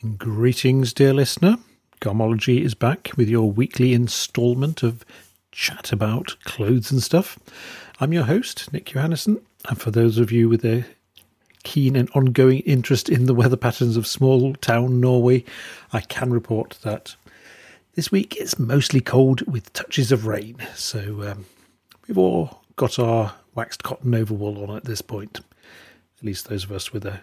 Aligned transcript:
And 0.00 0.16
greetings, 0.16 0.92
dear 0.92 1.12
listener. 1.12 1.56
Garmology 2.00 2.62
is 2.62 2.76
back 2.76 3.10
with 3.16 3.28
your 3.28 3.50
weekly 3.50 3.92
instalment 3.92 4.84
of 4.84 5.04
chat 5.50 5.90
about 5.90 6.36
clothes 6.44 6.92
and 6.92 7.02
stuff. 7.02 7.36
I'm 7.98 8.12
your 8.12 8.22
host, 8.22 8.72
Nick 8.72 8.84
Johannessen, 8.84 9.42
and 9.68 9.80
for 9.80 9.90
those 9.90 10.18
of 10.18 10.30
you 10.30 10.48
with 10.48 10.64
a 10.64 10.84
keen 11.64 11.96
and 11.96 12.08
ongoing 12.14 12.60
interest 12.60 13.08
in 13.08 13.26
the 13.26 13.34
weather 13.34 13.56
patterns 13.56 13.96
of 13.96 14.06
small 14.06 14.54
town 14.54 15.00
Norway, 15.00 15.44
I 15.92 16.02
can 16.02 16.30
report 16.30 16.78
that 16.82 17.16
this 17.96 18.12
week 18.12 18.36
it's 18.36 18.56
mostly 18.56 19.00
cold 19.00 19.44
with 19.52 19.72
touches 19.72 20.12
of 20.12 20.28
rain. 20.28 20.58
So 20.76 21.28
um, 21.28 21.46
we've 22.06 22.18
all 22.18 22.62
got 22.76 23.00
our 23.00 23.34
waxed 23.56 23.82
cotton 23.82 24.12
overwool 24.12 24.62
on 24.68 24.76
at 24.76 24.84
this 24.84 25.02
point, 25.02 25.40
at 25.40 26.24
least 26.24 26.48
those 26.48 26.62
of 26.62 26.70
us 26.70 26.92
with 26.92 27.04
a 27.04 27.20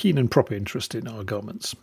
keen 0.00 0.16
and 0.16 0.30
proper 0.30 0.54
interest 0.54 0.94
in 0.94 1.06
our 1.06 1.22
garments. 1.22 1.76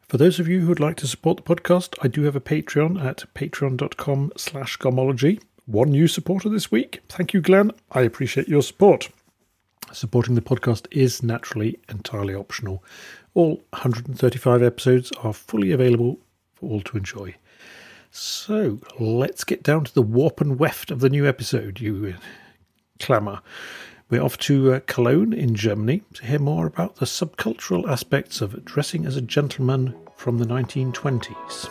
For 0.00 0.16
those 0.16 0.40
of 0.40 0.48
you 0.48 0.60
who 0.60 0.68
would 0.68 0.80
like 0.80 0.96
to 0.96 1.06
support 1.06 1.36
the 1.36 1.42
podcast, 1.42 1.94
I 2.00 2.08
do 2.08 2.22
have 2.22 2.34
a 2.34 2.40
Patreon 2.40 3.04
at 3.04 3.24
patreon.com 3.34 4.32
slash 4.38 4.78
garmology. 4.78 5.42
One 5.66 5.90
new 5.90 6.08
supporter 6.08 6.48
this 6.48 6.70
week. 6.70 7.02
Thank 7.10 7.34
you, 7.34 7.42
Glenn. 7.42 7.72
I 7.92 8.00
appreciate 8.00 8.48
your 8.48 8.62
support. 8.62 9.10
Supporting 9.92 10.36
the 10.36 10.40
podcast 10.40 10.86
is 10.90 11.22
naturally 11.22 11.78
entirely 11.90 12.34
optional. 12.34 12.82
All 13.34 13.56
135 13.74 14.62
episodes 14.62 15.12
are 15.22 15.34
fully 15.34 15.72
available 15.72 16.18
for 16.54 16.70
all 16.70 16.80
to 16.80 16.96
enjoy. 16.96 17.34
So 18.10 18.78
let's 18.98 19.44
get 19.44 19.62
down 19.62 19.84
to 19.84 19.92
the 19.92 20.00
warp 20.00 20.40
and 20.40 20.58
weft 20.58 20.90
of 20.90 21.00
the 21.00 21.10
new 21.10 21.28
episode, 21.28 21.78
you 21.78 22.14
clamour. 23.00 23.42
We're 24.08 24.22
off 24.22 24.38
to 24.38 24.72
uh, 24.72 24.80
Cologne 24.86 25.32
in 25.32 25.56
Germany 25.56 26.00
to 26.14 26.24
hear 26.24 26.38
more 26.38 26.64
about 26.64 26.94
the 26.94 27.06
subcultural 27.06 27.90
aspects 27.90 28.40
of 28.40 28.64
dressing 28.64 29.04
as 29.04 29.16
a 29.16 29.20
gentleman 29.20 29.96
from 30.14 30.38
the 30.38 30.44
1920s. 30.44 31.68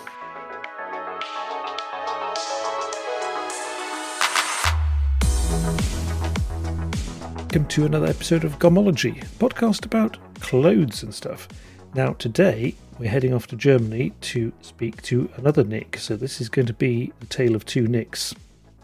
Welcome 7.38 7.68
to 7.68 7.86
another 7.86 8.08
episode 8.08 8.44
of 8.44 8.60
Garmology, 8.60 9.26
podcast 9.40 9.86
about 9.86 10.18
clothes 10.42 11.04
and 11.04 11.16
stuff. 11.16 11.48
Now, 11.94 12.12
today 12.16 12.76
we're 13.00 13.10
heading 13.10 13.34
off 13.34 13.48
to 13.48 13.56
Germany 13.56 14.12
to 14.20 14.52
speak 14.60 15.02
to 15.04 15.30
another 15.38 15.64
Nick. 15.64 15.96
So, 16.00 16.18
this 16.18 16.42
is 16.42 16.50
going 16.50 16.66
to 16.66 16.74
be 16.74 17.14
the 17.22 17.28
tale 17.28 17.56
of 17.56 17.64
two 17.64 17.88
Nicks, 17.88 18.36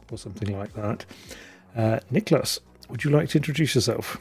or 0.09 0.17
something 0.17 0.57
like 0.57 0.71
that. 0.75 1.03
Uh, 1.75 1.99
Niklas, 2.13 2.59
would 2.91 3.05
you 3.05 3.09
like 3.09 3.29
to 3.29 3.37
introduce 3.37 3.73
yourself? 3.73 4.17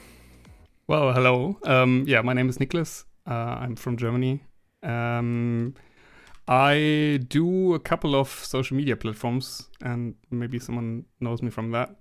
Well, 0.86 1.12
hello. 1.12 1.58
Um, 1.64 2.04
yeah, 2.06 2.22
my 2.22 2.32
name 2.32 2.48
is 2.48 2.58
Niklas. 2.58 3.04
Uh, 3.28 3.58
I'm 3.60 3.74
from 3.74 3.96
Germany. 3.96 4.44
Um, 4.82 5.74
I 6.46 7.20
do 7.28 7.74
a 7.74 7.80
couple 7.80 8.14
of 8.14 8.28
social 8.28 8.76
media 8.76 8.96
platforms, 8.96 9.68
and 9.82 10.14
maybe 10.30 10.60
someone 10.60 11.04
knows 11.20 11.42
me 11.42 11.50
from 11.50 11.72
that. 11.72 11.96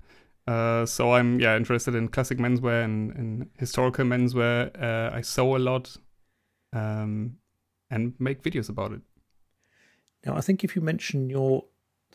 Uh, 0.48 0.86
so 0.86 1.14
I'm 1.14 1.40
yeah 1.40 1.58
interested 1.58 1.96
in 1.96 2.08
classic 2.08 2.38
menswear 2.38 2.84
and, 2.84 3.16
and 3.16 3.50
historical 3.58 4.06
menswear. 4.06 4.72
Uh, 4.82 5.16
I 5.16 5.22
sew 5.22 5.56
a 5.56 5.60
lot, 5.60 5.96
um, 6.74 7.38
and 7.90 8.14
make 8.20 8.44
videos 8.44 8.70
about 8.70 8.92
it. 8.92 9.02
Now, 10.26 10.36
I 10.36 10.42
think 10.42 10.64
if 10.64 10.76
you 10.76 10.82
mention 10.82 11.30
your 11.30 11.66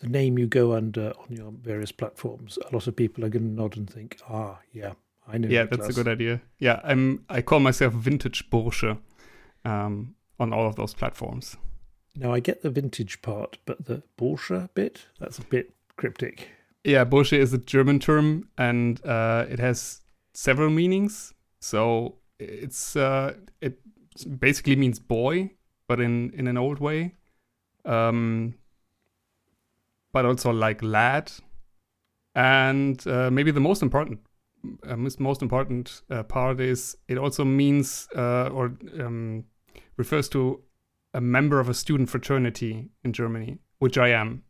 the 0.01 0.09
name 0.09 0.39
you 0.39 0.47
go 0.47 0.75
under 0.75 1.13
on 1.19 1.27
your 1.31 1.53
various 1.53 1.93
platforms, 1.93 2.59
a 2.71 2.75
lot 2.75 2.87
of 2.87 2.97
people 2.97 3.25
are 3.25 3.29
going 3.29 3.45
to 3.45 3.63
nod 3.63 3.77
and 3.77 3.89
think, 3.89 4.19
"Ah, 4.29 4.59
yeah, 4.73 4.93
I 5.27 5.39
know." 5.39 5.49
Yeah, 5.49 5.65
that's 5.65 5.89
a 5.89 5.93
good 5.93 6.09
idea. 6.09 6.41
Yeah, 6.59 6.81
I'm. 6.85 7.25
I 7.29 7.43
call 7.43 7.61
myself 7.61 7.95
Vintage 7.95 8.51
Bursche 8.51 8.99
um, 9.65 10.15
on 10.39 10.53
all 10.53 10.67
of 10.67 10.77
those 10.77 10.95
platforms. 10.95 11.57
Now 12.17 12.33
I 12.33 12.41
get 12.41 12.63
the 12.63 12.71
vintage 12.71 13.23
part, 13.23 13.59
but 13.65 13.87
the 13.87 14.03
Bursche 14.19 14.69
bit—that's 14.75 15.39
a 15.39 15.45
bit 15.45 15.75
cryptic. 15.97 16.49
Yeah, 16.85 17.05
Bursche 17.05 17.39
is 17.39 17.53
a 17.53 17.59
German 17.59 17.99
term, 17.99 18.49
and 18.59 19.05
uh, 19.07 19.47
it 19.49 19.59
has 19.59 20.03
several 20.35 20.71
meanings. 20.71 21.33
So 21.61 22.17
it's 22.39 22.95
uh, 22.97 23.35
it 23.61 23.81
basically 24.39 24.77
means 24.77 24.99
boy, 24.99 25.53
but 25.89 26.01
in 26.01 26.31
in 26.35 26.47
an 26.47 26.57
old 26.57 26.79
way. 26.79 27.15
Um, 27.85 28.55
but 30.15 30.25
also 30.25 30.51
like 30.53 30.83
lad. 30.83 31.31
And 32.35 33.05
uh, 33.07 33.31
maybe 33.31 33.51
the 33.51 33.61
most 33.61 33.83
important, 33.83 34.21
uh, 34.89 34.97
most 34.97 35.43
important 35.43 36.03
uh, 36.09 36.23
part 36.23 36.61
is 36.61 36.97
it 37.09 37.19
also 37.19 37.45
means 37.45 38.09
uh, 38.17 38.49
or 38.49 38.77
um, 38.99 39.45
refers 39.97 40.29
to 40.31 40.63
a 41.13 41.21
member 41.21 41.61
of 41.61 41.69
a 41.69 41.75
student 41.75 42.09
fraternity 42.09 42.89
in 43.03 43.13
Germany, 43.13 43.59
which 43.79 43.99
I 43.99 44.09
am, 44.09 44.45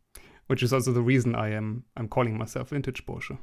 which 0.47 0.63
is 0.63 0.73
also 0.73 0.93
the 0.93 1.03
reason 1.03 1.35
I 1.35 1.51
am 1.51 1.85
I'm 1.97 2.09
calling 2.09 2.39
myself 2.39 2.69
Vintage 2.69 3.05
Bursche. 3.07 3.39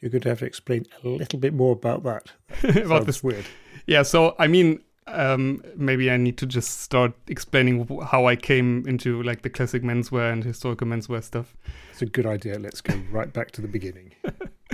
You're 0.00 0.10
going 0.10 0.22
to 0.22 0.28
have 0.28 0.40
to 0.40 0.46
explain 0.46 0.84
a 1.02 1.08
little 1.08 1.38
bit 1.38 1.54
more 1.54 1.72
about 1.72 2.02
that. 2.04 2.32
that 2.62 2.76
about 2.84 3.06
this 3.06 3.22
weird. 3.22 3.46
Yeah, 3.86 4.02
so 4.02 4.36
I 4.38 4.46
mean, 4.46 4.80
um, 5.08 5.62
maybe 5.76 6.10
I 6.10 6.16
need 6.16 6.36
to 6.38 6.46
just 6.46 6.80
start 6.80 7.12
explaining 7.28 7.88
how 8.04 8.26
I 8.26 8.36
came 8.36 8.84
into 8.86 9.22
like 9.22 9.42
the 9.42 9.50
classic 9.50 9.82
menswear 9.82 10.32
and 10.32 10.42
historical 10.42 10.86
menswear 10.86 11.22
stuff. 11.22 11.56
It's 11.92 12.02
a 12.02 12.06
good 12.06 12.26
idea. 12.26 12.58
Let's 12.58 12.80
go 12.80 12.94
right 13.10 13.32
back 13.32 13.52
to 13.52 13.62
the 13.62 13.68
beginning. 13.68 14.14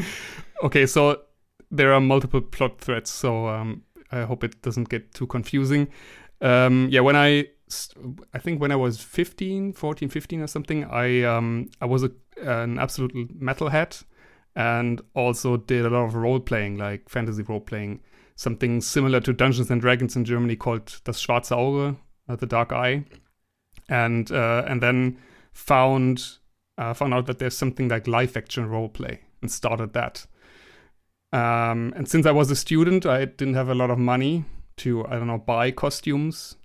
okay, 0.63 0.87
so 0.87 1.23
there 1.71 1.93
are 1.93 2.01
multiple 2.01 2.41
plot 2.41 2.81
threads, 2.81 3.11
so 3.11 3.49
um, 3.49 3.83
I 4.11 4.23
hope 4.23 4.43
it 4.45 4.63
doesn't 4.63 4.89
get 4.89 5.13
too 5.15 5.27
confusing. 5.27 5.89
Um, 6.41 6.89
yeah, 6.91 7.01
when 7.01 7.17
I 7.17 7.49
I 8.35 8.39
think 8.39 8.61
when 8.61 8.73
I 8.73 8.77
was 8.77 9.01
15, 9.01 9.73
14, 9.75 10.09
15 10.09 10.41
or 10.41 10.47
something, 10.47 10.85
I 10.85 11.23
um, 11.25 11.71
I 11.81 11.87
was 11.87 12.05
a, 12.05 12.11
an 12.43 12.79
absolute 12.79 13.13
metalhead 13.39 14.03
and 14.55 15.01
also 15.15 15.57
did 15.57 15.87
a 15.87 15.91
lot 15.91 16.05
of 16.05 16.15
role 16.15 16.41
playing, 16.41 16.77
like 16.77 17.09
fantasy 17.09 17.43
role 17.43 17.61
playing 17.61 18.01
something 18.43 18.81
similar 18.81 19.21
to 19.21 19.33
Dungeons 19.33 19.71
and 19.71 19.81
Dragons 19.81 20.17
in 20.17 20.25
Germany 20.25 20.57
called 20.57 21.01
Das 21.05 21.21
Schwarze 21.21 21.53
Auge, 21.53 21.97
uh, 22.29 22.37
the 22.37 22.47
Dark 22.47 22.73
Eye, 22.73 23.05
and 23.89 24.31
uh, 24.31 24.65
and 24.67 24.83
then 24.83 25.19
found 25.53 26.39
uh, 26.77 26.93
found 26.93 27.15
out 27.15 27.27
that 27.27 27.39
there's 27.39 27.57
something 27.57 27.89
like 27.89 28.07
live 28.07 28.37
action 28.37 28.69
role 28.69 28.89
play 28.89 29.21
and 29.41 29.51
started 29.51 29.93
that. 29.93 30.27
Um, 31.33 31.95
and 31.97 32.09
since 32.09 32.27
I 32.27 32.33
was 32.33 32.51
a 32.51 32.57
student, 32.57 33.07
I 33.07 33.25
didn't 33.25 33.55
have 33.55 33.69
a 33.69 33.75
lot 33.75 33.91
of 33.91 33.99
money 33.99 34.45
to 34.79 35.07
I 35.07 35.13
don't 35.13 35.29
know 35.29 35.39
buy 35.39 35.71
costumes. 35.71 36.57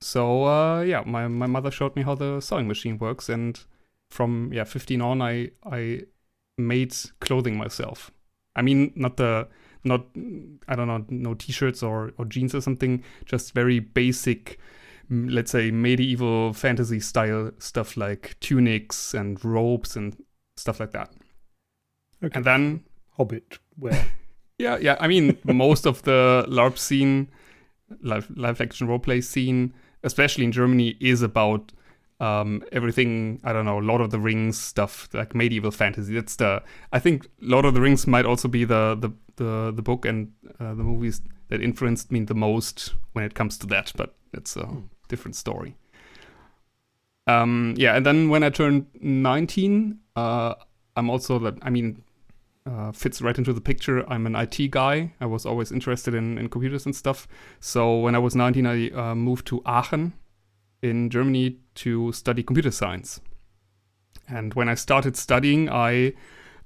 So 0.00 0.44
uh, 0.44 0.80
yeah, 0.80 1.02
my 1.04 1.28
my 1.28 1.46
mother 1.46 1.70
showed 1.70 1.94
me 1.96 2.02
how 2.02 2.14
the 2.14 2.40
sewing 2.40 2.66
machine 2.66 2.98
works, 2.98 3.28
and 3.28 3.60
from 4.10 4.52
yeah 4.52 4.64
15 4.64 5.02
on, 5.02 5.22
I 5.22 5.50
I 5.64 6.04
made 6.56 6.94
clothing 7.20 7.58
myself. 7.58 8.10
I 8.56 8.62
mean, 8.62 8.92
not 8.96 9.16
the 9.16 9.48
not 9.84 10.04
I 10.68 10.76
don't 10.76 10.88
know 10.88 11.04
no 11.08 11.34
t-shirts 11.34 11.82
or 11.82 12.12
or 12.18 12.24
jeans 12.24 12.54
or 12.54 12.60
something, 12.60 13.02
just 13.24 13.54
very 13.54 13.78
basic 13.78 14.58
mm, 15.10 15.30
let's 15.32 15.50
say 15.50 15.70
medieval 15.70 16.52
fantasy 16.52 17.00
style 17.00 17.50
stuff 17.58 17.96
like 17.96 18.36
tunics 18.40 19.14
and 19.14 19.42
robes 19.44 19.96
and 19.96 20.16
stuff 20.56 20.80
like 20.80 20.92
that. 20.92 21.10
Okay. 22.22 22.36
And 22.36 22.44
then 22.44 22.84
Hobbit 23.16 23.58
wear. 23.78 24.06
yeah, 24.58 24.76
yeah. 24.78 24.96
I 25.00 25.08
mean, 25.08 25.38
most 25.44 25.86
of 25.86 26.02
the 26.02 26.44
LARP 26.48 26.78
scene, 26.78 27.28
live 28.02 28.30
live 28.36 28.60
action 28.60 28.86
roleplay 28.86 29.24
scene, 29.24 29.74
especially 30.04 30.44
in 30.44 30.52
Germany, 30.52 30.96
is 31.00 31.22
about 31.22 31.72
um, 32.20 32.62
everything 32.70 33.40
I 33.44 33.52
don't 33.52 33.64
know, 33.64 33.78
Lord 33.78 34.00
of 34.00 34.10
the 34.10 34.20
Rings 34.20 34.58
stuff, 34.58 35.08
like 35.12 35.34
medieval 35.34 35.70
fantasy. 35.70 36.14
That's 36.14 36.36
the 36.36 36.62
I 36.92 36.98
think 36.98 37.26
Lord 37.40 37.64
of 37.64 37.74
the 37.74 37.80
Rings 37.80 38.06
might 38.06 38.26
also 38.26 38.46
be 38.46 38.64
the 38.64 38.96
the 39.00 39.10
the, 39.36 39.72
the 39.74 39.82
book 39.82 40.04
and 40.04 40.32
uh, 40.60 40.74
the 40.74 40.82
movies 40.82 41.22
that 41.48 41.62
influenced 41.62 42.12
me 42.12 42.20
the 42.20 42.34
most 42.34 42.94
when 43.14 43.24
it 43.24 43.34
comes 43.34 43.56
to 43.58 43.66
that. 43.68 43.92
But 43.96 44.14
it's 44.34 44.54
a 44.56 44.64
mm. 44.64 44.84
different 45.08 45.34
story. 45.34 45.76
Um, 47.26 47.74
yeah, 47.76 47.96
and 47.96 48.04
then 48.04 48.28
when 48.28 48.42
I 48.42 48.50
turned 48.50 48.86
19, 49.00 49.98
uh, 50.16 50.54
I'm 50.96 51.10
also 51.10 51.38
that 51.40 51.54
I 51.62 51.70
mean. 51.70 52.02
Uh, 52.66 52.92
fits 52.92 53.22
right 53.22 53.38
into 53.38 53.54
the 53.54 53.60
picture. 53.60 54.04
I'm 54.12 54.26
an 54.26 54.36
IT 54.36 54.70
guy. 54.70 55.14
I 55.18 55.24
was 55.24 55.46
always 55.46 55.72
interested 55.72 56.14
in, 56.14 56.36
in 56.36 56.50
computers 56.50 56.84
and 56.84 56.94
stuff. 56.94 57.26
So 57.58 57.98
when 57.98 58.14
I 58.14 58.18
was 58.18 58.36
19, 58.36 58.66
I 58.66 58.90
uh, 58.90 59.14
moved 59.14 59.46
to 59.46 59.62
Aachen 59.64 60.12
in 60.82 61.10
Germany 61.10 61.56
to 61.82 62.12
study 62.12 62.42
computer 62.42 62.70
science. 62.70 63.20
And 64.28 64.54
when 64.54 64.68
I 64.68 64.74
started 64.76 65.16
studying, 65.16 65.68
I 65.68 66.12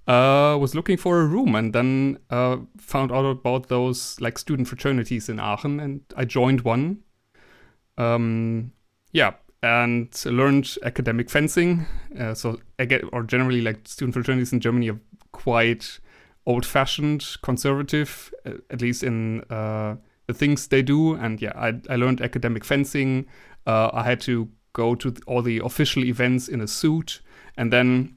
uh, 0.07 0.59
was 0.59 0.75
looking 0.75 0.99
for 0.99 1.21
a 1.21 1.27
room 1.27 1.55
and 1.55 1.73
then 1.73 2.19
uh, 2.31 2.59
found 2.77 3.11
out 3.11 3.25
about 3.25 3.69
those 3.69 4.21
like 4.21 4.39
student 4.39 4.69
fraternities 4.69 5.29
in 5.29 5.41
Aachen, 5.41 5.81
and 5.81 6.01
I 6.17 6.25
joined 6.25 6.61
one. 6.61 6.99
Um, 7.97 8.73
yeah, 9.13 9.35
and 9.63 10.09
learned 10.27 10.77
academic 10.83 11.31
fencing. 11.31 11.87
Uh, 12.19 12.35
so 12.35 12.61
again, 12.79 13.09
or 13.13 13.23
generally, 13.23 13.63
like 13.63 13.89
student 13.89 14.15
fraternities 14.15 14.53
in 14.53 14.61
Germany 14.61 14.91
are 14.91 15.01
quite 15.33 16.01
old-fashioned, 16.47 17.37
conservative, 17.43 18.31
at 18.45 18.83
least 18.83 19.03
in 19.03 19.41
uh, 19.49 19.97
the 20.27 20.35
things 20.35 20.67
they 20.67 20.83
do. 20.83 21.15
And 21.15 21.41
yeah, 21.41 21.53
I, 21.57 21.81
I 21.89 21.97
learned 21.97 22.21
academic 22.21 22.65
fencing. 22.65 23.27
Uh, 23.67 23.89
I 23.95 24.03
had 24.03 24.21
to 24.23 24.49
go 24.75 24.95
to 24.95 25.15
all 25.27 25.41
the 25.41 25.63
official 25.65 26.05
events 26.05 26.49
in 26.49 26.61
a 26.61 26.69
suit, 26.69 27.23
and 27.57 27.73
then 27.73 28.17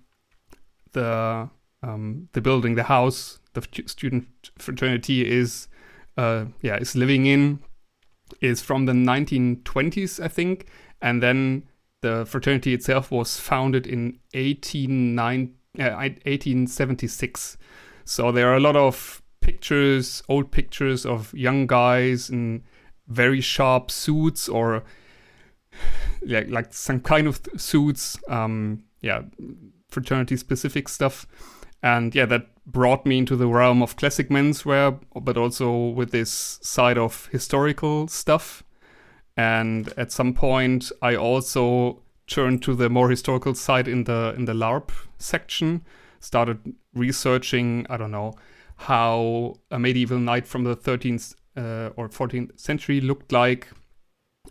the 0.92 1.50
um, 1.82 2.28
the 2.34 2.42
building, 2.42 2.76
the 2.76 2.84
house, 2.84 3.40
the 3.54 3.66
student 3.86 4.28
fraternity 4.58 5.26
is 5.26 5.70
uh, 6.18 6.46
yeah 6.62 6.76
is 6.76 6.96
living 6.96 7.26
in 7.26 7.60
is 8.42 8.62
from 8.62 8.86
the 8.86 8.94
1920s, 8.94 10.22
I 10.22 10.28
think, 10.28 10.68
and 11.02 11.24
then 11.24 11.64
the 12.02 12.26
fraternity 12.26 12.74
itself 12.74 13.12
was 13.12 13.40
founded 13.40 13.88
in 13.88 14.20
18, 14.34 15.18
uh, 15.18 15.24
1876. 15.78 17.58
So 18.06 18.32
there 18.32 18.52
are 18.52 18.56
a 18.56 18.60
lot 18.60 18.76
of 18.76 19.22
pictures, 19.42 20.24
old 20.30 20.52
pictures 20.52 21.06
of 21.06 21.34
young 21.34 21.68
guys 21.68 22.30
in 22.30 22.64
very 23.08 23.42
sharp 23.42 23.90
suits 23.90 24.50
or 24.50 24.84
like 26.28 26.50
like 26.50 26.74
some 26.74 27.00
kind 27.00 27.28
of 27.28 27.42
suits. 27.58 28.18
Um, 28.28 28.84
yeah, 29.02 29.22
fraternity 29.90 30.38
specific 30.38 30.90
stuff. 30.90 31.26
And 31.84 32.14
yeah, 32.14 32.26
that 32.26 32.48
brought 32.66 33.06
me 33.06 33.20
into 33.20 33.36
the 33.36 33.48
realm 33.48 33.82
of 33.82 33.96
classic 33.96 34.30
menswear, 34.30 35.00
but 35.22 35.38
also 35.38 35.90
with 35.90 36.12
this 36.12 36.60
side 36.62 36.98
of 36.98 37.28
historical 37.28 38.08
stuff. 38.08 38.64
And 39.36 39.94
at 39.96 40.12
some 40.12 40.34
point, 40.34 40.92
I 41.02 41.16
also 41.16 42.02
turned 42.26 42.62
to 42.64 42.76
the 42.76 42.90
more 42.90 43.10
historical 43.10 43.54
side 43.56 43.88
in 43.88 44.04
the 44.04 44.34
in 44.36 44.46
the 44.46 44.54
LARP 44.54 44.92
section. 45.18 45.86
Started 46.20 46.74
researching, 46.96 47.86
I 47.90 47.98
don't 47.98 48.12
know, 48.12 48.34
how 48.76 49.56
a 49.70 49.78
medieval 49.78 50.18
knight 50.18 50.48
from 50.48 50.64
the 50.64 50.76
13th 50.76 51.36
uh, 51.56 51.92
or 51.96 52.10
14th 52.10 52.60
century 52.60 53.00
looked 53.00 53.32
like. 53.32 53.68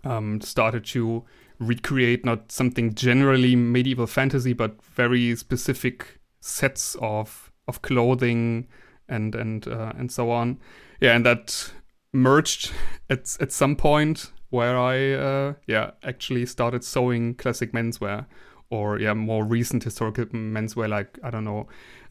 Um, 0.05 0.40
started 0.40 0.84
to 0.87 1.25
recreate 1.58 2.25
not 2.25 2.53
something 2.53 2.94
generally 2.94 3.56
medieval 3.56 4.06
fantasy, 4.06 4.53
but 4.53 4.82
very 4.82 5.35
specific 5.37 6.20
sets 6.41 6.97
of 7.00 7.53
of 7.69 7.82
clothing 7.82 8.69
and 9.08 9.35
and 9.35 9.67
uh, 9.69 9.93
and 9.97 10.11
so 10.11 10.31
on. 10.31 10.58
Yeah, 11.00 11.14
and 11.14 11.25
that 11.26 11.73
merged 12.12 12.73
at 13.11 13.37
at 13.41 13.53
some 13.53 13.76
point 13.76 14.32
where 14.50 14.79
I 14.79 15.12
uh, 15.12 15.55
yeah 15.67 15.93
actually 16.03 16.47
started 16.47 16.85
sewing 16.85 17.35
classic 17.35 17.73
menswear 17.73 18.26
or 18.70 18.99
yeah 18.99 19.14
more 19.14 19.44
recent 19.44 19.85
historical 19.85 20.26
menswear 20.26 20.88
like 20.88 21.19
I 21.23 21.31
don't 21.31 21.44
know 21.44 21.69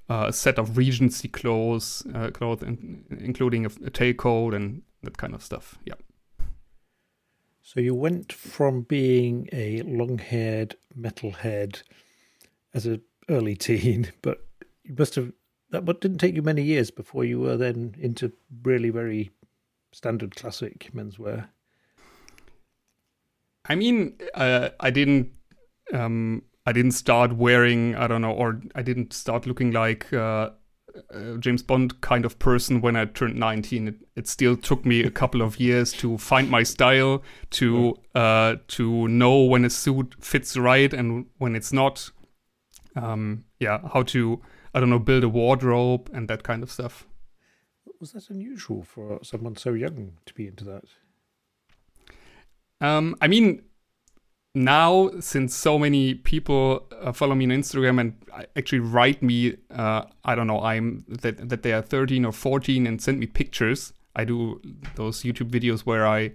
uh, 0.09 0.25
a 0.27 0.33
set 0.33 0.59
of 0.59 0.77
Regency 0.77 1.27
clothes, 1.27 2.05
uh, 2.13 2.29
clothes 2.31 2.63
in, 2.63 3.03
including 3.19 3.65
a, 3.65 3.69
a 3.69 3.91
tailcoat 3.91 4.55
and 4.55 4.83
that 5.03 5.17
kind 5.17 5.33
of 5.33 5.43
stuff. 5.43 5.77
Yeah. 5.85 5.95
So 7.65 7.79
you 7.79 7.95
went 7.95 8.31
from 8.31 8.83
being 8.83 9.49
a 9.51 9.81
long-haired 9.81 10.75
metalhead 10.95 11.81
as 12.75 12.85
an 12.85 13.01
early 13.27 13.55
teen, 13.67 14.11
but 14.21 14.45
you 14.83 14.93
must 14.95 15.15
have 15.15 15.31
that 15.71 15.83
but 15.83 15.99
didn't 15.99 16.19
take 16.19 16.35
you 16.35 16.43
many 16.43 16.61
years 16.61 16.91
before 16.91 17.25
you 17.25 17.39
were 17.39 17.57
then 17.57 17.95
into 17.97 18.31
really 18.61 18.91
very 18.91 19.31
standard 19.91 20.35
classic 20.35 20.91
menswear. 20.93 21.47
I 23.67 23.73
mean, 23.73 24.19
uh, 24.35 24.69
I 24.79 24.91
didn't 24.91 25.31
um, 25.91 26.43
I 26.67 26.71
didn't 26.71 26.91
start 26.91 27.33
wearing 27.33 27.95
I 27.95 28.05
don't 28.05 28.21
know, 28.21 28.31
or 28.33 28.61
I 28.75 28.83
didn't 28.83 29.11
start 29.11 29.47
looking 29.47 29.71
like 29.71 30.13
uh, 30.13 30.51
uh, 31.13 31.37
James 31.37 31.61
Bond 31.63 32.01
kind 32.01 32.25
of 32.25 32.39
person 32.39 32.81
when 32.81 32.95
I 32.95 33.05
turned 33.05 33.35
19. 33.35 33.87
It, 33.87 33.95
it, 34.15 34.27
still 34.27 34.55
took 34.55 34.85
me 34.85 35.03
a 35.03 35.11
couple 35.11 35.41
of 35.41 35.59
years 35.59 35.91
to 35.93 36.17
find 36.17 36.49
my 36.49 36.63
style, 36.63 37.23
to 37.51 37.95
uh, 38.13 38.55
to 38.69 39.07
know 39.07 39.43
when 39.43 39.65
a 39.65 39.69
suit 39.69 40.15
fits 40.19 40.57
right 40.57 40.93
and 40.93 41.25
when 41.37 41.55
it's 41.55 41.73
not. 41.73 42.09
Um, 42.95 43.45
yeah, 43.59 43.79
how 43.93 44.03
to 44.03 44.41
I 44.73 44.79
don't 44.79 44.89
know 44.89 44.99
build 44.99 45.23
a 45.23 45.29
wardrobe 45.29 46.09
and 46.13 46.27
that 46.27 46.43
kind 46.43 46.63
of 46.63 46.71
stuff. 46.71 47.07
Was 47.99 48.11
that 48.11 48.29
unusual 48.29 48.83
for 48.83 49.19
someone 49.23 49.55
so 49.55 49.73
young 49.73 50.13
to 50.25 50.33
be 50.33 50.47
into 50.47 50.65
that? 50.65 50.83
Um, 52.81 53.15
I 53.21 53.27
mean, 53.27 53.63
now 54.55 55.11
since 55.19 55.53
so 55.53 55.77
many 55.77 56.15
people 56.15 56.87
uh, 57.01 57.11
follow 57.11 57.35
me 57.35 57.45
on 57.45 57.51
Instagram 57.51 57.99
and 57.99 58.13
actually 58.55 58.79
write 58.79 59.21
me, 59.21 59.57
uh, 59.71 60.03
I 60.23 60.35
don't 60.35 60.47
know, 60.47 60.61
I'm 60.61 61.03
that 61.07 61.49
that 61.49 61.61
they 61.63 61.73
are 61.73 61.81
13 61.81 62.25
or 62.25 62.31
14 62.31 62.87
and 62.87 63.01
send 63.01 63.19
me 63.19 63.27
pictures. 63.27 63.93
I 64.15 64.23
do 64.23 64.61
those 64.95 65.23
YouTube 65.23 65.51
videos 65.51 65.81
where 65.81 66.07
I 66.07 66.31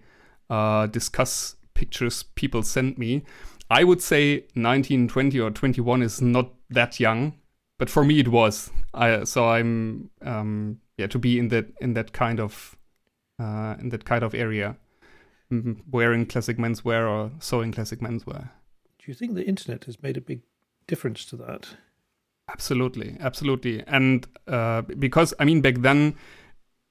uh, 0.51 0.87
discuss 0.87 1.57
pictures 1.75 2.23
people 2.23 2.63
send 2.63 2.99
me. 2.99 3.25
I 3.71 3.85
would 3.85 4.03
say 4.03 4.45
19, 4.55 5.09
20, 5.09 5.41
or 5.41 5.51
21 5.51 6.03
is 6.03 6.21
not 6.21 6.53
that 6.71 6.99
young, 6.99 7.35
but 7.79 7.89
for 7.89 8.05
me 8.05 8.19
it 8.19 8.29
was. 8.29 8.71
I, 8.93 9.25
so 9.25 9.49
I'm 9.49 10.11
um, 10.23 10.81
yeah 10.99 11.07
to 11.07 11.19
be 11.19 11.39
in 11.39 11.49
that 11.49 11.73
in 11.81 11.95
that 11.95 12.13
kind 12.13 12.39
of 12.39 12.77
uh, 13.39 13.77
in 13.81 13.89
that 13.89 14.05
kind 14.05 14.23
of 14.23 14.35
area 14.35 14.77
wearing 15.91 16.27
classic 16.27 16.59
menswear 16.59 17.09
or 17.09 17.31
sewing 17.41 17.73
classic 17.73 18.01
menswear. 18.01 18.51
Do 18.99 19.05
you 19.07 19.15
think 19.15 19.35
the 19.35 19.47
internet 19.47 19.85
has 19.85 20.03
made 20.03 20.17
a 20.17 20.21
big 20.21 20.43
difference 20.87 21.25
to 21.27 21.37
that? 21.37 21.69
Absolutely, 22.49 23.17
absolutely, 23.21 23.83
and 23.87 24.27
uh, 24.49 24.83
because 24.83 25.33
I 25.39 25.45
mean 25.45 25.61
back 25.61 25.77
then, 25.79 26.17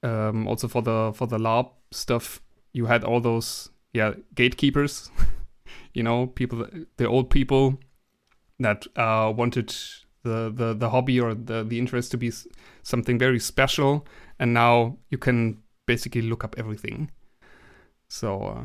um, 0.03 0.47
also 0.47 0.67
for 0.67 0.81
the 0.81 1.11
for 1.13 1.27
the 1.27 1.37
LARP 1.37 1.71
stuff, 1.91 2.41
you 2.71 2.85
had 2.85 3.03
all 3.03 3.19
those 3.19 3.69
yeah 3.93 4.13
gatekeepers, 4.35 5.11
you 5.93 6.03
know, 6.03 6.27
people, 6.27 6.65
the 6.97 7.07
old 7.07 7.29
people 7.29 7.77
that 8.59 8.87
uh, 8.95 9.33
wanted 9.35 9.75
the, 10.23 10.51
the 10.53 10.73
the 10.73 10.89
hobby 10.89 11.19
or 11.19 11.33
the 11.33 11.63
the 11.63 11.77
interest 11.77 12.11
to 12.11 12.17
be 12.17 12.31
something 12.83 13.19
very 13.19 13.39
special, 13.39 14.07
and 14.39 14.53
now 14.53 14.97
you 15.09 15.17
can 15.17 15.61
basically 15.85 16.21
look 16.21 16.43
up 16.43 16.55
everything 16.57 17.09
so 18.09 18.41
uh, 18.41 18.63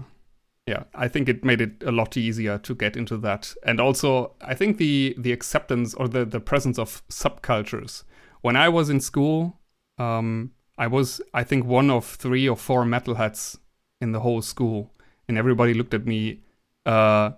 yeah, 0.67 0.85
I 0.95 1.09
think 1.09 1.29
it 1.29 1.45
made 1.45 1.61
it 1.61 1.83
a 1.85 1.93
lot 1.93 2.17
easier 2.17 2.57
to 2.59 2.75
get 2.75 2.97
into 2.97 3.19
that. 3.19 3.55
And 3.65 3.81
also, 3.81 4.33
I 4.41 4.55
think 4.55 4.79
the 4.79 5.15
the 5.19 5.33
acceptance 5.33 5.95
or 5.95 6.09
the 6.09 6.25
the 6.25 6.41
presence 6.41 6.79
of 6.79 7.07
subcultures. 7.09 8.05
When 8.41 8.57
I 8.57 8.69
was 8.69 8.89
in 8.89 9.01
school, 9.01 9.61
um, 9.99 10.53
I 10.79 10.87
was 10.87 11.21
I 11.35 11.45
think 11.45 11.67
one 11.67 11.91
of 11.91 12.07
three 12.07 12.49
or 12.49 12.57
four 12.57 12.85
metalheads 12.85 13.59
in 14.01 14.13
the 14.13 14.21
whole 14.21 14.41
school, 14.41 14.91
and 15.29 15.37
everybody 15.37 15.75
looked 15.75 15.93
at 15.95 16.07
me 16.07 16.41
uh, 16.87 17.33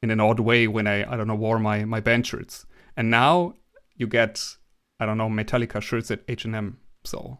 in 0.00 0.10
an 0.10 0.20
odd 0.20 0.38
way 0.38 0.68
when 0.68 0.86
I 0.86 1.12
I 1.12 1.16
don't 1.16 1.26
know 1.26 1.34
wore 1.34 1.58
my 1.58 1.84
my 1.84 1.98
band 1.98 2.26
shirts. 2.26 2.66
And 2.96 3.10
now 3.10 3.54
you 3.96 4.06
get 4.06 4.56
I 5.00 5.06
don't 5.06 5.18
know 5.18 5.28
Metallica 5.28 5.82
shirts 5.82 6.10
at 6.12 6.20
H 6.28 6.44
and 6.44 6.54
M. 6.54 6.78
So 7.02 7.38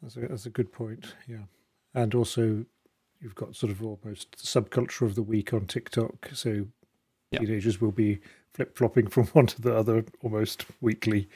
that's 0.00 0.16
a, 0.16 0.20
that's 0.20 0.46
a 0.46 0.50
good 0.50 0.72
point. 0.72 1.14
Yeah, 1.28 1.44
and 1.92 2.14
also 2.14 2.64
you've 3.24 3.34
got 3.34 3.56
sort 3.56 3.72
of 3.72 3.82
almost 3.82 4.32
the 4.32 4.46
subculture 4.46 5.02
of 5.02 5.14
the 5.14 5.22
week 5.22 5.54
on 5.54 5.66
TikTok. 5.66 6.28
So 6.34 6.66
yep. 7.30 7.40
teenagers 7.40 7.80
will 7.80 7.90
be 7.90 8.20
flip 8.52 8.76
flopping 8.76 9.08
from 9.08 9.26
one 9.32 9.46
to 9.46 9.62
the 9.62 9.74
other 9.74 10.04
almost 10.22 10.66
weekly. 10.80 11.28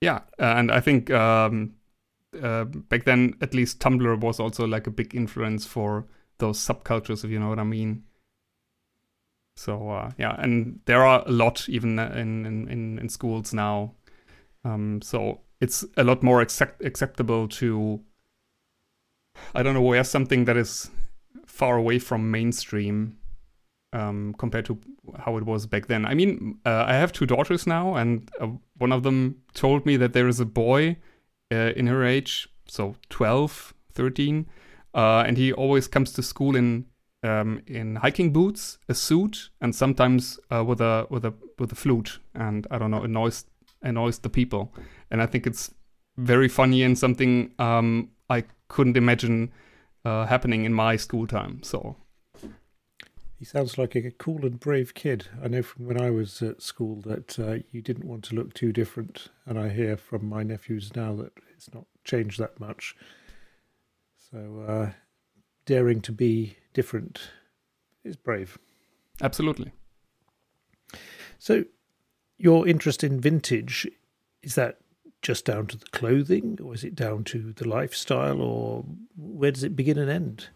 Yeah, 0.00 0.20
and 0.38 0.70
I 0.70 0.80
think 0.80 1.10
um, 1.10 1.74
uh, 2.40 2.64
back 2.64 3.04
then, 3.04 3.34
at 3.40 3.54
least 3.54 3.80
Tumblr 3.80 4.20
was 4.20 4.38
also 4.38 4.66
like 4.66 4.86
a 4.86 4.90
big 4.90 5.14
influence 5.14 5.66
for 5.66 6.06
those 6.38 6.58
subcultures, 6.58 7.24
if 7.24 7.30
you 7.30 7.38
know 7.38 7.48
what 7.48 7.58
I 7.58 7.64
mean. 7.64 8.04
So 9.56 9.90
uh, 9.90 10.12
yeah, 10.18 10.36
and 10.38 10.80
there 10.84 11.04
are 11.04 11.24
a 11.26 11.30
lot 11.30 11.68
even 11.68 11.98
in 11.98 12.46
in, 12.46 12.98
in, 12.98 13.08
schools 13.08 13.54
now. 13.54 13.94
Um, 14.64 15.00
so 15.00 15.40
it's 15.60 15.84
a 15.96 16.04
lot 16.04 16.22
more 16.22 16.40
accept- 16.40 16.84
acceptable 16.84 17.48
to 17.48 18.00
I 19.54 19.62
don't 19.62 19.74
know, 19.74 19.82
wear 19.82 20.04
something 20.04 20.44
that 20.44 20.56
is 20.56 20.90
far 21.46 21.76
away 21.76 21.98
from 21.98 22.30
mainstream 22.30 23.16
um, 23.92 24.34
compared 24.38 24.64
to 24.66 24.78
how 25.18 25.36
it 25.36 25.44
was 25.44 25.66
back 25.66 25.86
then. 25.86 26.04
I 26.04 26.14
mean, 26.14 26.58
uh, 26.66 26.84
I 26.86 26.94
have 26.94 27.12
two 27.12 27.26
daughters 27.26 27.66
now, 27.66 27.94
and 27.94 28.30
uh, 28.40 28.48
one 28.78 28.92
of 28.92 29.04
them 29.04 29.42
told 29.54 29.86
me 29.86 29.96
that 29.96 30.12
there 30.12 30.28
is 30.28 30.40
a 30.40 30.44
boy 30.44 30.96
uh, 31.52 31.72
in 31.76 31.86
her 31.86 32.04
age, 32.04 32.48
so 32.66 32.96
12, 33.10 33.72
13, 33.92 34.46
uh, 34.94 35.24
and 35.26 35.36
he 35.36 35.52
always 35.52 35.86
comes 35.86 36.12
to 36.12 36.22
school 36.22 36.56
in 36.56 36.86
um, 37.22 37.62
in 37.66 37.96
hiking 37.96 38.34
boots, 38.34 38.76
a 38.86 38.94
suit, 38.94 39.48
and 39.62 39.74
sometimes 39.74 40.38
uh, 40.50 40.62
with 40.62 40.80
a 40.82 41.06
with 41.08 41.24
a 41.24 41.32
with 41.58 41.72
a 41.72 41.74
flute, 41.74 42.18
and 42.34 42.66
I 42.70 42.76
don't 42.76 42.90
know, 42.90 43.02
annoys 43.02 43.46
annoys 43.82 44.18
the 44.18 44.28
people, 44.28 44.74
and 45.10 45.22
I 45.22 45.26
think 45.26 45.46
it's 45.46 45.72
very 46.18 46.48
funny 46.48 46.82
and 46.82 46.98
something 46.98 47.52
um, 47.58 48.10
I 48.28 48.44
couldn't 48.74 48.96
imagine 48.96 49.52
uh, 50.04 50.26
happening 50.26 50.64
in 50.64 50.74
my 50.74 50.96
school 50.96 51.28
time. 51.28 51.62
So 51.62 51.96
he 53.38 53.44
sounds 53.44 53.78
like 53.78 53.94
a 53.94 54.10
cool 54.10 54.44
and 54.44 54.58
brave 54.58 54.94
kid. 54.94 55.28
I 55.42 55.46
know 55.46 55.62
from 55.62 55.86
when 55.86 56.00
I 56.00 56.10
was 56.10 56.42
at 56.42 56.60
school 56.60 57.00
that 57.02 57.38
uh, 57.38 57.58
you 57.70 57.80
didn't 57.80 58.04
want 58.04 58.24
to 58.24 58.34
look 58.34 58.52
too 58.52 58.72
different, 58.72 59.28
and 59.46 59.60
I 59.60 59.68
hear 59.68 59.96
from 59.96 60.28
my 60.28 60.42
nephews 60.42 60.90
now 60.96 61.14
that 61.14 61.32
it's 61.54 61.72
not 61.72 61.84
changed 62.02 62.40
that 62.40 62.58
much. 62.58 62.96
So 64.30 64.64
uh, 64.66 64.90
daring 65.66 66.00
to 66.00 66.12
be 66.12 66.56
different 66.72 67.30
is 68.02 68.16
brave. 68.16 68.58
Absolutely. 69.22 69.70
So 71.38 71.64
your 72.38 72.66
interest 72.66 73.04
in 73.04 73.20
vintage 73.20 73.86
is 74.42 74.56
that 74.56 74.80
just 75.24 75.46
down 75.46 75.66
to 75.66 75.76
the 75.76 75.86
clothing, 75.86 76.58
or 76.62 76.74
is 76.74 76.84
it 76.84 76.94
down 76.94 77.24
to 77.24 77.52
the 77.54 77.66
lifestyle, 77.66 78.40
or 78.40 78.84
where 79.16 79.50
does 79.50 79.64
it 79.64 79.74
begin 79.74 79.98
and 79.98 80.10
end? 80.10 80.48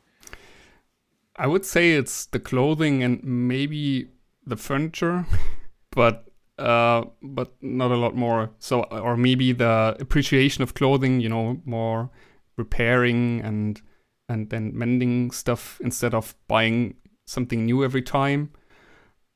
I 1.35 1.47
would 1.47 1.65
say 1.65 1.93
it's 1.93 2.27
the 2.27 2.39
clothing 2.39 3.03
and 3.03 3.25
maybe 3.25 4.09
the 4.47 4.57
furniture, 4.57 5.27
but 5.91 6.29
uh, 6.59 7.05
but 7.23 7.55
not 7.63 7.91
a 7.91 7.97
lot 7.97 8.15
more. 8.15 8.51
So, 8.59 8.83
or 8.83 9.17
maybe 9.17 9.53
the 9.53 9.97
appreciation 9.99 10.63
of 10.63 10.75
clothing, 10.75 11.21
you 11.21 11.29
know, 11.29 11.61
more 11.65 12.11
repairing 12.57 13.41
and 13.41 13.81
and 14.29 14.51
then 14.51 14.77
mending 14.77 15.31
stuff 15.31 15.81
instead 15.83 16.13
of 16.13 16.35
buying 16.47 16.95
something 17.27 17.65
new 17.65 17.83
every 17.85 18.03
time. 18.03 18.51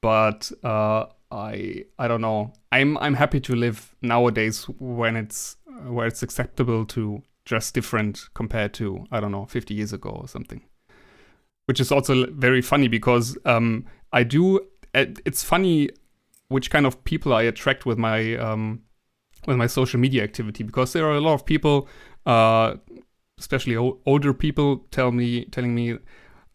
But 0.03 0.53
uh, 0.62 1.07
I 1.33 1.85
I 1.99 2.07
don't 2.09 2.21
know. 2.21 2.53
I'm 2.71 2.99
I'm 2.99 3.15
happy 3.15 3.41
to 3.41 3.57
live 3.57 3.97
nowadays 4.03 4.65
when 4.79 5.17
it's 5.17 5.57
where 5.87 6.07
it's 6.07 6.23
acceptable 6.23 6.85
to 6.87 7.23
dress 7.45 7.73
different 7.73 8.29
compared 8.35 8.75
to 8.75 9.07
I 9.11 9.19
don't 9.19 9.33
know 9.33 9.47
50 9.47 9.75
years 9.75 9.93
ago 9.93 10.11
or 10.11 10.29
something. 10.29 10.62
Which 11.67 11.81
is 11.81 11.91
also 11.91 12.27
very 12.33 12.61
funny 12.61 12.89
because 12.89 13.39
um, 13.47 13.87
I 14.12 14.25
do. 14.25 14.61
It's 14.95 15.43
funny 15.43 15.89
which 16.49 16.71
kind 16.71 16.85
of 16.85 17.03
people 17.05 17.33
I 17.33 17.43
attract 17.43 17.87
with 17.87 17.97
my 17.97 18.37
um, 18.37 18.83
with 19.47 19.57
my 19.57 19.67
social 19.67 19.99
media 19.99 20.23
activity 20.23 20.65
because 20.65 20.93
there 20.93 21.07
are 21.07 21.15
a 21.15 21.21
lot 21.21 21.35
of 21.35 21.47
people, 21.47 21.89
uh, 22.27 22.75
especially 23.39 23.77
o- 23.77 23.99
older 24.05 24.35
people, 24.35 24.85
tell 24.91 25.12
me 25.12 25.47
telling 25.47 25.75
me, 25.75 25.97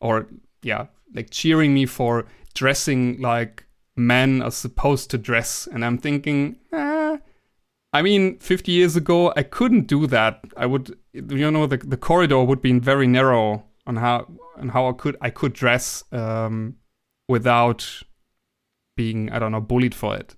or 0.02 0.28
yeah, 0.62 0.88
like 1.16 1.32
cheering 1.32 1.74
me 1.74 1.88
for 1.88 2.28
dressing 2.54 3.20
like 3.22 3.67
men 3.98 4.42
are 4.42 4.52
supposed 4.52 5.10
to 5.12 5.18
dress, 5.18 5.68
and 5.72 5.84
I'm 5.84 5.98
thinking, 5.98 6.58
eh, 6.72 7.18
I 7.94 8.02
mean, 8.02 8.38
50 8.40 8.72
years 8.72 8.96
ago 8.96 9.34
I 9.36 9.44
couldn't 9.44 9.88
do 9.88 10.08
that. 10.08 10.44
I 10.56 10.66
would, 10.66 10.98
you 11.14 11.52
know, 11.52 11.68
the 11.68 11.78
the 11.78 11.98
corridor 11.98 12.44
would 12.44 12.62
be 12.62 12.74
very 12.80 13.08
narrow 13.08 13.66
on 13.86 13.96
how 13.98 14.28
on 14.58 14.70
how 14.70 14.90
I 14.90 14.94
could 14.94 15.18
I 15.22 15.30
could 15.30 15.54
dress 15.54 16.04
um, 16.12 16.76
without 17.28 18.04
being 18.96 19.32
I 19.32 19.40
don't 19.40 19.52
know 19.52 19.62
bullied 19.62 19.96
for 19.96 20.16
it. 20.16 20.36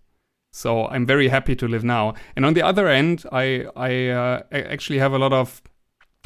So 0.52 0.88
I'm 0.88 1.06
very 1.06 1.28
happy 1.28 1.56
to 1.56 1.68
live 1.68 1.84
now. 1.84 2.16
And 2.36 2.46
on 2.46 2.54
the 2.54 2.62
other 2.62 2.88
end, 2.88 3.26
I 3.32 3.66
I, 3.76 4.08
uh, 4.08 4.44
I 4.52 4.62
actually 4.62 5.00
have 5.00 5.14
a 5.14 5.20
lot 5.20 5.34
of 5.34 5.62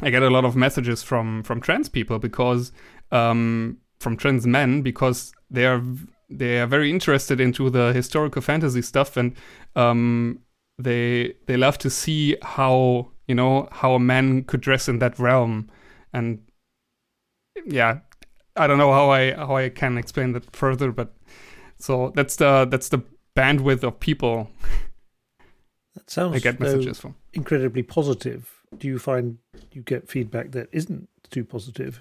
I 0.02 0.10
get 0.10 0.22
a 0.22 0.30
lot 0.30 0.44
of 0.44 0.56
messages 0.56 1.02
from 1.02 1.42
from 1.42 1.60
trans 1.60 1.88
people 1.88 2.18
because 2.18 2.72
um, 3.10 3.78
from 4.00 4.16
trans 4.16 4.46
men 4.46 4.82
because 4.82 5.32
they 5.50 5.66
are 5.66 5.82
they 6.30 6.60
are 6.60 6.66
very 6.66 6.90
interested 6.90 7.40
into 7.40 7.70
the 7.70 7.92
historical 7.92 8.42
fantasy 8.42 8.82
stuff 8.82 9.16
and 9.16 9.34
um, 9.76 10.40
they 10.78 11.34
they 11.46 11.56
love 11.56 11.78
to 11.78 11.90
see 11.90 12.36
how 12.42 13.10
you 13.26 13.34
know 13.34 13.68
how 13.72 13.94
a 13.94 14.00
man 14.00 14.44
could 14.44 14.60
dress 14.60 14.88
in 14.88 14.98
that 14.98 15.18
realm 15.18 15.70
and 16.12 16.40
yeah 17.66 17.98
I 18.56 18.66
don't 18.66 18.78
know 18.78 18.92
how 18.92 19.10
I 19.10 19.32
how 19.32 19.56
I 19.56 19.68
can 19.68 19.98
explain 19.98 20.32
that 20.32 20.54
further 20.54 20.92
but 20.92 21.14
so 21.78 22.12
that's 22.14 22.36
the 22.36 22.66
that's 22.70 22.88
the 22.88 23.02
bandwidth 23.36 23.82
of 23.82 24.00
people. 24.00 24.50
That 25.94 26.10
sounds 26.10 26.36
I 26.36 26.38
get 26.38 26.60
messages 26.60 27.00
from. 27.00 27.16
incredibly 27.32 27.82
positive. 27.82 28.50
Do 28.76 28.88
you 28.88 28.98
find 28.98 29.38
you 29.72 29.82
get 29.82 30.08
feedback 30.08 30.52
that 30.52 30.68
isn't 30.72 31.08
too 31.30 31.44
positive? 31.44 32.00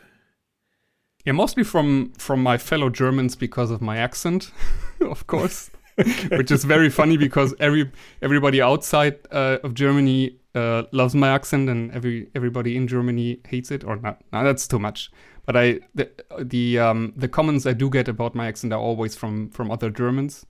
Yeah, 1.25 1.33
mostly 1.33 1.63
from 1.63 2.11
from 2.17 2.43
my 2.43 2.57
fellow 2.57 2.89
Germans 2.89 3.35
because 3.35 3.71
of 3.71 3.81
my 3.81 3.97
accent, 3.97 4.51
of 5.01 5.25
course, 5.27 5.71
which 6.31 6.51
is 6.51 6.65
very 6.65 6.89
funny 6.89 7.17
because 7.17 7.53
every 7.59 7.91
everybody 8.21 8.61
outside 8.61 9.19
uh, 9.31 9.57
of 9.63 9.73
Germany 9.73 10.37
uh, 10.53 10.83
loves 10.91 11.15
my 11.15 11.29
accent 11.29 11.69
and 11.69 11.91
every 11.91 12.29
everybody 12.35 12.75
in 12.75 12.87
Germany 12.87 13.39
hates 13.47 13.71
it 13.71 13.83
or 13.83 13.95
not. 13.95 14.21
No, 14.33 14.43
that's 14.43 14.67
too 14.67 14.79
much. 14.79 15.11
But 15.45 15.55
I 15.55 15.79
the 15.95 16.09
the 16.39 16.79
um, 16.79 17.13
the 17.15 17.29
comments 17.29 17.65
I 17.65 17.73
do 17.73 17.89
get 17.89 18.07
about 18.07 18.35
my 18.35 18.47
accent 18.47 18.73
are 18.73 18.79
always 18.79 19.15
from 19.15 19.49
from 19.49 19.71
other 19.71 19.89
Germans. 19.89 20.45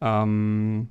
Um, 0.00 0.90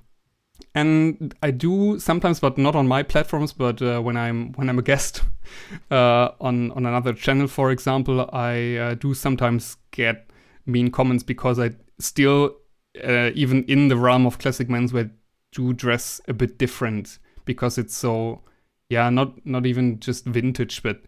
and 0.75 1.35
I 1.41 1.51
do 1.51 1.99
sometimes, 1.99 2.39
but 2.39 2.57
not 2.57 2.75
on 2.75 2.87
my 2.87 3.03
platforms. 3.03 3.53
But 3.53 3.81
uh, 3.81 4.01
when 4.01 4.17
I'm 4.17 4.53
when 4.53 4.69
I'm 4.69 4.79
a 4.79 4.83
guest 4.83 5.23
uh, 5.91 6.29
on 6.39 6.71
on 6.71 6.85
another 6.85 7.13
channel, 7.13 7.47
for 7.47 7.71
example, 7.71 8.29
I 8.33 8.75
uh, 8.75 8.93
do 8.95 9.13
sometimes 9.13 9.77
get 9.91 10.29
mean 10.65 10.91
comments 10.91 11.23
because 11.23 11.59
I 11.59 11.71
still, 11.99 12.55
uh, 13.03 13.31
even 13.33 13.63
in 13.65 13.87
the 13.87 13.97
realm 13.97 14.25
of 14.25 14.37
classic 14.37 14.67
menswear, 14.67 15.11
do 15.51 15.73
dress 15.73 16.21
a 16.27 16.33
bit 16.33 16.57
different 16.57 17.17
because 17.45 17.77
it's 17.77 17.95
so, 17.95 18.41
yeah, 18.89 19.09
not 19.09 19.45
not 19.45 19.65
even 19.65 19.99
just 19.99 20.25
vintage, 20.25 20.83
but 20.83 21.01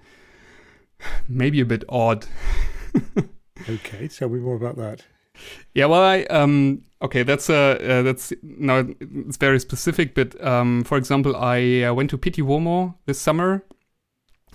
maybe 1.27 1.61
a 1.61 1.65
bit 1.65 1.83
odd. 1.89 2.25
okay, 3.69 4.07
tell 4.07 4.29
me 4.29 4.39
more 4.39 4.55
about 4.55 4.77
that. 4.77 5.05
Yeah, 5.73 5.85
well, 5.85 6.01
I 6.01 6.23
um 6.23 6.83
okay, 7.01 7.23
that's 7.23 7.49
uh, 7.49 7.77
uh 7.81 8.01
that's 8.03 8.33
now 8.43 8.85
it's 8.99 9.37
very 9.37 9.59
specific, 9.59 10.13
but 10.15 10.41
um 10.43 10.83
for 10.83 10.97
example, 10.97 11.35
I 11.35 11.83
uh, 11.83 11.93
went 11.93 12.09
to 12.11 12.17
Pitti 12.17 12.41
Uomo 12.41 12.95
this 13.05 13.19
summer, 13.19 13.63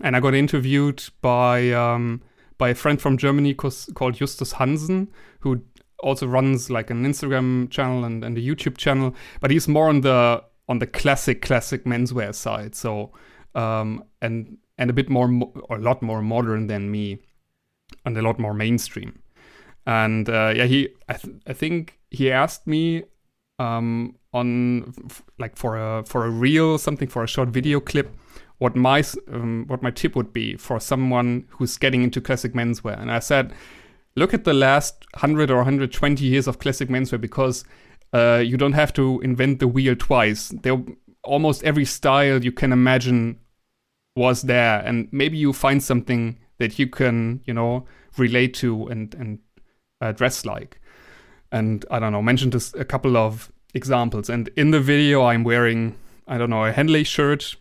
and 0.03 0.17
I 0.17 0.21
got 0.21 0.35
interviewed 0.35 1.03
by 1.23 1.71
um 1.73 2.23
by 2.59 2.71
a 2.71 2.75
friend 2.75 3.01
from 3.01 3.17
Germany 3.17 3.55
called 3.55 4.15
Justus 4.15 4.53
Hansen, 4.53 5.09
who 5.41 5.63
also 6.01 6.27
runs 6.27 6.71
like 6.71 6.91
an 6.91 7.05
Instagram 7.05 7.71
channel 7.71 8.05
and, 8.05 8.23
and 8.25 8.37
a 8.37 8.41
YouTube 8.41 8.77
channel, 8.77 9.15
but 9.41 9.51
he's 9.51 9.69
more 9.69 9.89
on 9.89 10.03
the 10.03 10.43
on 10.69 10.79
the 10.79 10.87
classic 10.87 11.43
classic 11.43 11.85
menswear 11.85 12.35
side. 12.35 12.75
So 12.75 13.13
um 13.55 14.05
and 14.21 14.59
and 14.79 14.91
a 14.91 14.93
bit 14.93 15.09
more, 15.09 15.31
or 15.71 15.79
a 15.79 15.81
lot 15.81 16.03
more 16.03 16.21
modern 16.21 16.67
than 16.67 16.91
me, 16.91 17.19
and 18.05 18.17
a 18.19 18.23
lot 18.23 18.39
more 18.39 18.53
mainstream. 18.53 19.23
And 19.87 20.29
uh, 20.29 20.53
yeah, 20.57 20.65
he, 20.65 20.89
I, 21.09 21.15
th- 21.15 21.37
I 21.47 21.53
think 21.53 21.99
he 22.11 22.31
asked 22.31 22.67
me 22.67 23.05
um, 23.59 24.17
on 24.33 24.93
f- 25.09 25.23
like 25.39 25.57
for 25.57 25.77
a 25.77 26.05
for 26.05 26.27
a 26.27 26.31
reel, 26.31 26.79
something 26.79 27.09
for 27.09 27.23
a 27.23 27.29
short 27.29 27.51
video 27.51 27.81
clip, 27.81 28.15
what 28.59 28.75
my 28.75 29.05
um, 29.33 29.65
what 29.69 29.83
my 29.83 29.91
tip 29.91 30.17
would 30.17 30.33
be 30.33 30.57
for 30.57 30.81
someone 30.81 31.47
who's 31.51 31.77
getting 31.79 32.03
into 32.03 32.21
classic 32.21 32.53
menswear. 32.53 33.01
And 33.01 33.11
I 33.11 33.21
said, 33.21 33.53
look 34.17 34.35
at 34.35 34.45
the 34.45 34.55
last 34.55 35.07
hundred 35.17 35.51
or 35.51 35.57
120 35.57 36.25
years 36.25 36.49
of 36.49 36.59
classic 36.59 36.89
menswear 36.89 37.21
because 37.21 37.65
uh, 38.13 38.43
you 38.45 38.57
don't 38.57 38.73
have 38.73 38.93
to 38.95 39.21
invent 39.21 39.61
the 39.61 39.69
wheel 39.69 39.95
twice. 39.95 40.49
There, 40.63 40.83
almost 41.23 41.63
every 41.65 41.85
style 41.85 42.43
you 42.45 42.53
can 42.53 42.73
imagine 42.73 43.39
was 44.17 44.43
there 44.43 44.81
and 44.81 45.09
maybe 45.13 45.37
you 45.37 45.53
find 45.53 45.83
something 45.83 46.39
that 46.59 46.79
you 46.79 46.87
can 46.87 47.41
you 47.45 47.53
know 47.53 47.85
relate 48.17 48.55
to 48.55 48.87
and 48.87 49.15
and 49.15 49.39
uh, 50.01 50.13
dress 50.13 50.45
like 50.45 50.81
and 51.53 51.85
i 51.91 51.99
don't 51.99 52.13
know 52.13 52.23
mentioned 52.23 52.53
just 52.53 52.75
a 52.77 52.85
couple 52.85 53.17
of 53.17 53.51
examples 53.75 54.29
and 54.29 54.49
in 54.57 54.71
the 54.71 54.81
video 54.81 55.25
i'm 55.25 55.45
wearing 55.45 55.97
i 56.27 56.39
don't 56.39 56.51
know 56.51 56.65
a 56.65 56.73
henley 56.73 57.05
shirt 57.05 57.57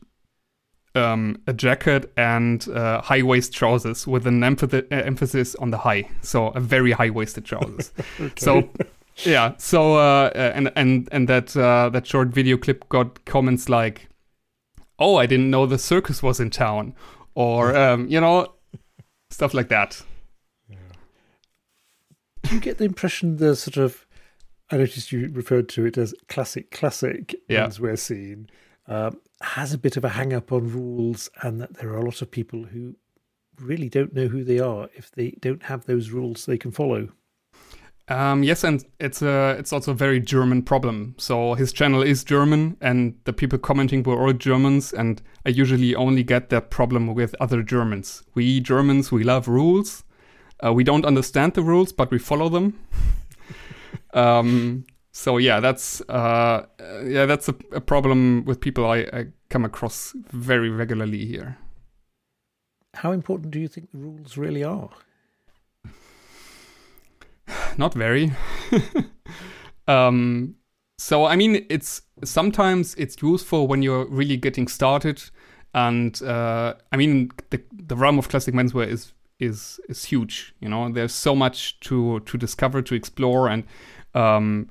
um, 0.96 1.42
a 1.46 1.54
jacket 1.54 2.12
and 2.18 2.68
uh, 2.70 3.02
high 3.02 3.22
waist 3.22 3.54
trousers 3.54 4.08
with 4.08 4.26
an 4.26 4.42
emph- 4.42 4.74
uh, 4.74 4.96
emphasis 4.96 5.56
on 5.56 5.72
the 5.72 5.78
high, 5.80 6.10
so 6.22 6.48
a 6.50 6.60
very 6.60 6.92
high 6.92 7.10
waisted 7.10 7.46
trousers. 7.46 7.92
okay. 8.20 8.34
So 8.38 8.70
yeah, 9.24 9.54
so 9.58 9.96
uh, 9.96 10.32
and 10.34 10.72
and 10.76 11.10
and 11.12 11.28
that 11.30 11.56
uh, 11.56 11.90
that 11.90 12.08
short 12.08 12.30
video 12.30 12.58
clip 12.58 12.88
got 12.90 13.24
comments 13.26 13.70
like, 13.70 14.08
oh, 15.00 15.18
I 15.18 15.26
didn't 15.26 15.50
know 15.50 15.66
the 15.66 15.78
circus 15.78 16.24
was 16.24 16.40
in 16.40 16.50
town, 16.50 16.96
or 17.36 17.76
um, 17.76 18.08
you 18.08 18.22
know, 18.22 18.54
stuff 19.30 19.54
like 19.54 19.70
that. 19.70 20.02
Do 22.46 22.56
you 22.56 22.62
get 22.62 22.78
the 22.78 22.86
impression 22.86 23.38
the 23.38 23.56
sort 23.56 23.78
of 23.78 24.06
I 24.72 24.78
noticed 24.78 25.12
you 25.12 25.30
referred 25.32 25.70
to 25.70 25.86
it 25.86 25.98
as 25.98 26.14
classic, 26.28 26.72
classic 26.72 27.36
yeah. 27.48 27.68
menswear 27.68 27.98
scene 27.98 28.50
um, 28.88 29.20
has 29.42 29.74
a 29.74 29.78
bit 29.78 29.98
of 29.98 30.04
a 30.04 30.10
hang 30.10 30.34
up 30.34 30.52
on 30.52 30.72
rules, 30.72 31.30
and 31.42 31.62
that 31.62 31.76
there 31.76 31.90
are 31.90 31.98
a 31.98 32.06
lot 32.06 32.22
of 32.22 32.32
people 32.32 32.64
who 32.66 32.96
really 33.60 33.90
don't 33.90 34.14
know 34.14 34.28
who 34.28 34.44
they 34.44 34.60
are 34.60 34.90
if 34.94 35.12
they 35.12 35.32
don't 35.40 35.64
have 35.64 35.86
those 35.86 36.10
rules 36.10 36.46
they 36.46 36.58
can 36.58 36.72
follow. 36.72 37.10
Um, 38.08 38.44
yes, 38.44 38.64
and 38.64 38.86
it's 39.00 39.22
a 39.22 39.56
it's 39.58 39.74
also 39.74 39.92
a 39.92 39.96
very 39.96 40.20
German 40.20 40.62
problem. 40.62 41.16
So 41.18 41.56
his 41.56 41.74
channel 41.74 42.04
is 42.04 42.24
German, 42.24 42.78
and 42.82 43.16
the 43.24 43.34
people 43.34 43.58
commenting 43.58 44.04
were 44.04 44.20
all 44.20 44.34
Germans, 44.34 44.94
and 44.94 45.22
I 45.46 45.50
usually 45.50 45.96
only 45.96 46.24
get 46.24 46.50
that 46.50 46.70
problem 46.70 47.14
with 47.14 47.36
other 47.40 47.64
Germans. 47.64 48.24
We 48.36 48.60
Germans 48.60 49.12
we 49.12 49.24
love 49.24 49.48
rules. 49.48 50.04
Uh, 50.66 50.74
we 50.74 50.84
don't 50.84 51.06
understand 51.06 51.54
the 51.54 51.62
rules, 51.62 51.92
but 51.92 52.10
we 52.10 52.18
follow 52.18 52.50
them. 52.50 52.80
um, 54.14 54.86
so 55.12 55.38
yeah, 55.38 55.60
that's 55.60 56.02
uh, 56.10 56.66
yeah 57.06 57.26
that's 57.26 57.48
a, 57.48 57.56
a, 57.72 57.82
problem 57.82 58.44
with 58.46 58.60
people 58.60 58.86
I, 58.86 59.08
I 59.14 59.26
come 59.50 59.64
across 59.64 60.14
very 60.32 60.70
regularly 60.70 61.26
here. 61.26 61.58
How 62.96 63.12
important 63.12 63.52
do 63.52 63.60
you 63.60 63.68
think 63.68 63.92
the 63.92 63.98
rules 63.98 64.38
really 64.38 64.64
are? 64.64 64.90
Not 67.78 67.94
very. 67.94 68.32
um, 69.88 70.56
so 70.98 71.26
I 71.26 71.36
mean, 71.36 71.66
it's 71.70 72.02
sometimes 72.24 72.96
it's 72.96 73.22
useful 73.22 73.68
when 73.68 73.84
you're 73.84 74.08
really 74.08 74.38
getting 74.38 74.68
started, 74.68 75.22
and 75.74 76.22
uh, 76.24 76.74
I 76.92 76.98
mean, 76.98 77.32
the 77.52 77.62
the 77.72 77.96
realm 77.96 78.18
of 78.18 78.30
classic 78.30 78.56
menswear 78.56 78.88
is 78.88 79.14
is 79.40 79.80
is 79.90 80.06
huge. 80.06 80.56
You 80.60 80.70
know, 80.70 80.92
there's 80.92 81.14
so 81.14 81.36
much 81.36 81.80
to 81.82 82.20
to 82.22 82.38
discover, 82.38 82.82
to 82.82 82.96
explore, 82.96 83.50
and 83.50 83.64
um, 84.14 84.70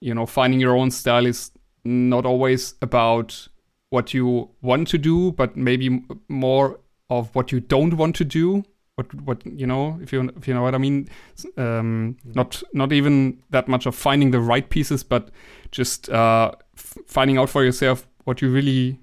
you 0.00 0.14
know, 0.14 0.26
finding 0.26 0.60
your 0.60 0.76
own 0.76 0.90
style 0.90 1.26
is 1.26 1.50
not 1.84 2.26
always 2.26 2.74
about 2.82 3.48
what 3.90 4.12
you 4.12 4.50
want 4.62 4.88
to 4.88 4.98
do, 4.98 5.32
but 5.32 5.56
maybe 5.56 6.02
more 6.28 6.80
of 7.08 7.34
what 7.34 7.52
you 7.52 7.60
don't 7.60 7.94
want 7.94 8.16
to 8.16 8.24
do 8.24 8.64
what 8.96 9.14
what 9.22 9.46
you 9.46 9.66
know 9.66 9.98
if 10.02 10.12
you 10.12 10.28
if 10.36 10.48
you 10.48 10.54
know 10.54 10.62
what 10.62 10.74
I 10.74 10.78
mean. 10.78 11.08
Um, 11.56 12.16
not 12.24 12.62
not 12.72 12.92
even 12.92 13.42
that 13.50 13.68
much 13.68 13.86
of 13.86 13.94
finding 13.94 14.30
the 14.30 14.40
right 14.40 14.68
pieces, 14.68 15.04
but 15.04 15.30
just 15.70 16.08
uh, 16.10 16.52
f- 16.76 16.98
finding 17.06 17.38
out 17.38 17.50
for 17.50 17.64
yourself 17.64 18.08
what 18.24 18.42
you 18.42 18.50
really 18.50 18.98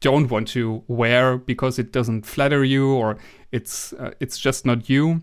don't 0.00 0.30
want 0.30 0.48
to 0.48 0.82
wear 0.88 1.36
because 1.36 1.78
it 1.78 1.92
doesn't 1.92 2.26
flatter 2.26 2.64
you 2.64 2.94
or 2.94 3.18
it's 3.52 3.92
uh, 3.94 4.12
it's 4.20 4.38
just 4.38 4.66
not 4.66 4.88
you. 4.88 5.22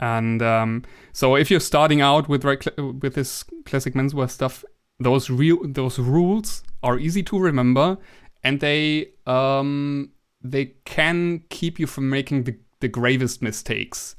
And 0.00 0.42
um, 0.42 0.84
so 1.12 1.34
if 1.34 1.50
you're 1.50 1.60
starting 1.60 2.00
out 2.00 2.28
with 2.28 2.44
with 2.44 3.14
this 3.14 3.44
classic 3.64 3.94
menswear 3.94 4.30
stuff, 4.30 4.64
those 5.00 5.30
real 5.30 5.58
those 5.64 5.98
rules 5.98 6.62
are 6.82 6.98
easy 6.98 7.22
to 7.24 7.38
remember, 7.38 7.98
and 8.44 8.60
they 8.60 9.10
um, 9.26 10.12
they 10.42 10.66
can 10.84 11.42
keep 11.50 11.78
you 11.78 11.86
from 11.86 12.08
making 12.08 12.44
the 12.44 12.56
the 12.80 12.88
gravest 12.88 13.42
mistakes 13.42 14.14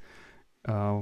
uh, 0.68 1.00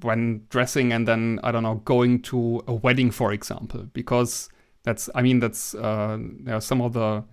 when 0.00 0.46
dressing 0.48 0.92
and 0.92 1.06
then 1.06 1.38
I 1.44 1.52
don't 1.52 1.62
know 1.62 1.76
going 1.84 2.22
to 2.22 2.62
a 2.66 2.74
wedding, 2.74 3.10
for 3.10 3.32
example, 3.32 3.84
because 3.92 4.48
that's 4.82 5.08
I 5.14 5.22
mean 5.22 5.38
that's 5.40 5.74
uh, 5.74 6.18
there 6.40 6.56
are 6.56 6.60
some 6.60 6.80
of 6.80 6.92
the 6.94 7.24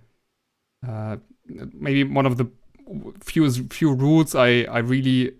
uh, 0.86 1.16
maybe 1.46 2.04
one 2.04 2.26
of 2.26 2.36
the 2.36 2.50
few 3.20 3.50
few 3.50 3.92
rules 3.92 4.34
I 4.34 4.62
I 4.64 4.78
really 4.78 5.32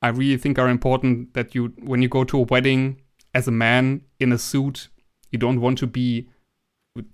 I 0.00 0.08
really 0.08 0.36
think 0.36 0.58
are 0.58 0.68
important 0.68 1.34
that 1.34 1.54
you 1.54 1.72
when 1.82 2.02
you 2.02 2.08
go 2.08 2.24
to 2.24 2.38
a 2.38 2.42
wedding 2.42 3.00
as 3.34 3.48
a 3.48 3.52
man 3.52 4.02
in 4.20 4.32
a 4.32 4.38
suit 4.38 4.88
you 5.30 5.38
don't 5.38 5.60
want 5.60 5.78
to 5.78 5.86
be 5.86 6.28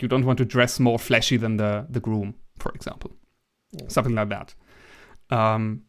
you 0.00 0.09
don't 0.09 0.25
want 0.25 0.38
to 0.38 0.45
dress 0.45 0.80
more 0.80 0.99
flashy 0.99 1.37
than 1.37 1.57
the 1.57 1.87
the 1.88 2.00
groom 2.00 2.35
for 2.59 2.73
example 2.73 3.12
yeah. 3.73 3.87
something 3.88 4.14
like 4.14 4.28
that 4.28 4.54
um, 5.30 5.83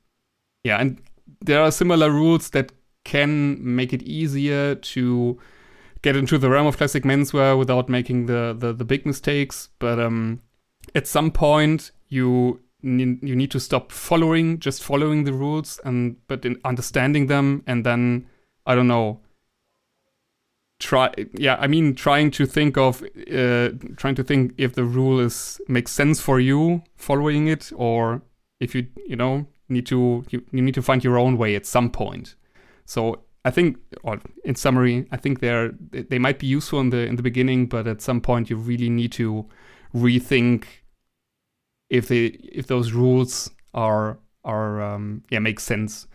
yeah, 0.63 0.77
and 0.77 1.01
there 1.41 1.61
are 1.61 1.71
similar 1.71 2.11
rules 2.11 2.49
that 2.51 2.71
can 3.05 3.57
make 3.63 3.93
it 3.93 4.03
easier 4.03 4.75
to 4.75 5.39
get 6.01 6.15
into 6.15 6.37
the 6.37 6.49
realm 6.49 6.67
of 6.67 6.77
classic 6.77 7.03
menswear 7.03 7.57
without 7.57 7.89
making 7.89 8.25
the 8.25 8.55
the, 8.57 8.73
the 8.73 8.85
big 8.85 9.05
mistakes. 9.05 9.69
But 9.79 9.99
um, 9.99 10.41
at 10.95 11.07
some 11.07 11.31
point, 11.31 11.91
you 12.07 12.61
need, 12.81 13.19
you 13.21 13.35
need 13.35 13.51
to 13.51 13.59
stop 13.59 13.91
following 13.91 14.59
just 14.59 14.83
following 14.83 15.25
the 15.25 15.33
rules 15.33 15.79
and 15.83 16.15
but 16.27 16.45
in 16.45 16.59
understanding 16.63 17.27
them 17.27 17.63
and 17.67 17.85
then 17.85 18.27
I 18.65 18.75
don't 18.75 18.87
know 18.87 19.19
try 20.81 21.13
yeah 21.33 21.57
i 21.59 21.67
mean 21.67 21.93
trying 21.93 22.31
to 22.31 22.45
think 22.45 22.77
of 22.77 23.03
uh, 23.03 23.67
trying 23.97 24.15
to 24.15 24.23
think 24.23 24.53
if 24.57 24.75
the 24.75 24.83
rule 24.85 25.19
is 25.19 25.59
makes 25.67 25.91
sense 25.91 26.21
for 26.21 26.39
you 26.39 26.81
following 26.95 27.49
it 27.49 27.69
or 27.75 28.21
if 28.61 28.73
you 28.73 28.87
you 29.05 29.17
know 29.17 29.45
need 29.69 29.85
to 29.87 30.25
you, 30.29 30.43
you 30.51 30.61
need 30.61 30.73
to 30.73 30.81
find 30.81 31.03
your 31.03 31.17
own 31.17 31.37
way 31.37 31.55
at 31.55 31.65
some 31.65 31.89
point. 31.89 32.35
So 32.85 33.21
I 33.45 33.51
think, 33.51 33.77
or 34.03 34.19
in 34.43 34.55
summary, 34.55 35.07
I 35.11 35.17
think 35.17 35.39
they're 35.39 35.71
they 35.91 36.19
might 36.19 36.39
be 36.39 36.47
useful 36.47 36.79
in 36.79 36.89
the 36.89 37.05
in 37.05 37.15
the 37.15 37.23
beginning, 37.23 37.67
but 37.67 37.87
at 37.87 38.01
some 38.01 38.21
point 38.21 38.49
you 38.49 38.57
really 38.57 38.89
need 38.89 39.11
to 39.13 39.45
rethink 39.95 40.65
if 41.89 42.07
they 42.07 42.25
if 42.25 42.67
those 42.67 42.91
rules 42.91 43.49
are 43.73 44.19
are 44.43 44.81
um, 44.81 45.23
yeah 45.29 45.39
make 45.39 45.59
sense. 45.59 46.07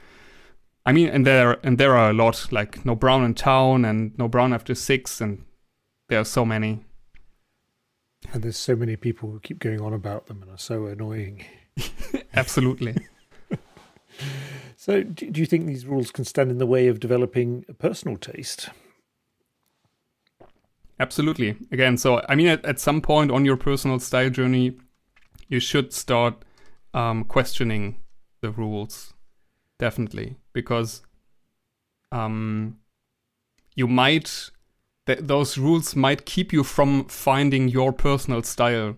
I 0.87 0.93
mean, 0.93 1.09
and 1.09 1.27
there 1.27 1.59
and 1.65 1.79
there 1.79 1.97
are 1.97 2.11
a 2.11 2.15
lot 2.15 2.53
like 2.53 2.85
no 2.85 2.95
brown 2.95 3.25
in 3.25 3.35
town 3.35 3.85
and 3.85 4.17
no 4.19 4.29
brown 4.29 4.53
after 4.53 4.75
six, 4.75 5.21
and 5.21 5.45
there 6.09 6.21
are 6.21 6.25
so 6.25 6.45
many. 6.45 6.85
And 8.33 8.43
there's 8.43 8.57
so 8.57 8.75
many 8.75 8.97
people 8.97 9.31
who 9.31 9.41
keep 9.41 9.59
going 9.59 9.81
on 9.81 9.93
about 9.93 10.27
them 10.27 10.43
and 10.43 10.51
are 10.51 10.59
so 10.59 10.87
annoying. 10.87 11.45
Absolutely. 12.35 12.97
so, 14.77 15.03
do, 15.03 15.31
do 15.31 15.41
you 15.41 15.47
think 15.47 15.67
these 15.67 15.85
rules 15.85 16.11
can 16.11 16.25
stand 16.25 16.51
in 16.51 16.59
the 16.59 16.67
way 16.67 16.89
of 16.89 17.01
developing 17.01 17.67
a 17.69 17.75
personal 17.75 18.17
taste? 18.17 18.71
Absolutely. 21.01 21.57
Again, 21.73 21.97
so 21.97 22.25
I 22.29 22.35
mean, 22.35 22.47
at, 22.47 22.65
at 22.65 22.79
some 22.79 23.01
point 23.01 23.31
on 23.31 23.45
your 23.45 23.57
personal 23.57 23.99
style 23.99 24.31
journey, 24.31 24.79
you 25.49 25.61
should 25.61 25.93
start 25.93 26.35
um, 26.93 27.25
questioning 27.25 27.97
the 28.41 28.51
rules, 28.51 29.15
definitely, 29.79 30.37
because 30.53 31.03
um, 32.13 32.79
you 33.75 33.89
might 33.89 34.51
th- 35.07 35.21
those 35.21 35.59
rules 35.59 35.97
might 35.97 36.25
keep 36.25 36.53
you 36.53 36.65
from 36.65 37.05
finding 37.07 37.69
your 37.69 37.93
personal 37.93 38.43
style, 38.43 38.97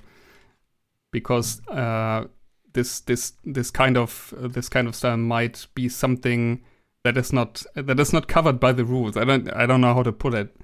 because 1.12 1.66
uh, 1.68 2.24
this 2.72 3.00
this 3.00 3.32
this 3.44 3.70
kind 3.70 3.96
of 3.96 4.34
uh, 4.38 4.48
this 4.48 4.68
kind 4.68 4.86
of 4.86 4.94
style 4.94 5.16
might 5.16 5.66
be 5.74 5.88
something 5.88 6.62
that 7.04 7.16
is 7.16 7.32
not 7.32 7.64
that 7.74 7.98
is 8.00 8.12
not 8.12 8.28
covered 8.28 8.60
by 8.60 8.72
the 8.72 8.84
rules. 8.84 9.16
I 9.16 9.24
don't 9.24 9.52
I 9.54 9.66
don't 9.66 9.80
know 9.80 9.94
how 9.94 10.02
to 10.02 10.12
put 10.12 10.34
it. 10.34 10.54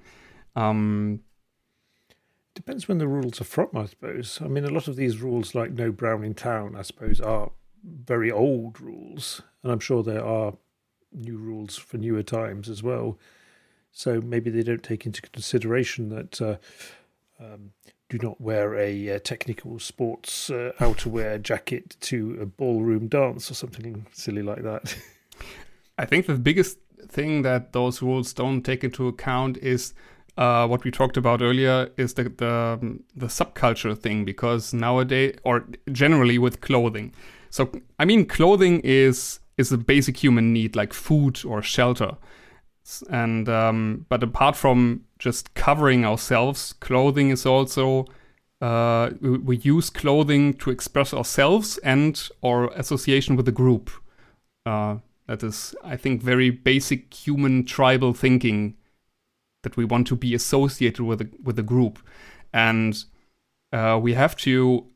Um, 0.54 1.20
Depends 2.64 2.86
when 2.86 2.98
the 2.98 3.08
rules 3.08 3.40
are 3.40 3.44
from, 3.44 3.70
I 3.74 3.86
suppose. 3.86 4.38
I 4.40 4.46
mean, 4.46 4.64
a 4.64 4.70
lot 4.70 4.86
of 4.86 4.94
these 4.94 5.20
rules, 5.20 5.52
like 5.52 5.72
no 5.72 5.90
brown 5.90 6.22
in 6.22 6.32
town, 6.32 6.76
I 6.76 6.82
suppose, 6.82 7.20
are 7.20 7.50
very 7.82 8.30
old 8.30 8.80
rules, 8.80 9.42
and 9.64 9.72
I'm 9.72 9.80
sure 9.80 10.04
there 10.04 10.24
are 10.24 10.52
new 11.12 11.38
rules 11.38 11.76
for 11.76 11.98
newer 11.98 12.22
times 12.22 12.68
as 12.68 12.80
well. 12.80 13.18
So 13.90 14.20
maybe 14.20 14.48
they 14.48 14.62
don't 14.62 14.84
take 14.84 15.06
into 15.06 15.22
consideration 15.22 16.10
that 16.10 16.40
uh, 16.40 16.56
um, 17.40 17.72
do 18.08 18.18
not 18.22 18.40
wear 18.40 18.76
a 18.76 19.16
uh, 19.16 19.18
technical 19.18 19.80
sports 19.80 20.48
uh, 20.48 20.70
outerwear 20.78 21.42
jacket 21.42 21.96
to 22.02 22.38
a 22.40 22.46
ballroom 22.46 23.08
dance 23.08 23.50
or 23.50 23.54
something 23.54 24.06
silly 24.12 24.42
like 24.42 24.62
that. 24.62 24.96
I 25.98 26.04
think 26.04 26.26
the 26.26 26.34
biggest 26.36 26.78
thing 27.08 27.42
that 27.42 27.72
those 27.72 28.00
rules 28.02 28.32
don't 28.32 28.62
take 28.62 28.84
into 28.84 29.08
account 29.08 29.56
is 29.56 29.94
uh, 30.36 30.66
what 30.66 30.84
we 30.84 30.90
talked 30.90 31.16
about 31.16 31.42
earlier 31.42 31.90
is 31.96 32.14
the, 32.14 32.24
the 32.24 32.78
um, 32.80 33.02
the 33.14 33.26
subculture 33.26 33.96
thing 33.96 34.24
because 34.24 34.72
nowadays 34.72 35.36
or 35.44 35.66
generally 35.90 36.38
with 36.38 36.60
clothing. 36.60 37.12
So 37.50 37.70
I 37.98 38.04
mean, 38.04 38.26
clothing 38.26 38.80
is 38.80 39.40
is 39.58 39.70
a 39.72 39.78
basic 39.78 40.16
human 40.16 40.52
need 40.52 40.74
like 40.74 40.92
food 40.92 41.44
or 41.44 41.62
shelter, 41.62 42.16
and 43.10 43.48
um, 43.48 44.06
but 44.08 44.22
apart 44.22 44.56
from 44.56 45.04
just 45.18 45.54
covering 45.54 46.04
ourselves. 46.04 46.74
Clothing 46.80 47.30
is 47.30 47.46
also 47.46 48.06
uh, 48.62 49.10
we, 49.20 49.38
we, 49.38 49.56
use 49.58 49.90
clothing 49.90 50.54
to 50.54 50.70
express 50.70 51.12
ourselves 51.12 51.78
and 51.78 52.28
our 52.44 52.68
association 52.74 53.36
with 53.36 53.44
the 53.44 53.52
group. 53.52 53.90
Uh, 54.64 54.96
that 55.26 55.42
is, 55.42 55.74
I 55.82 55.96
think, 55.96 56.22
very 56.22 56.50
basic 56.50 57.12
human 57.12 57.64
tribal 57.64 58.14
thinking 58.14 58.76
that 59.62 59.76
we 59.76 59.84
want 59.84 60.06
to 60.08 60.16
be 60.16 60.34
associated 60.34 61.04
with 61.04 61.20
a, 61.20 61.28
with 61.42 61.58
a 61.58 61.62
group, 61.62 61.98
and 62.52 63.04
uh, 63.72 63.98
we 64.02 64.14
have 64.14 64.36
to 64.36 64.86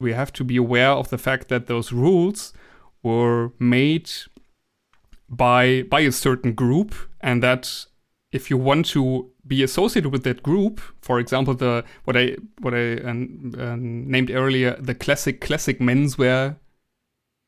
we 0.00 0.12
have 0.12 0.32
to 0.32 0.44
be 0.44 0.56
aware 0.56 0.90
of 0.90 1.08
the 1.08 1.18
fact 1.18 1.48
that 1.48 1.66
those 1.66 1.92
rules 1.92 2.52
were 3.02 3.52
made 3.58 4.10
by 5.28 5.82
by 5.82 6.00
a 6.00 6.12
certain 6.12 6.52
group, 6.52 6.94
and 7.20 7.42
that 7.42 7.86
if 8.32 8.50
you 8.50 8.56
want 8.58 8.86
to 8.86 9.30
be 9.46 9.62
associated 9.62 10.10
with 10.10 10.24
that 10.24 10.42
group, 10.42 10.80
for 11.00 11.18
example, 11.20 11.54
the 11.54 11.84
what 12.04 12.16
I 12.16 12.36
what 12.60 12.74
I 12.74 12.96
uh, 12.96 13.10
uh, 13.10 13.76
named 13.78 14.30
earlier, 14.30 14.76
the 14.80 14.94
classic 14.94 15.40
classic 15.40 15.78
menswear 15.78 16.56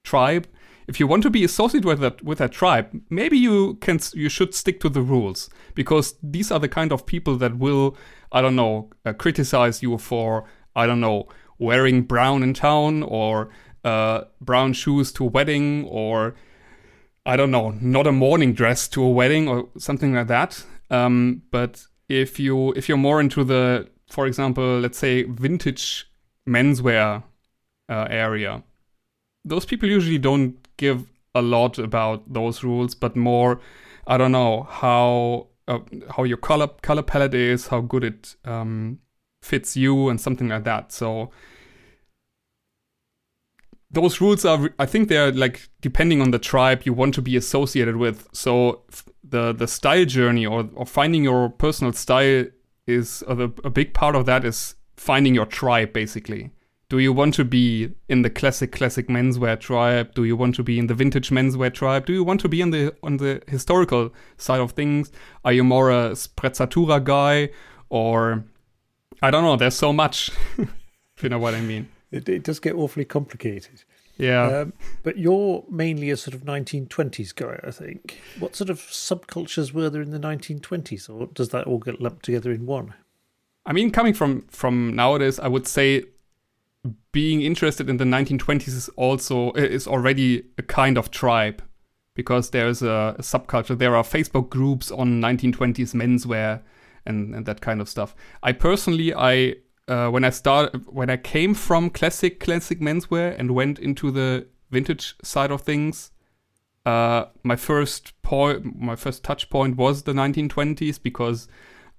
tribe. 0.05 0.47
If 0.89 1.01
you 1.01 1.07
want 1.07 1.23
to 1.25 1.31
be 1.31 1.45
associated 1.45 1.87
with 1.87 2.01
that 2.01 2.23
with 2.23 2.39
that 2.39 2.53
tribe, 2.53 3.01
maybe 3.11 3.37
you 3.37 3.75
can 3.77 3.99
you 4.15 4.29
should 4.29 4.55
stick 4.55 4.81
to 4.81 4.89
the 4.89 5.03
rules 5.03 5.51
because 5.75 6.15
these 6.23 6.51
are 6.53 6.61
the 6.61 6.69
kind 6.69 6.93
of 6.93 7.07
people 7.07 7.37
that 7.37 7.59
will 7.59 7.97
I 8.33 8.41
don't 8.41 8.57
know 8.57 8.91
uh, 9.05 9.13
criticize 9.13 9.83
you 9.83 9.99
for 9.99 10.45
I 10.75 10.87
don't 10.87 11.01
know 11.01 11.29
wearing 11.59 12.03
brown 12.03 12.43
in 12.43 12.55
town 12.55 13.03
or 13.03 13.51
uh, 13.85 14.25
brown 14.41 14.73
shoes 14.75 15.13
to 15.13 15.25
a 15.25 15.29
wedding 15.29 15.85
or 15.85 16.35
I 17.25 17.37
don't 17.37 17.51
know 17.51 17.71
not 17.81 18.07
a 18.07 18.13
morning 18.13 18.53
dress 18.53 18.87
to 18.89 19.03
a 19.03 19.11
wedding 19.11 19.49
or 19.49 19.69
something 19.79 20.15
like 20.15 20.29
that. 20.29 20.65
Um, 20.91 21.43
but 21.51 21.85
if 22.09 22.39
you 22.39 22.73
if 22.73 22.89
you're 22.89 22.99
more 22.99 23.21
into 23.21 23.45
the, 23.45 23.89
for 24.09 24.27
example, 24.27 24.79
let's 24.81 24.99
say 24.99 25.25
vintage 25.25 26.09
menswear 26.49 27.25
uh, 27.89 28.07
area, 28.09 28.63
those 29.45 29.67
people 29.67 29.89
usually 29.89 30.19
don't 30.19 30.66
give 30.77 31.07
a 31.35 31.43
lot 31.43 31.79
about 31.79 32.33
those 32.33 32.65
rules, 32.65 32.95
but 32.95 33.17
more, 33.17 33.61
I 34.07 34.17
don't 34.17 34.33
know 34.33 34.65
how 34.65 35.49
uh, 35.69 35.81
how 36.17 36.25
your 36.25 36.37
color 36.37 36.69
color 36.83 37.03
palette 37.03 37.35
is, 37.35 37.69
how 37.69 37.81
good 37.81 38.05
it 38.05 38.37
um, 38.45 38.99
fits 39.43 39.77
you, 39.77 40.09
and 40.09 40.21
something 40.21 40.49
like 40.49 40.65
that. 40.65 40.93
So 40.93 41.31
those 43.91 44.21
rules 44.21 44.45
are, 44.45 44.71
I 44.79 44.87
think, 44.87 45.09
they're 45.09 45.33
like 45.33 45.69
depending 45.81 46.21
on 46.21 46.31
the 46.31 46.39
tribe 46.39 46.83
you 46.85 46.93
want 46.93 47.15
to 47.15 47.23
be 47.23 47.37
associated 47.37 47.97
with. 47.97 48.29
So 48.33 48.83
the 49.23 49.53
the 49.53 49.67
style 49.67 50.05
journey 50.05 50.47
or 50.47 50.69
or 50.75 50.87
finding 50.87 51.25
your 51.25 51.51
personal 51.51 51.93
style 51.93 52.47
is 52.87 53.21
the, 53.27 53.53
a 53.65 53.71
big 53.71 53.95
part 53.95 54.15
of 54.15 54.27
that 54.27 54.45
is 54.45 54.77
finding 54.97 55.35
your 55.35 55.47
tribe 55.47 55.93
basically 55.93 56.51
do 56.89 56.99
you 56.99 57.13
want 57.13 57.35
to 57.35 57.45
be 57.45 57.91
in 58.09 58.23
the 58.23 58.31
classic 58.31 58.71
classic 58.71 59.09
menswear 59.09 59.59
tribe? 59.59 60.15
Do 60.15 60.25
you 60.25 60.37
want 60.37 60.55
to 60.57 60.63
be 60.63 60.79
in 60.79 60.87
the 60.87 60.95
vintage 60.95 61.31
menswear 61.31 61.75
tribe? 61.75 62.07
Do 62.07 62.13
you 62.13 62.23
want 62.23 62.41
to 62.43 62.49
be 62.49 62.63
on 62.63 62.71
the 62.71 62.95
on 63.03 63.17
the 63.17 63.43
historical 63.49 64.13
side 64.37 64.61
of 64.61 64.73
things? 64.73 65.11
Are 65.45 65.53
you 65.53 65.65
more 65.65 65.91
a 65.91 66.11
sprezzatura 66.11 67.03
guy? 67.03 67.51
Or 67.89 68.45
i 69.23 69.31
don't 69.31 69.45
know 69.45 69.57
there's 69.57 69.75
so 69.75 69.95
much 69.95 70.31
if 70.59 71.23
you 71.23 71.29
know 71.29 71.39
what 71.39 71.55
i 71.55 71.61
mean. 71.61 71.89
It, 72.13 72.29
it 72.29 72.45
does 72.45 72.61
get 72.61 72.75
awfully 72.75 73.05
complicated. 73.05 73.83
Yeah. 74.17 74.61
Um, 74.61 74.73
but 75.03 75.19
you're 75.19 75.65
mainly 75.69 76.11
a 76.11 76.17
sort 76.17 76.35
of 76.35 76.43
1920s 76.43 77.35
guy 77.35 77.59
i 77.67 77.71
think. 77.71 78.21
What 78.39 78.55
sort 78.55 78.71
of 78.71 78.79
subcultures 78.79 79.73
were 79.73 79.91
there 79.91 80.03
in 80.03 80.11
the 80.11 80.21
1920s 80.21 81.11
or 81.11 81.27
does 81.29 81.49
that 81.49 81.67
all 81.67 81.79
get 81.79 82.01
lumped 82.01 82.25
together 82.25 82.53
in 82.53 82.67
one? 82.67 82.95
I 83.65 83.73
mean 83.73 83.91
coming 83.91 84.15
from 84.15 84.43
from 84.43 84.95
nowadays 84.95 85.41
i 85.41 85.49
would 85.49 85.67
say 85.67 86.05
being 87.13 87.43
interested 87.43 87.89
in 87.89 87.97
the 87.97 88.05
1920s 88.05 88.69
is 88.69 88.89
also 88.91 89.53
is 89.53 89.87
already 89.87 90.45
a 90.59 90.63
kind 90.63 90.99
of 90.99 91.11
tribe 91.11 91.63
because 92.15 92.51
there's 92.51 92.83
a, 92.83 93.15
a 93.19 93.23
subculture. 93.23 93.79
There 93.79 93.95
are 93.95 94.03
Facebook 94.03 94.51
groups 94.51 94.91
on 94.91 95.21
1920s 95.21 95.95
menswear 95.95 96.63
and, 97.05 97.35
and 97.35 97.47
that 97.47 97.61
kind 97.61 97.81
of 97.81 97.89
stuff. 97.89 98.15
I 98.43 98.53
personally, 98.53 99.15
I 99.15 99.57
uh, 99.89 100.09
when 100.09 100.25
I 100.25 100.31
start 100.31 100.75
when 100.93 101.11
I 101.11 101.17
came 101.17 101.55
from 101.55 101.91
classic 101.91 102.41
classic 102.41 102.81
menswear 102.81 103.39
and 103.39 103.53
went 103.53 103.79
into 103.79 104.11
the 104.11 104.47
vintage 104.71 105.15
side 105.23 105.53
of 105.53 105.61
things, 105.61 106.11
uh, 106.85 107.27
my 107.43 107.57
first 107.57 108.21
point, 108.23 108.81
my 108.81 108.97
first 108.97 109.23
touch 109.23 109.49
point 109.51 109.77
was 109.77 110.03
the 110.03 110.13
1920s 110.13 111.01
because 111.03 111.49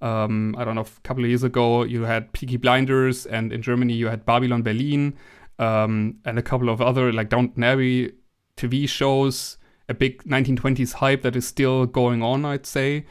um, 0.02 0.56
I 0.58 0.64
don't 0.64 0.76
know, 0.76 0.82
a 0.82 1.02
couple 1.02 1.24
of 1.24 1.30
years 1.30 1.44
ago, 1.44 1.84
you 1.84 2.04
had 2.04 2.32
Peaky 2.34 2.58
Blinders, 2.58 3.26
and 3.26 3.52
in 3.52 3.62
Germany, 3.62 3.94
you 3.94 4.08
had 4.08 4.26
Babylon 4.26 4.62
Berlin, 4.62 5.16
um, 5.60 6.18
and 6.26 6.38
a 6.38 6.42
couple 6.42 6.70
of 6.70 6.82
other, 6.82 7.12
like 7.12 7.30
Downton 7.30 7.64
Abbey 7.64 8.14
TV 8.56 8.88
shows, 8.88 9.58
a 9.90 9.94
big 9.94 10.24
1920s 10.24 10.94
hype 10.94 11.22
that 11.22 11.36
is 11.36 11.48
still 11.48 11.86
going 11.86 12.22
on, 12.22 12.46
I'd 12.46 12.66
say. 12.66 13.06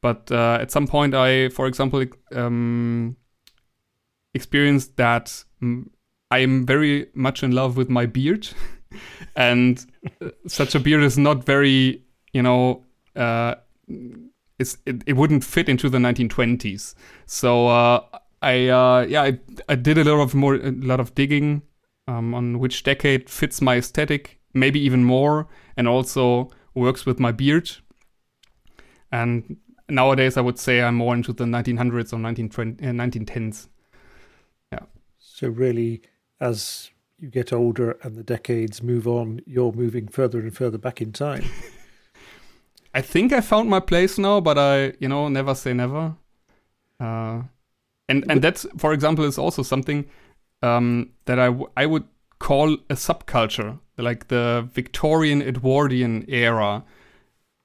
But 0.00 0.30
uh, 0.32 0.58
at 0.60 0.70
some 0.70 0.86
point, 0.86 1.14
I, 1.14 1.50
for 1.50 1.66
example, 1.66 2.04
um, 2.32 3.16
experienced 4.32 4.96
that 4.96 5.44
mm, 5.62 5.88
I 6.30 6.38
am 6.38 6.64
very 6.64 7.08
much 7.14 7.42
in 7.42 7.52
love 7.52 7.76
with 7.76 7.90
my 7.90 8.06
beard. 8.06 8.48
and 9.36 9.84
uh, 10.22 10.30
such 10.46 10.74
a 10.74 10.80
beard 10.80 11.02
is 11.02 11.18
not 11.18 11.44
very, 11.44 12.02
you 12.32 12.42
know, 12.42 12.84
uh, 13.16 13.56
it's, 14.60 14.76
it, 14.86 15.02
it 15.06 15.14
wouldn't 15.14 15.42
fit 15.42 15.68
into 15.68 15.88
the 15.88 15.98
1920s. 15.98 16.94
So 17.26 17.68
uh, 17.68 18.04
I 18.42 18.68
uh, 18.68 19.06
yeah 19.08 19.22
I, 19.22 19.38
I 19.68 19.74
did 19.74 19.98
a 19.98 20.04
lot 20.04 20.22
of 20.22 20.34
more 20.34 20.54
a 20.54 20.70
lot 20.70 21.00
of 21.00 21.14
digging 21.14 21.62
um, 22.06 22.34
on 22.34 22.58
which 22.58 22.82
decade 22.82 23.28
fits 23.28 23.60
my 23.60 23.76
aesthetic, 23.76 24.40
maybe 24.52 24.80
even 24.80 25.04
more, 25.04 25.48
and 25.76 25.88
also 25.88 26.50
works 26.74 27.06
with 27.06 27.18
my 27.18 27.32
beard. 27.32 27.70
And 29.12 29.56
nowadays, 29.88 30.36
I 30.36 30.40
would 30.40 30.58
say 30.58 30.82
I'm 30.82 30.96
more 30.96 31.14
into 31.14 31.32
the 31.32 31.44
1900s 31.44 32.12
or 32.12 32.20
1920, 32.20 32.86
uh, 32.86 32.92
1910s. 32.92 33.68
Yeah. 34.72 34.80
So 35.18 35.48
really, 35.48 36.02
as 36.40 36.90
you 37.18 37.28
get 37.28 37.52
older 37.52 37.98
and 38.02 38.16
the 38.16 38.22
decades 38.22 38.82
move 38.82 39.06
on, 39.06 39.40
you're 39.46 39.72
moving 39.72 40.08
further 40.08 40.40
and 40.40 40.54
further 40.54 40.78
back 40.78 41.00
in 41.00 41.12
time. 41.12 41.44
I 42.94 43.02
think 43.02 43.32
I 43.32 43.40
found 43.40 43.68
my 43.70 43.80
place 43.80 44.18
now, 44.18 44.40
but 44.40 44.58
I, 44.58 44.94
you 44.98 45.08
know, 45.08 45.28
never 45.28 45.54
say 45.54 45.72
never. 45.72 46.16
Uh, 46.98 47.42
and 48.08 48.24
and 48.28 48.42
that's, 48.42 48.66
for 48.76 48.92
example, 48.92 49.24
is 49.24 49.38
also 49.38 49.62
something 49.62 50.06
um, 50.62 51.10
that 51.26 51.38
I, 51.38 51.46
w- 51.46 51.70
I 51.76 51.86
would 51.86 52.04
call 52.40 52.74
a 52.74 52.94
subculture, 52.94 53.78
like 53.96 54.28
the 54.28 54.68
Victorian 54.72 55.40
Edwardian 55.40 56.24
era. 56.28 56.84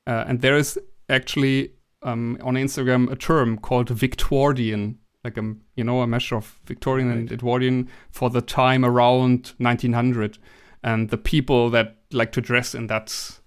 Uh, 0.05 0.25
and 0.27 0.41
there 0.41 0.55
is 0.55 0.77
actually 1.09 1.71
um, 2.03 2.37
on 2.41 2.53
Instagram 2.53 3.11
a 3.11 3.15
term 3.15 3.57
called 3.57 3.89
Victorian, 3.89 4.99
like 5.23 5.37
a 5.37 5.55
you 5.75 5.83
know 5.83 6.01
a 6.01 6.07
measure 6.07 6.35
of 6.35 6.59
Victorian 6.65 7.09
right. 7.09 7.17
and 7.17 7.31
Edwardian 7.31 7.89
for 8.11 8.29
the 8.29 8.41
time 8.41 8.85
around 8.85 9.53
1900, 9.57 10.37
and 10.83 11.09
the 11.09 11.17
people 11.17 11.71
that 11.71 11.97
like 12.11 12.31
to 12.33 12.41
dress 12.41 12.75
in 12.75 12.85
that 12.87 13.39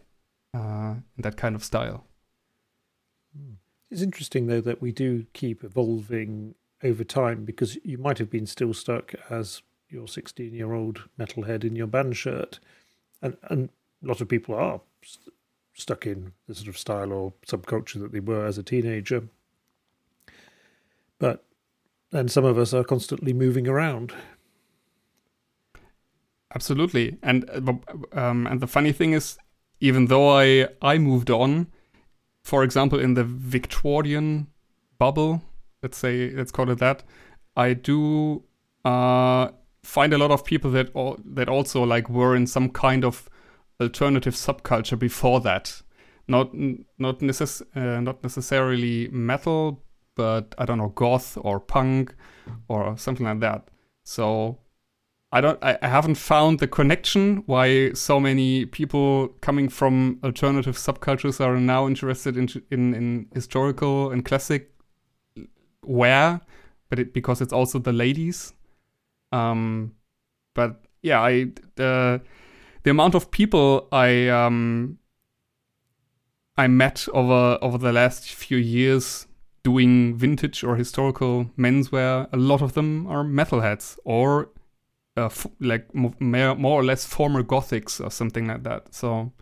uh, 0.55 0.95
in 1.17 1.23
that 1.23 1.37
kind 1.37 1.55
of 1.55 1.65
style. 1.65 2.05
Hmm. 3.37 3.55
It's 3.91 4.03
interesting 4.03 4.47
though 4.47 4.61
that 4.61 4.83
we 4.83 4.93
do 4.93 5.27
keep 5.33 5.65
evolving 5.65 6.55
over 6.83 7.05
time 7.05 7.45
because 7.45 7.79
you 7.85 7.99
might 7.99 8.19
have 8.19 8.31
been 8.31 8.47
still 8.47 8.75
stuck 8.75 9.15
as 9.31 9.63
your 9.89 10.07
16 10.07 10.53
year 10.53 10.73
old 10.73 11.05
metalhead 11.19 11.65
in 11.65 11.75
your 11.75 11.87
band 11.87 12.17
shirt, 12.17 12.61
and 13.23 13.37
and 13.45 13.71
a 14.03 14.07
lot 14.07 14.21
of 14.21 14.29
people 14.29 14.55
are 14.55 14.81
st- 15.03 15.35
stuck 15.75 16.07
in 16.07 16.33
the 16.47 16.55
sort 16.55 16.69
of 16.69 16.77
style 16.77 17.13
or 17.13 17.33
subculture 17.47 18.01
that 18.01 18.13
they 18.13 18.21
were 18.21 18.45
as 18.45 18.59
a 18.59 18.63
teenager. 18.63 19.29
But 21.19 21.45
and 22.13 22.31
some 22.31 22.45
of 22.45 22.59
us 22.59 22.73
are 22.73 22.85
constantly 22.85 23.33
moving 23.33 23.69
around. 23.69 24.13
Absolutely, 26.55 27.19
and 27.23 27.49
uh, 27.51 28.19
um, 28.19 28.47
and 28.47 28.61
the 28.61 28.67
funny 28.67 28.93
thing 28.93 29.13
is, 29.13 29.39
even 29.81 30.07
though 30.07 30.29
I 30.29 30.69
I 30.83 30.99
moved 30.99 31.31
on, 31.31 31.69
for 32.43 32.63
example, 32.65 32.99
in 32.99 33.15
the 33.15 33.25
Victorian 33.25 34.49
bubble, 34.99 35.43
let's 35.83 35.99
say 35.99 36.31
let's 36.31 36.53
call 36.53 36.71
it 36.71 36.79
that, 36.79 37.05
I 37.57 37.75
do 37.75 38.43
uh, 38.85 39.49
find 39.83 40.13
a 40.13 40.19
lot 40.19 40.31
of 40.31 40.45
people 40.45 40.71
that 40.73 40.91
that 41.35 41.49
also 41.49 41.85
like 41.85 42.09
were 42.09 42.37
in 42.37 42.47
some 42.47 42.71
kind 42.71 43.05
of 43.05 43.29
alternative 43.81 44.35
subculture 44.35 44.99
before 44.99 45.41
that. 45.41 45.83
Not 46.27 46.55
not 46.99 47.21
necess- 47.21 47.63
uh, 47.75 48.01
not 48.01 48.23
necessarily 48.23 49.09
metal, 49.09 49.83
but 50.15 50.55
I 50.59 50.65
don't 50.67 50.79
know 50.79 50.93
goth 50.95 51.39
or 51.41 51.61
punk 51.61 52.15
or 52.69 52.97
something 52.99 53.27
like 53.27 53.41
that. 53.41 53.69
So 54.05 54.59
I 55.31 55.43
don't 55.43 55.59
I, 55.63 55.77
haven't 55.83 56.15
found 56.15 56.59
the 56.59 56.67
connection 56.67 57.43
why 57.45 57.93
so 57.93 58.19
many 58.19 58.65
people 58.65 59.29
coming 59.43 59.69
from 59.69 60.19
alternative 60.25 60.77
subcultures 60.77 61.39
are 61.39 61.61
now 61.61 61.87
interested 61.87 62.37
in 62.39 62.49
in, 62.71 62.95
in 62.95 63.27
historical 63.35 64.11
and 64.11 64.25
classic 64.25 64.73
wear, 65.85 66.41
but 66.89 66.99
it, 66.99 67.13
because 67.13 67.43
it's 67.43 67.53
also 67.53 67.79
the 67.79 67.93
ladies. 67.93 68.55
Um, 69.31 69.95
but 70.55 70.83
yeah, 71.03 71.21
I 71.21 71.49
the 71.75 72.23
the 72.85 72.91
amount 72.91 73.15
of 73.15 73.31
people 73.31 73.87
I 73.93 74.29
um 74.29 74.99
I 76.57 76.69
met 76.69 77.07
over 77.13 77.59
over 77.61 77.77
the 77.77 77.93
last 77.93 78.31
few 78.31 78.57
years 78.57 79.27
doing 79.63 80.17
vintage 80.17 80.65
or 80.65 80.77
historical 80.77 81.51
menswear, 81.59 82.29
a 82.33 82.39
lot 82.39 82.63
of 82.63 82.73
them 82.73 83.07
are 83.07 83.23
metalheads 83.23 83.99
or 84.05 84.49
uh, 85.19 85.27
f- 85.27 85.47
like 85.61 85.95
more, 85.95 86.15
more 86.55 86.81
or 86.81 86.85
less 86.85 87.05
former 87.05 87.43
gothics 87.43 88.05
or 88.05 88.11
something 88.11 88.47
like 88.47 88.63
that. 88.63 88.95
So 88.95 89.33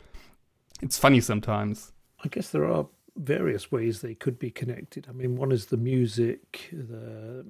it's 0.83 0.99
funny 0.99 1.21
sometimes. 1.21 1.93
I 2.25 2.29
guess 2.29 2.51
there 2.51 2.65
are 2.65 2.87
various 3.17 3.71
ways 3.73 4.01
they 4.01 4.15
could 4.15 4.39
be 4.39 4.51
connected. 4.51 5.07
I 5.09 5.13
mean, 5.13 5.37
one 5.37 5.53
is 5.53 5.67
the 5.67 5.77
music, 5.77 6.69
the, 6.73 7.45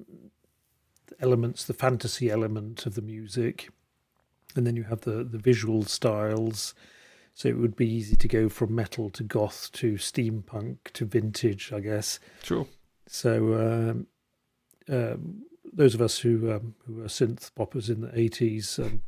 the 1.07 1.15
elements, 1.19 1.65
the 1.65 1.73
fantasy 1.73 2.29
element 2.29 2.85
of 2.85 2.95
the 2.95 3.01
music, 3.01 3.69
and 4.55 4.65
then 4.65 4.75
you 4.75 4.83
have 4.83 5.01
the 5.01 5.23
the 5.23 5.37
visual 5.37 5.83
styles. 5.83 6.73
So 7.33 7.47
it 7.49 7.57
would 7.57 7.75
be 7.75 7.87
easy 7.87 8.15
to 8.15 8.27
go 8.27 8.49
from 8.49 8.73
metal 8.73 9.11
to 9.11 9.23
goth 9.23 9.69
to 9.73 9.93
steampunk 9.93 10.77
to 10.93 11.05
vintage, 11.05 11.71
I 11.71 11.81
guess. 11.81 12.19
True. 12.41 12.67
So 13.07 13.31
um, 13.53 14.07
um, 14.89 15.43
those 15.77 15.93
of 15.95 16.01
us 16.01 16.19
who 16.19 16.51
um, 16.51 16.75
who 16.85 16.95
were 16.95 17.05
synth 17.05 17.53
poppers 17.55 17.89
in 17.89 18.01
the 18.01 18.19
eighties 18.19 18.79
um, 18.79 19.01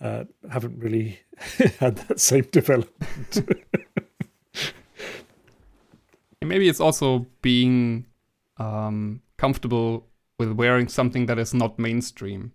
uh, 0.00 0.24
haven't 0.50 0.78
really 0.78 1.20
had 1.80 1.96
that 1.96 2.20
same 2.20 2.44
development. 2.52 3.48
Maybe 6.42 6.68
it's 6.68 6.80
also 6.80 7.26
being 7.40 8.04
um, 8.58 9.22
comfortable 9.38 10.06
with 10.38 10.52
wearing 10.52 10.88
something 10.88 11.24
that 11.26 11.38
is 11.38 11.54
not 11.54 11.78
mainstream. 11.78 12.52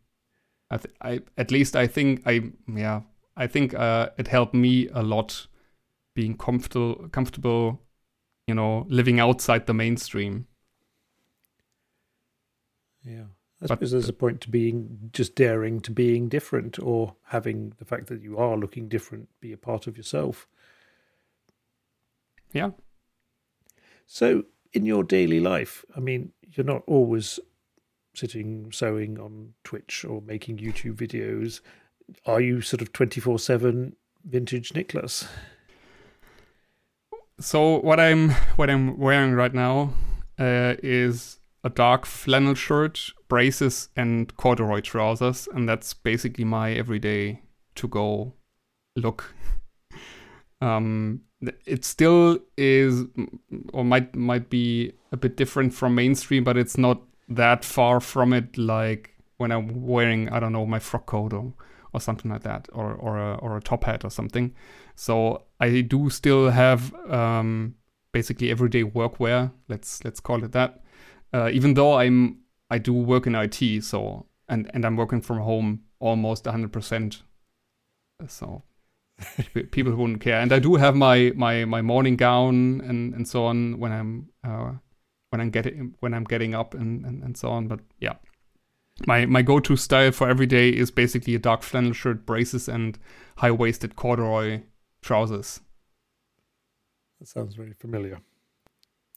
I, 0.69 0.77
th- 0.77 0.95
I 1.01 1.21
at 1.37 1.49
least 1.49 1.75
I 1.75 1.87
think 1.87 2.21
I 2.27 2.51
yeah 2.67 3.01
I 3.35 3.47
think 3.47 3.73
uh, 3.73 4.09
it 4.17 4.27
helped 4.27 4.53
me 4.53 4.87
a 4.93 5.01
lot 5.01 5.47
being 6.13 6.37
comfortable 6.37 7.09
comfortable 7.11 7.81
you 8.45 8.53
know 8.53 8.85
living 8.89 9.19
outside 9.19 9.65
the 9.65 9.73
mainstream 9.73 10.45
Yeah. 13.03 13.25
I 13.61 13.67
But- 13.67 13.69
suppose 13.75 13.91
there's 13.91 14.07
a 14.09 14.13
point 14.13 14.39
to 14.41 14.49
being 14.49 15.09
just 15.11 15.35
daring 15.35 15.81
to 15.81 15.91
being 15.91 16.29
different 16.29 16.79
or 16.79 17.15
having 17.25 17.73
the 17.77 17.85
fact 17.85 18.07
that 18.07 18.21
you 18.21 18.37
are 18.37 18.55
looking 18.57 18.87
different 18.87 19.27
be 19.41 19.51
a 19.51 19.57
part 19.57 19.85
of 19.87 19.97
yourself. 19.97 20.47
yeah 22.53 22.71
So, 24.05 24.45
in 24.73 24.85
your 24.85 25.03
daily 25.03 25.39
life, 25.39 25.83
I 25.95 25.99
mean, 25.99 26.31
you're 26.41 26.65
not 26.65 26.83
always 26.87 27.39
sitting 28.15 28.71
sewing 28.71 29.19
on 29.19 29.53
Twitch 29.63 30.03
or 30.05 30.21
making 30.21 30.57
YouTube 30.57 30.95
videos. 30.95 31.61
Are 32.25 32.41
you 32.41 32.61
sort 32.61 32.81
of 32.81 32.91
24 32.93 33.37
7 33.39 33.95
vintage 34.23 34.71
Niklas? 34.73 35.27
so 37.39 37.79
what 37.81 37.99
I'm 37.99 38.31
what 38.57 38.69
I'm 38.69 38.97
wearing 38.97 39.33
right 39.33 39.53
now 39.53 39.93
uh, 40.39 40.75
is 40.83 41.39
a 41.63 41.69
dark 41.69 42.05
flannel 42.05 42.55
shirt, 42.55 43.11
braces, 43.29 43.89
and 43.95 44.35
corduroy 44.35 44.81
trousers, 44.81 45.47
and 45.53 45.69
that's 45.69 45.93
basically 45.93 46.43
my 46.43 46.73
everyday 46.73 47.41
to 47.75 47.87
go 47.87 48.33
look. 48.95 49.33
um, 50.61 51.21
it 51.65 51.85
still 51.85 52.39
is, 52.57 53.05
or 53.71 53.85
might 53.85 54.13
might 54.15 54.49
be 54.49 54.91
a 55.11 55.17
bit 55.17 55.37
different 55.37 55.73
from 55.73 55.95
mainstream, 55.95 56.43
but 56.43 56.57
it's 56.57 56.77
not 56.77 57.01
that 57.29 57.63
far 57.63 58.01
from 58.01 58.33
it. 58.33 58.57
Like 58.57 59.15
when 59.37 59.51
I'm 59.51 59.85
wearing, 59.85 60.27
I 60.29 60.39
don't 60.39 60.51
know, 60.51 60.65
my 60.65 60.79
frock 60.79 61.05
coat 61.05 61.31
or 61.31 61.53
or 61.93 62.01
something 62.01 62.29
like 62.29 62.43
that, 62.43 62.67
or 62.73 62.93
or 62.93 63.17
a, 63.17 63.35
or 63.35 63.57
a 63.57 63.61
top 63.61 63.85
hat 63.85 64.03
or 64.03 64.09
something. 64.09 64.53
So 64.95 65.43
I 65.59 65.81
do 65.81 66.09
still 66.09 66.49
have 66.49 66.93
um, 67.09 67.75
basically 68.11 68.51
everyday 68.51 68.83
workwear. 68.83 69.51
Let's 69.69 70.03
let's 70.03 70.19
call 70.19 70.43
it 70.43 70.51
that. 70.51 70.81
Uh, 71.33 71.49
even 71.53 71.75
though 71.75 71.93
I'm 71.93 72.39
I 72.69 72.77
do 72.77 72.93
work 72.93 73.27
in 73.27 73.35
IT, 73.35 73.83
so 73.83 74.25
and 74.47 74.69
and 74.73 74.85
I'm 74.85 74.95
working 74.95 75.21
from 75.21 75.39
home 75.39 75.83
almost 75.99 76.45
100 76.45 76.71
percent. 76.71 77.23
So 78.27 78.63
people 79.71 79.95
wouldn't 79.95 80.21
care. 80.21 80.39
And 80.39 80.51
I 80.51 80.59
do 80.59 80.75
have 80.75 80.95
my 80.95 81.31
my 81.35 81.65
my 81.65 81.81
morning 81.81 82.15
gown 82.15 82.81
and 82.81 83.13
and 83.13 83.27
so 83.27 83.45
on 83.45 83.79
when 83.79 83.91
I'm 83.91 84.29
uh, 84.43 84.73
when 85.29 85.41
I'm 85.41 85.49
getting 85.49 85.95
when 85.99 86.13
I'm 86.13 86.23
getting 86.23 86.55
up 86.55 86.73
and, 86.73 87.05
and 87.05 87.23
and 87.23 87.37
so 87.37 87.49
on. 87.49 87.67
But 87.67 87.79
yeah. 87.99 88.15
My, 89.07 89.25
my 89.25 89.41
go-to 89.41 89.77
style 89.77 90.11
for 90.11 90.27
every 90.27 90.45
day 90.45 90.67
is 90.71 90.91
basically 90.91 91.33
a 91.33 91.39
dark 91.39 91.63
flannel 91.63 91.93
shirt, 91.93 92.25
braces, 92.25 92.67
and 92.67 92.99
high-waisted 93.37 93.95
corduroy 93.95 94.63
trousers. 95.01 95.61
That 97.19 97.29
sounds 97.29 97.55
very 97.55 97.71
familiar. 97.71 98.19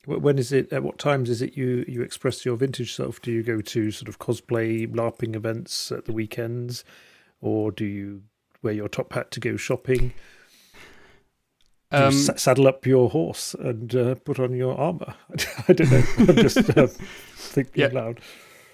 Wh- 0.06 0.22
When 0.22 0.38
is 0.38 0.52
it? 0.52 0.72
At 0.72 0.82
what 0.82 0.98
times 0.98 1.30
is 1.30 1.42
it 1.42 1.56
you 1.56 1.84
you 1.88 2.02
express 2.02 2.44
your 2.44 2.56
vintage 2.56 2.94
self? 2.94 3.20
Do 3.22 3.30
you 3.32 3.42
go 3.42 3.60
to 3.60 3.90
sort 3.90 4.08
of 4.08 4.18
cosplay 4.18 4.86
LARPing 4.92 5.34
events 5.36 5.90
at 5.92 6.04
the 6.06 6.12
weekends, 6.12 6.84
or 7.40 7.70
do 7.72 7.84
you 7.84 8.22
wear 8.62 8.72
your 8.74 8.88
top 8.88 9.12
hat 9.12 9.30
to 9.32 9.40
go 9.40 9.56
shopping? 9.56 10.12
Um, 11.94 12.12
saddle 12.12 12.68
up 12.68 12.86
your 12.86 13.10
horse 13.10 13.52
and 13.52 13.94
uh, 13.94 14.14
put 14.14 14.38
on 14.40 14.54
your 14.54 14.74
armor? 14.78 15.14
I 15.68 15.74
don't 15.74 15.90
know. 15.90 16.02
I'm 16.20 16.36
just 16.36 16.56
uh, 16.78 16.86
thinking 17.36 17.82
Yeah. 17.82 17.88
loud. 17.92 18.20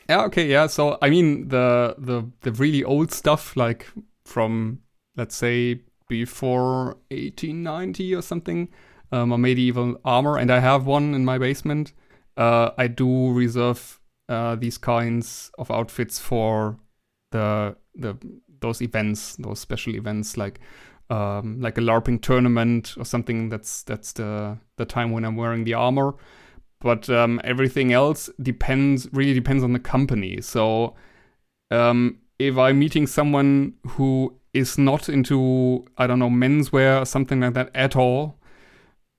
Yeah, 0.08 0.22
okay, 0.26 0.46
yeah. 0.46 0.68
So 0.68 0.98
I 1.02 1.10
mean 1.10 1.48
the 1.48 1.96
the 1.98 2.24
the 2.42 2.52
really 2.52 2.84
old 2.84 3.10
stuff 3.12 3.56
like 3.56 3.86
from 4.24 4.78
let's 5.16 5.34
say 5.34 5.80
before 6.08 6.96
1890 7.10 8.14
or 8.14 8.22
something, 8.22 8.68
um, 9.12 9.32
a 9.32 9.38
medieval 9.38 10.00
armor, 10.04 10.38
and 10.38 10.50
I 10.50 10.60
have 10.60 10.86
one 10.86 11.14
in 11.14 11.24
my 11.24 11.38
basement. 11.38 11.92
Uh, 12.36 12.70
I 12.78 12.86
do 12.88 13.32
reserve 13.32 14.00
uh, 14.28 14.54
these 14.56 14.78
kinds 14.78 15.50
of 15.58 15.70
outfits 15.70 16.18
for 16.18 16.78
the 17.30 17.76
the 17.94 18.16
those 18.60 18.82
events, 18.82 19.36
those 19.36 19.60
special 19.60 19.94
events 19.94 20.36
like 20.36 20.60
um, 21.10 21.60
like 21.60 21.78
a 21.78 21.80
LARPing 21.80 22.22
tournament 22.22 22.94
or 22.96 23.04
something. 23.04 23.48
That's 23.48 23.82
that's 23.82 24.12
the 24.12 24.58
the 24.76 24.84
time 24.84 25.10
when 25.10 25.24
I'm 25.24 25.36
wearing 25.36 25.64
the 25.64 25.74
armor 25.74 26.14
but 26.80 27.08
um, 27.10 27.40
everything 27.44 27.92
else 27.92 28.30
depends 28.40 29.08
really 29.12 29.34
depends 29.34 29.64
on 29.64 29.72
the 29.72 29.78
company 29.78 30.40
so 30.40 30.94
um, 31.70 32.18
if 32.38 32.56
i'm 32.56 32.78
meeting 32.78 33.06
someone 33.06 33.74
who 33.88 34.34
is 34.54 34.78
not 34.78 35.08
into 35.08 35.84
i 35.96 36.06
don't 36.06 36.18
know 36.18 36.30
menswear 36.30 37.02
or 37.02 37.04
something 37.04 37.40
like 37.40 37.54
that 37.54 37.70
at 37.74 37.96
all 37.96 38.38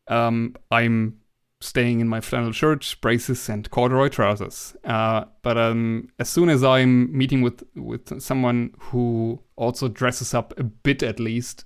um, 0.09 0.55
i'm 0.71 1.17
staying 1.61 1.99
in 1.99 2.07
my 2.07 2.21
flannel 2.21 2.53
shirt 2.53 2.95
braces 3.01 3.49
and 3.49 3.69
corduroy 3.69 4.07
trousers. 4.07 4.77
Uh, 4.85 5.25
but 5.41 5.57
um, 5.57 6.07
as 6.17 6.29
soon 6.29 6.49
as 6.49 6.63
i'm 6.63 7.15
meeting 7.15 7.41
with 7.41 7.63
with 7.75 8.21
someone 8.21 8.73
who 8.79 9.41
also 9.55 9.87
dresses 9.87 10.33
up 10.33 10.57
a 10.57 10.63
bit 10.63 11.03
at 11.03 11.19
least 11.19 11.65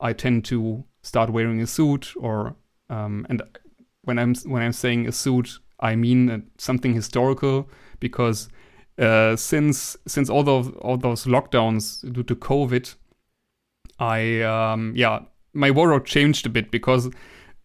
i 0.00 0.12
tend 0.12 0.44
to 0.44 0.84
start 1.02 1.30
wearing 1.30 1.60
a 1.60 1.66
suit 1.66 2.14
or 2.16 2.56
um, 2.90 3.26
and 3.28 3.42
when 4.04 4.18
I'm 4.18 4.34
when 4.44 4.62
I'm 4.62 4.72
saying 4.72 5.08
a 5.08 5.12
suit, 5.12 5.58
I 5.80 5.96
mean 5.96 6.50
something 6.58 6.94
historical 6.94 7.68
because 8.00 8.48
uh, 8.98 9.36
since 9.36 9.96
since 10.06 10.30
all 10.30 10.42
those 10.42 10.68
all 10.80 10.96
those 10.96 11.24
lockdowns 11.24 12.00
due 12.12 12.22
to 12.24 12.36
COVID, 12.36 12.94
I 13.98 14.40
um, 14.42 14.92
yeah 14.94 15.20
my 15.52 15.70
wardrobe 15.70 16.06
changed 16.06 16.46
a 16.46 16.50
bit 16.50 16.70
because 16.70 17.10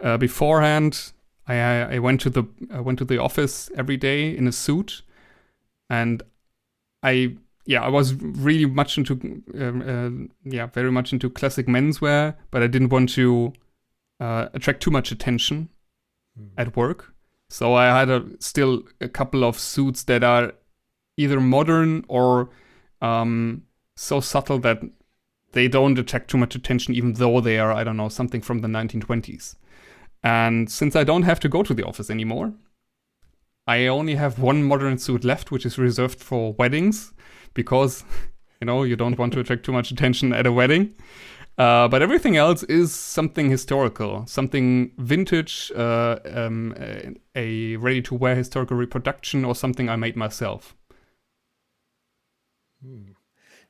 uh, 0.02 0.18
beforehand 0.18 1.12
I 1.50 1.96
I 1.96 2.00
went 2.00 2.22
to 2.22 2.30
the 2.30 2.44
I 2.72 2.80
went 2.80 3.00
to 3.00 3.06
the 3.06 3.18
office 3.18 3.72
every 3.76 3.98
day 3.98 4.36
in 4.36 4.48
a 4.48 4.52
suit, 4.52 5.02
and 5.90 6.22
I 7.02 7.38
yeah 7.66 7.82
I 7.82 7.90
was 7.90 8.14
really 8.14 8.66
much 8.66 8.98
into 8.98 9.14
um, 9.60 10.30
uh, 10.46 10.50
yeah 10.50 10.68
very 10.68 10.92
much 10.92 11.12
into 11.12 11.30
classic 11.30 11.68
menswear, 11.68 12.36
but 12.52 12.62
I 12.62 12.68
didn't 12.68 12.90
want 12.90 13.10
to 13.10 13.54
uh, 14.20 14.50
attract 14.54 14.82
too 14.84 14.92
much 14.92 15.12
attention 15.12 15.70
at 16.58 16.78
work. 16.78 17.14
So 17.50 17.74
I 17.74 17.88
had 17.88 18.10
a, 18.10 18.24
still 18.40 18.84
a 19.02 19.10
couple 19.10 19.44
of 19.44 19.60
suits 19.60 20.04
that 20.04 20.24
are 20.24 20.54
either 21.18 21.42
modern 21.42 22.06
or 22.08 22.50
um, 23.02 23.64
so 23.96 24.22
subtle 24.22 24.60
that 24.60 24.82
they 25.52 25.68
don't 25.68 25.98
attract 25.98 26.30
too 26.30 26.38
much 26.38 26.56
attention, 26.56 26.94
even 26.94 27.14
though 27.14 27.42
they 27.42 27.58
are, 27.58 27.74
I 27.74 27.84
don't 27.84 27.98
know, 27.98 28.08
something 28.08 28.40
from 28.40 28.60
the 28.60 28.68
1920s. 28.68 29.56
And 30.24 30.70
since 30.70 30.96
I 30.96 31.04
don't 31.04 31.24
have 31.24 31.40
to 31.42 31.50
go 31.50 31.64
to 31.64 31.74
the 31.74 31.86
office 31.86 32.10
anymore, 32.10 32.54
I 33.68 33.88
only 33.88 34.16
have 34.16 34.40
one 34.40 34.64
modern 34.64 34.98
suit 34.98 35.24
left, 35.24 35.52
which 35.52 35.66
is 35.66 35.78
reserved 35.78 36.20
for 36.20 36.54
weddings 36.54 37.14
because, 37.54 38.04
you 38.60 38.66
know, 38.66 38.84
you 38.84 38.96
don't 38.96 39.18
want 39.18 39.34
to 39.34 39.40
attract 39.40 39.64
too 39.64 39.72
much 39.72 39.92
attention 39.92 40.34
at 40.34 40.48
a 40.48 40.52
wedding. 40.52 40.96
Uh, 41.58 41.90
but 41.90 42.02
everything 42.02 42.38
else 42.38 42.64
is 42.64 42.96
something 42.96 43.50
historical, 43.50 44.26
something 44.26 44.92
vintage, 44.98 45.72
uh, 45.76 46.18
um, 46.34 46.74
a, 46.80 47.14
a 47.36 47.76
ready 47.76 48.02
to 48.02 48.16
wear 48.16 48.34
historical 48.34 48.78
reproduction, 48.78 49.44
or 49.44 49.54
something 49.54 49.90
I 49.90 49.98
made 49.98 50.16
myself. 50.16 50.74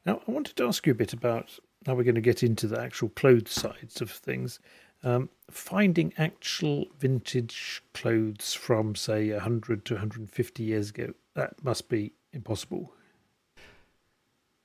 Now, 0.05 0.21
I 0.27 0.31
wanted 0.31 0.55
to 0.57 0.67
ask 0.67 0.85
you 0.85 0.91
a 0.91 0.95
bit 0.95 1.13
about 1.13 1.57
how 1.87 1.95
we're 1.95 2.03
going 2.03 2.13
to 2.13 2.21
get 2.21 2.43
into 2.43 2.67
the 2.67 2.79
actual 2.79 3.09
clothes 3.09 3.51
sides 3.51 4.01
of 4.01 4.11
things. 4.11 4.59
Um, 5.03 5.29
finding 5.49 6.13
actual 6.17 6.87
vintage 6.99 7.81
clothes 7.93 8.53
from, 8.53 8.95
say, 8.95 9.31
100 9.31 9.85
to 9.85 9.93
150 9.93 10.63
years 10.63 10.89
ago, 10.89 11.13
that 11.35 11.63
must 11.63 11.87
be 11.89 12.11
impossible. 12.33 12.91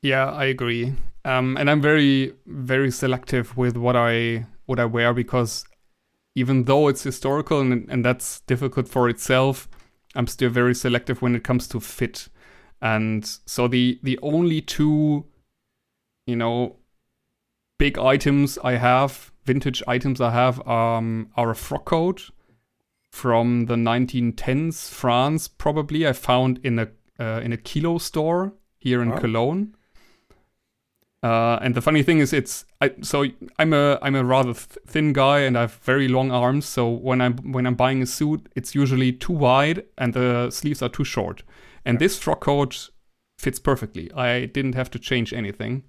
Yeah, 0.03 0.31
I 0.31 0.45
agree. 0.47 0.95
Um, 1.25 1.57
and 1.57 1.71
I'm 1.71 1.81
very, 1.81 2.35
very 2.47 2.91
selective 2.91 3.57
with 3.57 3.77
what 3.77 3.97
I 3.97 4.47
what 4.67 4.79
I 4.79 4.85
wear 4.87 5.13
because 5.13 5.65
even 6.35 6.65
though 6.65 6.89
it's 6.89 7.03
historical 7.03 7.61
and 7.61 7.89
and 7.89 8.05
that's 8.05 8.41
difficult 8.41 8.89
for 8.89 9.09
itself, 9.09 9.69
I'm 10.15 10.27
still 10.27 10.51
very 10.51 10.75
selective 10.75 11.23
when 11.23 11.35
it 11.35 11.45
comes 11.45 11.67
to 11.69 11.81
fit. 11.81 12.29
And 12.83 13.25
so 13.47 13.67
the 13.67 13.99
the 14.03 14.19
only 14.23 14.61
two, 14.61 15.25
you 16.27 16.37
know, 16.37 16.77
big 17.79 17.99
items 17.99 18.59
I 18.63 18.73
have, 18.73 19.33
vintage 19.45 19.83
items 19.87 20.21
I 20.21 20.31
have, 20.31 20.67
um, 20.67 21.29
are 21.37 21.51
a 21.51 21.55
frock 21.55 21.85
coat 21.85 22.31
from 23.11 23.67
the 23.67 23.77
1910s 23.77 24.91
France, 24.91 25.47
probably 25.49 26.07
I 26.07 26.13
found 26.13 26.59
in 26.65 26.79
a 26.79 26.89
uh, 27.21 27.41
in 27.45 27.53
a 27.53 27.57
kilo 27.57 27.99
store 27.99 28.55
here 28.79 29.01
in 29.01 29.11
Wow. 29.11 29.19
Cologne. 29.19 29.75
Uh, 31.23 31.59
and 31.63 31.75
the 31.75 31.81
funny 31.81 32.03
thing 32.03 32.19
is, 32.19 32.33
it's 32.33 32.67
I, 32.83 32.91
so 33.01 33.25
I'm 33.59 33.73
a 33.73 33.99
I'm 34.03 34.15
a 34.15 34.25
rather 34.25 34.53
th- 34.53 34.79
thin 34.87 35.13
guy 35.13 35.39
and 35.41 35.57
I 35.57 35.63
have 35.63 35.75
very 35.77 36.09
long 36.09 36.31
arms. 36.31 36.67
So 36.67 36.91
when 36.91 37.21
I'm 37.23 37.37
when 37.53 37.67
I'm 37.67 37.77
buying 37.77 38.03
a 38.03 38.07
suit, 38.07 38.49
it's 38.57 38.75
usually 38.75 39.13
too 39.13 39.33
wide 39.33 39.85
and 39.97 40.13
the 40.13 40.51
sleeves 40.51 40.83
are 40.83 40.91
too 40.91 41.05
short. 41.05 41.43
And 41.85 41.99
this 41.99 42.19
frock 42.19 42.41
coat 42.41 42.91
fits 43.39 43.59
perfectly. 43.59 44.13
I 44.13 44.47
didn't 44.47 44.75
have 44.75 44.91
to 44.91 44.99
change 44.99 45.33
anything. 45.33 45.85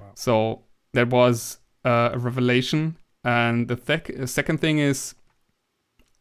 Wow. 0.00 0.12
So 0.14 0.62
that 0.94 1.10
was 1.10 1.58
uh, 1.84 2.10
a 2.12 2.18
revelation. 2.18 2.96
And 3.24 3.68
the 3.68 3.76
thec- 3.76 4.28
second 4.28 4.60
thing 4.60 4.78
is, 4.78 5.14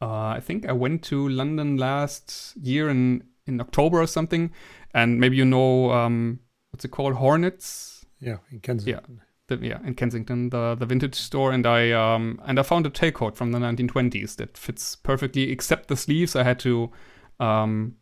uh, 0.01 0.27
I 0.35 0.39
think 0.39 0.67
I 0.67 0.71
went 0.71 1.03
to 1.03 1.27
London 1.27 1.77
last 1.77 2.55
year 2.61 2.89
in 2.89 3.23
in 3.47 3.59
October 3.59 4.01
or 4.01 4.07
something, 4.07 4.51
and 4.93 5.19
maybe 5.19 5.35
you 5.35 5.45
know 5.45 5.91
um, 5.91 6.39
what's 6.71 6.85
it 6.85 6.91
called, 6.91 7.15
Hornets. 7.15 8.05
Yeah, 8.19 8.37
in 8.51 8.59
Kensington. 8.59 9.21
The, 9.47 9.57
yeah, 9.57 9.79
in 9.85 9.95
Kensington, 9.95 10.49
the 10.49 10.75
the 10.75 10.85
vintage 10.85 11.15
store, 11.15 11.51
and 11.51 11.65
I 11.65 11.91
um 11.91 12.39
and 12.45 12.59
I 12.59 12.63
found 12.63 12.85
a 12.85 12.89
tailcoat 12.89 13.35
from 13.35 13.51
the 13.51 13.59
1920s 13.59 14.35
that 14.37 14.57
fits 14.57 14.95
perfectly, 14.95 15.51
except 15.51 15.87
the 15.87 15.97
sleeves. 15.97 16.35
I 16.35 16.43
had 16.43 16.59
to 16.59 16.91
um 17.39 17.95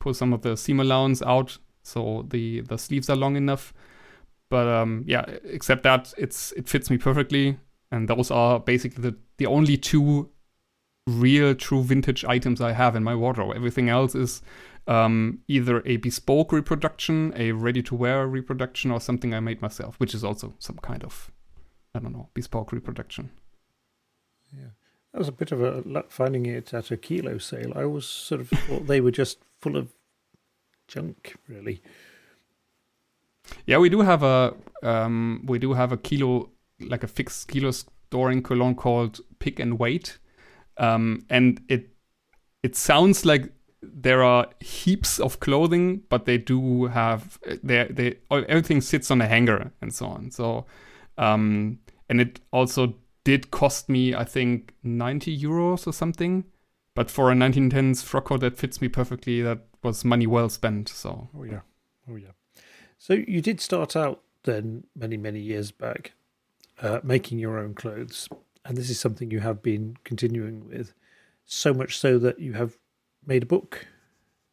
pull 0.00 0.14
some 0.14 0.32
of 0.32 0.42
the 0.42 0.56
seam 0.56 0.80
allowance 0.80 1.22
out 1.22 1.58
so 1.82 2.26
the 2.28 2.60
the 2.60 2.78
sleeves 2.78 3.08
are 3.10 3.16
long 3.16 3.36
enough. 3.36 3.72
But 4.50 4.66
um 4.68 5.04
yeah, 5.06 5.24
except 5.44 5.84
that 5.84 6.12
it's 6.18 6.52
it 6.52 6.68
fits 6.68 6.90
me 6.90 6.98
perfectly, 6.98 7.58
and 7.90 8.08
those 8.08 8.30
are 8.30 8.60
basically 8.60 9.02
the 9.02 9.16
the 9.38 9.46
only 9.46 9.78
two 9.78 10.30
real 11.06 11.54
true 11.54 11.82
vintage 11.82 12.24
items 12.24 12.60
I 12.60 12.72
have 12.72 12.94
in 12.94 13.02
my 13.02 13.14
wardrobe. 13.14 13.56
Everything 13.56 13.88
else 13.88 14.14
is 14.14 14.42
um, 14.86 15.40
either 15.48 15.82
a 15.86 15.96
bespoke 15.96 16.52
reproduction, 16.52 17.32
a 17.36 17.52
ready 17.52 17.82
to 17.82 17.94
wear 17.94 18.26
reproduction, 18.26 18.90
or 18.90 19.00
something 19.00 19.34
I 19.34 19.40
made 19.40 19.62
myself, 19.62 19.96
which 19.98 20.14
is 20.14 20.24
also 20.24 20.54
some 20.58 20.78
kind 20.82 21.04
of, 21.04 21.30
I 21.94 22.00
don't 22.00 22.12
know, 22.12 22.28
bespoke 22.34 22.72
reproduction. 22.72 23.30
Yeah. 24.52 24.70
That 25.12 25.18
was 25.18 25.28
a 25.28 25.32
bit 25.32 25.52
of 25.52 25.60
a 25.60 25.82
luck 25.84 26.10
finding 26.10 26.46
it 26.46 26.72
at 26.72 26.90
a 26.90 26.96
kilo 26.96 27.38
sale. 27.38 27.72
I 27.74 27.82
always 27.82 28.06
sort 28.06 28.40
of 28.40 28.48
thought 28.48 28.86
they 28.86 29.00
were 29.00 29.10
just 29.10 29.38
full 29.60 29.76
of 29.76 29.92
junk, 30.86 31.36
really. 31.48 31.82
Yeah, 33.66 33.78
we 33.78 33.88
do 33.88 34.00
have 34.00 34.22
a 34.22 34.54
um, 34.82 35.44
we 35.46 35.58
do 35.58 35.72
have 35.72 35.92
a 35.92 35.96
kilo 35.96 36.50
like 36.80 37.02
a 37.02 37.08
fixed 37.08 37.48
kilo 37.48 37.70
store 37.70 38.30
in 38.30 38.42
Cologne 38.42 38.74
called 38.74 39.20
Pick 39.38 39.58
and 39.58 39.78
Weight, 39.78 40.18
um, 40.76 41.24
and 41.28 41.60
it 41.68 41.90
it 42.62 42.76
sounds 42.76 43.24
like 43.24 43.52
there 43.82 44.22
are 44.22 44.46
heaps 44.60 45.18
of 45.18 45.40
clothing, 45.40 46.02
but 46.08 46.24
they 46.24 46.38
do 46.38 46.86
have 46.86 47.38
they 47.62 47.86
they 47.90 48.16
everything 48.30 48.80
sits 48.80 49.10
on 49.10 49.20
a 49.20 49.26
hanger 49.26 49.72
and 49.80 49.92
so 49.92 50.06
on. 50.06 50.30
So, 50.30 50.66
um, 51.18 51.78
and 52.08 52.20
it 52.20 52.40
also 52.52 52.94
did 53.24 53.50
cost 53.50 53.88
me 53.88 54.14
I 54.14 54.24
think 54.24 54.74
ninety 54.82 55.36
euros 55.36 55.86
or 55.86 55.92
something. 55.92 56.44
But 56.96 57.10
for 57.10 57.30
a 57.30 57.34
1910s 57.34 58.02
frock 58.02 58.26
coat 58.26 58.40
that 58.40 58.58
fits 58.58 58.82
me 58.82 58.88
perfectly, 58.88 59.42
that 59.42 59.60
was 59.82 60.04
money 60.04 60.26
well 60.26 60.48
spent. 60.48 60.88
So. 60.88 61.28
Oh 61.36 61.44
yeah, 61.44 61.60
oh 62.10 62.16
yeah. 62.16 62.32
So 63.00 63.14
you 63.14 63.40
did 63.40 63.62
start 63.62 63.96
out 63.96 64.20
then 64.42 64.84
many 64.94 65.16
many 65.16 65.40
years 65.40 65.70
back, 65.70 66.12
uh, 66.82 67.00
making 67.02 67.38
your 67.38 67.58
own 67.58 67.72
clothes, 67.72 68.28
and 68.66 68.76
this 68.76 68.90
is 68.90 69.00
something 69.00 69.30
you 69.30 69.40
have 69.40 69.62
been 69.62 69.96
continuing 70.04 70.68
with, 70.68 70.92
so 71.46 71.72
much 71.72 71.98
so 71.98 72.18
that 72.18 72.40
you 72.40 72.52
have 72.52 72.76
made 73.26 73.42
a 73.44 73.46
book. 73.46 73.86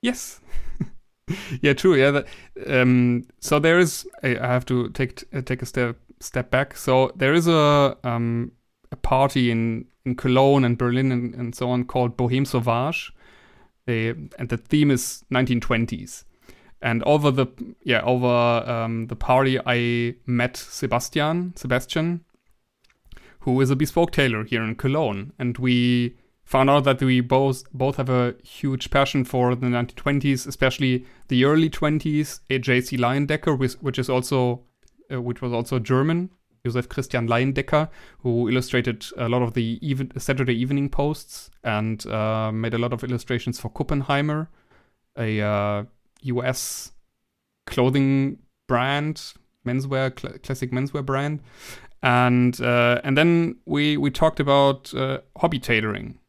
Yes. 0.02 0.40
yeah, 1.62 1.74
true. 1.74 1.96
Yeah. 1.96 2.12
That, 2.12 2.28
um, 2.68 3.28
so 3.42 3.60
there 3.60 3.80
is. 3.80 4.08
I 4.24 4.30
have 4.30 4.66
to 4.68 4.92
take 4.92 5.26
uh, 5.34 5.42
take 5.42 5.62
a 5.62 5.66
step 5.66 5.98
step 6.22 6.50
back. 6.50 6.78
So 6.78 7.12
there 7.18 7.34
is 7.34 7.50
a 7.50 7.98
um, 8.06 8.54
a 8.94 8.96
party 8.96 9.52
in 9.52 9.88
in 10.06 10.16
Cologne 10.16 10.64
and 10.64 10.78
Berlin 10.78 11.12
and, 11.12 11.36
and 11.36 11.54
so 11.54 11.70
on 11.70 11.84
called 11.84 12.16
Bohème 12.16 12.48
Sauvage. 12.48 13.12
They 13.88 14.12
and 14.40 14.48
the 14.48 14.56
theme 14.56 14.90
is 14.90 15.26
1920s. 15.34 16.24
And 16.82 17.04
over 17.04 17.32
the 17.32 17.48
yeah 17.84 18.02
over 18.02 18.28
um, 18.28 19.08
the 19.08 19.16
party, 19.16 19.60
I 19.66 20.16
met 20.26 20.58
Sebastian 20.58 21.54
Sebastian, 21.56 22.24
who 23.40 23.60
is 23.62 23.70
a 23.70 23.76
bespoke 23.76 24.12
tailor 24.12 24.44
here 24.44 24.64
in 24.64 24.76
Cologne, 24.76 25.34
and 25.40 25.58
we 25.58 26.18
found 26.48 26.70
out 26.70 26.86
that 26.86 27.02
we 27.02 27.20
both 27.20 27.64
both 27.74 27.98
have 27.98 28.10
a 28.10 28.36
huge 28.44 28.90
passion 28.90 29.26
for 29.26 29.54
the 29.54 29.68
1920s, 29.68 30.48
especially 30.48 31.06
the 31.28 31.44
early 31.44 31.70
20s. 31.70 32.40
A 32.50 32.58
J.C. 32.58 32.98
Leyendecker, 32.98 33.58
which, 33.82 34.00
is 34.00 34.10
also 34.10 34.64
uh, 35.12 35.22
which 35.22 35.42
was 35.42 35.52
also 35.52 35.78
German, 35.78 36.30
Josef 36.66 36.88
Christian 36.88 37.28
Leyendecker, 37.28 37.90
who 38.20 38.50
illustrated 38.50 39.06
a 39.18 39.28
lot 39.28 39.42
of 39.42 39.54
the 39.54 39.78
even, 39.82 40.12
Saturday 40.20 40.56
Evening 40.56 40.90
Posts 40.90 41.52
and 41.64 42.06
uh, 42.08 42.52
made 42.52 42.74
a 42.74 42.78
lot 42.78 42.94
of 42.94 43.04
illustrations 43.04 43.60
for 43.60 43.70
Kuppenheimer, 43.70 44.48
a 45.18 45.42
uh, 45.42 45.84
U.S. 46.22 46.92
clothing 47.66 48.40
brand, 48.68 49.34
menswear 49.66 50.18
cl- 50.20 50.38
classic 50.40 50.72
menswear 50.72 51.06
brand. 51.06 51.42
And 52.04 52.60
uh, 52.62 53.02
and 53.04 53.18
then 53.18 53.58
we 53.66 53.98
we 53.98 54.12
talked 54.12 54.40
about 54.40 54.94
uh, 54.94 55.20
hobby 55.38 55.60
tailoring, 55.60 56.20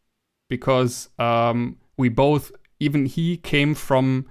because 0.49 1.11
um, 1.19 1.77
we 1.99 2.09
both, 2.09 2.51
even 2.81 3.07
he 3.07 3.37
came 3.37 3.75
from 3.75 4.27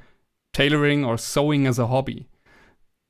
tailoring 0.53 1.05
or 1.05 1.17
sewing 1.17 1.67
as 1.67 1.77
a 1.77 1.87
hobby, 1.87 2.27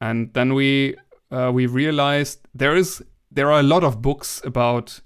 and 0.01 0.33
then 0.33 0.53
we 0.53 0.95
uh, 1.31 1.51
we 1.53 1.67
realized 1.67 2.45
there 2.53 2.75
is 2.75 3.01
there 3.31 3.49
are 3.51 3.61
a 3.61 3.63
lot 3.63 3.83
of 3.83 4.01
books 4.01 4.41
about 4.43 4.99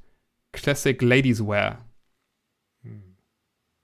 classic 0.51 1.01
ladies 1.01 1.41
wear, 1.41 1.77
hmm. 2.83 3.13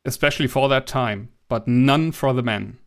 especially 0.04 0.48
for 0.48 0.68
that 0.68 0.88
time, 0.88 1.30
but 1.48 1.68
none 1.68 2.12
for 2.12 2.34
the 2.34 2.44
men. 2.44 2.80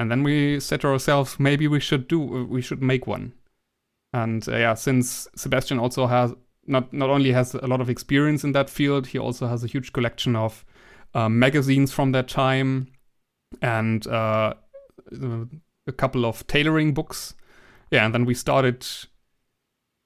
And 0.00 0.10
then 0.10 0.22
we 0.22 0.60
said 0.60 0.80
to 0.80 0.88
ourselves, 0.88 1.38
maybe 1.38 1.68
we 1.68 1.78
should 1.78 2.08
do 2.08 2.18
we 2.18 2.62
should 2.62 2.82
make 2.82 3.06
one. 3.06 3.34
And 4.14 4.48
uh, 4.48 4.56
yeah, 4.56 4.72
since 4.72 5.28
Sebastian 5.36 5.78
also 5.78 6.06
has 6.06 6.32
not 6.66 6.90
not 6.90 7.10
only 7.10 7.32
has 7.32 7.52
a 7.52 7.66
lot 7.66 7.82
of 7.82 7.90
experience 7.90 8.42
in 8.42 8.52
that 8.52 8.70
field, 8.70 9.08
he 9.08 9.18
also 9.18 9.46
has 9.46 9.62
a 9.62 9.66
huge 9.66 9.92
collection 9.92 10.36
of 10.36 10.64
uh, 11.12 11.28
magazines 11.28 11.92
from 11.92 12.12
that 12.12 12.28
time 12.28 12.86
and 13.60 14.06
uh, 14.06 14.54
a 15.86 15.92
couple 15.92 16.24
of 16.24 16.46
tailoring 16.46 16.94
books. 16.94 17.34
Yeah, 17.90 18.06
and 18.06 18.14
then 18.14 18.24
we 18.24 18.32
started 18.32 18.86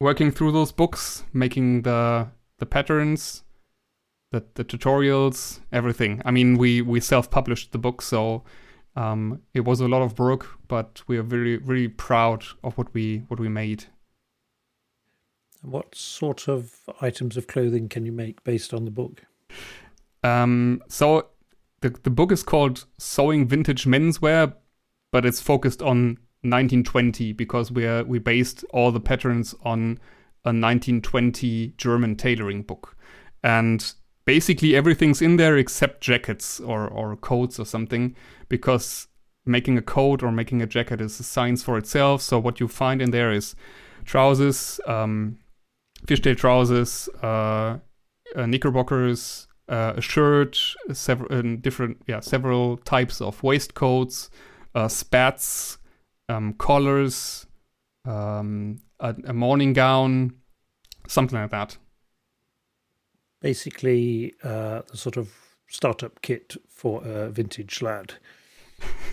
working 0.01 0.33
through 0.33 0.51
those 0.51 0.73
books, 0.73 1.23
making 1.33 1.83
the 1.83 2.27
the 2.59 2.67
patterns, 2.67 3.45
the 4.33 4.43
the 4.55 4.65
tutorials, 4.65 5.61
everything. 5.71 6.21
I 6.25 6.33
mean, 6.33 6.59
we 6.59 6.83
we 6.83 6.99
self-published 6.99 7.71
the 7.71 7.79
book, 7.79 8.03
so 8.03 8.43
um, 8.97 9.41
it 9.53 9.65
was 9.65 9.81
a 9.81 9.89
lot 9.89 10.03
of 10.03 10.19
work, 10.19 10.47
but 10.69 11.03
we 11.07 11.19
are 11.19 11.23
very 11.23 11.57
very 11.57 11.89
proud 11.89 12.45
of 12.63 12.79
what 12.79 12.93
we 12.95 13.25
what 13.29 13.41
we 13.41 13.49
made. 13.49 13.85
What 15.63 15.95
sort 15.95 16.49
of 16.49 16.75
items 17.01 17.37
of 17.37 17.47
clothing 17.47 17.89
can 17.89 18.05
you 18.05 18.13
make 18.13 18.45
based 18.45 18.75
on 18.75 18.85
the 18.85 18.91
book? 18.91 19.23
Um, 20.23 20.83
so 20.89 21.29
the 21.81 21.91
the 22.03 22.11
book 22.11 22.31
is 22.31 22.43
called 22.43 22.85
Sewing 22.99 23.49
Vintage 23.49 23.85
Menswear, 23.85 24.55
but 25.11 25.27
it's 25.27 25.41
focused 25.41 25.83
on 25.83 26.19
1920 26.43 27.33
because 27.33 27.73
we 27.73 27.87
are 27.87 28.05
we 28.05 28.19
based 28.19 28.65
all 28.71 28.93
the 28.93 29.01
patterns 29.01 29.55
on 29.63 29.99
a 30.45 30.53
1920 30.53 31.75
German 31.79 32.15
tailoring 32.17 32.63
book, 32.63 32.97
and 33.43 33.95
basically 34.25 34.75
everything's 34.75 35.21
in 35.21 35.37
there 35.37 35.57
except 35.57 36.01
jackets 36.01 36.61
or 36.61 36.87
or 36.89 37.17
coats 37.17 37.59
or 37.59 37.67
something 37.67 38.15
because 38.49 39.09
making 39.47 39.77
a 39.77 39.83
coat 39.83 40.23
or 40.23 40.33
making 40.33 40.63
a 40.63 40.67
jacket 40.67 41.01
is 41.01 41.21
a 41.21 41.23
science 41.23 41.63
for 41.63 41.77
itself. 41.77 42.23
So 42.23 42.39
what 42.39 42.61
you 42.61 42.69
find 42.69 43.03
in 43.03 43.11
there 43.11 43.33
is 43.33 43.55
trousers, 44.05 44.81
um, 44.87 45.39
fishtail 46.07 46.37
trousers, 46.37 47.09
uh, 47.23 47.79
uh, 48.35 48.47
knickerbockers, 48.47 49.47
uh, 49.69 49.95
a 49.97 50.01
shirt, 50.01 50.59
several 50.93 51.33
uh, 51.33 51.57
different, 51.61 51.99
yeah, 52.07 52.21
several 52.21 52.77
types 52.79 53.21
of 53.21 53.43
waistcoats, 53.43 54.31
uh, 54.75 54.89
spats, 54.89 55.79
um, 56.29 56.55
collars, 56.55 57.47
um, 58.07 58.79
a, 59.01 59.15
a, 59.27 59.33
morning 59.33 59.73
gown, 59.73 60.35
something 61.07 61.39
like 61.39 61.51
that. 61.51 61.79
Basically, 63.45 64.33
uh, 64.43 64.81
the 64.91 64.97
sort 64.97 65.19
of 65.19 65.31
startup 65.69 66.23
kit 66.23 66.57
for 66.67 67.05
a 67.05 67.29
vintage 67.29 67.83
lad. 67.83 68.15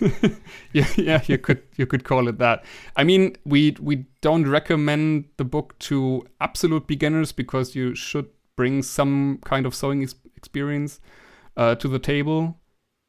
yeah, 0.72 0.86
yeah, 0.96 1.20
you 1.26 1.36
could 1.36 1.62
you 1.76 1.84
could 1.84 2.04
call 2.04 2.28
it 2.28 2.38
that. 2.38 2.64
I 2.96 3.04
mean, 3.04 3.36
we 3.44 3.76
we 3.78 4.06
don't 4.22 4.48
recommend 4.48 5.26
the 5.36 5.44
book 5.44 5.78
to 5.80 6.26
absolute 6.40 6.86
beginners 6.86 7.30
because 7.30 7.74
you 7.74 7.94
should 7.94 8.30
bring 8.56 8.82
some 8.82 9.38
kind 9.44 9.66
of 9.66 9.74
sewing 9.74 10.08
experience 10.34 10.98
uh, 11.58 11.74
to 11.74 11.86
the 11.86 11.98
table 11.98 12.56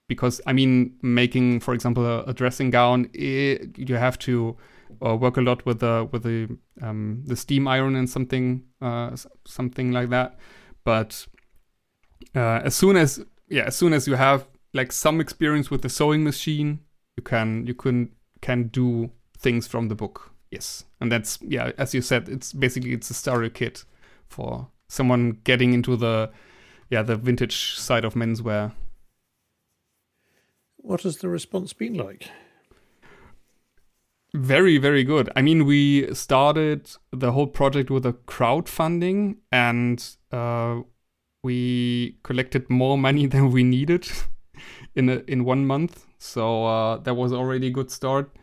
because 0.09 0.41
I 0.45 0.51
mean, 0.51 0.97
making, 1.01 1.61
for 1.61 1.73
example, 1.73 2.05
a, 2.05 2.23
a 2.23 2.33
dressing 2.33 2.69
gown, 2.69 3.09
it, 3.13 3.77
you 3.77 3.95
have 3.95 4.19
to 4.19 4.57
uh, 5.05 5.15
work 5.15 5.37
a 5.37 5.41
lot 5.41 5.65
with 5.65 5.79
the 5.79 6.09
with 6.11 6.23
the 6.23 6.57
um, 6.81 7.23
the 7.25 7.37
steam 7.37 7.65
iron 7.65 7.95
and 7.95 8.09
something 8.09 8.65
uh, 8.81 9.15
something 9.45 9.93
like 9.93 10.09
that. 10.09 10.37
But 10.83 11.27
uh, 12.35 12.61
as 12.63 12.75
soon 12.75 12.97
as 12.97 13.23
yeah, 13.49 13.63
as 13.63 13.75
soon 13.75 13.93
as 13.93 14.07
you 14.07 14.15
have 14.15 14.47
like 14.73 14.91
some 14.91 15.21
experience 15.21 15.69
with 15.69 15.81
the 15.81 15.89
sewing 15.89 16.23
machine, 16.23 16.79
you 17.17 17.23
can 17.23 17.65
you 17.67 17.73
can 17.73 18.11
can 18.41 18.67
do 18.67 19.11
things 19.37 19.67
from 19.67 19.87
the 19.87 19.95
book. 19.95 20.31
Yes, 20.51 20.85
and 20.99 21.11
that's 21.11 21.39
yeah, 21.41 21.71
as 21.77 21.93
you 21.93 22.01
said, 22.01 22.29
it's 22.29 22.53
basically 22.53 22.93
it's 22.93 23.09
a 23.09 23.13
starter 23.13 23.49
kit 23.49 23.85
for 24.27 24.67
someone 24.87 25.39
getting 25.43 25.73
into 25.73 25.95
the 25.95 26.31
yeah 26.89 27.01
the 27.01 27.15
vintage 27.15 27.75
side 27.75 28.05
of 28.05 28.13
menswear. 28.13 28.73
What 30.77 31.03
has 31.03 31.17
the 31.17 31.29
response 31.29 31.71
been 31.73 31.93
like? 31.93 32.29
Very, 34.35 34.79
very 34.79 35.03
good. 35.03 35.29
I 35.35 35.43
mean, 35.43 35.65
we 35.65 36.11
started 36.15 36.89
the 37.11 37.31
whole 37.33 37.45
project 37.45 37.91
with 37.91 38.03
a 38.05 38.13
crowdfunding 38.13 39.37
and 39.51 40.03
uh, 40.31 40.81
we 41.43 42.17
collected 42.23 42.67
more 42.67 42.97
money 42.97 43.25
than 43.27 43.51
we 43.51 43.63
needed 43.63 44.09
in 44.95 45.09
a, 45.09 45.17
in 45.27 45.43
one 45.43 45.67
month. 45.67 46.07
So 46.17 46.65
uh, 46.65 46.97
that 46.99 47.13
was 47.13 47.31
already 47.31 47.67
a 47.67 47.71
good 47.71 47.91
start. 47.91 48.35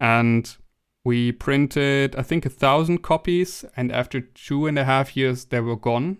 And 0.00 0.54
we 1.04 1.32
printed, 1.32 2.14
I 2.14 2.22
think, 2.22 2.46
a 2.46 2.50
thousand 2.50 3.02
copies. 3.02 3.64
And 3.76 3.90
after 3.90 4.20
two 4.20 4.68
and 4.68 4.78
a 4.78 4.84
half 4.84 5.16
years, 5.16 5.46
they 5.46 5.60
were 5.60 5.76
gone. 5.76 6.18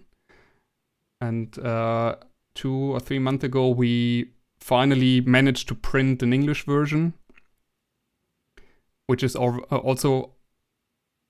And 1.21 1.57
uh, 1.61 2.17
two 2.57 2.75
or 2.75 2.99
three 2.99 3.21
months 3.21 3.45
ago, 3.45 3.69
we 3.69 4.33
finally 4.59 5.21
managed 5.21 5.69
to 5.69 5.77
print 5.77 6.25
an 6.25 6.33
English 6.33 6.67
version 6.67 7.15
which 9.07 9.23
is 9.23 9.37
uh, 9.37 9.39
also 9.39 10.33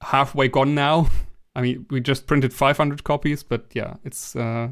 halfway 0.02 0.48
gone 0.48 0.74
now. 0.74 1.08
I 1.54 1.60
mean, 1.60 1.86
we 1.90 2.00
just 2.00 2.26
printed 2.26 2.52
500 2.52 3.04
copies, 3.04 3.42
but 3.42 3.66
yeah, 3.74 3.94
it's 4.04 4.34
uh, 4.34 4.68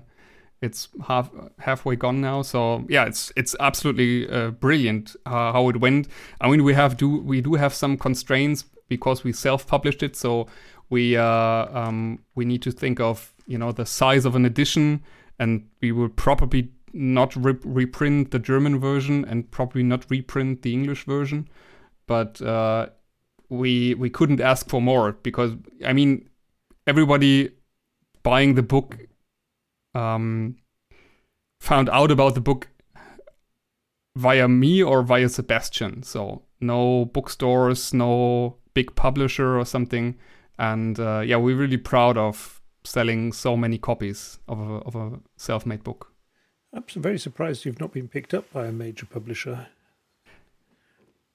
it's 0.62 0.88
half 1.07 1.30
halfway 1.59 1.96
gone 1.96 2.20
now. 2.20 2.42
So 2.42 2.84
yeah, 2.88 3.05
it's 3.05 3.32
it's 3.36 3.55
absolutely 3.61 4.28
uh, 4.30 4.51
brilliant 4.51 5.14
uh, 5.26 5.53
how 5.53 5.68
it 5.68 5.80
went. 5.80 6.09
I 6.40 6.48
mean, 6.51 6.64
we 6.64 6.74
have 6.74 6.96
do 6.96 7.20
we 7.20 7.40
do 7.40 7.55
have 7.55 7.74
some 7.74 7.96
constraints 7.98 8.64
because 8.88 9.24
we 9.24 9.32
self-published 9.32 10.03
it, 10.03 10.16
so 10.16 10.46
we 10.88 11.16
uh, 11.16 11.66
um, 11.78 12.20
we 12.34 12.44
need 12.44 12.62
to 12.62 12.70
think 12.70 12.98
of 12.98 13.34
you 13.46 13.59
know 13.59 13.72
the 13.72 13.86
size 13.86 14.24
of 14.24 14.34
an 14.34 14.44
edition, 14.44 15.03
and 15.38 15.66
we 15.80 15.92
will 15.92 16.09
probably 16.09 16.70
not 16.92 17.36
re- 17.36 17.55
reprint 17.64 18.30
the 18.30 18.38
German 18.38 18.78
version 18.80 19.24
and 19.26 19.51
probably 19.51 19.82
not 19.82 20.11
reprint 20.11 20.62
the 20.62 20.72
English 20.72 21.05
version 21.05 21.48
but 22.11 22.42
uh, 22.42 22.88
we 23.50 23.94
we 23.94 24.11
couldn't 24.11 24.40
ask 24.40 24.68
for 24.68 24.82
more 24.82 25.12
because 25.12 25.52
I 25.86 25.92
mean 25.92 26.28
everybody 26.88 27.50
buying 28.24 28.56
the 28.56 28.64
book 28.64 28.98
um, 29.94 30.56
found 31.61 31.88
out 31.88 32.11
about 32.11 32.34
the 32.34 32.40
book 32.40 32.66
via 34.16 34.48
me 34.48 34.82
or 34.82 35.04
via 35.04 35.28
Sebastian. 35.28 36.02
So 36.02 36.42
no 36.61 37.04
bookstores, 37.04 37.94
no 37.94 38.56
big 38.74 38.96
publisher 38.96 39.56
or 39.56 39.64
something. 39.64 40.16
And 40.58 40.98
uh, 40.98 41.20
yeah, 41.24 41.36
we're 41.36 41.56
really 41.56 41.76
proud 41.76 42.18
of 42.18 42.61
selling 42.82 43.32
so 43.32 43.56
many 43.56 43.78
copies 43.78 44.40
of 44.48 44.58
a, 44.58 44.74
of 44.88 44.96
a 44.96 45.20
self-made 45.36 45.84
book. 45.84 46.12
I'm 46.72 46.84
very 46.96 47.18
surprised 47.20 47.64
you've 47.64 47.80
not 47.80 47.92
been 47.92 48.08
picked 48.08 48.34
up 48.34 48.52
by 48.52 48.66
a 48.66 48.72
major 48.72 49.06
publisher. 49.06 49.68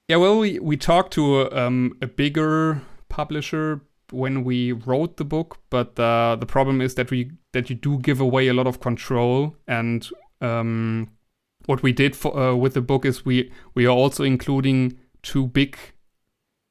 Yeah, 0.08 0.16
well, 0.16 0.38
we, 0.38 0.58
we 0.60 0.76
talked 0.76 1.12
to 1.14 1.42
a, 1.42 1.66
um, 1.66 1.96
a 2.00 2.06
bigger 2.06 2.80
publisher 3.08 3.80
when 4.12 4.44
we 4.44 4.72
wrote 4.72 5.16
the 5.16 5.24
book, 5.24 5.58
but 5.68 5.98
uh, 5.98 6.36
the 6.38 6.46
problem 6.46 6.80
is 6.80 6.94
that 6.94 7.10
we 7.10 7.32
that 7.52 7.68
you 7.70 7.76
do 7.76 7.98
give 7.98 8.20
away 8.20 8.46
a 8.48 8.54
lot 8.54 8.66
of 8.66 8.78
control. 8.78 9.56
And 9.66 10.08
um, 10.40 11.10
what 11.66 11.82
we 11.82 11.92
did 11.92 12.14
for, 12.14 12.38
uh, 12.38 12.54
with 12.54 12.74
the 12.74 12.80
book 12.80 13.04
is 13.04 13.24
we 13.24 13.50
we 13.74 13.86
are 13.86 13.96
also 13.96 14.22
including 14.22 14.96
two 15.22 15.48
big 15.48 15.76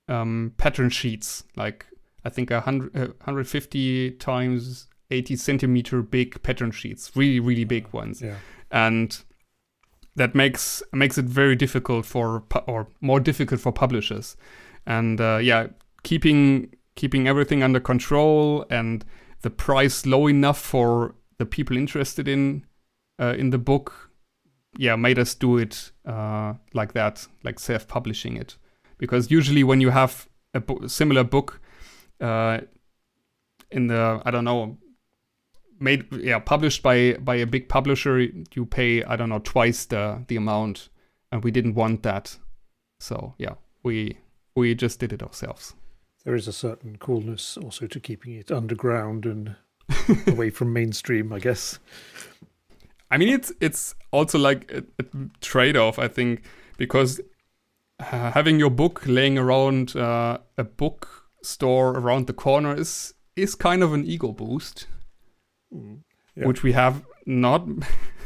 um, 0.08 0.54
pattern 0.58 0.90
sheets, 0.90 1.44
like 1.58 1.86
I 2.24 2.30
think 2.30 2.52
a 2.52 2.62
hundred, 2.62 2.96
uh, 2.96 3.14
150 3.26 4.12
times 4.12 4.88
80 5.12 5.36
centimeter 5.36 6.02
big 6.02 6.42
pattern 6.42 6.72
sheets, 6.72 7.12
really 7.16 7.42
really 7.42 7.66
big 7.66 7.92
ones. 7.92 8.22
Yeah. 8.22 8.38
And 8.72 9.18
that 10.16 10.34
makes 10.36 10.82
makes 10.93 11.18
it 11.18 11.26
very 11.26 11.55
difficult 11.55 12.05
for 12.05 12.43
or 12.68 12.88
more 13.01 13.20
difficult 13.20 13.61
for 13.61 13.72
publishers. 13.72 14.36
And 14.86 15.20
uh, 15.20 15.39
yeah 15.41 15.68
keeping 16.03 16.76
keeping 16.95 17.28
everything 17.28 17.63
under 17.63 17.80
control 17.80 18.66
and 18.70 19.03
the 19.41 19.49
price 19.49 20.05
low 20.05 20.28
enough 20.28 20.59
for 20.59 21.16
the 21.38 21.45
people 21.45 21.76
interested 21.78 22.28
in 22.28 22.66
uh, 23.20 23.36
in 23.38 23.49
the 23.49 23.57
book 23.57 24.11
yeah 24.78 24.95
made 24.95 25.20
us 25.20 25.36
do 25.36 25.57
it 25.57 25.91
uh, 26.05 26.53
like 26.74 26.93
that 26.93 27.28
like 27.43 27.59
self-publishing 27.59 28.38
it. 28.38 28.57
Because 28.97 29.30
usually 29.30 29.63
when 29.63 29.82
you 29.82 29.89
have 29.89 30.30
a 30.53 30.61
bo- 30.61 30.88
similar 30.88 31.24
book 31.24 31.59
uh, 32.22 32.59
in 33.72 33.88
the 33.88 34.22
i 34.26 34.32
don't 34.32 34.45
know 34.45 34.78
made 35.80 36.05
yeah 36.13 36.39
published 36.39 36.84
by 36.84 37.13
by 37.13 37.36
a 37.36 37.45
big 37.45 37.69
publisher. 37.69 38.19
You 38.19 38.65
pay 38.65 39.03
i 39.03 39.15
don't 39.15 39.30
know 39.30 39.39
twice 39.39 39.86
the 39.86 40.23
the 40.28 40.36
amount 40.36 40.89
and 41.32 41.43
we 41.43 41.51
didn't 41.51 41.76
want 41.76 42.03
that. 42.03 42.38
So 42.99 43.36
yeah 43.38 43.55
we 43.84 44.17
we 44.55 44.76
just 44.76 44.99
did 44.99 45.13
it 45.13 45.23
ourselves. 45.23 45.76
There 46.23 46.36
is 46.36 46.47
a 46.47 46.53
certain 46.53 46.97
coolness 46.97 47.57
also 47.57 47.88
to 47.88 47.99
keeping 47.99 48.34
it 48.34 48.51
underground 48.51 49.26
and 49.26 49.55
away 50.28 50.49
from 50.49 50.73
mainstream 50.73 51.32
i 51.32 51.39
guess. 51.39 51.80
I 53.11 53.17
mean 53.17 53.30
it's 53.30 53.51
it's 53.61 53.95
also 54.11 54.39
like 54.39 54.71
a, 54.71 54.84
a 54.99 55.05
trade-off 55.41 55.99
i 55.99 56.07
think 56.07 56.43
because 56.78 57.21
uh, 57.99 58.32
having 58.32 58.59
your 58.59 58.71
book 58.71 59.03
laying 59.05 59.38
around 59.38 59.95
uh, 59.95 60.39
a 60.57 60.63
bookstore 60.63 61.91
around 61.91 62.28
the 62.28 62.34
corner 62.34 62.76
is 62.76 63.13
is 63.36 63.55
kind 63.55 63.84
of 63.84 63.93
an 63.93 64.05
ego 64.05 64.32
boost 64.32 64.88
mm. 65.74 65.99
yeah. 66.36 66.45
which 66.45 66.63
we 66.63 66.72
have 66.72 67.03
not. 67.26 67.68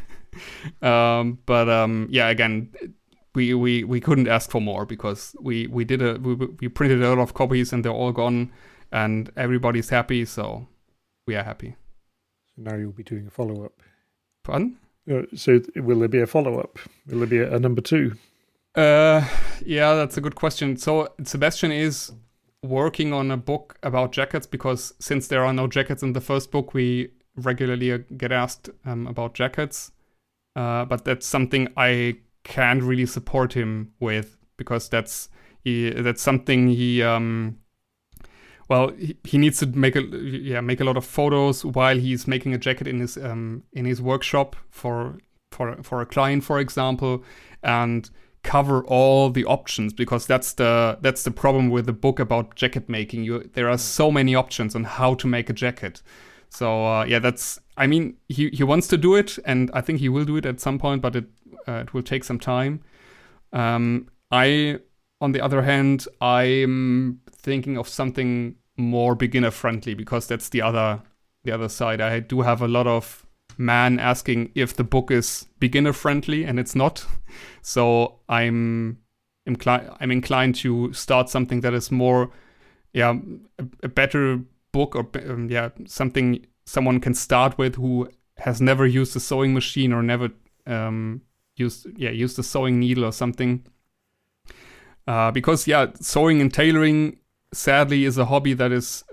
um, 0.81 1.39
but 1.45 1.69
um, 1.69 2.07
yeah, 2.09 2.29
again, 2.29 2.71
we, 3.35 3.53
we 3.53 3.83
we 3.83 3.99
couldn't 3.99 4.27
ask 4.27 4.49
for 4.49 4.61
more 4.61 4.85
because 4.85 5.35
we 5.39 5.67
we 5.67 5.85
did 5.85 6.01
a 6.01 6.19
we, 6.19 6.35
we 6.35 6.67
printed 6.67 7.01
a 7.01 7.09
lot 7.09 7.19
of 7.19 7.33
copies 7.33 7.73
and 7.73 7.83
they're 7.83 7.91
all 7.91 8.11
gone 8.11 8.51
and 8.91 9.31
everybody's 9.37 9.89
happy, 9.89 10.25
so 10.25 10.67
we 11.27 11.35
are 11.35 11.43
happy. 11.43 11.75
So 12.55 12.63
now 12.63 12.75
you'll 12.75 12.91
be 12.91 13.03
doing 13.03 13.27
a 13.27 13.29
follow 13.29 13.65
up. 13.65 13.73
Fun. 14.43 14.77
Uh, 15.11 15.23
so 15.35 15.61
will 15.75 15.99
there 15.99 16.07
be 16.07 16.21
a 16.21 16.27
follow 16.27 16.59
up? 16.59 16.79
Will 17.07 17.19
there 17.19 17.27
be 17.27 17.37
a, 17.39 17.55
a 17.55 17.59
number 17.59 17.81
two? 17.81 18.15
Uh, 18.75 19.27
yeah, 19.65 19.95
that's 19.95 20.17
a 20.17 20.21
good 20.21 20.35
question. 20.35 20.77
So 20.77 21.09
Sebastian 21.23 21.71
is 21.71 22.11
working 22.63 23.13
on 23.13 23.31
a 23.31 23.37
book 23.37 23.77
about 23.83 24.11
jackets 24.11 24.45
because 24.45 24.93
since 24.99 25.27
there 25.27 25.45
are 25.45 25.53
no 25.53 25.67
jackets 25.67 26.03
in 26.03 26.13
the 26.13 26.21
first 26.21 26.51
book, 26.51 26.73
we 26.73 27.09
regularly 27.45 27.91
uh, 27.91 27.99
get 28.17 28.31
asked 28.31 28.69
um, 28.85 29.07
about 29.07 29.33
jackets, 29.33 29.91
uh, 30.55 30.85
but 30.85 31.05
that's 31.05 31.25
something 31.25 31.67
I 31.77 32.17
can't 32.43 32.83
really 32.83 33.05
support 33.05 33.53
him 33.53 33.93
with 33.99 34.37
because 34.57 34.89
that's 34.89 35.29
he, 35.63 35.89
that's 35.89 36.21
something 36.21 36.67
he 36.69 37.03
um, 37.03 37.57
well 38.69 38.91
he, 38.97 39.17
he, 39.23 39.37
needs 39.37 39.59
to 39.59 39.65
make 39.67 39.95
a 39.95 40.01
yeah 40.01 40.61
make 40.61 40.79
a 40.79 40.83
lot 40.83 40.97
of 40.97 41.05
photos 41.05 41.65
while 41.65 41.97
he's 41.97 42.27
making 42.27 42.53
a 42.53 42.57
jacket 42.57 42.87
in 42.87 42.99
his 42.99 43.17
um, 43.17 43.63
in 43.73 43.85
his 43.85 44.01
workshop 44.01 44.55
for 44.69 45.17
for 45.51 45.81
for 45.83 46.01
a 46.01 46.05
client 46.05 46.43
for 46.43 46.59
example 46.59 47.23
and 47.63 48.09
cover 48.43 48.83
all 48.85 49.29
the 49.29 49.45
options 49.45 49.93
because 49.93 50.25
that's 50.25 50.53
the 50.53 50.97
that's 51.01 51.23
the 51.23 51.31
problem 51.31 51.69
with 51.69 51.85
the 51.85 51.93
book 51.93 52.19
about 52.19 52.55
jacket 52.55 52.87
making. 52.89 53.23
You 53.23 53.49
there 53.53 53.69
are 53.69 53.77
so 53.77 54.11
many 54.11 54.35
options 54.35 54.75
on 54.75 54.85
how 54.85 55.13
to 55.15 55.27
make 55.27 55.49
a 55.49 55.53
jacket 55.53 56.01
so 56.49 56.85
uh, 56.85 57.05
yeah, 57.05 57.19
that's. 57.19 57.59
I 57.77 57.87
mean, 57.87 58.17
he 58.27 58.49
he 58.49 58.63
wants 58.63 58.87
to 58.87 58.97
do 58.97 59.15
it, 59.15 59.37
and 59.45 59.71
I 59.73 59.81
think 59.81 59.99
he 59.99 60.09
will 60.09 60.25
do 60.25 60.35
it 60.35 60.45
at 60.45 60.59
some 60.59 60.79
point, 60.79 61.01
but 61.01 61.15
it 61.15 61.25
uh, 61.67 61.83
it 61.83 61.93
will 61.93 62.03
take 62.03 62.23
some 62.23 62.39
time. 62.39 62.81
Um, 63.53 64.09
I, 64.31 64.79
on 65.21 65.31
the 65.31 65.41
other 65.41 65.61
hand, 65.61 66.07
I'm 66.21 67.21
thinking 67.31 67.77
of 67.77 67.87
something 67.87 68.55
more 68.77 69.15
beginner 69.15 69.51
friendly 69.51 69.93
because 69.93 70.27
that's 70.27 70.49
the 70.49 70.61
other 70.61 71.01
the 71.43 71.51
other 71.51 71.69
side. 71.69 72.01
I 72.01 72.19
do 72.19 72.41
have 72.41 72.61
a 72.61 72.67
lot 72.67 72.87
of 72.87 73.25
man 73.57 73.99
asking 73.99 74.51
if 74.55 74.75
the 74.75 74.83
book 74.83 75.11
is 75.11 75.47
beginner 75.59 75.93
friendly, 75.93 76.43
and 76.43 76.59
it's 76.59 76.75
not. 76.75 77.05
So 77.61 78.19
I'm 78.27 78.97
inclined 79.45 79.91
I'm 79.99 80.11
inclined 80.11 80.55
to 80.55 80.91
start 80.93 81.29
something 81.29 81.61
that 81.61 81.73
is 81.73 81.91
more, 81.91 82.31
yeah, 82.93 83.13
a, 83.59 83.65
a 83.83 83.87
better 83.87 84.39
book 84.71 84.95
or 84.95 85.07
um, 85.29 85.49
yeah 85.49 85.69
something 85.85 86.45
someone 86.65 86.99
can 86.99 87.13
start 87.13 87.57
with 87.57 87.75
who 87.75 88.07
has 88.37 88.61
never 88.61 88.85
used 88.85 89.15
a 89.15 89.19
sewing 89.19 89.53
machine 89.53 89.91
or 89.93 90.01
never 90.03 90.29
um, 90.67 91.21
used 91.55 91.87
yeah 91.97 92.09
used 92.11 92.37
a 92.39 92.43
sewing 92.43 92.79
needle 92.79 93.05
or 93.05 93.11
something. 93.11 93.65
Uh, 95.07 95.31
because 95.31 95.67
yeah 95.67 95.87
sewing 95.99 96.39
and 96.41 96.53
tailoring 96.53 97.17
sadly 97.53 98.05
is 98.05 98.17
a 98.17 98.25
hobby 98.25 98.53
that 98.53 98.71
is 98.71 99.03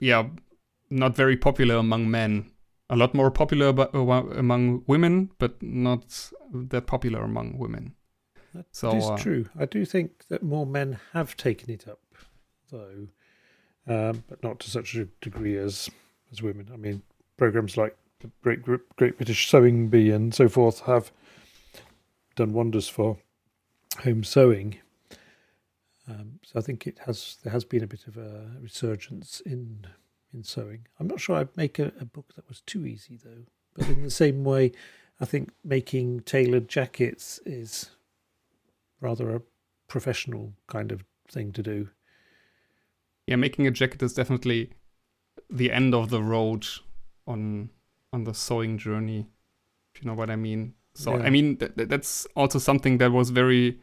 yeah 0.00 0.26
not 0.90 1.14
very 1.14 1.36
popular 1.36 1.76
among 1.76 2.10
men. 2.10 2.50
A 2.88 2.96
lot 2.96 3.14
more 3.14 3.30
popular 3.30 3.68
uh, 3.78 3.98
among 4.36 4.82
women 4.86 5.30
but 5.38 5.62
not 5.62 6.30
that 6.52 6.86
popular 6.86 7.22
among 7.22 7.58
women. 7.58 7.94
That 8.54 8.66
So, 8.72 8.96
is 8.96 9.04
uh, 9.04 9.16
true. 9.16 9.48
I 9.58 9.64
do 9.64 9.84
think 9.86 10.26
that 10.28 10.42
more 10.42 10.66
men 10.66 10.98
have 11.14 11.36
taken 11.38 11.70
it 11.70 11.88
up, 11.88 12.00
though, 12.70 13.08
um, 13.86 14.24
but 14.28 14.42
not 14.42 14.60
to 14.60 14.70
such 14.70 14.94
a 14.94 15.06
degree 15.20 15.56
as 15.56 15.90
as 16.30 16.42
women. 16.42 16.68
I 16.72 16.76
mean, 16.76 17.02
programs 17.36 17.76
like 17.76 17.96
the 18.20 18.30
Great 18.42 18.62
Great 18.96 19.16
British 19.16 19.48
Sewing 19.48 19.88
Bee 19.88 20.10
and 20.10 20.34
so 20.34 20.48
forth 20.48 20.80
have 20.80 21.10
done 22.36 22.52
wonders 22.52 22.88
for 22.88 23.18
home 24.02 24.24
sewing. 24.24 24.78
Um, 26.08 26.40
so 26.42 26.58
I 26.58 26.62
think 26.62 26.86
it 26.86 26.98
has 27.06 27.38
there 27.42 27.52
has 27.52 27.64
been 27.64 27.82
a 27.82 27.86
bit 27.86 28.06
of 28.06 28.16
a 28.16 28.46
resurgence 28.60 29.40
in 29.44 29.86
in 30.32 30.42
sewing. 30.42 30.86
I'm 30.98 31.06
not 31.06 31.20
sure 31.20 31.36
I'd 31.36 31.56
make 31.56 31.78
a, 31.78 31.92
a 32.00 32.04
book 32.04 32.34
that 32.34 32.48
was 32.48 32.60
too 32.62 32.86
easy 32.86 33.18
though. 33.22 33.44
But 33.74 33.88
in 33.88 34.02
the 34.02 34.10
same 34.10 34.44
way, 34.44 34.72
I 35.20 35.24
think 35.24 35.50
making 35.64 36.20
tailored 36.20 36.68
jackets 36.68 37.40
is 37.46 37.90
rather 39.00 39.34
a 39.34 39.42
professional 39.88 40.52
kind 40.66 40.92
of 40.92 41.04
thing 41.28 41.52
to 41.52 41.62
do. 41.62 41.88
Yeah, 43.26 43.36
making 43.36 43.66
a 43.66 43.70
jacket 43.70 44.02
is 44.02 44.14
definitely 44.14 44.70
the 45.50 45.70
end 45.70 45.94
of 45.94 46.10
the 46.10 46.22
road 46.22 46.66
on 47.26 47.70
on 48.12 48.24
the 48.24 48.34
sewing 48.34 48.78
journey. 48.78 49.26
If 49.94 50.02
you 50.02 50.08
know 50.08 50.14
what 50.16 50.30
I 50.30 50.36
mean. 50.36 50.74
So 50.94 51.16
Yeah. 51.16 51.22
I 51.24 51.30
mean 51.30 51.56
th- 51.56 51.74
th- 51.76 51.88
that's 51.88 52.26
also 52.36 52.58
something 52.58 52.98
that 52.98 53.12
was 53.12 53.30
very 53.30 53.80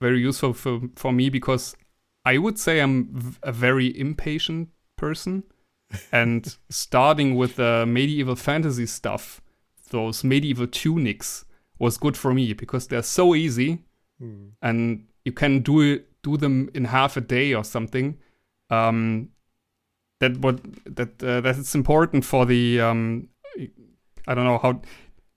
very 0.00 0.20
useful 0.20 0.52
for 0.54 0.80
for 0.96 1.12
me 1.12 1.30
because 1.30 1.76
I 2.24 2.38
would 2.38 2.58
say 2.58 2.80
I'm 2.80 3.08
v- 3.14 3.38
a 3.42 3.52
very 3.52 3.98
impatient 3.98 4.68
person, 4.96 5.44
and 6.12 6.56
starting 6.68 7.36
with 7.36 7.56
the 7.56 7.86
medieval 7.86 8.36
fantasy 8.36 8.86
stuff, 8.86 9.40
those 9.90 10.22
medieval 10.24 10.66
tunics 10.66 11.44
was 11.78 11.96
good 11.96 12.16
for 12.16 12.34
me 12.34 12.52
because 12.52 12.86
they're 12.88 13.02
so 13.02 13.34
easy 13.34 13.84
Hmm. 14.18 14.48
and 14.60 15.06
you 15.24 15.32
can 15.32 15.60
do 15.62 15.80
it 15.80 16.06
do 16.22 16.36
them 16.36 16.68
in 16.74 16.84
half 16.84 17.16
a 17.16 17.22
day 17.22 17.54
or 17.54 17.64
something 17.64 18.18
um 18.70 19.28
that 20.20 20.36
what 20.38 20.60
that 20.84 21.22
uh, 21.22 21.40
that 21.40 21.58
it's 21.58 21.74
important 21.74 22.24
for 22.24 22.46
the 22.46 22.80
um 22.80 23.28
i 24.26 24.34
don't 24.34 24.44
know 24.44 24.58
how 24.58 24.80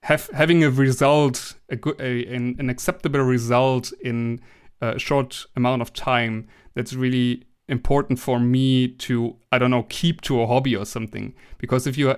have 0.04 0.30
having 0.34 0.64
a 0.64 0.70
result 0.70 1.56
a 1.70 1.76
good 1.76 2.00
a, 2.00 2.26
an, 2.28 2.56
an 2.60 2.70
acceptable 2.70 3.22
result 3.22 3.92
in 4.02 4.40
a 4.82 5.00
short 5.00 5.46
amount 5.56 5.82
of 5.82 5.94
time 5.94 6.48
that's 6.76 6.94
really 6.94 7.44
important 7.70 8.20
for 8.20 8.40
me 8.40 8.90
to 8.90 9.36
i 9.52 9.58
don't 9.58 9.72
know 9.72 9.84
keep 9.84 10.22
to 10.22 10.42
a 10.42 10.48
hobby 10.48 10.76
or 10.76 10.86
something. 10.86 11.34
Because 11.58 11.88
if 11.88 11.98
you 11.98 12.16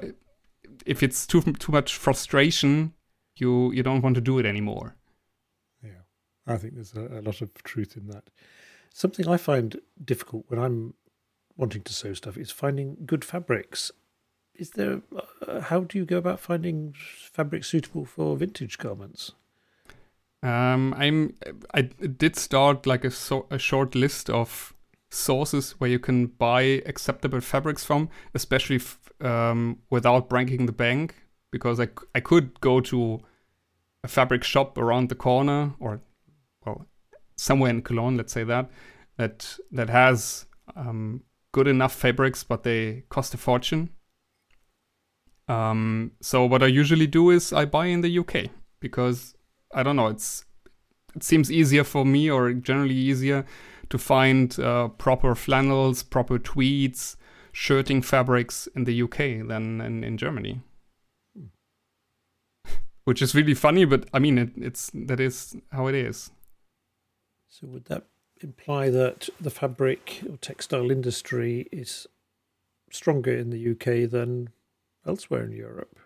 if 0.85 1.03
it's 1.03 1.27
too 1.27 1.41
too 1.41 1.71
much 1.71 1.95
frustration 1.95 2.93
you 3.37 3.71
you 3.71 3.83
don't 3.83 4.01
want 4.01 4.15
to 4.15 4.21
do 4.21 4.39
it 4.39 4.45
anymore. 4.45 4.95
Yeah, 5.83 6.03
I 6.47 6.57
think 6.57 6.73
there's 6.73 6.95
a, 6.95 7.19
a 7.19 7.21
lot 7.21 7.41
of 7.41 7.53
truth 7.63 7.95
in 7.95 8.07
that. 8.07 8.29
Something 8.93 9.27
I 9.27 9.37
find 9.37 9.79
difficult 10.03 10.45
when 10.47 10.59
I'm 10.59 10.93
wanting 11.57 11.83
to 11.83 11.93
sew 11.93 12.13
stuff 12.13 12.37
is 12.37 12.51
finding 12.51 12.97
good 13.05 13.23
fabrics. 13.23 13.91
Is 14.55 14.71
there? 14.71 15.01
Uh, 15.45 15.61
how 15.61 15.81
do 15.81 15.97
you 15.97 16.05
go 16.05 16.17
about 16.17 16.39
finding 16.39 16.93
fabrics 16.97 17.67
suitable 17.67 18.05
for 18.05 18.37
vintage 18.37 18.77
garments? 18.77 19.33
Um, 20.41 20.93
I'm 20.97 21.35
I 21.73 21.81
did 21.81 22.35
start 22.35 22.85
like 22.85 23.03
a 23.03 23.11
so, 23.11 23.47
a 23.49 23.57
short 23.57 23.95
list 23.95 24.29
of 24.29 24.73
sources 25.09 25.71
where 25.79 25.89
you 25.89 25.99
can 25.99 26.27
buy 26.27 26.83
acceptable 26.85 27.41
fabrics 27.41 27.83
from, 27.83 28.09
especially 28.33 28.77
f- 28.77 28.99
um, 29.21 29.79
without 29.89 30.29
breaking 30.29 30.67
the 30.67 30.71
bank, 30.71 31.15
because 31.51 31.79
I, 31.79 31.89
I 32.13 32.19
could 32.19 32.59
go 32.61 32.79
to 32.81 33.21
a 34.03 34.07
fabric 34.07 34.43
shop 34.43 34.77
around 34.77 35.09
the 35.09 35.15
corner 35.15 35.73
or 35.79 36.01
well 36.65 36.85
somewhere 37.35 37.71
in 37.71 37.81
Cologne, 37.81 38.17
let's 38.17 38.31
say 38.31 38.43
that 38.43 38.69
that 39.17 39.57
that 39.71 39.89
has 39.89 40.45
um, 40.75 41.23
good 41.55 41.67
enough 41.69 41.95
fabrics, 41.95 42.43
but 42.43 42.63
they 42.63 43.03
cost 43.07 43.33
a 43.33 43.37
fortune. 43.37 43.87
Um, 45.47 46.11
so 46.19 46.43
what 46.43 46.61
I 46.61 46.67
usually 46.67 47.07
do 47.07 47.29
is 47.29 47.53
I 47.53 47.63
buy 47.63 47.85
in 47.85 48.01
the 48.01 48.19
UK 48.19 48.51
because 48.81 49.35
I 49.73 49.81
don't 49.81 49.95
know. 49.95 50.07
It's 50.07 50.43
it 51.15 51.23
seems 51.23 51.49
easier 51.49 51.85
for 51.85 52.03
me, 52.03 52.29
or 52.29 52.51
generally 52.51 52.93
easier, 52.93 53.45
to 53.89 53.97
find 53.97 54.59
uh, 54.59 54.89
proper 54.89 55.33
flannels, 55.33 56.03
proper 56.03 56.37
tweeds, 56.37 57.15
shirting 57.53 58.01
fabrics 58.01 58.67
in 58.75 58.83
the 58.83 59.01
UK 59.03 59.47
than 59.47 59.79
in, 59.79 60.03
in 60.03 60.17
Germany. 60.17 60.59
Which 63.05 63.21
is 63.21 63.33
really 63.33 63.53
funny, 63.53 63.85
but 63.85 64.09
I 64.11 64.19
mean, 64.19 64.37
it, 64.37 64.49
it's 64.57 64.91
that 64.93 65.21
is 65.21 65.55
how 65.71 65.87
it 65.87 65.95
is. 65.95 66.31
So 67.47 67.67
would 67.67 67.85
that 67.85 68.07
imply 68.41 68.89
that 68.89 69.29
the 69.39 69.49
fabric 69.49 70.21
or 70.29 70.37
textile 70.37 70.91
industry 70.91 71.67
is 71.71 72.07
stronger 72.91 73.35
in 73.35 73.49
the 73.49 73.71
UK 73.71 74.09
than 74.09 74.49
elsewhere 75.05 75.43
in 75.43 75.51
Europe? 75.51 75.97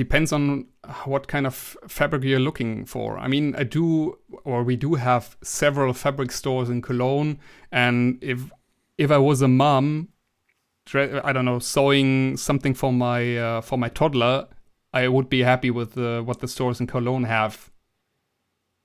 depends 0.00 0.32
on 0.32 0.64
what 1.04 1.28
kind 1.28 1.46
of 1.46 1.76
fabric 1.86 2.22
you're 2.24 2.40
looking 2.40 2.86
for. 2.86 3.18
I 3.18 3.28
mean, 3.28 3.54
I 3.54 3.64
do, 3.64 4.16
or 4.44 4.62
we 4.62 4.74
do 4.74 4.94
have 4.94 5.36
several 5.42 5.92
fabric 5.92 6.32
stores 6.32 6.70
in 6.70 6.80
Cologne, 6.80 7.38
and 7.70 8.18
if 8.22 8.50
if 8.96 9.10
I 9.10 9.18
was 9.18 9.42
a 9.42 9.48
mom, 9.48 10.08
I 10.94 11.32
don't 11.34 11.44
know, 11.44 11.58
sewing 11.58 12.38
something 12.38 12.72
for 12.72 12.92
my 12.94 13.36
uh, 13.36 13.60
for 13.60 13.76
my 13.76 13.90
toddler, 13.90 14.48
I 14.94 15.08
would 15.08 15.28
be 15.28 15.42
happy 15.42 15.70
with 15.70 15.98
uh, 15.98 16.22
what 16.22 16.38
the 16.40 16.48
stores 16.48 16.80
in 16.80 16.86
Cologne 16.86 17.24
have 17.24 17.70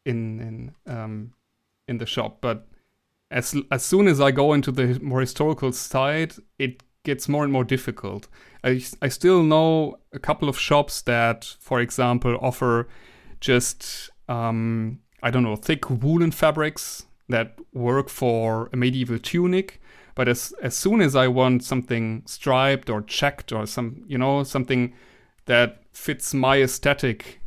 in 0.05 0.19
in 0.47 0.93
um, 0.93 1.31
in 1.87 1.97
the 1.97 2.05
shop. 2.05 2.39
But 2.41 2.67
as 3.31 3.55
as 3.71 3.83
soon 3.83 4.07
as 4.07 4.21
I 4.21 4.31
go 4.31 4.53
into 4.53 4.71
the 4.71 4.99
more 5.01 5.21
historical 5.21 5.71
side, 5.71 6.33
it 6.59 6.83
gets 7.03 7.29
more 7.29 7.43
and 7.43 7.53
more 7.53 7.63
difficult. 7.63 8.27
I, 8.63 8.83
I 9.01 9.09
still 9.09 9.43
know 9.43 9.99
a 10.11 10.19
couple 10.19 10.49
of 10.49 10.59
shops 10.59 11.01
that, 11.03 11.55
for 11.59 11.79
example, 11.79 12.37
offer 12.41 12.87
just 13.39 14.09
um, 14.27 14.99
I 15.21 15.31
don't 15.31 15.43
know 15.43 15.55
thick 15.55 15.89
woolen 15.89 16.31
fabrics 16.31 17.05
that 17.29 17.57
work 17.73 18.09
for 18.09 18.69
a 18.73 18.77
medieval 18.77 19.19
tunic. 19.19 19.81
But 20.15 20.27
as 20.27 20.53
as 20.61 20.75
soon 20.75 21.01
as 21.01 21.15
I 21.15 21.27
want 21.27 21.63
something 21.63 22.23
striped 22.25 22.89
or 22.89 23.01
checked 23.01 23.51
or 23.51 23.65
some 23.65 24.03
you 24.07 24.17
know 24.17 24.43
something 24.43 24.93
that 25.45 25.83
fits 25.91 26.33
my 26.33 26.61
aesthetic, 26.61 27.39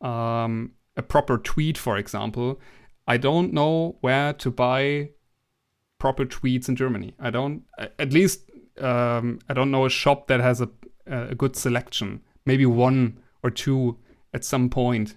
um, 0.00 0.72
a 0.96 1.02
proper 1.02 1.38
tweed, 1.38 1.78
for 1.78 1.96
example, 1.96 2.60
I 3.08 3.16
don't 3.16 3.52
know 3.52 3.96
where 4.00 4.32
to 4.34 4.50
buy 4.52 5.10
proper 5.98 6.24
tweeds 6.24 6.68
in 6.68 6.76
Germany. 6.76 7.14
I 7.18 7.30
don't, 7.30 7.64
at 7.98 8.12
least, 8.12 8.48
um, 8.78 9.40
I 9.48 9.54
don't 9.54 9.72
know 9.72 9.84
a 9.84 9.90
shop 9.90 10.28
that 10.28 10.38
has 10.40 10.60
a 10.60 10.68
a 11.08 11.34
good 11.34 11.56
selection. 11.56 12.20
Maybe 12.44 12.66
one 12.66 13.20
or 13.42 13.50
two 13.50 13.98
at 14.32 14.44
some 14.44 14.70
point. 14.70 15.16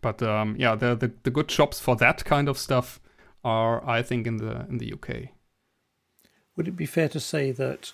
But 0.00 0.22
um, 0.22 0.56
yeah, 0.58 0.74
the, 0.74 0.94
the 0.94 1.12
the 1.22 1.30
good 1.30 1.50
shops 1.50 1.80
for 1.80 1.96
that 1.96 2.24
kind 2.24 2.48
of 2.48 2.58
stuff 2.58 3.00
are, 3.44 3.86
I 3.88 4.02
think, 4.02 4.26
in 4.26 4.36
the 4.36 4.66
in 4.68 4.78
the 4.78 4.92
UK. 4.92 5.30
Would 6.56 6.68
it 6.68 6.76
be 6.76 6.86
fair 6.86 7.08
to 7.10 7.20
say 7.20 7.52
that 7.52 7.92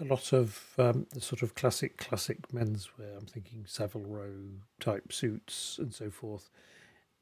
a 0.00 0.04
lot 0.04 0.32
of 0.32 0.74
um, 0.78 1.06
the 1.12 1.20
sort 1.20 1.42
of 1.42 1.54
classic 1.54 1.96
classic 1.96 2.48
menswear, 2.48 3.16
I'm 3.16 3.26
thinking 3.26 3.64
Savile 3.66 4.02
Row 4.02 4.32
type 4.80 5.12
suits 5.12 5.78
and 5.78 5.94
so 5.94 6.10
forth, 6.10 6.50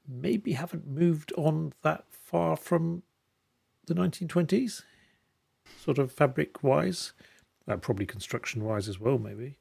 maybe 0.09 0.53
haven't 0.53 0.87
moved 0.87 1.33
on 1.37 1.73
that 1.83 2.05
far 2.11 2.57
from 2.57 3.03
the 3.87 3.95
1920s, 3.95 4.83
sort 5.81 5.99
of 5.99 6.13
fabric 6.13 6.63
wise, 6.63 7.13
uh, 7.69 7.77
probably 7.77 8.07
construction 8.07 8.65
wise 8.65 8.89
as 8.89 8.99
well, 8.99 9.19
maybe. 9.19 9.57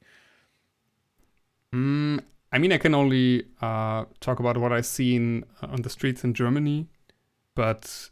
Mm, 1.74 2.20
I 2.52 2.58
mean, 2.58 2.72
I 2.72 2.78
can 2.78 2.94
only 2.94 3.46
uh, 3.60 4.04
talk 4.20 4.38
about 4.40 4.58
what 4.58 4.72
I've 4.72 4.86
seen 4.86 5.44
on 5.62 5.82
the 5.82 5.90
streets 5.90 6.22
in 6.22 6.34
Germany, 6.34 6.86
but 7.54 8.10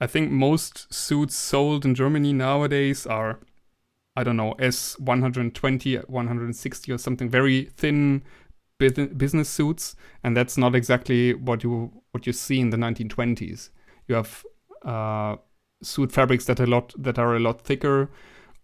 I 0.00 0.06
think 0.06 0.30
most 0.30 0.92
suits 0.92 1.34
sold 1.34 1.84
in 1.84 1.94
Germany 1.94 2.32
nowadays 2.32 3.06
are, 3.06 3.40
I 4.16 4.24
don't 4.24 4.36
know, 4.36 4.54
S120, 4.58 6.08
160 6.08 6.92
or 6.92 6.98
something, 6.98 7.28
very 7.28 7.64
thin 7.76 8.22
business 8.88 9.48
suits, 9.48 9.96
and 10.24 10.36
that's 10.36 10.56
not 10.56 10.74
exactly 10.74 11.34
what 11.34 11.62
you 11.62 11.92
what 12.12 12.26
you 12.26 12.32
see 12.32 12.60
in 12.60 12.70
the 12.70 12.76
1920s. 12.76 13.70
You 14.08 14.16
have 14.16 14.44
uh, 14.84 15.36
suit 15.82 16.12
fabrics 16.12 16.46
that 16.46 16.60
a 16.60 16.66
lot 16.66 16.92
that 16.98 17.18
are 17.18 17.36
a 17.36 17.40
lot 17.40 17.62
thicker, 17.62 18.10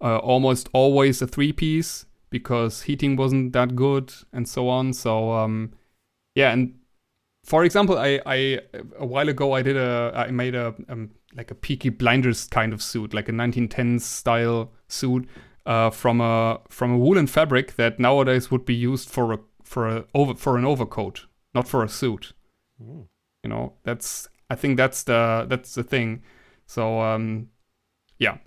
uh, 0.01 0.19
almost 0.19 0.69
always 0.73 1.23
a 1.23 1.27
three 1.27 1.53
piece 1.53 2.07
because 2.31 2.83
heating 2.83 3.17
wasn't 3.17 3.53
that 3.53 3.77
good 3.77 4.13
and 4.33 4.49
so 4.49 4.69
on. 4.69 4.93
So 4.93 5.33
um, 5.33 5.73
yeah, 6.35 6.53
and 6.53 6.75
for 7.45 7.65
example, 7.65 7.99
I, 7.99 8.21
I 8.27 8.61
a 8.99 9.07
while 9.07 9.29
ago 9.29 9.53
I 9.53 9.63
did 9.63 9.77
a 9.77 10.13
I 10.15 10.31
made 10.31 10.55
a 10.55 10.75
um, 10.89 11.11
like 11.37 11.51
a 11.51 11.55
Peaky 11.55 11.91
Blinders 11.91 12.47
kind 12.47 12.73
of 12.73 12.83
suit, 12.83 13.15
like 13.15 13.29
a 13.29 13.33
1910s 13.33 14.01
style 14.01 14.73
suit 14.89 15.29
uh, 15.67 15.91
from 15.91 16.21
a 16.21 16.61
from 16.69 16.93
a 16.93 16.99
woolen 16.99 17.27
fabric 17.27 17.77
that 17.77 17.99
nowadays 17.99 18.51
would 18.51 18.65
be 18.65 18.75
used 18.75 19.09
for 19.09 19.33
a 19.33 19.39
for 19.67 19.89
a 19.89 20.05
over 20.15 20.35
for 20.35 20.57
an 20.57 20.65
overcoat, 20.65 21.27
not 21.55 21.69
for 21.69 21.83
a 21.83 21.89
suit. 21.89 22.33
Mm. 22.81 23.09
You 23.43 23.51
know, 23.51 23.75
that's 23.83 24.29
I 24.49 24.55
think 24.55 24.77
that's 24.77 25.03
the 25.03 25.47
that's 25.49 25.75
the 25.75 25.83
thing. 25.83 26.23
So 26.67 27.01
um, 27.01 27.49
yeah, 28.19 28.39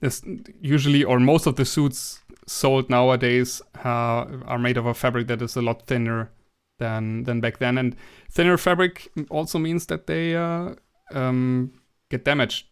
this 0.00 0.22
usually 0.60 1.02
or 1.02 1.18
most 1.18 1.46
of 1.46 1.56
the 1.56 1.64
suits 1.64 2.22
sold 2.46 2.90
nowadays 2.90 3.62
uh, 3.84 4.26
are 4.44 4.58
made 4.58 4.76
of 4.76 4.86
a 4.86 4.94
fabric 4.94 5.26
that 5.28 5.42
is 5.42 5.56
a 5.56 5.62
lot 5.62 5.86
thinner 5.86 6.30
than 6.78 7.24
than 7.24 7.40
back 7.40 7.58
then, 7.58 7.78
and 7.78 7.96
thinner 8.30 8.58
fabric 8.58 9.10
also 9.30 9.58
means 9.58 9.86
that 9.86 10.06
they 10.06 10.36
uh, 10.36 10.74
um, 11.12 11.72
get 12.10 12.24
damaged 12.24 12.66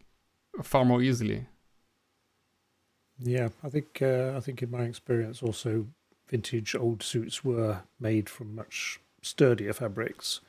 far 0.62 0.85
more 0.85 1.03
easily. 1.03 1.47
Yeah, 3.19 3.49
I 3.62 3.71
think 3.71 4.03
uh, 4.03 4.35
I 4.37 4.41
think 4.41 4.62
in 4.62 4.71
my 4.71 4.85
experience 4.85 5.43
also 5.43 5.87
vintage 6.29 6.75
old 6.75 7.03
suits 7.03 7.45
were 7.45 7.83
made 8.01 8.29
from 8.29 8.55
much 8.55 9.01
sturdier 9.22 9.72
fabrics. 9.72 10.41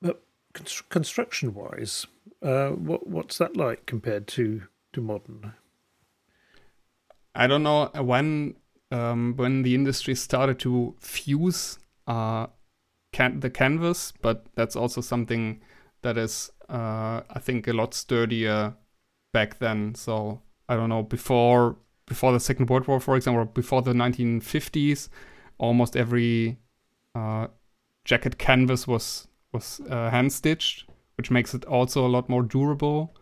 But 0.00 0.22
const- 0.52 0.88
construction 0.88 1.54
wise, 1.54 2.06
uh, 2.42 2.70
what 2.70 3.06
what's 3.06 3.38
that 3.38 3.56
like 3.56 3.86
compared 3.86 4.26
to 4.28 4.62
to 4.92 5.00
modern? 5.00 5.54
I 7.34 7.46
don't 7.46 7.62
know 7.62 7.90
when 7.94 8.56
um, 8.90 9.34
when 9.36 9.62
the 9.62 9.74
industry 9.74 10.14
started 10.14 10.58
to 10.60 10.94
fuse 11.00 11.78
uh, 12.06 12.46
can- 13.12 13.40
the 13.40 13.50
canvas, 13.50 14.12
but 14.22 14.46
that's 14.54 14.76
also 14.76 15.00
something 15.00 15.60
that 16.02 16.16
is 16.16 16.50
uh, 16.68 17.22
I 17.28 17.38
think 17.40 17.68
a 17.68 17.72
lot 17.72 17.94
sturdier 17.94 18.74
back 19.32 19.58
then. 19.58 19.94
So 19.94 20.40
I 20.68 20.76
don't 20.76 20.88
know 20.88 21.02
before 21.02 21.76
before 22.06 22.32
the 22.32 22.40
Second 22.40 22.70
World 22.70 22.86
War, 22.86 23.00
for 23.00 23.16
example, 23.16 23.42
or 23.42 23.46
before 23.46 23.82
the 23.82 23.92
1950s, 23.92 25.08
almost 25.58 25.96
every 25.96 26.58
uh, 27.14 27.48
jacket 28.04 28.38
canvas 28.38 28.86
was 28.86 29.28
was 29.52 29.80
uh, 29.90 30.10
hand 30.10 30.32
stitched, 30.32 30.88
which 31.16 31.30
makes 31.30 31.54
it 31.54 31.64
also 31.64 32.06
a 32.06 32.08
lot 32.08 32.28
more 32.28 32.42
durable 32.42 33.16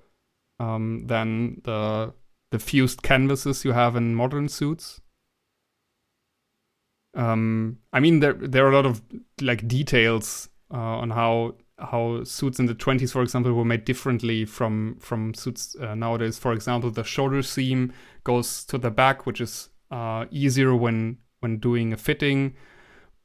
um, 0.61 1.07
than 1.07 1.61
the 1.64 2.12
the 2.51 2.59
fused 2.59 3.03
canvases 3.03 3.64
you 3.64 3.72
have 3.72 3.97
in 3.97 4.14
modern 4.14 4.49
suits. 4.49 5.01
Um, 7.14 7.78
I 7.93 8.01
mean, 8.01 8.20
there 8.20 8.35
there 8.35 8.66
are 8.66 8.70
a 8.70 8.74
lot 8.74 8.87
of 8.87 9.03
like 9.41 9.66
details 9.66 10.49
uh, 10.72 10.76
on 10.76 11.11
how 11.11 11.55
how 11.79 12.22
suits 12.25 12.59
in 12.59 12.66
the 12.66 12.75
20s, 12.75 13.12
for 13.12 13.22
example, 13.22 13.53
were 13.53 13.64
made 13.64 13.85
differently 13.85 14.45
from 14.45 14.97
from 15.01 15.35
suits 15.35 15.77
uh, 15.77 15.95
nowadays. 15.95 16.39
For 16.39 16.53
example, 16.53 16.91
the 16.91 17.05
shoulder 17.05 17.43
seam 17.43 17.93
goes 18.22 18.64
to 18.66 18.79
the 18.79 18.91
back, 18.91 19.27
which 19.27 19.41
is 19.41 19.70
uh, 19.91 20.27
easier 20.31 20.75
when 20.75 21.18
when 21.41 21.59
doing 21.59 21.93
a 21.93 21.97
fitting. 21.97 22.55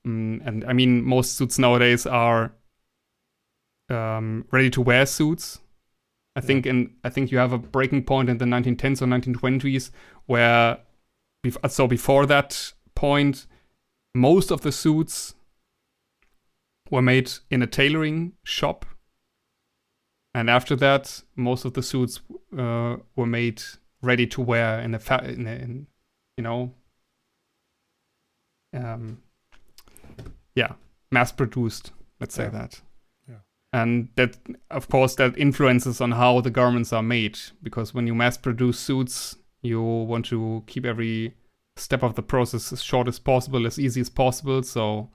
Mm, 0.06 0.46
and 0.46 0.66
I 0.66 0.74
mean, 0.74 1.04
most 1.04 1.36
suits 1.36 1.60
nowadays 1.60 2.06
are 2.06 2.54
um, 3.90 4.46
ready 4.52 4.70
to 4.72 4.82
wear 4.82 5.06
suits. 5.06 5.60
I 6.36 6.42
think 6.42 6.66
in 6.66 6.96
I 7.04 7.10
think 7.10 7.32
you 7.32 7.38
have 7.38 7.54
a 7.54 7.58
breaking 7.58 8.04
point 8.04 8.30
in 8.30 8.38
the 8.38 8.46
1910s 8.46 9.02
or 9.02 9.08
1920s 9.08 9.92
where 10.26 10.78
so 11.68 11.88
before 11.88 12.26
that 12.28 12.74
point, 12.96 13.46
most 14.14 14.52
of 14.52 14.62
the 14.62 14.72
suits 14.72 15.36
were 16.90 17.02
made 17.02 17.32
in 17.50 17.62
a 17.62 17.68
tailoring 17.68 18.34
shop. 18.44 18.86
And 20.34 20.50
after 20.50 20.76
that, 20.78 21.24
most 21.36 21.66
of 21.66 21.74
the 21.74 21.82
suits 21.84 22.22
uh, 22.58 22.98
were 23.16 23.26
made 23.26 23.62
ready 24.02 24.28
to 24.28 24.42
wear 24.42 24.80
in 24.80 24.94
a, 24.94 25.00
fa- 25.00 25.26
in, 25.26 25.48
a 25.48 25.52
in 25.52 25.88
you 26.38 26.44
know, 26.44 26.74
um, 28.74 29.22
yeah, 30.56 30.74
mass 31.12 31.32
produced. 31.32 31.92
Let's 32.20 32.36
say 32.36 32.44
Yeah. 32.44 32.50
that. 32.50 32.82
Yeah. 33.28 33.36
And 33.74 34.10
that, 34.16 34.38
of 34.70 34.88
course, 34.90 35.16
that 35.16 35.38
influences 35.38 36.02
on 36.02 36.12
how 36.12 36.42
the 36.42 36.50
garments 36.52 36.94
are 36.94 37.04
made 37.04 37.40
because 37.64 37.94
when 37.94 38.08
you 38.08 38.16
mass 38.16 38.38
produce 38.38 38.80
suits, 38.80 39.38
you 39.62 39.82
want 39.82 40.26
to 40.28 40.64
keep 40.68 40.86
every 40.86 41.34
step 41.76 42.04
of 42.04 42.16
the 42.16 42.24
process 42.24 42.72
as 42.72 42.82
short 42.82 43.08
as 43.08 43.20
possible, 43.20 43.66
as 43.66 43.80
easy 43.80 44.02
as 44.02 44.10
possible. 44.10 44.64
So 44.64 45.10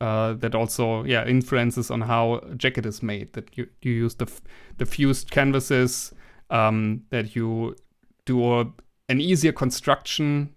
uh, 0.00 0.34
that 0.34 0.54
also 0.54 1.04
yeah 1.04 1.26
influences 1.26 1.90
on 1.90 2.02
how 2.02 2.34
a 2.36 2.54
jacket 2.54 2.86
is 2.86 3.02
made. 3.02 3.32
That 3.32 3.56
you, 3.56 3.68
you 3.82 3.92
use 3.92 4.14
the 4.14 4.26
f- 4.26 4.40
the 4.76 4.86
fused 4.86 5.30
canvases, 5.30 6.12
um, 6.50 7.02
that 7.10 7.34
you 7.34 7.76
do 8.24 8.60
a, 8.60 8.72
an 9.08 9.20
easier 9.20 9.52
construction, 9.52 10.54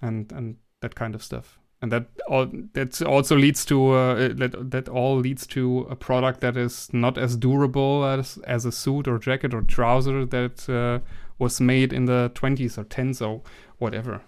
and 0.00 0.30
and 0.32 0.56
that 0.80 0.94
kind 0.94 1.14
of 1.14 1.22
stuff. 1.22 1.58
And 1.82 1.92
that 1.92 2.06
all 2.26 2.50
that 2.72 3.02
also 3.02 3.36
leads 3.36 3.66
to 3.66 3.90
uh, 3.90 4.28
that 4.34 4.70
that 4.70 4.88
all 4.88 5.16
leads 5.16 5.46
to 5.48 5.86
a 5.90 5.96
product 5.96 6.40
that 6.40 6.56
is 6.56 6.88
not 6.94 7.18
as 7.18 7.36
durable 7.36 8.04
as 8.06 8.38
as 8.46 8.64
a 8.64 8.72
suit 8.72 9.06
or 9.06 9.18
jacket 9.18 9.52
or 9.52 9.60
trouser 9.60 10.24
that 10.24 10.66
uh, 10.70 11.00
was 11.38 11.60
made 11.60 11.92
in 11.92 12.06
the 12.06 12.30
20s 12.34 12.78
or 12.78 12.84
10s 12.84 13.20
or 13.20 13.42
whatever. 13.78 14.22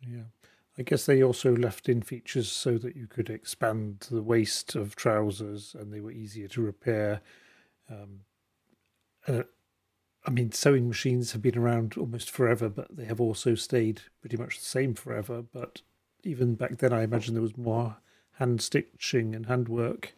Yeah. 0.00 0.22
I 0.78 0.82
guess 0.82 1.06
they 1.06 1.22
also 1.22 1.56
left 1.56 1.88
in 1.88 2.02
features 2.02 2.50
so 2.50 2.78
that 2.78 2.94
you 2.94 3.08
could 3.08 3.28
expand 3.28 4.06
the 4.10 4.22
waist 4.22 4.76
of 4.76 4.94
trousers 4.94 5.74
and 5.76 5.92
they 5.92 6.00
were 6.00 6.12
easier 6.12 6.46
to 6.48 6.62
repair. 6.62 7.20
Um, 7.90 8.20
uh, 9.26 9.42
I 10.24 10.30
mean, 10.30 10.52
sewing 10.52 10.86
machines 10.86 11.32
have 11.32 11.42
been 11.42 11.58
around 11.58 11.96
almost 11.96 12.30
forever, 12.30 12.68
but 12.68 12.96
they 12.96 13.06
have 13.06 13.20
also 13.20 13.56
stayed 13.56 14.02
pretty 14.20 14.36
much 14.36 14.58
the 14.58 14.64
same 14.64 14.94
forever. 14.94 15.42
But 15.42 15.82
even 16.22 16.54
back 16.54 16.78
then, 16.78 16.92
I 16.92 17.02
imagine 17.02 17.34
there 17.34 17.42
was 17.42 17.56
more 17.56 17.96
hand 18.34 18.62
stitching 18.62 19.34
and 19.34 19.46
handwork. 19.46 20.14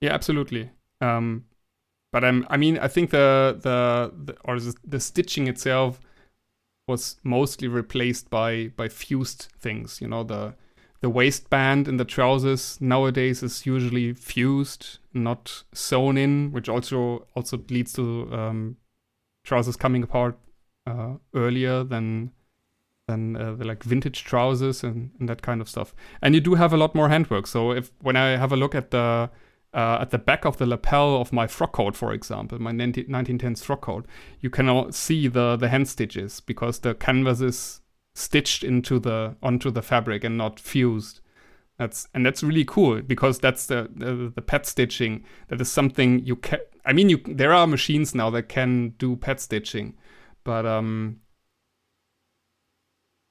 Yeah, 0.00 0.14
absolutely. 0.14 0.70
Um, 1.02 1.44
but 2.10 2.24
I'm, 2.24 2.46
I 2.48 2.56
mean, 2.56 2.78
I 2.78 2.88
think 2.88 3.10
the 3.10 3.58
the, 3.60 4.14
the 4.32 4.36
or 4.44 4.58
the, 4.58 4.74
the 4.82 5.00
stitching 5.00 5.46
itself 5.46 6.00
was 6.86 7.16
mostly 7.24 7.68
replaced 7.68 8.30
by 8.30 8.68
by 8.76 8.88
fused 8.88 9.48
things. 9.58 10.00
You 10.00 10.08
know, 10.08 10.22
the 10.22 10.54
the 11.00 11.10
waistband 11.10 11.88
in 11.88 11.96
the 11.96 12.04
trousers 12.04 12.80
nowadays 12.80 13.42
is 13.42 13.66
usually 13.66 14.12
fused, 14.12 14.98
not 15.12 15.64
sewn 15.72 16.16
in, 16.16 16.52
which 16.52 16.68
also 16.68 17.26
also 17.34 17.58
leads 17.68 17.92
to 17.94 18.28
um, 18.32 18.76
trousers 19.44 19.76
coming 19.76 20.02
apart 20.02 20.38
uh, 20.86 21.14
earlier 21.34 21.84
than 21.84 22.32
than 23.08 23.36
uh, 23.36 23.54
the 23.54 23.64
like 23.64 23.84
vintage 23.84 24.24
trousers 24.24 24.82
and, 24.82 25.10
and 25.20 25.28
that 25.28 25.42
kind 25.42 25.60
of 25.60 25.68
stuff. 25.68 25.94
And 26.22 26.34
you 26.34 26.40
do 26.40 26.54
have 26.54 26.72
a 26.72 26.76
lot 26.76 26.94
more 26.94 27.08
handwork. 27.08 27.46
So 27.46 27.72
if 27.72 27.90
when 28.00 28.16
I 28.16 28.36
have 28.36 28.52
a 28.52 28.56
look 28.56 28.74
at 28.74 28.90
the 28.90 29.30
uh, 29.76 29.98
at 30.00 30.10
the 30.10 30.18
back 30.18 30.46
of 30.46 30.56
the 30.56 30.64
lapel 30.64 31.20
of 31.20 31.34
my 31.34 31.46
frock 31.46 31.72
coat, 31.72 31.94
for 31.94 32.12
example, 32.14 32.58
my 32.58 32.72
19, 32.72 33.04
1910s 33.04 33.62
frock 33.62 33.82
coat, 33.82 34.06
you 34.40 34.48
can 34.48 34.90
see 34.90 35.28
the 35.28 35.56
the 35.56 35.68
hand 35.68 35.86
stitches 35.86 36.40
because 36.40 36.78
the 36.78 36.94
canvas 36.94 37.42
is 37.42 37.82
stitched 38.14 38.64
into 38.64 38.98
the 38.98 39.36
onto 39.42 39.70
the 39.70 39.82
fabric 39.82 40.24
and 40.24 40.38
not 40.38 40.58
fused. 40.58 41.20
That's 41.78 42.08
and 42.14 42.24
that's 42.24 42.42
really 42.42 42.64
cool 42.64 43.02
because 43.02 43.38
that's 43.38 43.66
the 43.66 43.90
the, 43.94 44.32
the 44.34 44.40
pad 44.40 44.64
stitching. 44.64 45.24
That 45.48 45.60
is 45.60 45.70
something 45.70 46.24
you 46.24 46.36
can. 46.36 46.60
I 46.86 46.94
mean, 46.94 47.10
you 47.10 47.18
there 47.26 47.52
are 47.52 47.66
machines 47.66 48.14
now 48.14 48.30
that 48.30 48.48
can 48.48 48.94
do 48.96 49.14
pad 49.14 49.40
stitching, 49.40 49.94
but 50.42 50.64
um, 50.64 51.20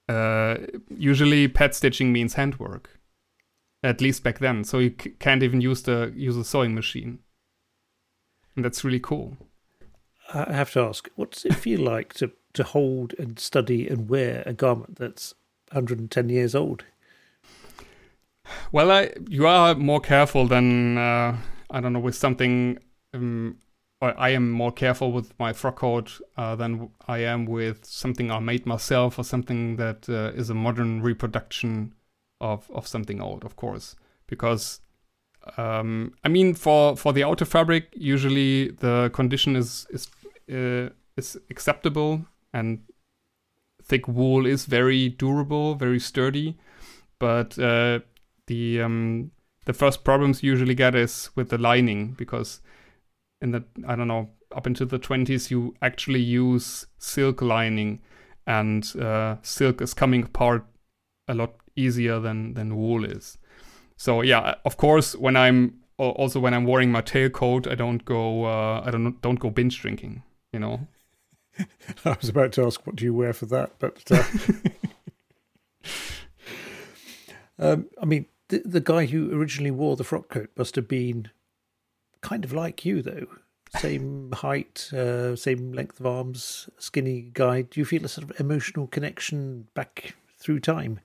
uh, 0.08 0.58
usually 0.96 1.48
pad 1.48 1.74
stitching 1.74 2.14
means 2.14 2.36
handwork. 2.36 3.00
At 3.86 4.02
least 4.02 4.24
back 4.24 4.40
then, 4.40 4.64
so 4.64 4.80
you 4.80 4.96
c- 5.00 5.12
can't 5.20 5.44
even 5.44 5.62
use 5.62 5.84
the 5.84 6.12
use 6.16 6.36
a 6.38 6.44
sewing 6.44 6.74
machine, 6.74 7.20
and 8.56 8.66
that's 8.66 8.84
really 8.84 9.00
cool. 9.00 9.38
I 10.34 10.54
have 10.54 10.72
to 10.72 10.80
ask, 10.80 11.08
what 11.16 11.32
does 11.32 11.46
it 11.46 11.54
feel 11.54 11.82
like 11.82 12.14
to, 12.16 12.32
to 12.54 12.64
hold 12.64 13.14
and 13.20 13.38
study 13.38 13.88
and 13.88 14.10
wear 14.10 14.42
a 14.48 14.54
garment 14.54 14.98
that's 14.98 15.36
110 15.72 16.30
years 16.30 16.56
old? 16.56 16.84
Well, 18.72 18.92
I 18.92 19.12
you 19.30 19.46
are 19.46 19.76
more 19.76 20.02
careful 20.02 20.48
than 20.48 20.98
uh, 20.98 21.38
I 21.70 21.80
don't 21.80 21.94
know 21.94 22.00
with 22.00 22.16
something. 22.16 22.80
Um, 23.14 23.58
I 24.02 24.30
am 24.30 24.52
more 24.52 24.72
careful 24.72 25.12
with 25.12 25.34
my 25.40 25.54
frock 25.54 25.78
coat 25.78 26.20
uh, 26.38 26.56
than 26.56 26.90
I 27.08 27.20
am 27.20 27.46
with 27.46 27.86
something 27.86 28.30
I 28.32 28.40
made 28.40 28.66
myself 28.66 29.18
or 29.20 29.24
something 29.24 29.78
that 29.78 30.10
uh, 30.10 30.32
is 30.36 30.50
a 30.50 30.54
modern 30.54 31.02
reproduction 31.02 31.94
of 32.42 32.70
of 32.72 32.88
something 32.88 33.22
old, 33.22 33.44
of 33.44 33.56
course, 33.56 33.96
because. 34.28 34.82
Um, 35.58 36.16
I 36.24 36.30
mean, 36.30 36.56
for, 36.56 36.98
for 36.98 37.14
the 37.14 37.24
outer 37.24 37.46
fabric, 37.46 37.90
usually 37.96 38.72
the 38.72 39.12
condition 39.14 39.56
is 39.56 39.86
is 39.92 40.08
uh, 40.52 40.90
is 41.18 41.38
acceptable, 41.52 42.26
and 42.52 42.80
thick 43.84 44.08
wool 44.08 44.48
is 44.48 44.66
very 44.66 45.10
durable, 45.10 45.76
very 45.76 46.00
sturdy. 46.00 46.58
But 47.20 47.60
uh, 47.60 48.00
the 48.48 48.82
um, 48.82 49.32
the 49.66 49.74
first 49.74 50.04
problems 50.04 50.44
you 50.44 50.52
usually 50.52 50.76
get 50.76 50.96
is 50.96 51.30
with 51.36 51.50
the 51.50 51.58
lining 51.58 52.14
because 52.14 52.62
in 53.42 53.52
the 53.52 53.64
I 53.88 53.96
don't 53.96 54.08
know 54.08 54.30
up 54.56 54.68
into 54.68 54.86
the 54.86 55.00
20s 55.00 55.50
you 55.50 55.76
actually 55.82 56.22
use 56.22 56.86
silk 56.98 57.42
lining 57.42 58.00
and 58.48 58.96
uh, 58.96 59.36
silk 59.42 59.82
is 59.82 59.94
coming 59.94 60.24
apart 60.24 60.66
a 61.28 61.34
lot 61.34 61.56
easier 61.76 62.20
than 62.20 62.54
than 62.54 62.76
wool 62.76 63.06
is 63.06 63.38
So 63.98 64.22
yeah, 64.22 64.56
of 64.66 64.78
course, 64.78 65.16
when 65.16 65.36
I'm 65.36 65.82
also 65.98 66.40
when 66.40 66.54
I'm 66.54 66.66
wearing 66.66 66.92
my 66.92 67.02
tailcoat, 67.02 67.68
I 67.72 67.76
don't 67.76 68.04
go 68.04 68.46
uh, 68.46 68.84
I 68.86 68.92
don't 68.92 69.22
don't 69.22 69.40
go 69.40 69.50
binge 69.50 69.80
drinking. 69.82 70.24
You 70.52 70.60
know. 70.60 70.88
I 72.06 72.18
was 72.20 72.30
about 72.30 72.52
to 72.54 72.66
ask, 72.66 72.86
what 72.86 72.98
do 72.98 73.06
you 73.06 73.14
wear 73.14 73.34
for 73.34 73.46
that? 73.46 73.80
But 73.80 74.04
uh, 74.12 74.24
um, 77.60 77.86
I 78.02 78.06
mean, 78.06 78.26
the, 78.50 78.62
the 78.66 78.82
guy 78.82 79.06
who 79.06 79.34
originally 79.34 79.72
wore 79.72 79.96
the 79.96 80.04
frock 80.04 80.28
coat 80.30 80.50
must 80.58 80.76
have 80.76 80.88
been 80.88 81.30
kind 82.22 82.44
of 82.44 82.52
like 82.52 82.86
you, 82.86 83.02
though. 83.02 83.28
Same 83.80 84.32
height, 84.34 84.90
uh, 84.94 85.36
same 85.36 85.72
length 85.72 86.00
of 86.00 86.06
arms, 86.06 86.70
skinny 86.78 87.32
guy. 87.34 87.62
Do 87.62 87.80
you 87.80 87.86
feel 87.86 88.04
a 88.04 88.10
sort 88.10 88.30
of 88.30 88.40
emotional 88.40 88.88
connection 88.88 89.68
back 89.74 90.16
through 90.38 90.60
time? 90.60 91.00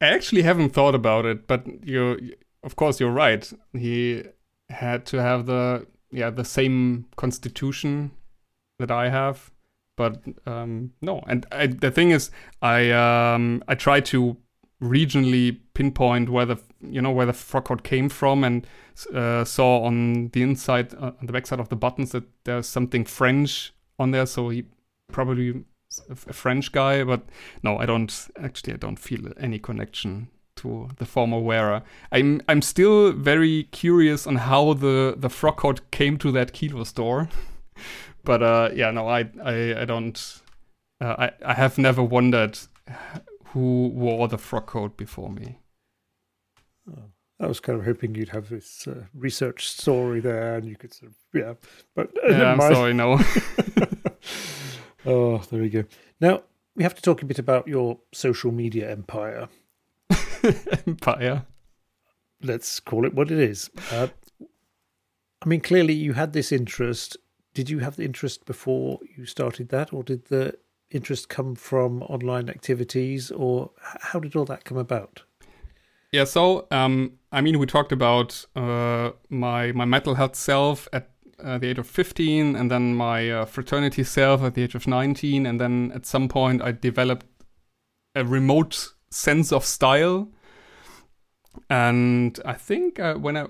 I 0.00 0.06
actually 0.06 0.42
haven't 0.42 0.70
thought 0.70 0.94
about 0.94 1.26
it, 1.26 1.46
but 1.46 1.66
you, 1.86 2.34
of 2.62 2.76
course, 2.76 3.00
you're 3.00 3.10
right. 3.10 3.50
He 3.72 4.24
had 4.68 5.04
to 5.06 5.20
have 5.20 5.46
the 5.46 5.86
yeah 6.10 6.30
the 6.30 6.44
same 6.44 7.06
constitution 7.16 8.12
that 8.78 8.90
I 8.90 9.10
have, 9.10 9.50
but 9.96 10.22
um, 10.46 10.92
no. 11.02 11.22
And 11.26 11.46
I, 11.52 11.66
the 11.66 11.90
thing 11.90 12.10
is, 12.10 12.30
I 12.62 12.90
um, 12.90 13.62
I 13.68 13.74
try 13.74 14.00
to 14.00 14.36
regionally 14.82 15.58
pinpoint 15.74 16.30
where 16.30 16.46
the 16.46 16.56
you 16.80 17.02
know 17.02 17.10
where 17.10 17.26
the 17.26 17.34
frock 17.34 17.66
coat 17.66 17.82
came 17.84 18.08
from, 18.08 18.42
and 18.42 18.66
uh, 19.14 19.44
saw 19.44 19.82
on 19.82 20.28
the 20.28 20.42
inside 20.42 20.94
uh, 20.94 21.12
on 21.20 21.26
the 21.26 21.32
backside 21.32 21.60
of 21.60 21.68
the 21.68 21.76
buttons 21.76 22.12
that 22.12 22.24
there's 22.44 22.66
something 22.66 23.04
French 23.04 23.74
on 23.98 24.12
there, 24.12 24.26
so 24.26 24.48
he 24.48 24.64
probably 25.12 25.64
a 26.08 26.32
French 26.32 26.72
guy, 26.72 27.04
but 27.04 27.22
no, 27.62 27.78
I 27.78 27.86
don't 27.86 28.28
actually. 28.42 28.74
I 28.74 28.76
don't 28.76 28.98
feel 28.98 29.32
any 29.38 29.58
connection 29.58 30.28
to 30.56 30.88
the 30.98 31.06
former 31.06 31.38
wearer. 31.38 31.82
I'm 32.12 32.42
I'm 32.48 32.62
still 32.62 33.12
very 33.12 33.64
curious 33.72 34.26
on 34.26 34.36
how 34.36 34.74
the 34.74 35.14
the 35.16 35.28
frock 35.28 35.58
coat 35.58 35.90
came 35.90 36.16
to 36.18 36.32
that 36.32 36.52
kilo 36.52 36.84
store, 36.84 37.28
but 38.24 38.42
uh, 38.42 38.70
yeah, 38.74 38.90
no, 38.90 39.08
I 39.08 39.30
I, 39.42 39.82
I 39.82 39.84
don't. 39.84 40.42
Uh, 41.00 41.14
I 41.18 41.30
I 41.44 41.54
have 41.54 41.78
never 41.78 42.02
wondered 42.02 42.58
who 43.46 43.88
wore 43.88 44.28
the 44.28 44.38
frock 44.38 44.66
coat 44.66 44.96
before 44.96 45.30
me. 45.30 45.58
Oh, 46.88 47.10
I 47.40 47.46
was 47.46 47.58
kind 47.58 47.78
of 47.78 47.84
hoping 47.84 48.14
you'd 48.14 48.28
have 48.28 48.48
this 48.48 48.86
uh, 48.86 49.04
research 49.14 49.68
story 49.68 50.20
there, 50.20 50.56
and 50.56 50.66
you 50.66 50.76
could 50.76 50.92
sort 50.92 51.12
of 51.12 51.16
yeah. 51.32 51.54
But 51.96 52.10
uh, 52.22 52.30
yeah, 52.30 52.52
I'm 52.52 52.58
mind. 52.58 52.74
sorry, 52.74 52.92
no. 52.94 53.18
oh, 55.06 55.38
there 55.50 55.60
we 55.60 55.70
go. 55.70 55.84
Now 56.20 56.42
we 56.74 56.82
have 56.82 56.94
to 56.94 57.02
talk 57.02 57.22
a 57.22 57.26
bit 57.26 57.38
about 57.38 57.68
your 57.68 57.98
social 58.12 58.52
media 58.52 58.90
empire. 58.90 59.48
Empire. 60.86 61.46
Let's 62.42 62.80
call 62.80 63.04
it 63.04 63.14
what 63.14 63.30
it 63.30 63.38
is. 63.38 63.70
Uh, 63.90 64.08
I 65.42 65.48
mean, 65.48 65.60
clearly 65.60 65.94
you 65.94 66.14
had 66.14 66.32
this 66.32 66.52
interest. 66.52 67.16
Did 67.54 67.68
you 67.68 67.80
have 67.80 67.96
the 67.96 68.04
interest 68.04 68.46
before 68.46 69.00
you 69.16 69.26
started 69.26 69.68
that, 69.70 69.92
or 69.92 70.02
did 70.02 70.26
the 70.26 70.56
interest 70.90 71.28
come 71.28 71.54
from 71.54 72.02
online 72.04 72.48
activities, 72.48 73.30
or 73.30 73.70
how 74.00 74.20
did 74.20 74.36
all 74.36 74.44
that 74.46 74.64
come 74.64 74.78
about? 74.78 75.22
Yeah, 76.12 76.24
so 76.24 76.66
um, 76.70 77.18
I 77.30 77.40
mean, 77.40 77.58
we 77.58 77.66
talked 77.66 77.92
about 77.92 78.44
uh, 78.56 79.10
my 79.28 79.72
my 79.72 79.84
metalhead 79.84 80.34
self 80.34 80.88
at 80.92 81.10
uh, 81.42 81.58
the 81.58 81.68
age 81.68 81.78
of 81.78 81.86
15, 81.86 82.56
and 82.56 82.70
then 82.70 82.94
my 82.94 83.30
uh, 83.30 83.44
fraternity 83.44 84.04
self 84.04 84.42
at 84.42 84.54
the 84.54 84.62
age 84.62 84.74
of 84.74 84.86
19, 84.86 85.46
and 85.46 85.60
then 85.60 85.92
at 85.94 86.06
some 86.06 86.28
point 86.28 86.62
I 86.62 86.72
developed 86.72 87.26
a 88.14 88.24
remote 88.24 88.94
sense 89.10 89.52
of 89.52 89.64
style. 89.64 90.28
And 91.68 92.38
I 92.44 92.54
think 92.54 92.98
uh, 92.98 93.14
when 93.14 93.36
I 93.36 93.46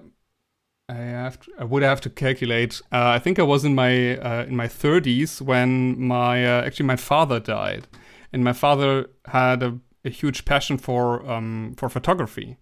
I 0.89 0.95
have 0.95 1.39
to, 1.41 1.53
I 1.59 1.65
would 1.65 1.85
have 1.85 2.01
to 2.01 2.11
calculate. 2.11 2.81
Uh, 2.91 3.11
I 3.11 3.21
think 3.21 3.39
I 3.39 3.43
was 3.43 3.65
in 3.65 3.75
my 3.75 4.19
uh, 4.19 4.45
in 4.45 4.57
my 4.57 4.67
30s 4.67 5.41
when 5.41 6.01
my 6.01 6.43
actually 6.43 6.87
my 6.87 6.97
father 6.97 7.39
died, 7.39 7.87
and 8.33 8.43
my 8.43 8.53
father 8.53 9.07
had 9.27 9.63
a, 9.63 9.79
a 10.05 10.11
huge 10.11 10.45
passion 10.45 10.79
for 10.79 11.25
um, 11.31 11.75
for 11.77 11.89
photography. 11.89 12.57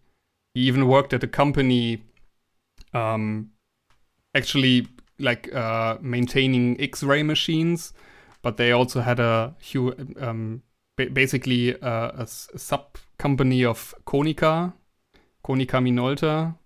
He 0.55 0.62
even 0.62 0.89
worked 0.89 1.12
at 1.14 1.22
a 1.22 1.29
company, 1.29 2.03
um, 2.93 3.51
actually 4.35 4.89
like 5.19 5.53
uh, 5.55 5.99
maintaining 6.01 6.81
X-ray 6.81 7.23
machines, 7.23 7.93
but 8.43 8.57
they 8.57 8.73
also 8.73 9.01
had 9.01 9.21
a 9.21 9.55
um, 10.21 10.62
basically 10.97 11.71
a, 11.71 11.79
a, 11.83 12.23
a 12.23 12.27
sub 12.27 12.97
company 13.19 13.64
of 13.64 13.95
Konica, 14.07 14.73
Konica 15.45 15.81
Minolta. 15.81 16.57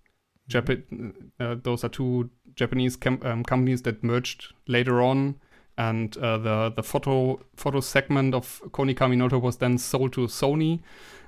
Jap- 0.49 1.13
uh, 1.39 1.55
those 1.63 1.83
are 1.83 1.89
two 1.89 2.29
Japanese 2.55 2.95
com- 2.95 3.21
um, 3.23 3.43
companies 3.43 3.81
that 3.83 4.03
merged 4.03 4.53
later 4.67 5.01
on, 5.01 5.35
and 5.77 6.17
uh, 6.17 6.37
the 6.37 6.73
the 6.75 6.83
photo 6.83 7.39
photo 7.55 7.79
segment 7.79 8.35
of 8.35 8.61
Konica 8.71 9.07
Minolta 9.09 9.41
was 9.41 9.57
then 9.57 9.77
sold 9.77 10.13
to 10.13 10.27
Sony. 10.27 10.81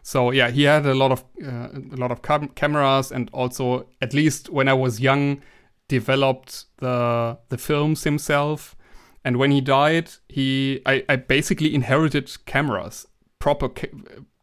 So 0.03 0.31
yeah, 0.31 0.51
he 0.51 0.63
had 0.63 0.85
a 0.85 0.93
lot 0.93 1.11
of 1.11 1.23
uh, 1.43 1.69
a 1.73 1.97
lot 1.97 2.11
of 2.11 2.21
cam- 2.21 2.49
cameras, 2.49 3.11
and 3.11 3.29
also 3.33 3.87
at 4.01 4.13
least 4.13 4.49
when 4.49 4.67
I 4.67 4.73
was 4.73 4.99
young, 4.99 5.41
developed 5.87 6.65
the 6.77 7.37
the 7.49 7.57
films 7.57 8.03
himself. 8.03 8.75
And 9.23 9.37
when 9.37 9.51
he 9.51 9.61
died, 9.61 10.11
he 10.29 10.81
I, 10.85 11.03
I 11.09 11.15
basically 11.15 11.73
inherited 11.73 12.31
cameras, 12.45 13.07
proper 13.39 13.69
ca- 13.69 13.89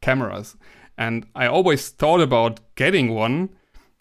cameras, 0.01 0.57
and 0.99 1.26
I 1.34 1.47
always 1.47 1.88
thought 1.88 2.20
about 2.20 2.61
getting 2.74 3.14
one 3.14 3.51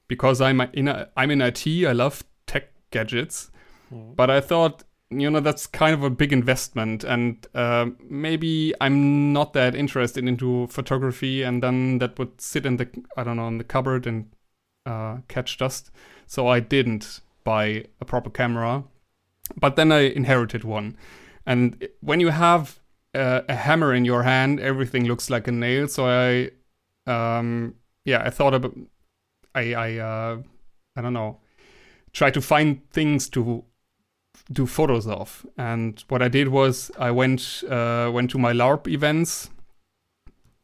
because 0.08 0.42
I'm 0.42 0.62
in 0.62 0.88
a, 0.88 1.10
I'm 1.16 1.32
in 1.32 1.42
IT. 1.42 1.68
I 1.68 1.92
love 1.92 2.24
tech 2.48 2.70
gadgets, 2.92 3.52
but 4.16 4.30
I 4.30 4.42
thought 4.42 4.84
you 5.12 5.30
know 5.30 5.40
that's 5.40 5.68
kind 5.68 5.94
of 5.94 6.04
a 6.04 6.10
big 6.10 6.34
investment, 6.34 7.04
and 7.04 7.46
uh, 7.54 7.88
maybe 8.10 8.74
I'm 8.82 9.34
not 9.34 9.54
that 9.54 9.76
interested 9.76 10.28
into 10.28 10.68
photography, 10.68 11.44
and 11.44 11.62
then 11.62 12.00
that 12.00 12.18
would 12.18 12.42
sit 12.42 12.66
in 12.66 12.78
the 12.78 12.88
I 13.16 13.24
don't 13.24 13.38
know 13.38 13.48
in 13.48 13.58
the 13.60 13.64
cupboard 13.64 14.08
and 14.08 14.32
uh, 14.86 15.18
catch 15.28 15.58
dust. 15.58 15.92
So 16.26 16.48
I 16.48 16.60
didn't 16.60 17.22
buy 17.44 17.86
a 18.00 18.06
proper 18.06 18.30
camera, 18.30 18.84
but 19.56 19.76
then 19.76 19.92
I 19.92 20.02
inherited 20.02 20.64
one, 20.64 20.98
and 21.46 21.88
when 22.02 22.20
you 22.20 22.30
have 22.30 22.80
a, 23.14 23.44
a 23.50 23.56
hammer 23.56 23.94
in 23.94 24.06
your 24.06 24.24
hand, 24.24 24.60
everything 24.60 25.06
looks 25.06 25.30
like 25.30 25.48
a 25.48 25.52
nail. 25.52 25.88
So 25.88 26.06
I, 26.08 26.52
um, 27.12 27.76
yeah, 28.06 28.22
I 28.24 28.30
thought 28.30 28.54
about 28.54 28.76
I 29.56 29.74
I 29.74 29.98
uh, 29.98 30.38
I 30.96 31.02
don't 31.02 31.14
know, 31.14 31.40
try 32.14 32.32
to 32.32 32.42
find 32.42 32.90
things 32.92 33.30
to 33.30 33.64
do 34.52 34.66
photos 34.66 35.08
of. 35.08 35.46
And 35.58 36.04
what 36.08 36.22
I 36.22 36.28
did 36.28 36.50
was 36.50 36.92
I 36.98 37.12
went 37.12 37.64
uh, 37.70 38.10
went 38.14 38.32
to 38.32 38.38
my 38.38 38.54
LARP 38.54 38.88
events, 38.88 39.50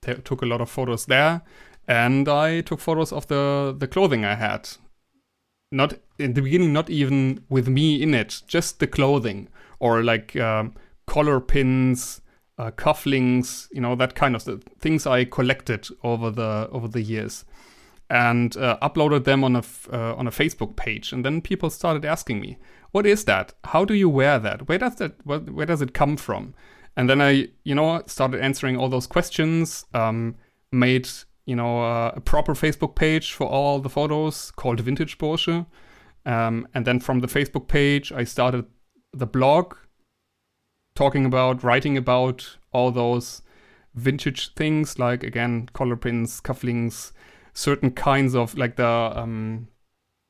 t- 0.02 0.22
took 0.24 0.42
a 0.42 0.46
lot 0.46 0.62
of 0.62 0.70
photos 0.70 1.06
there, 1.06 1.42
and 1.88 2.28
I 2.28 2.62
took 2.62 2.80
photos 2.80 3.12
of 3.12 3.28
the 3.28 3.76
the 3.78 3.88
clothing 3.88 4.26
I 4.26 4.36
had. 4.36 4.70
Not 5.72 5.96
in 6.18 6.34
the 6.34 6.42
beginning, 6.42 6.74
not 6.74 6.90
even 6.90 7.44
with 7.50 7.68
me 7.68 8.02
in 8.02 8.14
it, 8.14 8.42
just 8.48 8.80
the 8.80 8.88
clothing 8.88 9.50
or 9.80 10.04
like 10.04 10.36
um, 10.36 10.74
collar 11.06 11.40
pins, 11.40 12.22
uh, 12.58 12.72
cufflinks, 12.72 13.68
you 13.72 13.82
know 13.82 13.96
that 13.96 14.16
kind 14.16 14.36
of 14.36 14.44
th- 14.44 14.62
things 14.80 15.06
I 15.06 15.26
collected 15.26 15.88
over 16.04 16.32
the 16.32 16.70
over 16.72 16.88
the 16.88 17.02
years 17.02 17.46
and 18.10 18.56
uh, 18.58 18.78
uploaded 18.82 19.26
them 19.26 19.44
on 19.44 19.56
a 19.56 19.60
f- 19.60 19.90
uh, 19.92 20.16
on 20.16 20.28
a 20.28 20.32
Facebook 20.32 20.76
page. 20.76 21.12
And 21.12 21.26
then 21.26 21.42
people 21.42 21.70
started 21.70 22.06
asking 22.06 22.40
me, 22.40 22.58
"What 22.92 23.06
is 23.06 23.26
that? 23.26 23.54
How 23.66 23.86
do 23.86 23.94
you 23.94 24.10
wear 24.10 24.40
that? 24.40 24.68
Where 24.68 24.78
does 24.80 24.96
that 24.96 25.14
where, 25.26 25.40
where 25.40 25.66
does 25.66 25.82
it 25.82 25.94
come 25.94 26.18
from?" 26.18 26.54
And 26.96 27.10
then 27.10 27.22
I, 27.22 27.50
you 27.64 27.76
know, 27.76 28.02
started 28.08 28.42
answering 28.42 28.78
all 28.78 28.90
those 28.90 29.08
questions. 29.08 29.86
Um, 29.94 30.36
made 30.72 31.08
you 31.48 31.56
know 31.56 31.82
uh, 31.82 32.12
a 32.16 32.22
proper 32.22 32.54
Facebook 32.54 32.94
page 32.96 33.34
for 33.34 33.48
all 33.48 33.80
the 33.80 33.90
photos 33.90 34.52
called 34.52 34.84
Vintagebursche. 34.84 35.66
Um, 36.26 36.68
and 36.74 36.86
then 36.86 37.00
from 37.00 37.22
the 37.22 37.28
Facebook 37.28 37.68
page, 37.70 38.12
I 38.12 38.26
started 38.26 38.66
the 39.14 39.26
blog, 39.26 39.76
talking 40.94 41.26
about, 41.26 41.64
writing 41.64 41.98
about 41.98 42.58
all 42.74 42.92
those 42.92 43.42
vintage 43.96 44.54
things, 44.54 45.00
like 45.00 45.24
again 45.24 45.70
collar 45.74 45.96
pins, 45.96 46.42
cufflinks 46.42 47.14
certain 47.54 47.90
kinds 47.90 48.36
of 48.36 48.56
like 48.56 48.76
the 48.76 48.88
um 49.16 49.68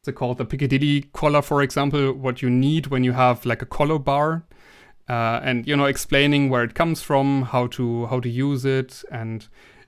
they 0.06 0.14
called 0.14 0.38
the 0.38 0.46
Piccadilly 0.46 1.02
collar, 1.14 1.42
for 1.42 1.62
example, 1.62 2.14
what 2.14 2.42
you 2.42 2.50
need 2.50 2.88
when 2.88 3.04
you 3.04 3.12
have 3.12 3.46
like 3.46 3.62
a 3.62 3.66
collar 3.66 4.00
bar, 4.00 4.46
uh, 5.10 5.42
and 5.44 5.68
you 5.68 5.76
know 5.76 5.86
explaining 5.86 6.50
where 6.50 6.64
it 6.64 6.76
comes 6.76 7.02
from, 7.02 7.42
how 7.42 7.68
to 7.68 8.06
how 8.06 8.20
to 8.20 8.30
use 8.30 8.66
it, 8.66 9.04
and 9.12 9.48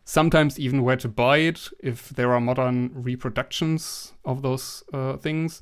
sometimes 0.10 0.60
even 0.60 0.82
where 0.82 0.96
to 0.98 1.08
buy 1.08 1.38
it 1.38 1.70
if 1.80 2.10
there 2.10 2.34
are 2.34 2.42
modern 2.42 2.90
reproductions 2.96 4.14
of 4.26 4.42
those 4.42 4.84
uh, 4.92 5.16
things. 5.18 5.62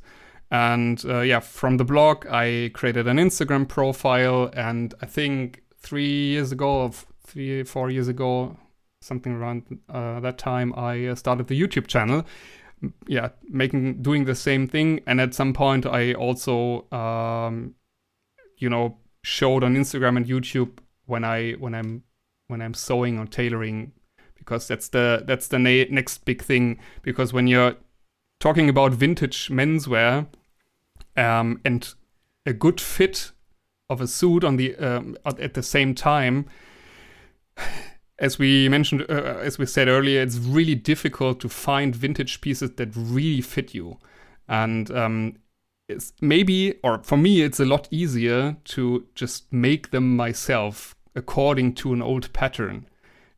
And 0.50 1.04
uh, 1.06 1.20
yeah, 1.20 1.42
from 1.42 1.76
the 1.76 1.84
blog, 1.84 2.26
I 2.28 2.72
created 2.74 3.10
an 3.10 3.18
Instagram 3.18 3.68
profile, 3.68 4.50
and 4.54 4.94
I 5.02 5.06
think 5.06 5.64
three 5.78 6.28
years 6.28 6.54
ago, 6.54 6.84
of 6.84 7.06
three 7.26 7.64
four 7.64 7.90
years 7.90 8.08
ago, 8.08 8.56
something 9.02 9.34
around 9.34 9.80
uh, 9.90 10.22
that 10.22 10.38
time, 10.38 10.74
I 10.78 11.08
uh, 11.08 11.16
started 11.16 11.48
the 11.48 11.60
YouTube 11.60 11.88
channel. 11.88 12.26
Yeah, 13.06 13.30
making 13.50 14.02
doing 14.02 14.24
the 14.24 14.36
same 14.36 14.66
thing, 14.66 15.02
and 15.06 15.20
at 15.20 15.34
some 15.34 15.52
point, 15.52 15.86
I 15.86 16.14
also, 16.14 16.90
um, 16.94 17.76
you 18.60 18.70
know, 18.70 18.98
showed 19.24 19.66
on 19.66 19.76
Instagram 19.76 20.16
and 20.16 20.26
YouTube 20.26 20.78
when 21.06 21.26
I 21.26 21.54
when 21.54 21.76
I'm 21.76 22.04
when 22.48 22.62
I'm 22.62 22.74
sewing 22.74 23.20
or 23.20 23.26
tailoring, 23.26 23.92
because 24.48 24.68
that's 24.68 24.88
the 24.88 25.24
that's 25.28 25.50
the 25.50 25.60
na- 25.60 25.90
next 25.90 26.24
big 26.24 26.42
thing. 26.42 26.80
Because 27.02 27.34
when 27.34 27.48
you're 27.48 27.76
talking 28.40 28.70
about 28.70 28.94
vintage 28.94 29.50
menswear, 29.50 30.28
um, 31.18 31.60
and 31.66 31.94
a 32.46 32.54
good 32.54 32.80
fit 32.80 33.32
of 33.90 34.00
a 34.00 34.08
suit 34.08 34.44
on 34.44 34.56
the 34.56 34.76
um, 34.78 35.18
at 35.26 35.54
the 35.54 35.64
same 35.64 35.94
time 35.94 36.46
as 38.20 38.40
we 38.40 38.68
mentioned 38.68 39.06
uh, 39.10 39.38
as 39.42 39.58
we 39.58 39.66
said 39.66 39.88
earlier 39.88 40.22
it's 40.22 40.38
really 40.38 40.76
difficult 40.76 41.40
to 41.40 41.48
find 41.48 41.96
vintage 41.96 42.42
pieces 42.42 42.72
that 42.72 42.90
really 42.96 43.42
fit 43.42 43.74
you 43.74 43.98
and 44.48 44.92
um, 44.92 45.36
it's 45.88 46.14
maybe 46.20 46.78
or 46.84 47.02
for 47.04 47.18
me 47.18 47.42
it's 47.42 47.60
a 47.60 47.66
lot 47.66 47.88
easier 47.92 48.58
to 48.66 49.06
just 49.16 49.52
make 49.54 49.92
them 49.92 50.16
myself 50.16 50.96
according 51.16 51.74
to 51.74 51.94
an 51.94 52.02
old 52.02 52.32
pattern 52.34 52.86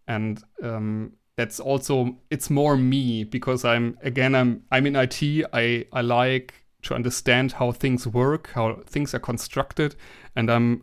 and 0.09 0.43
um, 0.61 1.13
that's 1.37 1.61
also 1.61 2.17
it's 2.29 2.49
more 2.49 2.75
me 2.75 3.23
because 3.23 3.63
i'm 3.63 3.97
again 4.03 4.35
i'm 4.35 4.61
i'm 4.71 4.85
in 4.85 4.95
it 4.97 5.45
i 5.53 5.85
i 5.93 6.01
like 6.01 6.53
to 6.81 6.95
understand 6.95 7.53
how 7.53 7.71
things 7.71 8.07
work, 8.07 8.51
how 8.53 8.81
things 8.85 9.13
are 9.13 9.19
constructed, 9.19 9.95
and 10.35 10.49
I'm 10.49 10.81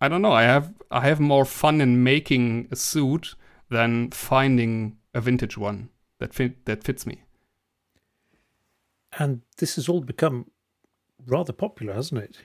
I 0.00 0.08
don't 0.08 0.22
know, 0.22 0.32
I 0.32 0.42
have 0.42 0.72
I 0.90 1.00
have 1.02 1.20
more 1.20 1.44
fun 1.44 1.80
in 1.80 2.02
making 2.02 2.68
a 2.70 2.76
suit 2.76 3.34
than 3.70 4.10
finding 4.10 4.96
a 5.14 5.20
vintage 5.20 5.58
one 5.58 5.90
that 6.18 6.34
fit 6.34 6.64
that 6.64 6.84
fits 6.84 7.06
me. 7.06 7.22
And 9.18 9.42
this 9.56 9.76
has 9.76 9.88
all 9.88 10.00
become 10.00 10.50
rather 11.26 11.52
popular, 11.52 11.94
hasn't 11.94 12.22
it? 12.22 12.38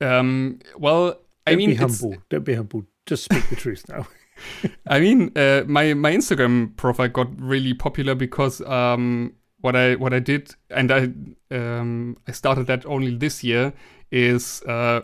Um, 0.00 0.58
well, 0.76 1.20
I 1.46 1.52
Don't 1.52 1.58
mean, 1.58 1.70
be 1.70 1.76
humble. 1.76 2.16
Don't 2.28 2.44
be 2.44 2.54
humble. 2.54 2.84
Just 3.12 3.24
speak 3.24 3.46
the 3.50 3.56
truth 3.56 3.84
now. 3.90 4.06
I 4.86 4.98
mean, 4.98 5.32
uh, 5.36 5.64
my 5.66 5.92
my 5.92 6.12
Instagram 6.12 6.74
profile 6.78 7.08
got 7.08 7.28
really 7.38 7.74
popular 7.74 8.14
because 8.14 8.62
um, 8.62 9.34
what 9.60 9.76
I 9.76 9.96
what 9.96 10.14
I 10.14 10.18
did, 10.18 10.54
and 10.70 10.90
I 10.90 11.10
um, 11.54 12.16
I 12.26 12.32
started 12.32 12.68
that 12.68 12.86
only 12.86 13.14
this 13.14 13.44
year, 13.44 13.74
is 14.10 14.62
uh, 14.62 15.02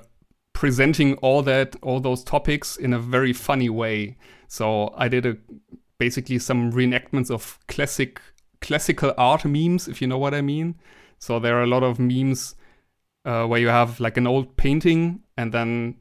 presenting 0.54 1.16
all 1.16 1.42
that 1.42 1.76
all 1.82 2.00
those 2.00 2.24
topics 2.24 2.78
in 2.78 2.94
a 2.94 2.98
very 2.98 3.34
funny 3.34 3.68
way. 3.68 4.16
So 4.46 4.94
I 4.96 5.08
did 5.08 5.26
a 5.26 5.36
basically 5.98 6.38
some 6.38 6.72
reenactments 6.72 7.30
of 7.30 7.58
classic 7.68 8.22
classical 8.62 9.12
art 9.18 9.44
memes, 9.44 9.86
if 9.86 10.00
you 10.00 10.08
know 10.08 10.16
what 10.16 10.32
I 10.32 10.40
mean. 10.40 10.76
So 11.18 11.38
there 11.38 11.58
are 11.58 11.62
a 11.64 11.66
lot 11.66 11.82
of 11.82 11.98
memes 11.98 12.54
uh, 13.26 13.44
where 13.44 13.60
you 13.60 13.68
have 13.68 14.00
like 14.00 14.16
an 14.16 14.26
old 14.26 14.56
painting, 14.56 15.20
and 15.36 15.52
then 15.52 15.96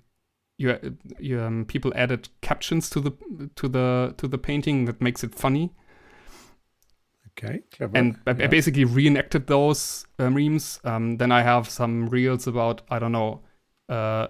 you, 0.58 0.98
you 1.20 1.42
um, 1.42 1.66
people 1.66 1.94
added 1.96 2.30
captions 2.42 2.90
to 2.92 3.00
the 3.00 3.12
to 3.56 3.68
the 3.68 4.14
to 4.18 4.28
the 4.28 4.38
painting 4.38 4.86
that 4.86 5.02
makes 5.02 5.24
it 5.24 5.36
funny. 5.36 5.74
Okay, 7.38 7.62
clever. 7.72 7.96
And 7.98 8.18
I- 8.26 8.32
I 8.32 8.48
basically 8.48 8.84
reenacted 8.86 9.48
those 9.48 10.08
uh, 10.18 10.30
memes. 10.30 10.80
Um, 10.84 11.18
then 11.18 11.32
I 11.32 11.44
have 11.44 11.70
some 11.70 12.08
reels 12.08 12.48
about 12.48 12.82
I 12.90 12.98
don't 13.00 13.12
know, 13.12 13.42
uh, 13.90 14.28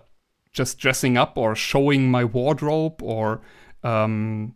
just 0.51 0.77
dressing 0.79 1.17
up 1.17 1.37
or 1.37 1.55
showing 1.55 2.11
my 2.11 2.25
wardrobe 2.25 3.01
or 3.01 3.41
um, 3.83 4.55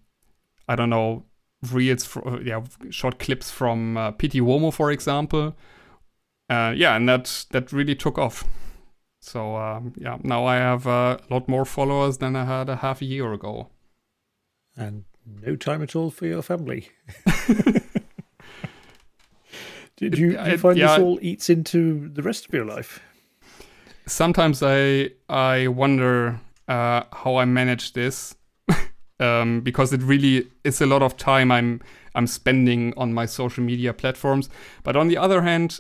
I 0.68 0.76
don't 0.76 0.90
know, 0.90 1.24
reels 1.72 2.04
for 2.04 2.42
yeah, 2.42 2.62
short 2.90 3.20
clips 3.20 3.50
from 3.50 3.96
uh, 3.96 4.12
Pitti 4.12 4.42
Uomo, 4.42 4.74
for 4.74 4.92
example. 4.92 5.56
Uh, 6.50 6.74
yeah, 6.76 6.98
and 6.98 7.08
that 7.08 7.46
that 7.52 7.72
really 7.72 7.96
took 7.96 8.18
off. 8.18 8.44
So 9.22 9.56
um, 9.56 9.94
yeah, 9.98 10.18
now 10.24 10.46
I 10.46 10.56
have 10.56 10.88
a 10.88 11.20
lot 11.30 11.48
more 11.48 11.66
followers 11.66 12.18
than 12.18 12.36
I 12.36 12.46
had 12.46 12.70
a 12.70 12.78
half 12.78 13.02
a 13.02 13.06
year 13.06 13.32
ago. 13.34 13.70
and 14.76 15.06
no 15.26 15.56
time 15.56 15.84
at 15.84 15.96
all 15.96 16.10
for 16.10 16.26
your 16.26 16.42
family. 16.42 16.90
Did 19.98 20.18
you, 20.18 20.36
do 20.36 20.50
you 20.50 20.58
find 20.58 20.78
yeah. 20.78 20.88
this 20.88 21.00
all 21.00 21.20
eats 21.22 21.48
into 21.48 22.10
the 22.10 22.24
rest 22.24 22.48
of 22.48 22.54
your 22.54 22.66
life? 22.66 23.02
sometimes 24.12 24.62
I 24.62 25.12
I 25.30 25.68
wonder 25.68 26.40
uh, 26.68 27.04
how 27.12 27.38
I 27.38 27.46
manage 27.46 27.94
this 27.94 28.36
um, 29.20 29.62
because 29.62 29.94
it 29.94 30.02
really 30.02 30.48
is 30.64 30.82
a 30.82 30.86
lot 30.86 31.02
of 31.02 31.18
time 31.18 31.52
I'm 31.52 31.82
I'm 32.16 32.28
spending 32.28 32.94
on 32.98 33.14
my 33.14 33.26
social 33.26 33.64
media 33.64 33.94
platforms. 33.94 34.50
But 34.84 34.96
on 34.96 35.08
the 35.08 35.18
other 35.18 35.42
hand, 35.42 35.80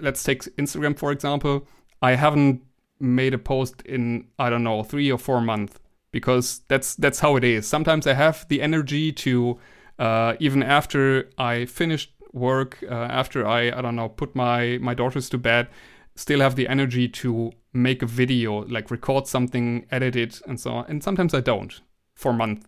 let's 0.00 0.22
take 0.22 0.42
Instagram 0.56 0.98
for 0.98 1.12
example. 1.12 1.66
I 2.02 2.14
haven't 2.14 2.62
made 2.98 3.34
a 3.34 3.38
post 3.38 3.82
in 3.82 4.26
I 4.38 4.50
don't 4.50 4.64
know 4.64 4.82
three 4.82 5.10
or 5.10 5.18
four 5.18 5.40
months 5.40 5.78
because 6.12 6.60
that's 6.68 6.94
that's 6.94 7.20
how 7.20 7.36
it 7.36 7.44
is. 7.44 7.66
Sometimes 7.66 8.06
I 8.06 8.14
have 8.14 8.46
the 8.48 8.62
energy 8.62 9.12
to 9.12 9.58
uh, 9.98 10.34
even 10.40 10.62
after 10.62 11.28
I 11.38 11.66
finished 11.66 12.12
work, 12.32 12.82
uh, 12.88 12.94
after 12.94 13.46
I 13.46 13.70
I 13.70 13.82
don't 13.82 13.96
know 13.96 14.08
put 14.08 14.34
my 14.34 14.78
my 14.80 14.94
daughters 14.94 15.28
to 15.30 15.38
bed, 15.38 15.68
still 16.14 16.40
have 16.40 16.56
the 16.56 16.68
energy 16.68 17.08
to 17.08 17.52
make 17.72 18.02
a 18.02 18.06
video, 18.06 18.64
like 18.66 18.90
record 18.90 19.26
something, 19.26 19.86
edit 19.90 20.16
it, 20.16 20.40
and 20.46 20.58
so 20.58 20.72
on. 20.72 20.86
And 20.88 21.02
sometimes 21.02 21.34
I 21.34 21.40
don't 21.40 21.80
for 22.14 22.30
a 22.30 22.34
month. 22.34 22.66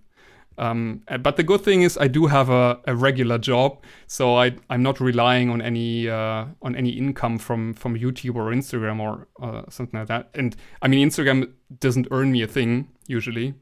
Um, 0.59 1.03
uh, 1.09 1.19
but 1.19 1.37
the 1.37 1.43
good 1.43 1.63
thing 1.63 1.83
is 1.83 1.97
I 1.97 2.09
do 2.09 2.27
have 2.27 2.51
a, 2.51 2.79
a 2.87 2.95
regular 2.95 3.39
job, 3.39 3.83
so 4.07 4.37
I 4.37 4.55
I'm 4.69 4.83
not 4.83 5.01
relying 5.01 5.51
on 5.51 5.63
any 5.63 6.09
uh, 6.09 6.47
on 6.61 6.77
any 6.77 6.91
income 6.91 7.39
from 7.39 7.75
from 7.75 7.99
YouTube 7.99 8.37
or 8.37 8.53
Instagram 8.53 9.01
or 9.01 9.29
uh, 9.41 9.63
something 9.71 9.99
like 9.99 10.09
that. 10.09 10.31
And 10.35 10.57
I 10.83 10.89
mean 10.89 11.09
Instagram 11.09 11.53
doesn't 11.81 12.09
earn 12.11 12.33
me 12.33 12.43
a 12.43 12.47
thing 12.47 12.89
usually, 13.07 13.55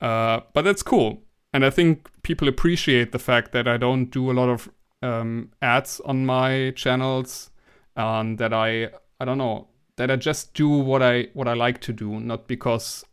uh, 0.00 0.40
but 0.54 0.62
that's 0.62 0.82
cool. 0.82 1.22
And 1.52 1.64
I 1.64 1.70
think 1.70 2.08
people 2.22 2.48
appreciate 2.48 3.12
the 3.12 3.18
fact 3.18 3.52
that 3.52 3.68
I 3.68 3.76
don't 3.76 4.06
do 4.06 4.30
a 4.30 4.32
lot 4.32 4.48
of 4.48 4.70
um, 5.02 5.50
ads 5.60 6.00
on 6.00 6.24
my 6.24 6.72
channels, 6.76 7.50
and 7.94 8.38
that 8.38 8.54
I 8.54 8.88
I 9.20 9.24
don't 9.26 9.38
know 9.38 9.68
that 9.96 10.10
I 10.10 10.16
just 10.16 10.54
do 10.54 10.68
what 10.68 11.02
I 11.02 11.28
what 11.34 11.46
I 11.46 11.54
like 11.54 11.80
to 11.82 11.92
do, 11.92 12.20
not 12.20 12.48
because 12.48 13.04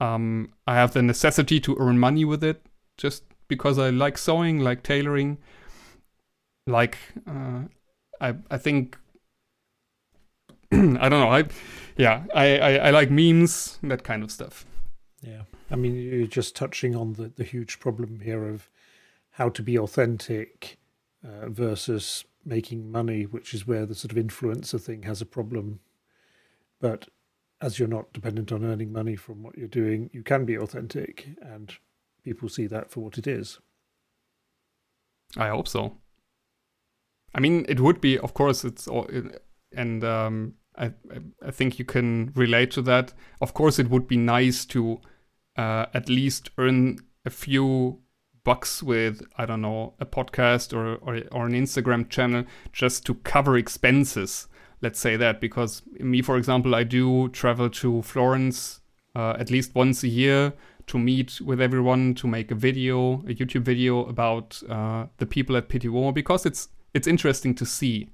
um, 0.00 0.52
I 0.66 0.74
have 0.74 0.92
the 0.92 1.02
necessity 1.02 1.60
to 1.60 1.76
earn 1.78 1.98
money 1.98 2.24
with 2.24 2.42
it, 2.42 2.64
just 2.96 3.24
because 3.48 3.78
I 3.78 3.90
like 3.90 4.18
sewing, 4.18 4.60
like 4.60 4.82
tailoring, 4.82 5.38
like 6.66 6.98
uh, 7.26 7.62
I 8.20 8.34
I 8.50 8.58
think 8.58 8.96
I 10.72 11.08
don't 11.08 11.10
know 11.10 11.30
I 11.30 11.44
yeah 11.96 12.24
I, 12.34 12.58
I 12.58 12.70
I 12.76 12.90
like 12.90 13.10
memes 13.10 13.78
that 13.82 14.04
kind 14.04 14.22
of 14.22 14.30
stuff. 14.30 14.66
Yeah. 15.20 15.42
I 15.70 15.76
mean, 15.76 15.94
you're 15.96 16.26
just 16.26 16.54
touching 16.54 16.94
on 16.94 17.14
the, 17.14 17.32
the 17.34 17.44
huge 17.44 17.80
problem 17.80 18.20
here 18.20 18.46
of 18.46 18.68
how 19.32 19.48
to 19.48 19.62
be 19.62 19.78
authentic 19.78 20.78
uh, 21.24 21.48
versus 21.48 22.24
making 22.44 22.92
money, 22.92 23.24
which 23.24 23.54
is 23.54 23.66
where 23.66 23.86
the 23.86 23.94
sort 23.94 24.12
of 24.12 24.18
influencer 24.18 24.80
thing 24.80 25.02
has 25.04 25.22
a 25.22 25.26
problem. 25.26 25.80
But 26.80 27.08
as 27.64 27.78
you're 27.78 27.88
not 27.88 28.12
dependent 28.12 28.52
on 28.52 28.64
earning 28.64 28.92
money 28.92 29.16
from 29.16 29.42
what 29.42 29.56
you're 29.56 29.66
doing, 29.82 30.10
you 30.12 30.22
can 30.22 30.44
be 30.44 30.56
authentic 30.58 31.28
and 31.40 31.72
people 32.22 32.48
see 32.48 32.66
that 32.66 32.90
for 32.90 33.00
what 33.00 33.16
it 33.18 33.26
is. 33.26 33.58
I 35.36 35.48
hope 35.48 35.66
so. 35.68 35.96
I 37.34 37.40
mean, 37.40 37.64
it 37.68 37.80
would 37.80 38.00
be, 38.00 38.18
of 38.18 38.34
course, 38.34 38.64
it's 38.64 38.86
all, 38.86 39.08
and 39.74 40.04
um, 40.04 40.54
I, 40.76 40.92
I- 41.44 41.50
think 41.50 41.78
you 41.78 41.84
can 41.84 42.32
relate 42.34 42.70
to 42.72 42.82
that. 42.82 43.12
Of 43.40 43.54
course, 43.54 43.78
it 43.78 43.88
would 43.90 44.06
be 44.06 44.16
nice 44.18 44.64
to 44.66 45.00
uh, 45.56 45.86
at 45.94 46.08
least 46.08 46.50
earn 46.58 46.98
a 47.24 47.30
few 47.30 48.00
bucks 48.44 48.82
with, 48.82 49.22
I 49.38 49.46
don't 49.46 49.62
know, 49.62 49.94
a 49.98 50.06
podcast 50.06 50.74
or, 50.76 50.96
or 50.96 51.22
or 51.32 51.46
an 51.46 51.54
Instagram 51.54 52.08
channel 52.10 52.44
just 52.72 53.06
to 53.06 53.14
cover 53.14 53.56
expenses. 53.56 54.46
Let's 54.84 55.00
say 55.00 55.16
that 55.16 55.40
because 55.40 55.82
me, 55.98 56.20
for 56.20 56.36
example, 56.36 56.74
I 56.74 56.84
do 56.84 57.30
travel 57.30 57.70
to 57.70 58.02
Florence 58.02 58.80
uh, 59.16 59.34
at 59.38 59.50
least 59.50 59.74
once 59.74 60.02
a 60.02 60.08
year 60.08 60.52
to 60.88 60.98
meet 60.98 61.40
with 61.40 61.58
everyone 61.58 62.14
to 62.16 62.26
make 62.26 62.50
a 62.50 62.54
video, 62.54 63.14
a 63.20 63.34
YouTube 63.34 63.62
video 63.62 64.04
about 64.04 64.62
uh, 64.68 65.06
the 65.16 65.24
people 65.24 65.56
at 65.56 65.70
Pitti 65.70 65.88
Uomo 65.88 66.12
because 66.12 66.44
it's 66.44 66.68
it's 66.92 67.06
interesting 67.06 67.54
to 67.54 67.64
see, 67.64 68.10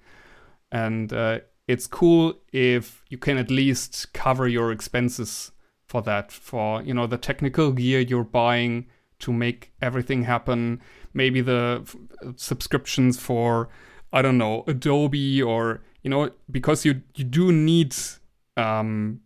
and 0.71 1.13
uh, 1.13 1.41
it's 1.67 1.89
cool 1.89 2.35
if 2.53 3.05
you 3.09 3.19
can 3.19 3.37
at 3.37 3.51
least 3.51 4.13
cover 4.13 4.47
your 4.47 4.71
expenses 4.71 5.51
for 5.87 6.03
that, 6.03 6.31
for 6.31 6.83
you 6.83 6.95
know 6.95 7.09
the 7.09 7.19
technical 7.19 7.73
gear 7.73 7.99
you're 7.99 8.23
buying 8.23 8.87
to 9.19 9.33
make 9.33 9.73
everything 9.83 10.23
happen. 10.23 10.81
Maybe 11.13 11.41
the 11.41 11.81
f- 11.83 11.97
subscriptions 12.37 13.19
for 13.19 13.71
I 14.13 14.23
don't 14.23 14.39
know 14.39 14.63
Adobe 14.69 15.43
or 15.43 15.83
you 16.03 16.11
know 16.11 16.31
because 16.51 16.85
you 16.85 17.03
you 17.15 17.25
do 17.25 17.53
need 17.53 17.95
um, 18.57 19.21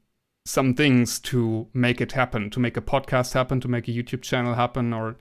some 0.44 0.74
things 0.74 1.18
to 1.20 1.66
make 1.72 2.00
it 2.00 2.12
happen, 2.12 2.50
to 2.50 2.60
make 2.60 2.76
a 2.76 2.82
podcast 2.82 3.32
happen, 3.32 3.60
to 3.60 3.68
make 3.68 3.88
a 3.88 3.90
YouTube 3.90 4.22
channel 4.22 4.54
happen, 4.54 4.92
or 4.92 5.16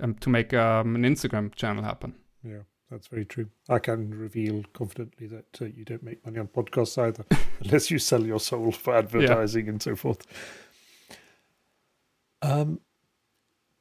um, 0.00 0.14
to 0.16 0.28
make 0.28 0.52
um, 0.52 0.94
an 0.94 1.02
Instagram 1.02 1.54
channel 1.54 1.82
happen. 1.82 2.14
Yeah, 2.44 2.62
that's 2.90 3.08
very 3.08 3.24
true. 3.24 3.48
I 3.68 3.78
can 3.78 4.10
reveal 4.10 4.64
confidently 4.72 5.26
that 5.28 5.58
uh, 5.60 5.66
you 5.66 5.84
don't 5.84 6.02
make 6.02 6.24
money 6.24 6.38
on 6.38 6.48
podcasts 6.48 6.98
either, 7.02 7.24
unless 7.60 7.90
you 7.90 7.98
sell 7.98 8.24
your 8.24 8.40
soul 8.40 8.72
for 8.72 8.96
advertising 8.96 9.66
yeah. 9.66 9.70
and 9.72 9.82
so 9.82 9.96
forth. 9.96 10.26
Um, 12.42 12.80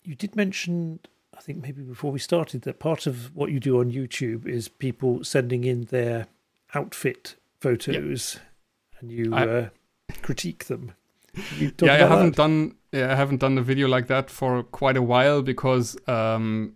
you 0.03 0.15
did 0.15 0.35
mention, 0.35 0.99
I 1.37 1.41
think 1.41 1.61
maybe 1.61 1.81
before 1.81 2.11
we 2.11 2.19
started, 2.19 2.61
that 2.61 2.79
part 2.79 3.05
of 3.05 3.35
what 3.35 3.51
you 3.51 3.59
do 3.59 3.79
on 3.79 3.91
YouTube 3.91 4.47
is 4.47 4.69
people 4.69 5.23
sending 5.23 5.65
in 5.65 5.85
their 5.85 6.27
outfit 6.75 7.35
photos, 7.59 8.39
and 8.99 9.11
you 9.11 9.33
I, 9.33 9.47
uh, 9.47 9.69
critique 10.21 10.65
them. 10.65 10.93
Yeah, 11.57 11.93
I 11.93 11.97
haven't 11.97 12.31
that? 12.31 12.37
done. 12.37 12.75
Yeah, 12.93 13.11
I 13.11 13.15
haven't 13.15 13.41
done 13.41 13.57
a 13.57 13.61
video 13.61 13.89
like 13.89 14.07
that 14.07 14.29
for 14.29 14.63
quite 14.63 14.95
a 14.95 15.01
while 15.01 15.41
because 15.41 15.97
um, 16.07 16.75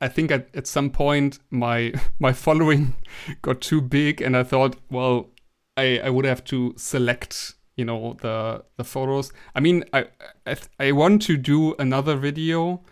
I 0.00 0.08
think 0.08 0.32
at, 0.32 0.48
at 0.52 0.66
some 0.66 0.90
point 0.90 1.38
my 1.50 1.92
my 2.18 2.32
following 2.32 2.94
got 3.42 3.60
too 3.60 3.80
big, 3.80 4.20
and 4.20 4.36
I 4.36 4.42
thought, 4.42 4.76
well, 4.90 5.28
I 5.76 6.00
I 6.00 6.10
would 6.10 6.24
have 6.24 6.42
to 6.44 6.74
select 6.76 7.54
you 7.76 7.84
know 7.84 8.16
the 8.20 8.64
the 8.76 8.84
photos. 8.84 9.32
I 9.54 9.60
mean, 9.60 9.84
I 9.92 10.06
I, 10.46 10.56
I 10.78 10.92
want 10.92 11.22
to 11.22 11.36
do 11.36 11.74
another 11.78 12.16
video, 12.16 12.82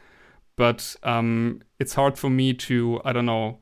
but 0.57 0.97
um, 1.03 1.63
it's 1.81 1.95
hard 1.95 2.17
for 2.17 2.31
me 2.31 2.55
to 2.55 3.01
I 3.05 3.13
don't 3.13 3.27
know, 3.27 3.59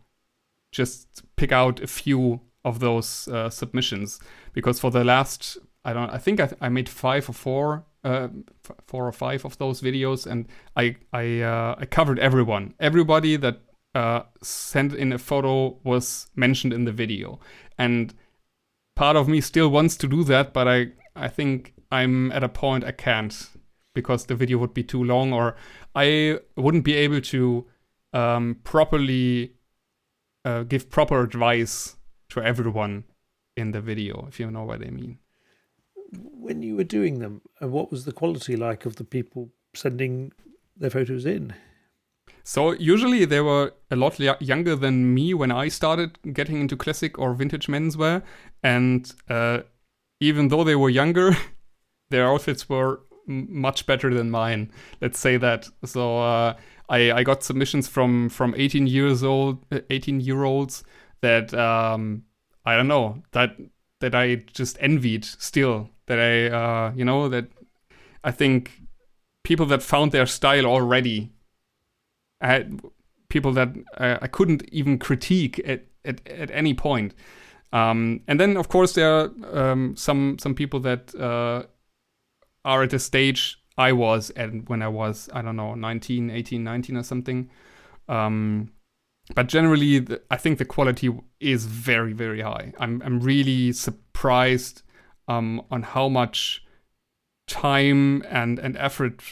just 0.72 1.22
pick 1.36 1.52
out 1.52 1.80
a 1.80 1.86
few 1.86 2.40
of 2.66 2.80
those 2.80 3.28
uh, 3.28 3.48
submissions. 3.48 4.20
Because 4.52 4.78
for 4.78 4.90
the 4.90 5.04
last 5.04 5.56
I 5.84 5.92
don't 5.92 6.10
I 6.10 6.18
think 6.18 6.40
I, 6.40 6.50
I 6.60 6.68
made 6.68 6.88
five 6.88 7.30
or 7.30 7.32
four 7.32 7.84
uh, 8.04 8.28
f- 8.64 8.76
four 8.86 9.06
or 9.06 9.12
five 9.12 9.44
of 9.44 9.56
those 9.56 9.80
videos 9.80 10.26
and 10.26 10.46
I 10.76 10.96
I 11.12 11.40
uh, 11.40 11.76
I 11.78 11.86
covered 11.86 12.18
everyone. 12.18 12.74
Everybody 12.80 13.36
that 13.36 13.60
uh, 13.94 14.22
sent 14.42 14.92
in 14.92 15.12
a 15.12 15.18
photo 15.18 15.78
was 15.84 16.28
mentioned 16.34 16.74
in 16.74 16.84
the 16.84 16.92
video. 16.92 17.40
And 17.78 18.12
part 18.96 19.16
of 19.16 19.28
me 19.28 19.40
still 19.40 19.68
wants 19.68 19.96
to 19.98 20.08
do 20.08 20.24
that 20.24 20.52
but 20.52 20.66
I 20.68 20.88
I 21.14 21.28
think 21.28 21.72
I'm 21.92 22.32
at 22.32 22.42
a 22.42 22.48
point 22.48 22.84
I 22.84 22.92
can't 22.92 23.34
because 23.94 24.26
the 24.26 24.34
video 24.34 24.58
would 24.58 24.74
be 24.74 24.82
too 24.82 25.02
long 25.02 25.32
or 25.32 25.56
I 25.94 26.40
wouldn't 26.56 26.84
be 26.84 26.94
able 26.94 27.20
to 27.20 27.66
um, 28.12 28.56
properly 28.64 29.52
uh, 30.44 30.62
give 30.64 30.90
proper 30.90 31.20
advice 31.22 31.95
to 32.30 32.42
everyone 32.42 33.04
in 33.56 33.72
the 33.72 33.80
video, 33.80 34.26
if 34.28 34.38
you 34.38 34.50
know 34.50 34.64
what 34.64 34.82
I 34.82 34.90
mean. 34.90 35.18
When 36.12 36.62
you 36.62 36.76
were 36.76 36.84
doing 36.84 37.18
them, 37.18 37.42
what 37.60 37.90
was 37.90 38.04
the 38.04 38.12
quality 38.12 38.56
like 38.56 38.86
of 38.86 38.96
the 38.96 39.04
people 39.04 39.50
sending 39.74 40.32
their 40.76 40.90
photos 40.90 41.26
in? 41.26 41.54
So 42.44 42.72
usually 42.72 43.24
they 43.24 43.40
were 43.40 43.72
a 43.90 43.96
lot 43.96 44.20
younger 44.40 44.76
than 44.76 45.14
me 45.14 45.34
when 45.34 45.50
I 45.50 45.68
started 45.68 46.18
getting 46.32 46.60
into 46.60 46.76
classic 46.76 47.18
or 47.18 47.34
vintage 47.34 47.66
menswear, 47.66 48.22
and 48.62 49.12
uh, 49.28 49.62
even 50.20 50.48
though 50.48 50.62
they 50.62 50.76
were 50.76 50.90
younger, 50.90 51.36
their 52.10 52.28
outfits 52.28 52.68
were 52.68 53.00
m- 53.28 53.48
much 53.50 53.86
better 53.86 54.14
than 54.14 54.30
mine. 54.30 54.70
Let's 55.00 55.18
say 55.18 55.38
that. 55.38 55.68
So 55.84 56.18
uh, 56.18 56.54
I 56.88 57.10
I 57.10 57.22
got 57.24 57.42
submissions 57.42 57.88
from 57.88 58.28
from 58.28 58.54
18 58.56 58.86
years 58.86 59.24
old, 59.24 59.64
uh, 59.72 59.80
18 59.90 60.20
year 60.20 60.44
olds 60.44 60.84
that 61.26 61.52
um, 61.54 62.22
I 62.64 62.76
don't 62.76 62.88
know 62.88 63.22
that 63.32 63.56
that 64.00 64.14
I 64.14 64.36
just 64.52 64.76
envied 64.80 65.24
still. 65.24 65.90
That 66.06 66.18
I 66.20 66.48
uh, 66.48 66.92
you 66.94 67.04
know 67.04 67.28
that 67.28 67.46
I 68.22 68.30
think 68.30 68.82
people 69.42 69.66
that 69.66 69.82
found 69.82 70.12
their 70.12 70.26
style 70.26 70.66
already. 70.66 71.32
I 72.40 72.46
had 72.48 72.80
people 73.28 73.52
that 73.52 73.70
I, 73.98 74.18
I 74.22 74.26
couldn't 74.28 74.68
even 74.70 74.98
critique 74.98 75.60
at, 75.66 75.84
at, 76.04 76.26
at 76.28 76.50
any 76.50 76.74
point. 76.74 77.14
Um, 77.72 78.20
and 78.28 78.38
then 78.38 78.56
of 78.56 78.68
course 78.68 78.92
there 78.92 79.10
are 79.10 79.30
um, 79.52 79.96
some 79.96 80.38
some 80.38 80.54
people 80.54 80.80
that 80.80 81.14
uh, 81.14 81.64
are 82.64 82.82
at 82.84 82.90
the 82.90 82.98
stage 82.98 83.58
I 83.76 83.92
was 83.92 84.30
at 84.36 84.68
when 84.68 84.82
I 84.82 84.88
was 84.88 85.28
I 85.32 85.42
don't 85.42 85.56
know 85.56 85.74
19, 85.74 86.30
18, 86.30 86.62
19 86.62 86.96
or 86.96 87.02
something. 87.02 87.50
Um, 88.08 88.70
but 89.34 89.48
generally, 89.48 89.98
the, 89.98 90.22
I 90.30 90.36
think 90.36 90.58
the 90.58 90.64
quality 90.64 91.10
is 91.40 91.66
very, 91.66 92.12
very 92.12 92.42
high. 92.42 92.72
I'm 92.78 93.02
I'm 93.04 93.20
really 93.20 93.72
surprised 93.72 94.82
um, 95.28 95.62
on 95.70 95.82
how 95.82 96.08
much 96.08 96.64
time 97.46 98.22
and 98.28 98.58
and 98.58 98.76
effort 98.76 99.22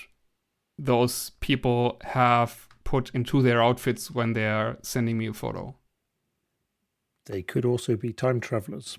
those 0.78 1.30
people 1.40 1.98
have 2.02 2.68
put 2.82 3.10
into 3.14 3.42
their 3.42 3.62
outfits 3.62 4.10
when 4.10 4.32
they 4.32 4.46
are 4.46 4.78
sending 4.82 5.16
me 5.18 5.28
a 5.28 5.32
photo. 5.32 5.76
They 7.26 7.42
could 7.42 7.64
also 7.64 7.96
be 7.96 8.12
time 8.12 8.40
travelers. 8.40 8.98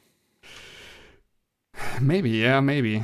Maybe, 2.02 2.32
yeah, 2.32 2.60
maybe. 2.62 3.04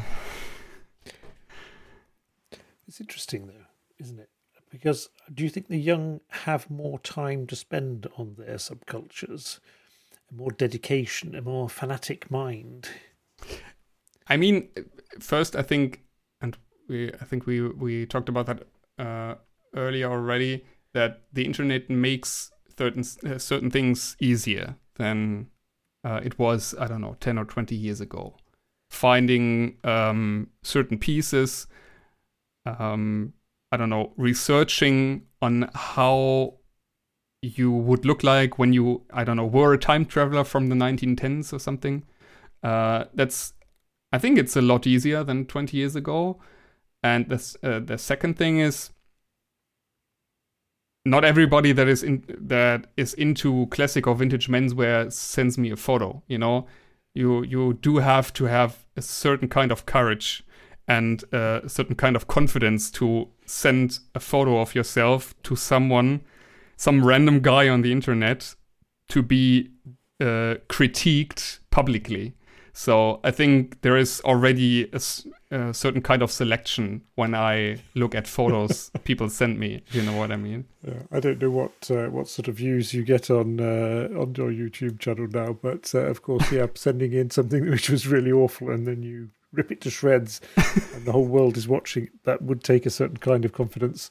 It's 2.87 2.99
interesting, 2.99 3.47
though, 3.47 3.65
isn't 3.99 4.19
it? 4.19 4.30
Because 4.71 5.09
do 5.33 5.43
you 5.43 5.49
think 5.49 5.67
the 5.67 5.77
young 5.77 6.21
have 6.29 6.69
more 6.69 6.97
time 6.99 7.45
to 7.47 7.55
spend 7.55 8.07
on 8.17 8.35
their 8.37 8.55
subcultures, 8.55 9.59
more 10.31 10.51
dedication, 10.51 11.35
a 11.35 11.41
more 11.41 11.69
fanatic 11.69 12.31
mind? 12.31 12.89
I 14.27 14.37
mean, 14.37 14.69
first, 15.19 15.57
I 15.57 15.61
think, 15.61 16.01
and 16.39 16.57
we, 16.87 17.11
I 17.13 17.25
think 17.25 17.45
we 17.45 17.67
we 17.67 18.05
talked 18.05 18.29
about 18.29 18.45
that 18.45 18.63
uh, 18.97 19.35
earlier 19.75 20.09
already, 20.09 20.65
that 20.93 21.23
the 21.33 21.45
internet 21.45 21.89
makes 21.89 22.51
certain 22.77 23.03
uh, 23.25 23.37
certain 23.37 23.69
things 23.69 24.15
easier 24.21 24.77
than 24.95 25.49
uh, 26.05 26.21
it 26.23 26.39
was. 26.39 26.73
I 26.79 26.87
don't 26.87 27.01
know, 27.01 27.17
ten 27.19 27.37
or 27.37 27.43
twenty 27.43 27.75
years 27.75 27.99
ago. 27.99 28.37
Finding 28.89 29.77
um, 29.83 30.49
certain 30.63 30.97
pieces. 30.97 31.67
Um, 32.65 33.33
I 33.71 33.77
don't 33.77 33.89
know, 33.89 34.13
researching 34.17 35.23
on 35.41 35.69
how 35.73 36.55
you 37.41 37.71
would 37.71 38.05
look 38.05 38.23
like 38.23 38.59
when 38.59 38.73
you, 38.73 39.03
I 39.11 39.23
don't 39.23 39.37
know, 39.37 39.45
were 39.45 39.73
a 39.73 39.77
time 39.77 40.05
traveler 40.05 40.43
from 40.43 40.69
the 40.69 40.75
1910s 40.75 41.53
or 41.53 41.59
something. 41.59 42.03
Uh, 42.63 43.05
that's, 43.13 43.53
I 44.11 44.17
think 44.17 44.37
it's 44.37 44.55
a 44.55 44.61
lot 44.61 44.85
easier 44.85 45.23
than 45.23 45.45
20 45.45 45.75
years 45.75 45.95
ago. 45.95 46.39
And 47.01 47.29
this, 47.29 47.55
uh, 47.63 47.79
the 47.79 47.97
second 47.97 48.37
thing 48.37 48.59
is, 48.59 48.91
not 51.03 51.25
everybody 51.25 51.71
that 51.71 51.87
is 51.87 52.03
in 52.03 52.23
that 52.27 52.87
is 52.95 53.13
into 53.15 53.65
classic 53.71 54.05
or 54.05 54.15
vintage 54.15 54.47
menswear 54.47 55.11
sends 55.11 55.57
me 55.57 55.71
a 55.71 55.75
photo. 55.75 56.21
You 56.27 56.37
know, 56.37 56.67
you 57.15 57.43
you 57.43 57.73
do 57.73 57.97
have 57.97 58.31
to 58.33 58.45
have 58.45 58.85
a 58.95 59.01
certain 59.01 59.47
kind 59.49 59.71
of 59.71 59.85
courage 59.85 60.43
and 60.91 61.23
a 61.31 61.61
certain 61.67 61.95
kind 61.95 62.17
of 62.17 62.27
confidence 62.27 62.91
to 62.91 63.29
send 63.45 63.99
a 64.13 64.19
photo 64.19 64.59
of 64.59 64.75
yourself 64.75 65.33
to 65.43 65.55
someone, 65.55 66.19
some 66.75 67.05
random 67.05 67.39
guy 67.39 67.69
on 67.69 67.81
the 67.81 67.93
internet, 67.93 68.55
to 69.07 69.23
be 69.23 69.69
uh, 70.19 70.55
critiqued 70.67 71.59
publicly. 71.69 72.33
So 72.73 73.21
I 73.23 73.31
think 73.31 73.81
there 73.83 73.95
is 73.95 74.21
already 74.25 74.89
a, 74.91 74.99
a, 75.51 75.73
certain 75.73 76.01
kind 76.01 76.21
of 76.21 76.29
selection 76.29 77.01
when 77.15 77.35
I 77.35 77.77
look 77.95 78.13
at 78.13 78.27
photos 78.27 78.91
people 79.05 79.29
send 79.29 79.59
me. 79.59 79.83
you 79.91 80.01
know 80.01 80.17
what 80.17 80.31
I 80.31 80.35
mean? 80.35 80.65
Yeah, 80.85 81.03
I 81.09 81.21
don't 81.21 81.41
know 81.41 81.51
what 81.51 81.89
uh, 81.89 82.07
what 82.07 82.27
sort 82.27 82.49
of 82.49 82.55
views 82.55 82.93
you 82.93 83.03
get 83.03 83.29
on 83.29 83.61
uh, 83.61 84.09
on 84.17 84.35
your 84.35 84.51
YouTube 84.51 84.99
channel 84.99 85.27
now, 85.29 85.53
but 85.53 85.93
uh, 85.95 85.99
of 85.99 86.21
course, 86.21 86.51
yeah, 86.51 86.67
sending 86.75 87.13
in 87.13 87.29
something 87.29 87.69
which 87.69 87.89
was 87.89 88.07
really 88.07 88.31
awful, 88.31 88.69
and 88.71 88.85
then 88.85 89.03
you 89.03 89.29
rip 89.53 89.71
it 89.71 89.81
to 89.81 89.89
shreds 89.89 90.41
and 90.95 91.05
the 91.05 91.11
whole 91.11 91.25
world 91.25 91.57
is 91.57 91.67
watching, 91.67 92.09
that 92.23 92.41
would 92.41 92.63
take 92.63 92.85
a 92.85 92.89
certain 92.89 93.17
kind 93.17 93.45
of 93.45 93.53
confidence. 93.53 94.09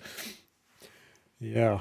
Yeah. 1.38 1.80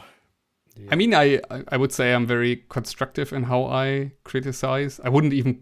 yeah. 0.75 0.89
I 0.91 0.95
mean, 0.95 1.13
I 1.13 1.41
I 1.67 1.77
would 1.77 1.91
say 1.91 2.13
I'm 2.13 2.25
very 2.25 2.63
constructive 2.69 3.33
in 3.33 3.43
how 3.43 3.65
I 3.65 4.13
criticize. 4.23 4.99
I 5.03 5.09
wouldn't 5.09 5.33
even, 5.33 5.61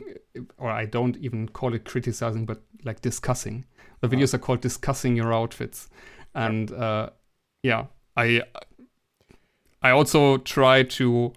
or 0.57 0.69
I 0.69 0.85
don't 0.85 1.17
even 1.17 1.49
call 1.49 1.73
it 1.73 1.85
criticizing, 1.85 2.45
but 2.45 2.61
like 2.83 3.01
discussing. 3.01 3.65
The 4.01 4.07
videos 4.07 4.35
are 4.35 4.37
called 4.37 4.61
discussing 4.61 5.15
your 5.15 5.33
outfits, 5.33 5.89
and 6.35 6.71
uh, 6.71 7.09
yeah, 7.63 7.87
I 8.15 8.43
I 9.81 9.89
also 9.89 10.37
try 10.37 10.83
to 10.83 11.33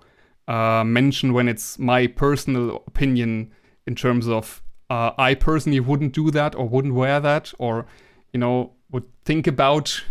uh, 0.47 0.85
mention 0.85 1.33
when 1.33 1.49
it's 1.49 1.79
my 1.79 2.07
personal 2.07 2.83
opinion 2.87 3.53
in 3.87 3.95
terms 3.95 4.29
of 4.29 4.63
uh, 4.91 5.13
I 5.17 5.35
personally 5.35 5.81
wouldn't 5.81 6.13
do 6.13 6.31
that 6.33 6.55
or 6.55 6.69
wouldn't 6.69 6.95
wear 6.95 7.21
that 7.21 7.55
or, 7.59 7.87
you 8.33 8.41
know, 8.41 8.73
would 8.91 9.05
think 9.25 9.47
about 9.47 10.03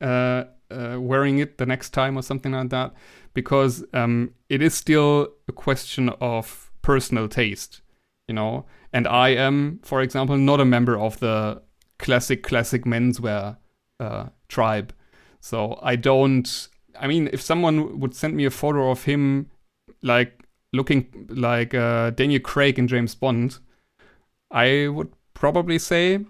uh, 0.00 0.44
uh, 0.70 0.96
wearing 0.98 1.38
it 1.38 1.56
the 1.58 1.66
next 1.66 1.90
time 1.90 2.18
or 2.18 2.22
something 2.22 2.52
like 2.52 2.70
that 2.70 2.92
because 3.32 3.84
um, 3.94 4.34
it 4.48 4.60
is 4.60 4.74
still 4.74 5.28
a 5.46 5.52
question 5.52 6.08
of 6.20 6.70
personal 6.82 7.28
taste, 7.28 7.80
you 8.26 8.34
know. 8.34 8.66
And 8.92 9.06
I 9.06 9.28
am, 9.28 9.78
for 9.84 10.02
example, 10.02 10.36
not 10.36 10.60
a 10.60 10.64
member 10.64 10.98
of 10.98 11.20
the 11.20 11.62
classic 11.98 12.42
classic 12.42 12.84
menswear 12.84 13.56
uh, 14.00 14.26
tribe. 14.48 14.92
So 15.40 15.78
I 15.80 15.94
don't. 15.94 16.68
I 16.98 17.06
mean, 17.06 17.30
if 17.32 17.40
someone 17.40 18.00
would 18.00 18.14
send 18.14 18.34
me 18.34 18.44
a 18.44 18.50
photo 18.50 18.90
of 18.90 19.04
him, 19.04 19.50
like 20.02 20.42
looking 20.72 21.26
like 21.28 21.74
uh, 21.74 22.10
Daniel 22.10 22.40
Craig 22.40 22.78
in 22.78 22.88
James 22.88 23.14
Bond, 23.14 23.58
I 24.50 24.88
would 24.88 25.12
probably 25.34 25.78
say, 25.78 26.24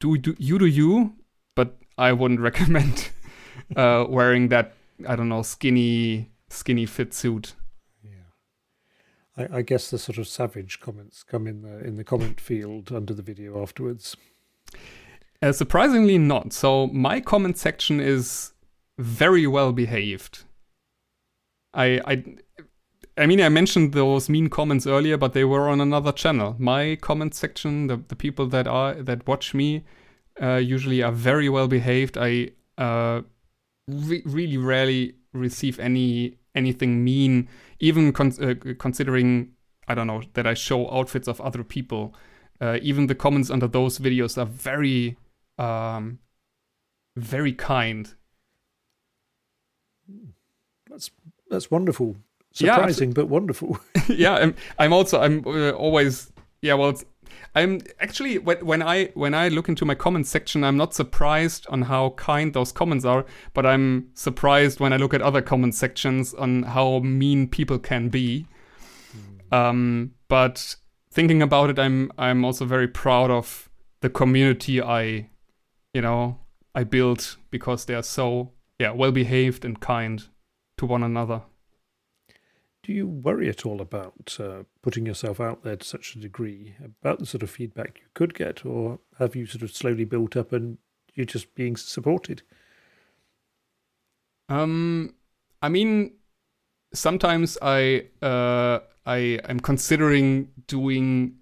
"Do, 0.00 0.16
do 0.18 0.34
you 0.38 0.58
do 0.58 0.66
you?" 0.66 1.14
But 1.54 1.76
I 1.98 2.12
wouldn't 2.12 2.40
recommend 2.50 3.10
uh, 3.76 4.06
wearing 4.08 4.48
that. 4.48 4.74
I 5.08 5.16
don't 5.16 5.28
know, 5.28 5.42
skinny 5.42 6.30
skinny 6.48 6.86
fit 6.86 7.12
suit. 7.12 7.54
Yeah, 8.02 8.10
I, 9.36 9.58
I 9.58 9.62
guess 9.62 9.90
the 9.90 9.98
sort 9.98 10.18
of 10.18 10.28
savage 10.28 10.80
comments 10.80 11.22
come 11.22 11.46
in 11.46 11.62
the 11.62 11.84
in 11.84 11.96
the 11.96 12.04
comment 12.04 12.40
field 12.40 12.92
under 12.92 13.12
the 13.12 13.22
video 13.22 13.60
afterwards. 13.62 14.16
Uh, 15.42 15.52
surprisingly, 15.52 16.16
not. 16.16 16.52
So 16.52 16.86
my 16.86 17.20
comment 17.20 17.58
section 17.58 18.00
is 18.00 18.52
very 18.98 19.46
well 19.46 19.72
behaved. 19.72 20.44
I, 21.74 22.00
I, 22.06 22.24
I 23.16 23.26
mean, 23.26 23.40
I 23.40 23.48
mentioned 23.48 23.92
those 23.92 24.28
mean 24.28 24.48
comments 24.48 24.86
earlier, 24.86 25.16
but 25.16 25.34
they 25.34 25.44
were 25.44 25.68
on 25.68 25.80
another 25.80 26.10
channel. 26.10 26.56
My 26.58 26.96
comment 27.00 27.34
section, 27.34 27.86
the, 27.86 27.96
the 28.08 28.16
people 28.16 28.46
that 28.48 28.66
are 28.66 28.94
that 28.94 29.26
watch 29.26 29.54
me, 29.54 29.84
uh, 30.42 30.56
usually 30.56 31.02
are 31.02 31.12
very 31.12 31.48
well 31.48 31.68
behaved. 31.68 32.18
I 32.18 32.50
uh, 32.76 33.22
re- 33.86 34.22
really 34.24 34.56
rarely 34.56 35.14
receive 35.32 35.78
any 35.78 36.38
anything 36.56 37.04
mean, 37.04 37.48
even 37.78 38.12
con- 38.12 38.32
uh, 38.40 38.74
considering 38.78 39.52
I 39.86 39.94
don't 39.94 40.08
know 40.08 40.22
that 40.32 40.46
I 40.46 40.54
show 40.54 40.90
outfits 40.90 41.28
of 41.28 41.40
other 41.40 41.62
people. 41.62 42.14
Uh, 42.60 42.78
even 42.82 43.06
the 43.06 43.14
comments 43.14 43.50
under 43.50 43.66
those 43.68 43.98
videos 43.98 44.38
are 44.38 44.46
very, 44.46 45.16
um, 45.58 46.18
very 47.16 47.52
kind. 47.52 48.14
That's 50.88 51.10
that's 51.50 51.70
wonderful. 51.70 52.16
Surprising, 52.54 53.10
yeah, 53.10 53.14
but 53.14 53.28
wonderful. 53.28 53.78
yeah, 54.08 54.34
I'm. 54.34 54.54
I'm 54.78 54.92
also. 54.92 55.20
I'm 55.20 55.44
uh, 55.46 55.70
always. 55.72 56.32
Yeah, 56.62 56.74
well, 56.74 56.94
I'm 57.54 57.80
actually 58.00 58.38
when, 58.38 58.64
when 58.64 58.82
I 58.82 59.06
when 59.14 59.34
I 59.34 59.48
look 59.48 59.68
into 59.68 59.84
my 59.84 59.94
comment 59.94 60.26
section, 60.26 60.64
I'm 60.64 60.76
not 60.76 60.94
surprised 60.94 61.66
on 61.68 61.82
how 61.82 62.10
kind 62.10 62.52
those 62.52 62.72
comments 62.72 63.04
are, 63.04 63.24
but 63.52 63.64
I'm 63.64 64.08
surprised 64.14 64.80
when 64.80 64.92
I 64.92 64.96
look 64.96 65.14
at 65.14 65.22
other 65.22 65.42
comment 65.42 65.74
sections 65.74 66.34
on 66.34 66.64
how 66.64 66.98
mean 67.00 67.48
people 67.48 67.78
can 67.78 68.08
be. 68.08 68.46
Mm. 69.50 69.56
Um, 69.56 70.14
but 70.28 70.76
thinking 71.10 71.42
about 71.42 71.70
it, 71.70 71.78
I'm 71.78 72.10
I'm 72.18 72.44
also 72.44 72.64
very 72.64 72.88
proud 72.88 73.30
of 73.30 73.68
the 74.00 74.10
community 74.10 74.82
I, 74.82 75.28
you 75.92 76.02
know, 76.02 76.38
I 76.74 76.84
built 76.84 77.36
because 77.50 77.84
they 77.84 77.94
are 77.94 78.02
so 78.02 78.52
yeah 78.78 78.90
well 78.90 79.12
behaved 79.12 79.64
and 79.64 79.78
kind 79.80 80.24
to 80.78 80.86
one 80.86 81.02
another. 81.02 81.42
Do 82.84 82.92
you 82.92 83.08
worry 83.08 83.48
at 83.48 83.64
all 83.64 83.80
about 83.80 84.36
uh, 84.38 84.64
putting 84.82 85.06
yourself 85.06 85.40
out 85.40 85.64
there 85.64 85.76
to 85.76 85.84
such 85.84 86.14
a 86.14 86.18
degree 86.18 86.74
about 86.84 87.18
the 87.18 87.24
sort 87.24 87.42
of 87.42 87.48
feedback 87.48 87.98
you 87.98 88.08
could 88.12 88.34
get, 88.34 88.66
or 88.66 88.98
have 89.18 89.34
you 89.34 89.46
sort 89.46 89.62
of 89.62 89.72
slowly 89.72 90.04
built 90.04 90.36
up 90.36 90.52
and 90.52 90.76
you're 91.14 91.24
just 91.24 91.54
being 91.54 91.76
supported? 91.76 92.42
Um, 94.50 95.14
I 95.62 95.70
mean, 95.70 96.12
sometimes 96.92 97.56
I 97.62 98.08
uh, 98.20 98.80
I 99.06 99.40
am 99.48 99.60
considering 99.60 100.50
doing 100.66 101.36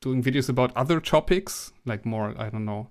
doing 0.00 0.22
videos 0.22 0.48
about 0.48 0.74
other 0.74 0.98
topics, 0.98 1.72
like 1.84 2.06
more 2.06 2.34
I 2.38 2.48
don't 2.48 2.64
know 2.64 2.88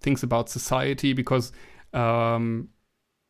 things 0.00 0.22
about 0.22 0.48
society, 0.48 1.12
because 1.12 1.52
um, 1.92 2.70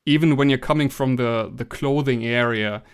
even 0.07 0.37
when 0.37 0.49
you're 0.51 0.59
coming 0.59 0.89
from 0.89 1.17
the 1.17 1.51
the 1.53 1.65
clothing 1.65 2.25
area, 2.25 2.85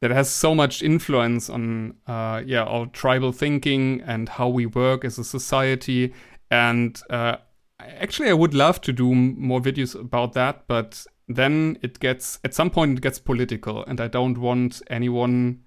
that 0.00 0.10
has 0.10 0.30
so 0.30 0.54
much 0.54 0.82
influence 0.82 1.50
on 1.50 1.94
uh, 2.06 2.42
yeah 2.46 2.62
our 2.62 2.86
tribal 2.86 3.32
thinking 3.32 4.00
and 4.02 4.28
how 4.28 4.48
we 4.48 4.66
work 4.66 5.04
as 5.04 5.18
a 5.18 5.24
society. 5.24 6.12
And 6.50 7.00
uh, 7.10 7.36
actually, 7.80 8.30
I 8.30 8.34
would 8.34 8.54
love 8.54 8.80
to 8.82 8.92
do 8.92 9.14
more 9.14 9.60
videos 9.60 9.94
about 9.98 10.32
that, 10.34 10.66
but 10.66 11.04
then 11.26 11.78
it 11.82 12.00
gets 12.00 12.38
at 12.44 12.54
some 12.54 12.70
point 12.70 12.98
it 12.98 13.02
gets 13.02 13.18
political, 13.18 13.84
and 13.84 14.00
I 14.00 14.08
don't 14.08 14.38
want 14.38 14.82
anyone. 14.88 15.60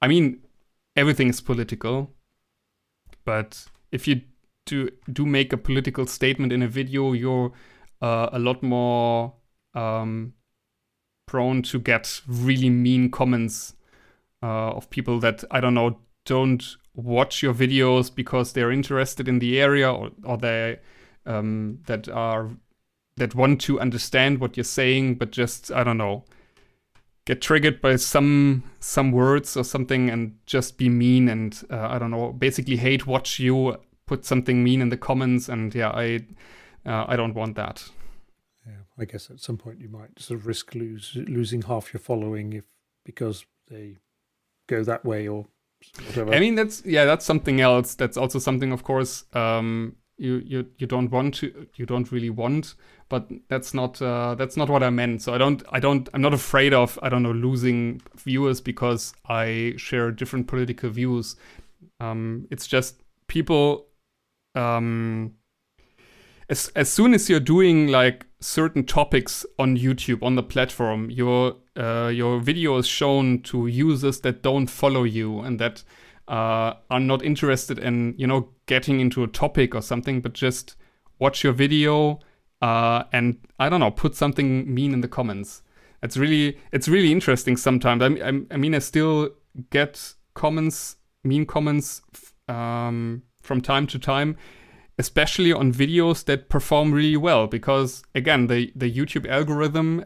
I 0.00 0.08
mean, 0.08 0.42
everything 0.96 1.28
is 1.28 1.40
political, 1.40 2.10
but 3.24 3.66
if 3.92 4.08
you 4.08 4.22
do 4.66 4.90
do 5.12 5.26
make 5.26 5.52
a 5.52 5.56
political 5.56 6.06
statement 6.06 6.52
in 6.52 6.62
a 6.62 6.68
video, 6.68 7.12
you're 7.12 7.52
uh, 8.02 8.30
a 8.32 8.38
lot 8.38 8.62
more 8.62 9.34
um, 9.74 10.32
prone 11.26 11.62
to 11.62 11.78
get 11.78 12.20
really 12.26 12.70
mean 12.70 13.10
comments 13.10 13.74
uh, 14.42 14.72
of 14.72 14.90
people 14.90 15.20
that 15.20 15.44
I 15.50 15.60
don't 15.60 15.74
know 15.74 15.98
don't 16.24 16.76
watch 16.94 17.42
your 17.42 17.54
videos 17.54 18.14
because 18.14 18.52
they're 18.52 18.70
interested 18.70 19.28
in 19.28 19.38
the 19.38 19.60
area 19.60 19.92
or, 19.92 20.10
or 20.24 20.38
they 20.38 20.78
um, 21.26 21.80
that 21.86 22.08
are 22.08 22.50
that 23.16 23.34
want 23.34 23.60
to 23.62 23.80
understand 23.80 24.38
what 24.40 24.56
you're 24.56 24.64
saying, 24.64 25.14
but 25.16 25.30
just 25.30 25.70
I 25.70 25.84
don't 25.84 25.98
know, 25.98 26.24
get 27.24 27.40
triggered 27.40 27.80
by 27.80 27.96
some 27.96 28.64
some 28.80 29.12
words 29.12 29.56
or 29.56 29.64
something 29.64 30.10
and 30.10 30.36
just 30.46 30.78
be 30.78 30.88
mean 30.88 31.28
and 31.28 31.62
uh, 31.70 31.88
I 31.90 31.98
don't 31.98 32.10
know, 32.10 32.32
basically 32.32 32.76
hate 32.76 33.06
watch 33.06 33.38
you 33.38 33.76
put 34.06 34.24
something 34.24 34.62
mean 34.62 34.82
in 34.82 34.90
the 34.90 34.96
comments 34.96 35.48
and 35.48 35.74
yeah, 35.74 35.90
I 35.90 36.20
uh, 36.86 37.06
I 37.08 37.16
don't 37.16 37.34
want 37.34 37.56
that. 37.56 37.88
I 38.98 39.04
guess 39.04 39.30
at 39.30 39.40
some 39.40 39.56
point 39.56 39.80
you 39.80 39.88
might 39.88 40.18
sort 40.18 40.40
of 40.40 40.46
risk 40.46 40.74
lose 40.74 41.12
losing 41.16 41.62
half 41.62 41.92
your 41.92 42.00
following 42.00 42.52
if 42.52 42.64
because 43.04 43.44
they 43.68 43.96
go 44.68 44.84
that 44.84 45.04
way 45.04 45.26
or 45.28 45.46
whatever. 46.06 46.34
I 46.34 46.40
mean 46.40 46.54
that's 46.54 46.84
yeah, 46.84 47.04
that's 47.04 47.24
something 47.24 47.60
else. 47.60 47.94
That's 47.94 48.16
also 48.16 48.38
something 48.38 48.72
of 48.72 48.84
course 48.84 49.24
um 49.32 49.96
you 50.16 50.36
you 50.46 50.66
you 50.78 50.86
don't 50.86 51.10
want 51.10 51.34
to 51.34 51.66
you 51.74 51.84
don't 51.84 52.12
really 52.12 52.30
want 52.30 52.74
but 53.08 53.28
that's 53.48 53.74
not 53.74 54.00
uh, 54.00 54.34
that's 54.36 54.56
not 54.56 54.68
what 54.68 54.82
i 54.82 54.88
meant 54.88 55.20
so 55.20 55.34
i 55.34 55.38
don't 55.38 55.64
i 55.72 55.80
don't 55.80 56.08
i'm 56.14 56.22
not 56.22 56.32
afraid 56.32 56.72
of 56.72 56.98
i 57.02 57.08
don't 57.08 57.24
know 57.24 57.32
losing 57.32 58.00
viewers 58.16 58.60
because 58.60 59.12
i 59.28 59.74
share 59.76 60.12
different 60.12 60.46
political 60.46 60.88
views 60.88 61.36
um, 62.00 62.46
it's 62.50 62.66
just 62.66 63.02
people 63.28 63.86
um, 64.54 65.34
as 66.48 66.70
as 66.76 66.90
soon 66.90 67.14
as 67.14 67.28
you're 67.28 67.40
doing 67.40 67.88
like 67.88 68.26
certain 68.44 68.84
topics 68.84 69.46
on 69.58 69.76
YouTube 69.76 70.22
on 70.22 70.34
the 70.34 70.42
platform, 70.42 71.10
your 71.10 71.56
uh, 71.76 72.08
your 72.08 72.38
video 72.38 72.76
is 72.76 72.86
shown 72.86 73.40
to 73.42 73.66
users 73.66 74.20
that 74.20 74.42
don't 74.42 74.66
follow 74.66 75.04
you 75.04 75.40
and 75.40 75.58
that 75.58 75.82
uh, 76.28 76.74
are 76.90 77.00
not 77.00 77.24
interested 77.24 77.78
in 77.78 78.14
you 78.18 78.26
know 78.26 78.50
getting 78.66 79.00
into 79.00 79.24
a 79.24 79.26
topic 79.26 79.74
or 79.74 79.80
something, 79.80 80.20
but 80.20 80.34
just 80.34 80.76
watch 81.18 81.42
your 81.42 81.52
video 81.52 82.20
uh, 82.60 83.04
and 83.12 83.38
I 83.58 83.68
don't 83.68 83.80
know, 83.80 83.90
put 83.90 84.14
something 84.14 84.72
mean 84.72 84.92
in 84.92 85.00
the 85.00 85.08
comments. 85.08 85.62
It's 86.02 86.16
really 86.16 86.58
it's 86.70 86.88
really 86.88 87.12
interesting 87.12 87.56
sometimes. 87.56 88.02
I, 88.02 88.28
I, 88.28 88.40
I 88.50 88.56
mean, 88.56 88.74
I 88.74 88.78
still 88.78 89.30
get 89.70 90.14
comments, 90.34 90.96
mean 91.22 91.46
comments 91.46 92.02
um, 92.48 93.22
from 93.42 93.60
time 93.62 93.86
to 93.88 93.98
time, 93.98 94.36
especially 94.98 95.52
on 95.52 95.72
videos 95.72 96.24
that 96.24 96.48
perform 96.48 96.92
really 96.92 97.16
well. 97.16 97.46
Because 97.46 98.02
again, 98.14 98.46
the 98.46 98.72
the 98.74 98.90
YouTube 98.92 99.28
algorithm 99.28 100.04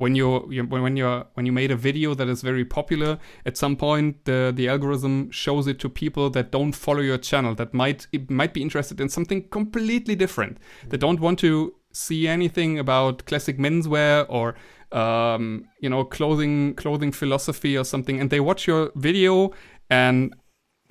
when 0.00 0.14
you're 0.14 0.40
when 0.40 0.96
you're 0.96 1.26
when 1.34 1.44
you 1.44 1.52
made 1.52 1.70
a 1.70 1.76
video 1.76 2.14
that 2.14 2.26
is 2.26 2.40
very 2.40 2.64
popular 2.64 3.18
at 3.44 3.56
some 3.56 3.76
point 3.76 4.24
the 4.24 4.50
the 4.56 4.66
algorithm 4.66 5.30
shows 5.30 5.66
it 5.66 5.78
to 5.78 5.90
people 5.90 6.30
that 6.30 6.50
don't 6.50 6.72
follow 6.72 7.00
your 7.00 7.18
channel 7.18 7.54
that 7.54 7.74
might 7.74 8.06
might 8.30 8.54
be 8.54 8.62
interested 8.62 8.98
in 8.98 9.10
something 9.10 9.46
completely 9.50 10.16
different 10.16 10.56
that 10.88 10.98
don't 10.98 11.20
want 11.20 11.38
to 11.38 11.74
see 11.92 12.26
anything 12.26 12.78
about 12.78 13.26
classic 13.26 13.58
menswear 13.58 14.24
or 14.30 14.54
um, 14.92 15.66
you 15.80 15.90
know 15.90 16.02
clothing 16.04 16.74
clothing 16.76 17.12
philosophy 17.12 17.76
or 17.76 17.84
something 17.84 18.18
and 18.18 18.30
they 18.30 18.40
watch 18.40 18.66
your 18.66 18.90
video 18.96 19.52
and 19.90 20.34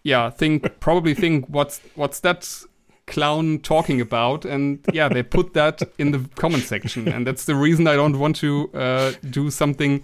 yeah 0.04 0.30
think 0.30 0.80
probably 0.80 1.16
think 1.16 1.46
what's 1.48 1.82
what's 1.96 2.20
that 2.20 2.48
clown 3.10 3.60
talking 3.60 4.00
about 4.00 4.46
and 4.46 4.86
yeah 4.94 5.10
they 5.10 5.24
put 5.24 5.54
that 5.54 5.82
in 5.98 6.12
the 6.12 6.20
comment 6.36 6.64
section 6.64 7.08
and 7.08 7.26
that's 7.28 7.46
the 7.46 7.56
reason 7.56 7.88
i 7.88 7.96
don't 7.96 8.20
want 8.20 8.36
to 8.36 8.70
uh, 8.74 9.12
do 9.30 9.50
something 9.50 10.04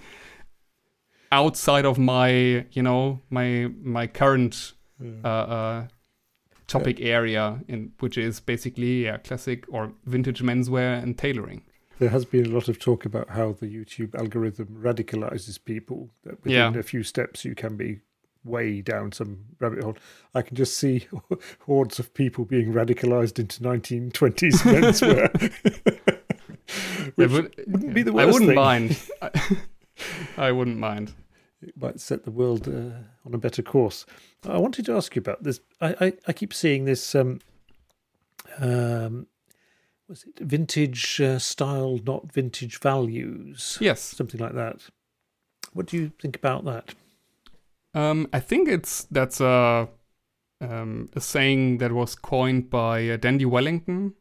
outside 1.31 1.85
of 1.85 1.97
my 1.97 2.65
you 2.71 2.81
know 2.81 3.21
my 3.29 3.69
my 3.81 4.07
current 4.07 4.73
uh, 5.23 5.27
uh, 5.27 5.87
topic 6.67 6.99
yeah. 6.99 7.07
area 7.07 7.59
in 7.67 7.91
which 7.99 8.17
is 8.17 8.39
basically 8.39 9.05
yeah 9.05 9.17
classic 9.17 9.65
or 9.69 9.93
vintage 10.05 10.41
menswear 10.41 11.01
and 11.01 11.17
tailoring 11.17 11.61
there 11.99 12.09
has 12.09 12.25
been 12.25 12.45
a 12.45 12.49
lot 12.49 12.67
of 12.67 12.79
talk 12.79 13.05
about 13.05 13.29
how 13.29 13.51
the 13.53 13.67
youtube 13.67 14.15
algorithm 14.15 14.67
radicalizes 14.81 15.63
people 15.63 16.09
that 16.23 16.43
within 16.43 16.73
yeah. 16.73 16.79
a 16.79 16.83
few 16.83 17.03
steps 17.03 17.45
you 17.45 17.55
can 17.55 17.77
be 17.77 17.99
way 18.45 18.81
down 18.81 19.11
some 19.11 19.39
rabbit 19.59 19.83
hole. 19.83 19.97
I 20.33 20.41
can 20.41 20.55
just 20.55 20.77
see 20.77 21.07
hordes 21.61 21.99
of 21.99 22.13
people 22.13 22.45
being 22.45 22.71
radicalized 22.71 23.39
into 23.39 23.61
1920s 23.61 24.61
menswear. 24.61 26.21
Which 27.15 27.31
would, 27.31 27.55
wouldn't 27.67 27.93
be 27.93 28.03
the 28.03 28.13
worst 28.13 28.27
I 28.27 28.31
wouldn't 28.31 28.49
thing. 28.49 28.55
mind. 28.55 28.99
I, 29.21 29.57
I 30.37 30.51
wouldn't 30.51 30.77
mind. 30.77 31.13
It 31.61 31.75
might 31.79 31.99
set 31.99 32.23
the 32.23 32.31
world 32.31 32.67
uh, 32.67 32.97
on 33.25 33.33
a 33.33 33.37
better 33.37 33.61
course. 33.61 34.05
I 34.47 34.57
wanted 34.57 34.85
to 34.85 34.95
ask 34.95 35.15
you 35.15 35.19
about 35.19 35.43
this. 35.43 35.59
I, 35.81 35.95
I, 35.99 36.13
I 36.27 36.33
keep 36.33 36.53
seeing 36.53 36.85
this. 36.85 37.15
Um, 37.15 37.39
um, 38.59 39.27
was 40.07 40.23
it 40.23 40.37
vintage 40.39 41.19
uh, 41.19 41.39
style, 41.39 41.99
not 42.05 42.31
vintage 42.31 42.79
values? 42.79 43.77
Yes, 43.81 44.01
something 44.01 44.39
like 44.39 44.53
that. 44.53 44.81
What 45.73 45.87
do 45.87 45.97
you 45.97 46.11
think 46.21 46.35
about 46.35 46.65
that? 46.65 46.93
Um, 47.95 48.27
I 48.33 48.39
think 48.41 48.67
it's 48.69 49.05
that's 49.05 49.39
a 49.41 49.87
um, 50.61 51.09
a 51.15 51.21
saying 51.21 51.77
that 51.79 51.91
was 51.91 52.15
coined 52.15 52.69
by 52.69 53.09
uh, 53.09 53.17
Dandy 53.17 53.45
Wellington, 53.45 54.13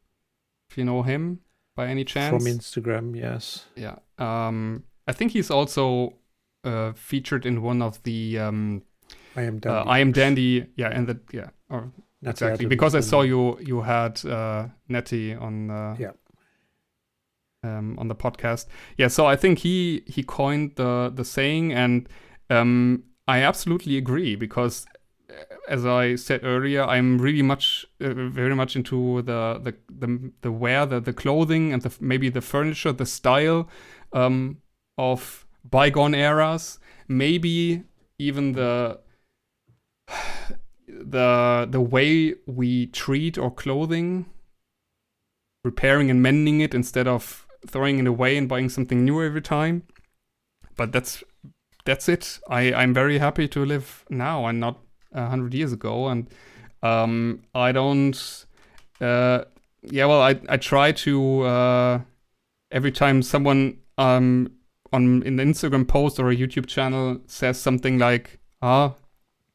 if 0.71 0.79
you 0.79 0.85
know 0.85 1.03
him 1.03 1.41
by 1.77 1.89
any 1.89 2.05
chance. 2.05 2.31
From 2.43 2.53
Instagram, 2.53 3.17
yes. 3.17 3.67
Yeah. 3.77 3.97
Um, 4.19 4.85
I 5.09 5.13
think 5.13 5.33
he's 5.33 5.51
also 5.51 6.15
uh, 6.65 6.93
featured 6.95 7.45
in 7.47 7.63
one 7.63 7.83
of 7.83 8.03
the 8.05 8.39
um, 8.39 8.83
I 9.37 9.43
am 9.43 9.59
Dandy. 9.59 9.69
Uh, 9.79 9.85
I 9.85 9.99
am 9.99 10.13
Dandy. 10.13 10.67
Yeah, 10.77 10.89
and 10.89 11.07
the 11.09 11.19
yeah, 11.33 11.51
or 11.69 11.91
Natty 12.23 12.45
exactly 12.47 12.67
because 12.67 12.95
I 12.95 13.01
saw 13.01 13.23
you 13.23 13.59
you 13.61 13.83
had 13.83 14.25
uh, 14.25 14.69
Nettie 14.89 15.35
on 15.35 15.71
uh, 15.71 15.97
Yeah. 15.99 16.13
um, 17.65 17.99
on 17.99 18.09
the 18.09 18.15
podcast. 18.15 18.67
Yeah, 18.97 19.09
so 19.09 19.27
I 19.27 19.37
think 19.37 19.59
he 19.59 20.03
he 20.07 20.23
coined 20.23 20.77
the 20.77 21.11
the 21.15 21.25
saying, 21.25 21.73
and 21.73 22.09
um, 22.51 23.03
I 23.27 23.41
absolutely 23.43 23.97
agree 23.97 24.37
because. 24.37 24.87
uh, 25.31 25.35
As 25.69 25.87
I 25.87 26.17
said 26.17 26.41
earlier, 26.45 26.85
I'm 26.85 27.19
really 27.19 27.43
much, 27.43 27.87
uh, 28.01 28.13
very 28.41 28.55
much 28.55 28.77
into 28.77 29.23
the 29.23 29.59
the 29.67 29.73
the, 29.89 30.33
the 30.43 30.53
wear, 30.53 30.87
the, 30.87 31.01
the 31.01 31.13
clothing, 31.15 31.73
and 31.73 31.83
the, 31.83 31.91
maybe 32.01 32.29
the 32.31 32.43
furniture, 32.43 32.93
the 32.93 33.07
style 33.07 33.69
um, 34.13 34.59
of 34.99 35.47
bygone 35.65 36.15
eras. 36.15 36.79
Maybe 37.09 37.85
even 38.19 38.53
the 38.53 39.01
the 40.89 41.67
the 41.71 41.81
way 41.81 42.35
we 42.47 42.87
treat 42.87 43.39
our 43.39 43.51
clothing, 43.51 44.27
repairing 45.65 46.11
and 46.11 46.23
mending 46.23 46.61
it 46.61 46.75
instead 46.75 47.07
of 47.09 47.47
throwing 47.67 47.99
it 47.99 48.07
away 48.07 48.37
and 48.37 48.49
buying 48.49 48.69
something 48.69 49.05
new 49.05 49.23
every 49.23 49.41
time. 49.43 49.83
But 50.77 50.93
that's 50.93 51.25
that's 51.85 52.09
it. 52.09 52.41
I 52.49 52.73
I'm 52.73 52.95
very 52.95 53.19
happy 53.19 53.49
to 53.49 53.65
live 53.65 54.05
now 54.11 54.47
and 54.47 54.61
not 54.61 54.79
a 55.13 55.27
hundred 55.27 55.55
years 55.55 55.73
ago. 55.73 56.09
And 56.09 56.29
um, 56.83 57.43
I 57.55 57.73
don't. 57.73 58.47
Uh, 59.01 59.45
yeah, 59.83 60.07
well, 60.07 60.23
I 60.23 60.41
I 60.49 60.57
try 60.57 60.93
to 60.93 61.43
uh, 61.43 62.01
every 62.71 62.93
time 62.93 63.23
someone 63.23 63.79
um 63.99 64.51
on 64.93 65.23
in 65.23 65.37
the 65.37 65.45
Instagram 65.45 65.87
post 65.87 66.19
or 66.19 66.31
a 66.31 66.37
YouTube 66.37 66.67
channel 66.67 67.21
says 67.27 67.61
something 67.61 67.99
like 67.99 68.39
ah 68.63 68.95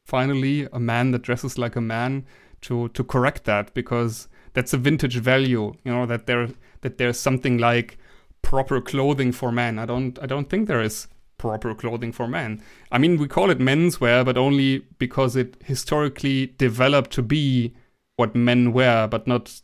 finally 0.06 0.66
a 0.72 0.80
man 0.80 1.12
that 1.12 1.22
dresses 1.22 1.56
like 1.56 1.76
a 1.76 1.80
man 1.80 2.26
to 2.60 2.88
to 2.88 3.04
correct 3.04 3.44
that 3.44 3.72
because 3.74 4.28
that's 4.54 4.72
a 4.72 4.76
vintage 4.76 5.16
value 5.16 5.72
you 5.84 5.92
know 5.92 6.04
that 6.06 6.26
there 6.26 6.48
that 6.80 6.98
there's 6.98 7.18
something 7.18 7.58
like 7.58 7.96
proper 8.42 8.80
clothing 8.80 9.30
for 9.32 9.52
men 9.52 9.78
i 9.78 9.86
don't 9.86 10.18
i 10.20 10.26
don't 10.26 10.50
think 10.50 10.66
there 10.66 10.80
is 10.80 11.06
proper 11.40 11.74
clothing 11.74 12.12
for 12.12 12.28
men. 12.28 12.62
I 12.92 12.98
mean 12.98 13.18
we 13.18 13.26
call 13.26 13.50
it 13.50 13.58
menswear 13.58 14.24
but 14.24 14.36
only 14.36 14.80
because 14.98 15.36
it 15.36 15.56
historically 15.64 16.46
developed 16.58 17.10
to 17.12 17.22
be 17.22 17.74
what 18.16 18.34
men 18.34 18.72
wear 18.72 19.08
but 19.08 19.26
not 19.26 19.60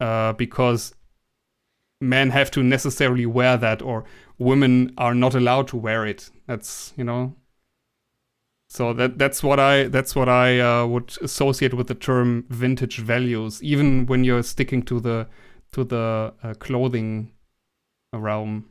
uh, 0.00 0.32
because 0.32 0.94
men 2.00 2.30
have 2.30 2.50
to 2.50 2.62
necessarily 2.62 3.26
wear 3.26 3.56
that 3.56 3.82
or 3.82 4.04
women 4.38 4.92
are 4.98 5.14
not 5.14 5.34
allowed 5.34 5.68
to 5.68 5.76
wear 5.76 6.06
it. 6.06 6.30
That's 6.46 6.92
you 6.96 7.04
know. 7.04 7.36
So 8.68 8.92
that 8.94 9.18
that's 9.18 9.42
what 9.42 9.60
I 9.60 9.84
that's 9.84 10.16
what 10.16 10.28
I 10.28 10.60
uh, 10.60 10.86
would 10.86 11.16
associate 11.20 11.74
with 11.74 11.88
the 11.88 11.94
term 11.94 12.46
vintage 12.48 12.98
values, 12.98 13.62
even 13.62 14.06
when 14.06 14.24
you're 14.24 14.42
sticking 14.42 14.82
to 14.84 15.00
the 15.00 15.26
to 15.72 15.84
the 15.84 16.32
uh, 16.42 16.54
clothing 16.54 17.32
realm. 18.12 18.70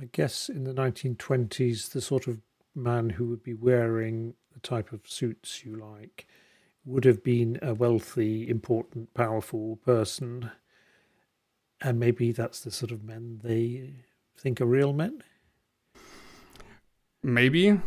I 0.00 0.06
guess 0.12 0.48
in 0.48 0.64
the 0.64 0.72
1920s, 0.72 1.90
the 1.90 2.00
sort 2.00 2.26
of 2.26 2.40
man 2.74 3.10
who 3.10 3.26
would 3.28 3.42
be 3.42 3.54
wearing 3.54 4.34
the 4.52 4.60
type 4.60 4.92
of 4.92 5.00
suits 5.06 5.64
you 5.64 5.76
like 5.76 6.26
would 6.84 7.04
have 7.04 7.22
been 7.22 7.58
a 7.62 7.74
wealthy, 7.74 8.48
important, 8.48 9.12
powerful 9.14 9.76
person. 9.84 10.50
And 11.80 12.00
maybe 12.00 12.32
that's 12.32 12.60
the 12.60 12.70
sort 12.70 12.90
of 12.90 13.04
men 13.04 13.40
they 13.42 13.92
think 14.36 14.60
are 14.60 14.66
real 14.66 14.92
men. 14.92 15.22
Maybe, 17.22 17.78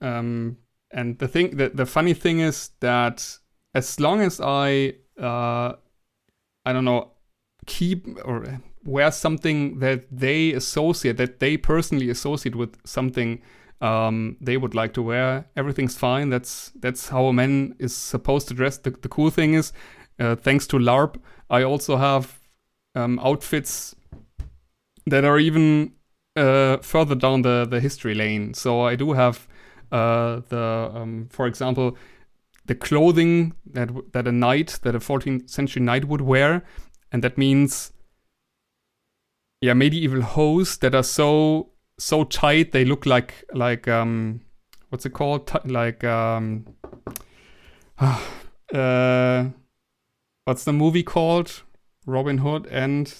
um, 0.00 0.58
and 0.90 1.18
the 1.18 1.28
thing 1.28 1.56
the 1.56 1.70
the 1.70 1.86
funny 1.86 2.12
thing 2.12 2.40
is 2.40 2.70
that 2.80 3.38
as 3.74 3.98
long 3.98 4.20
as 4.20 4.40
I 4.42 4.96
uh, 5.18 5.72
I 6.66 6.72
don't 6.72 6.84
know 6.84 7.12
keep 7.66 8.06
or 8.24 8.60
wear 8.84 9.10
something 9.10 9.78
that 9.78 10.04
they 10.10 10.52
associate 10.52 11.16
that 11.16 11.38
they 11.40 11.56
personally 11.56 12.10
associate 12.10 12.54
with 12.54 12.76
something 12.84 13.40
um, 13.80 14.36
they 14.40 14.56
would 14.56 14.74
like 14.74 14.94
to 14.94 15.02
wear. 15.02 15.46
Everything's 15.56 15.96
fine. 15.96 16.30
That's 16.30 16.72
that's 16.80 17.08
how 17.08 17.26
a 17.26 17.32
man 17.32 17.74
is 17.78 17.94
supposed 17.94 18.48
to 18.48 18.54
dress. 18.54 18.78
The, 18.78 18.90
the 18.90 19.08
cool 19.08 19.30
thing 19.30 19.54
is 19.54 19.72
uh, 20.18 20.36
thanks 20.36 20.66
to 20.68 20.78
LARP 20.78 21.16
i 21.50 21.62
also 21.62 21.96
have 21.96 22.40
um, 22.94 23.18
outfits 23.18 23.94
that 25.06 25.24
are 25.24 25.38
even 25.38 25.92
uh, 26.36 26.78
further 26.78 27.14
down 27.14 27.42
the, 27.42 27.66
the 27.68 27.80
history 27.80 28.14
lane. 28.14 28.54
So 28.54 28.82
i 28.82 28.96
do 28.96 29.12
have 29.12 29.46
uh, 29.92 30.40
the 30.48 30.90
um, 30.94 31.28
for 31.30 31.46
example 31.46 31.96
the 32.66 32.74
clothing 32.74 33.54
that 33.66 33.90
that 34.12 34.26
a 34.26 34.32
knight 34.32 34.78
that 34.82 34.94
a 34.94 34.98
14th 34.98 35.50
century 35.50 35.82
knight 35.82 36.06
would 36.06 36.22
wear. 36.22 36.64
And 37.12 37.22
that 37.22 37.38
means 37.38 37.92
yeah 39.64 39.74
medieval 39.74 40.22
hose 40.22 40.76
that 40.78 40.94
are 40.94 41.02
so 41.04 41.70
so 41.98 42.24
tight 42.24 42.72
they 42.72 42.84
look 42.84 43.06
like 43.06 43.32
like 43.54 43.88
um 43.88 44.40
what's 44.90 45.06
it 45.06 45.12
called? 45.12 45.46
Ti- 45.46 45.68
like 45.72 46.04
um 46.04 46.66
uh 48.74 49.44
what's 50.44 50.64
the 50.64 50.72
movie 50.72 51.02
called? 51.02 51.62
Robin 52.06 52.38
hood 52.38 52.66
and 52.66 53.12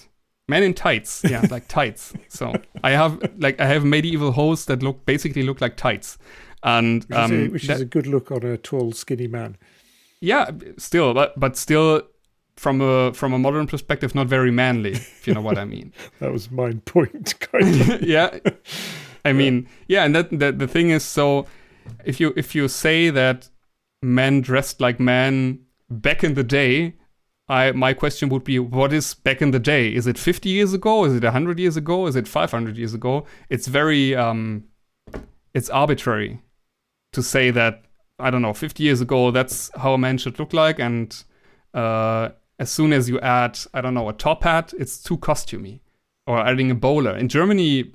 men 0.47 0.63
in 0.63 0.73
tights. 0.73 1.23
Yeah 1.23 1.43
like 1.51 1.67
tights. 1.67 2.13
So 2.29 2.53
i 2.83 2.91
have 2.91 3.19
like 3.37 3.59
i 3.59 3.65
have 3.65 3.83
medieval 3.83 4.31
hose 4.31 4.65
that 4.65 4.83
look 4.83 5.05
basically 5.05 5.43
look 5.43 5.61
like 5.61 5.75
tights. 5.77 6.17
And 6.63 7.03
Which, 7.03 7.17
is, 7.17 7.17
a, 7.17 7.23
um 7.23 7.51
which 7.51 7.67
that- 7.67 7.75
is 7.75 7.81
a 7.81 7.85
good 7.85 8.07
look 8.07 8.31
on 8.31 8.43
a 8.43 8.57
tall, 8.57 8.91
skinny 8.91 9.27
man. 9.27 9.57
yeah 10.21 10.49
still 10.77 11.13
but 11.13 11.39
but 11.39 11.57
still 11.57 12.01
from 12.57 12.81
a 12.81 13.13
from 13.13 13.33
a 13.33 13.39
modern 13.39 13.67
perspective 13.67 14.15
not 14.15 14.27
very 14.27 14.51
manly 14.51 14.91
if 14.93 15.27
you 15.27 15.33
know 15.33 15.41
what 15.41 15.57
i 15.57 15.65
mean. 15.75 15.93
That 16.19 16.31
was 16.31 16.49
my 16.51 16.73
point, 16.85 17.39
kind 17.39 17.81
of. 17.81 18.01
yeah. 18.15 18.39
I 19.23 19.33
mean 19.33 19.67
yeah 19.87 20.05
and 20.05 20.15
that, 20.15 20.39
that 20.39 20.59
the 20.59 20.67
thing 20.67 20.89
is 20.89 21.03
so 21.03 21.47
if 22.05 22.19
you 22.19 22.33
if 22.35 22.55
you 22.55 22.67
say 22.67 23.09
that 23.09 23.49
men 24.01 24.41
dressed 24.41 24.79
like 24.79 24.99
men 24.99 25.61
back 25.89 26.23
in 26.23 26.33
the 26.35 26.43
day 26.43 26.95
i 27.47 27.71
my 27.71 27.93
question 27.93 28.29
would 28.29 28.43
be 28.43 28.57
what 28.59 28.93
is 28.93 29.13
back 29.13 29.41
in 29.41 29.51
the 29.51 29.59
day? 29.59 29.93
Is 29.93 30.07
it 30.07 30.17
50 30.17 30.49
years 30.49 30.73
ago? 30.73 31.05
Is 31.05 31.13
it 31.15 31.23
100 31.23 31.59
years 31.59 31.77
ago? 31.77 32.07
Is 32.07 32.15
it 32.15 32.27
500 32.27 32.77
years 32.77 32.93
ago? 32.93 33.25
It's 33.49 33.67
very 33.67 34.15
um 34.15 34.65
it's 35.53 35.69
arbitrary 35.69 36.41
to 37.13 37.23
say 37.23 37.49
that 37.49 37.83
i 38.19 38.29
don't 38.29 38.41
know 38.41 38.53
50 38.53 38.83
years 38.83 39.01
ago 39.01 39.31
that's 39.31 39.71
how 39.77 39.93
a 39.93 39.97
man 39.97 40.17
should 40.17 40.37
look 40.37 40.53
like 40.53 40.79
and 40.79 41.23
uh 41.73 42.29
as 42.59 42.71
soon 42.71 42.93
as 42.93 43.09
you 43.09 43.19
add 43.19 43.57
i 43.73 43.81
don't 43.81 43.93
know 43.93 44.09
a 44.09 44.13
top 44.13 44.43
hat 44.43 44.73
it's 44.77 45.01
too 45.01 45.17
costumey 45.17 45.81
or 46.27 46.39
adding 46.39 46.71
a 46.71 46.75
bowler. 46.75 47.15
In 47.15 47.29
Germany, 47.29 47.91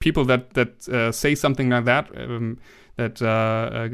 people 0.00 0.24
that 0.24 0.54
that 0.54 0.88
uh, 0.88 1.12
say 1.12 1.34
something 1.34 1.70
like 1.70 1.84
that, 1.84 2.10
um, 2.16 2.58
that 2.96 3.20
uh, 3.20 3.26
uh, 3.26 3.88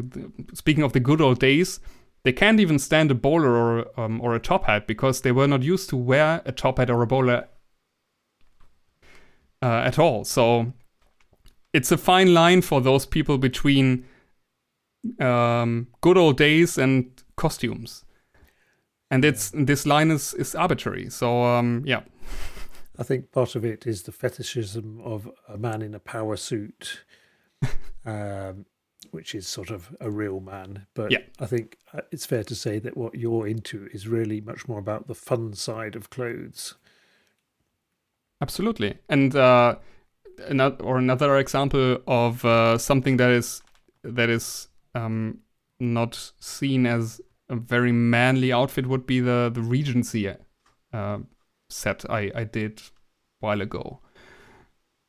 speaking 0.54 0.84
of 0.84 0.92
the 0.92 1.00
good 1.00 1.20
old 1.20 1.38
days, 1.40 1.80
they 2.24 2.32
can't 2.32 2.60
even 2.60 2.78
stand 2.78 3.10
a 3.10 3.14
bowler 3.14 3.54
or 3.54 4.00
um, 4.00 4.20
or 4.20 4.34
a 4.34 4.40
top 4.40 4.64
hat 4.64 4.86
because 4.86 5.22
they 5.22 5.32
were 5.32 5.48
not 5.48 5.62
used 5.62 5.88
to 5.90 5.96
wear 5.96 6.42
a 6.44 6.52
top 6.52 6.78
hat 6.78 6.90
or 6.90 7.02
a 7.02 7.06
bowler 7.06 7.48
uh, 9.62 9.82
at 9.84 9.98
all. 9.98 10.24
So 10.24 10.72
it's 11.72 11.92
a 11.92 11.98
fine 11.98 12.32
line 12.32 12.62
for 12.62 12.80
those 12.80 13.04
people 13.04 13.38
between 13.38 14.04
um, 15.20 15.88
good 16.00 16.16
old 16.16 16.36
days 16.36 16.78
and 16.78 17.10
costumes. 17.36 18.04
And 19.10 19.24
it's 19.24 19.50
this 19.54 19.86
line 19.86 20.10
is, 20.10 20.34
is 20.34 20.54
arbitrary. 20.54 21.10
So 21.10 21.44
um, 21.44 21.82
yeah. 21.86 22.02
I 22.98 23.04
think 23.04 23.32
part 23.32 23.54
of 23.54 23.64
it 23.64 23.86
is 23.86 24.02
the 24.02 24.12
fetishism 24.12 25.00
of 25.02 25.30
a 25.48 25.56
man 25.56 25.82
in 25.82 25.94
a 25.94 26.00
power 26.00 26.36
suit. 26.36 27.04
um, 28.06 28.66
which 29.10 29.34
is 29.34 29.46
sort 29.46 29.70
of 29.70 29.96
a 30.00 30.10
real 30.10 30.40
man. 30.40 30.86
But 30.94 31.10
Yeah. 31.10 31.22
I 31.38 31.46
think 31.46 31.78
uh, 31.92 32.00
it's 32.10 32.26
fair 32.26 32.44
to 32.44 32.54
say 32.54 32.78
that 32.80 32.96
what 32.96 33.14
you're 33.14 33.46
into 33.46 33.88
is 33.92 34.08
really 34.08 34.40
much 34.40 34.68
more 34.68 34.78
about 34.78 35.06
the 35.06 35.14
fun 35.14 35.54
side 35.54 35.96
of 35.96 36.10
clothes. 36.10 36.74
Absolutely. 38.40 38.98
And 39.08 39.34
uh, 39.34 39.76
another 40.46 40.84
or 40.84 40.98
another 40.98 41.36
example 41.36 41.98
of 42.06 42.44
uh, 42.44 42.78
something 42.78 43.16
that 43.16 43.30
is 43.30 43.62
that 44.02 44.28
is 44.28 44.68
um, 44.94 45.38
not 45.80 46.32
seen 46.38 46.86
as 46.86 47.20
a 47.48 47.56
very 47.56 47.92
manly 47.92 48.52
outfit 48.52 48.86
would 48.86 49.06
be 49.06 49.20
the 49.20 49.50
the 49.52 49.62
Regency 49.62 50.34
uh, 50.92 51.18
set 51.70 52.04
I 52.10 52.30
I 52.34 52.44
did 52.44 52.80
a 52.80 53.46
while 53.46 53.60
ago, 53.60 54.00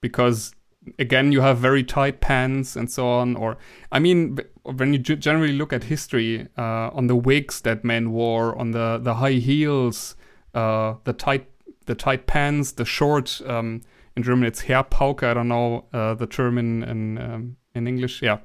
because 0.02 0.54
again 0.98 1.32
you 1.32 1.42
have 1.42 1.58
very 1.58 1.84
tight 1.84 2.22
pants 2.22 2.76
and 2.76 2.90
so 2.90 3.08
on. 3.08 3.36
Or 3.36 3.58
I 3.92 4.00
mean, 4.00 4.38
when 4.64 4.94
you 4.94 5.00
generally 5.00 5.54
look 5.54 5.74
at 5.74 5.84
history 5.84 6.48
uh, 6.58 6.90
on 6.94 7.08
the 7.08 7.16
wigs 7.16 7.62
that 7.62 7.84
men 7.84 8.12
wore, 8.12 8.58
on 8.58 8.72
the 8.72 9.00
the 9.02 9.16
high 9.16 9.40
heels, 9.40 10.16
uh, 10.54 10.96
the 11.04 11.14
tight 11.14 11.48
the 11.86 11.96
tight 11.96 12.28
pants, 12.28 12.72
the 12.74 12.86
short. 12.86 13.42
Um, 13.46 13.82
in 14.16 14.24
German, 14.24 14.48
it's 14.48 14.62
Herr 14.62 14.84
Haarpauke. 14.84 15.24
I 15.24 15.34
don't 15.34 15.48
know 15.48 15.86
uh, 15.94 16.14
the 16.14 16.28
term 16.28 16.58
in 16.58 16.84
in, 16.84 17.18
um, 17.18 17.58
in 17.74 17.88
English. 17.88 18.22
Yeah, 18.22 18.40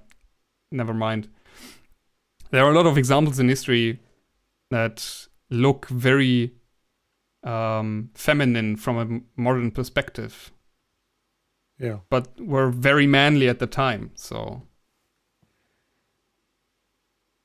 never 0.71 0.95
mind. 0.95 1.29
There 2.51 2.65
are 2.65 2.71
a 2.71 2.75
lot 2.75 2.87
of 2.87 2.97
examples 2.97 3.39
in 3.39 3.49
history 3.49 4.01
that 4.71 5.27
look 5.51 5.87
very 5.89 6.55
um, 7.43 8.11
feminine 8.15 8.77
from 8.77 8.97
a 8.99 9.41
modern 9.41 9.71
perspective, 9.71 10.53
Yeah. 11.79 11.99
but 12.09 12.41
were 12.41 12.71
very 12.71 13.07
manly 13.07 13.49
at 13.49 13.59
the 13.59 13.67
time. 13.67 14.13
So 14.15 14.63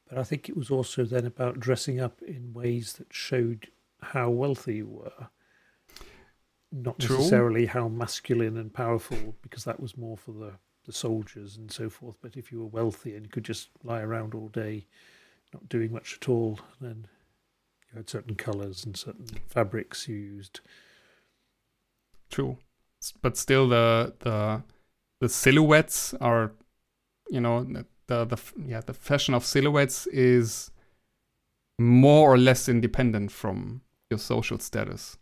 But 0.08 0.18
I 0.18 0.24
think 0.24 0.50
it 0.50 0.58
was 0.58 0.72
also 0.72 1.06
then 1.06 1.26
about 1.26 1.60
dressing 1.60 2.00
up 2.00 2.22
in 2.24 2.52
ways 2.54 2.94
that 2.94 3.14
showed 3.14 3.70
how 4.02 4.30
wealthy 4.30 4.78
you 4.78 4.88
were. 4.88 5.28
Not 6.72 7.00
True. 7.00 7.18
necessarily 7.18 7.66
how 7.68 7.88
masculine 7.90 8.58
and 8.58 8.74
powerful, 8.74 9.36
because 9.42 9.66
that 9.66 9.80
was 9.80 9.98
more 9.98 10.18
for 10.18 10.32
the, 10.32 10.54
the 10.90 10.94
soldiers 10.94 11.56
and 11.56 11.72
so 11.72 11.88
forth. 11.88 12.16
But 12.20 12.36
if 12.36 12.52
you 12.52 12.60
were 12.62 12.66
wealthy 12.80 13.16
and 13.16 13.24
you 13.24 13.30
could 13.30 13.46
just 13.46 13.70
lie 13.84 14.02
around 14.02 14.34
all 14.34 14.48
day, 14.48 14.88
not 15.54 15.70
doing 15.70 15.94
much 15.94 16.18
at 16.20 16.28
all, 16.28 16.60
then 16.82 17.06
you 17.92 17.98
had 17.98 18.10
certain 18.10 18.36
colours 18.36 18.84
and 18.86 18.98
certain 18.98 19.28
fabrics 19.48 20.08
you 20.08 20.16
used. 20.16 20.62
true, 22.30 22.58
but 23.22 23.38
still 23.38 23.68
the 23.68 24.14
the 24.20 24.64
the 25.22 25.30
silhouettes 25.30 26.14
are, 26.16 26.52
you 27.30 27.42
know, 27.42 27.64
the 28.08 28.26
the, 28.26 28.38
yeah 28.66 28.82
the 28.82 28.94
fashion 28.94 29.34
of 29.34 29.46
silhouettes 29.46 30.08
is 30.08 30.72
more 31.78 32.34
or 32.34 32.38
less 32.38 32.70
independent 32.70 33.32
from 33.32 33.82
your 34.10 34.20
social 34.20 34.60
status. 34.60 35.18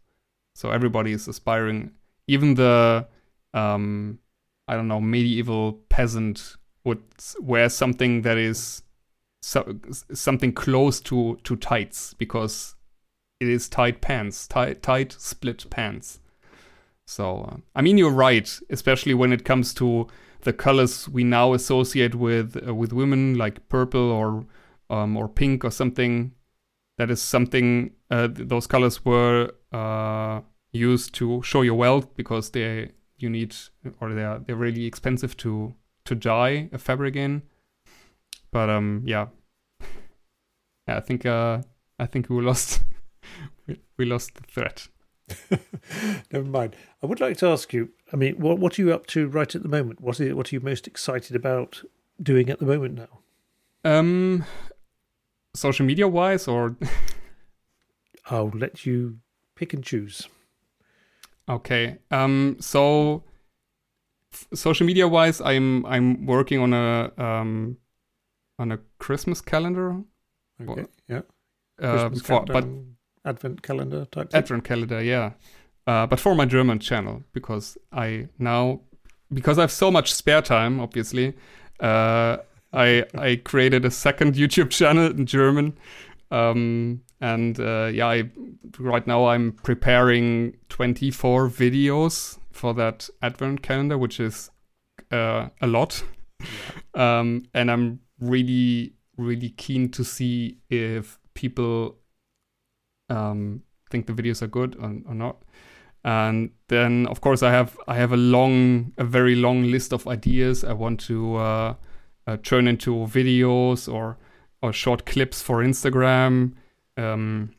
So 0.56 0.72
everybody 0.72 1.12
is 1.12 1.28
aspiring. 1.28 1.92
Even 2.28 2.56
the 2.56 3.08
um, 3.54 4.20
I 4.68 4.76
don't 4.76 4.88
know 4.88 5.02
medieval 5.02 5.74
peasant 5.90 6.58
would 6.84 7.04
wear 7.40 7.70
something 7.70 8.22
that 8.24 8.38
is 8.38 8.84
so, 9.42 9.78
something 10.14 10.52
close 10.52 11.00
to 11.02 11.38
to 11.44 11.56
tights 11.56 12.14
because 12.14 12.76
it 13.40 13.48
is 13.48 13.70
tight 13.70 14.02
pants, 14.02 14.48
tight 14.48 14.82
tight 14.82 15.14
split 15.14 15.70
pants. 15.70 16.20
So 17.06 17.42
uh, 17.42 17.58
I 17.76 17.82
mean 17.82 17.98
you're 17.98 18.12
right, 18.12 18.60
especially 18.70 19.14
when 19.14 19.32
it 19.32 19.46
comes 19.46 19.74
to 19.76 20.08
the 20.42 20.54
colors 20.54 21.08
we 21.08 21.24
now 21.24 21.54
associate 21.54 22.16
with 22.16 22.58
uh, 22.68 22.74
with 22.74 22.94
women 22.94 23.38
like 23.38 23.70
purple 23.70 24.12
or 24.12 24.46
um, 24.90 25.16
or 25.16 25.28
pink 25.28 25.64
or 25.64 25.72
something. 25.72 26.34
That 26.98 27.12
is 27.12 27.22
something 27.22 27.92
uh, 28.10 28.28
th- 28.28 28.50
those 28.50 28.66
colors 28.66 29.06
were 29.06 29.52
uh, 29.72 30.42
used 30.72 31.14
to 31.16 31.44
show 31.44 31.62
your 31.62 31.76
wealth 31.76 32.16
because 32.16 32.50
they 32.50 32.92
you 33.18 33.30
need 33.30 33.56
or 34.00 34.14
they 34.14 34.24
are 34.24 34.40
they're 34.40 34.56
really 34.56 34.86
expensive 34.86 35.36
to 35.38 35.74
to 36.06 36.16
dye 36.16 36.70
a 36.72 36.78
fabric 36.78 37.16
in. 37.16 37.44
But 38.52 38.70
um 38.70 39.04
yeah, 39.06 39.28
yeah 40.88 40.98
I 40.98 41.00
think 41.02 41.26
uh 41.26 41.62
I 42.00 42.06
think 42.06 42.30
we 42.30 42.42
lost 42.42 42.84
we, 43.68 43.80
we 43.98 44.06
lost 44.06 44.36
the 44.36 44.44
thread. 44.44 44.84
Never 46.32 46.46
mind. 46.46 46.76
I 47.04 47.06
would 47.06 47.20
like 47.20 47.38
to 47.38 47.48
ask 47.48 47.74
you. 47.74 47.90
I 48.14 48.16
mean, 48.16 48.36
what 48.36 48.60
what 48.60 48.78
are 48.78 48.82
you 48.82 48.94
up 48.94 49.08
to 49.08 49.28
right 49.28 49.54
at 49.54 49.64
the 49.64 49.70
moment? 49.70 50.02
What 50.02 50.20
is 50.20 50.34
what 50.34 50.52
are 50.52 50.56
you 50.56 50.62
most 50.62 50.88
excited 50.88 51.36
about 51.36 51.84
doing 52.22 52.50
at 52.50 52.60
the 52.60 52.66
moment 52.66 52.96
now? 52.96 53.20
Um, 53.84 54.46
social 55.54 55.86
media 55.86 56.08
wise, 56.08 56.48
or 56.48 56.78
I'll 58.30 58.52
let 58.54 58.86
you 58.86 59.20
pick 59.56 59.74
and 59.74 59.84
choose. 59.84 60.28
Okay. 61.50 61.98
Um, 62.12 62.58
so 62.60 63.24
social 64.54 64.86
media 64.86 65.08
wise, 65.08 65.42
I'm 65.42 65.86
I'm 65.86 66.26
working 66.26 66.60
on 66.60 66.74
a 66.74 67.12
um 67.18 67.78
on 68.60 68.72
a 68.72 68.80
Christmas 69.00 69.42
calendar. 69.42 70.04
Okay. 70.62 70.82
Well, 70.82 70.90
yeah. 71.08 71.22
Uh, 71.82 72.10
Christmas 72.10 72.22
for, 72.22 72.46
but 72.46 72.66
Advent 73.26 73.62
calendar 73.62 74.06
type. 74.06 74.32
thing? 74.32 74.38
Advent 74.38 74.64
calendar, 74.64 75.02
yeah. 75.02 75.32
Uh, 75.86 76.06
but 76.06 76.20
for 76.20 76.36
my 76.36 76.46
German 76.46 76.80
channel 76.80 77.24
because 77.34 77.78
I 77.92 78.28
now 78.40 78.82
because 79.32 79.58
I 79.58 79.62
have 79.62 79.72
so 79.72 79.92
much 79.92 80.14
spare 80.14 80.42
time, 80.42 80.80
obviously. 80.80 81.34
Uh, 81.80 82.38
I 82.74 83.06
I 83.16 83.42
created 83.44 83.86
a 83.86 83.92
second 83.92 84.36
YouTube 84.42 84.70
channel 84.70 85.06
in 85.06 85.26
German, 85.26 85.78
um, 86.32 87.02
and 87.20 87.60
uh, 87.60 87.90
yeah, 87.94 88.08
I, 88.08 88.30
right 88.80 89.06
now 89.06 89.28
I'm 89.28 89.52
preparing 89.52 90.58
24 90.70 91.50
videos 91.50 92.38
for 92.52 92.74
that 92.76 93.10
Advent 93.22 93.62
calendar, 93.62 93.98
which 93.98 94.20
is 94.20 94.52
uh, 95.12 95.50
a 95.62 95.68
lot, 95.68 96.04
um, 96.94 97.44
and 97.54 97.72
I'm 97.72 98.00
really 98.20 98.94
really 99.18 99.50
keen 99.50 99.90
to 99.90 100.04
see 100.04 100.60
if 100.70 101.20
people 101.34 101.98
um, 103.10 103.64
think 103.90 104.06
the 104.06 104.14
videos 104.14 104.42
are 104.42 104.48
good 104.48 104.76
or, 104.80 104.96
or 105.08 105.16
not. 105.16 105.38
And 106.04 106.52
then, 106.70 107.08
of 107.08 107.22
course, 107.22 107.44
I 107.44 107.52
have 107.52 107.78
I 107.88 107.96
have 107.96 108.14
a 108.14 108.18
long, 108.18 108.94
a 108.98 109.04
very 109.04 109.36
long 109.36 109.64
list 109.64 109.92
of 109.92 110.08
ideas 110.08 110.64
I 110.64 110.74
want 110.74 111.00
to 111.02 111.36
uh, 111.36 111.74
uh, 112.26 112.38
turn 112.44 112.68
into 112.68 112.92
videos 113.08 113.92
or 113.92 114.18
or 114.62 114.72
short 114.72 115.06
clips 115.06 115.42
for 115.42 115.64
Instagram. 115.64 116.54
Um, 116.98 117.52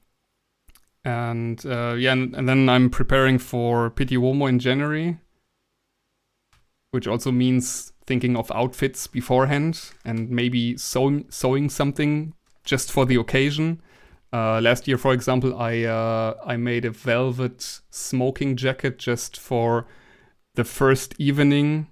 and 1.05 1.65
uh, 1.65 1.94
yeah, 1.98 2.12
and, 2.12 2.35
and 2.35 2.48
then 2.48 2.69
I'm 2.69 2.90
preparing 2.90 3.39
for 3.39 3.90
Pitti 3.90 4.16
Uomo 4.16 4.48
in 4.48 4.59
January, 4.59 5.19
which 6.90 7.06
also 7.06 7.31
means 7.31 7.93
thinking 8.06 8.36
of 8.36 8.51
outfits 8.52 9.06
beforehand 9.06 9.90
and 10.05 10.31
maybe 10.31 10.77
sewing 10.77 11.27
sewing 11.31 11.70
something 11.70 12.35
just 12.65 12.90
for 12.90 13.06
the 13.06 13.16
occasion. 13.16 13.81
Uh, 14.32 14.60
last 14.60 14.86
year, 14.86 14.98
for 14.98 15.12
example, 15.15 15.59
I 15.59 15.85
uh, 15.85 16.35
I 16.44 16.56
made 16.56 16.85
a 16.85 16.90
velvet 16.90 17.81
smoking 17.90 18.56
jacket 18.56 18.98
just 18.98 19.39
for 19.39 19.86
the 20.55 20.65
first 20.65 21.15
evening 21.19 21.86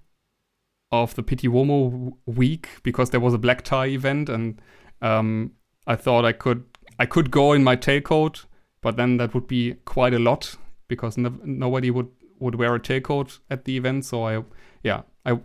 of 0.93 1.15
the 1.15 1.23
Pitti 1.23 1.49
Uomo 1.49 1.91
w- 1.91 2.17
week 2.27 2.69
because 2.83 3.11
there 3.11 3.21
was 3.21 3.33
a 3.33 3.39
black 3.39 3.63
tie 3.63 3.87
event, 3.87 4.29
and 4.29 4.61
um, 5.01 5.53
I 5.87 5.97
thought 5.97 6.25
I 6.25 6.33
could 6.33 6.65
I 6.99 7.07
could 7.07 7.31
go 7.31 7.53
in 7.53 7.65
my 7.65 7.77
tailcoat, 7.77 8.45
but 8.81 8.97
then 8.97 9.17
that 9.19 9.35
would 9.35 9.47
be 9.47 9.75
quite 9.85 10.15
a 10.15 10.19
lot 10.19 10.57
because 10.89 11.17
no- 11.17 11.41
nobody 11.45 11.91
would 11.91 12.09
would 12.39 12.55
wear 12.55 12.75
a 12.75 12.81
tailcoat 12.81 13.39
at 13.51 13.65
the 13.65 13.77
event. 13.77 14.05
So 14.05 14.25
I 14.25 14.43
yeah 14.83 15.03
I 15.25 15.39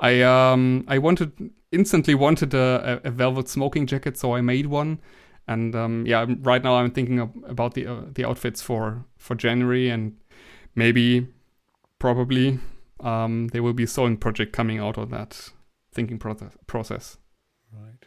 I 0.00 0.22
um 0.22 0.84
I 0.88 0.98
wanted 0.98 1.50
instantly 1.72 2.14
wanted 2.14 2.54
a, 2.54 3.00
a, 3.02 3.10
velvet 3.10 3.48
smoking 3.48 3.86
jacket, 3.86 4.16
so 4.16 4.34
I 4.34 4.40
made 4.40 4.66
one 4.66 5.00
and 5.46 5.74
um, 5.74 6.06
yeah, 6.06 6.26
right 6.40 6.62
now 6.62 6.74
I'm 6.76 6.90
thinking 6.90 7.20
about 7.46 7.74
the 7.74 7.86
uh, 7.86 8.02
the 8.14 8.24
outfits 8.24 8.62
for 8.62 9.04
for 9.18 9.34
January, 9.34 9.90
and 9.90 10.16
maybe, 10.74 11.28
probably, 11.98 12.58
um, 13.00 13.48
there 13.48 13.62
will 13.62 13.74
be 13.74 13.84
a 13.84 13.88
sewing 13.88 14.16
project 14.16 14.52
coming 14.52 14.78
out 14.78 14.96
of 14.96 15.10
that 15.10 15.50
thinking. 15.92 16.18
Process. 16.18 17.18
Right. 17.72 18.06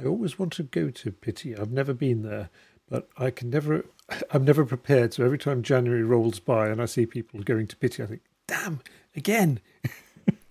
I 0.00 0.04
always 0.06 0.38
want 0.38 0.52
to 0.54 0.62
go 0.62 0.90
to 0.90 1.10
Pitti. 1.12 1.58
I've 1.58 1.72
never 1.72 1.92
been 1.92 2.22
there, 2.22 2.50
but 2.88 3.08
I 3.18 3.30
can 3.30 3.50
never. 3.50 3.84
I'm 4.30 4.44
never 4.44 4.64
prepared. 4.64 5.12
So 5.14 5.24
every 5.24 5.38
time 5.38 5.62
January 5.62 6.02
rolls 6.02 6.38
by 6.40 6.68
and 6.68 6.80
I 6.80 6.86
see 6.86 7.04
people 7.06 7.42
going 7.42 7.66
to 7.66 7.76
Pitti, 7.76 8.02
I 8.02 8.06
think, 8.06 8.22
"Damn, 8.46 8.80
again." 9.16 9.60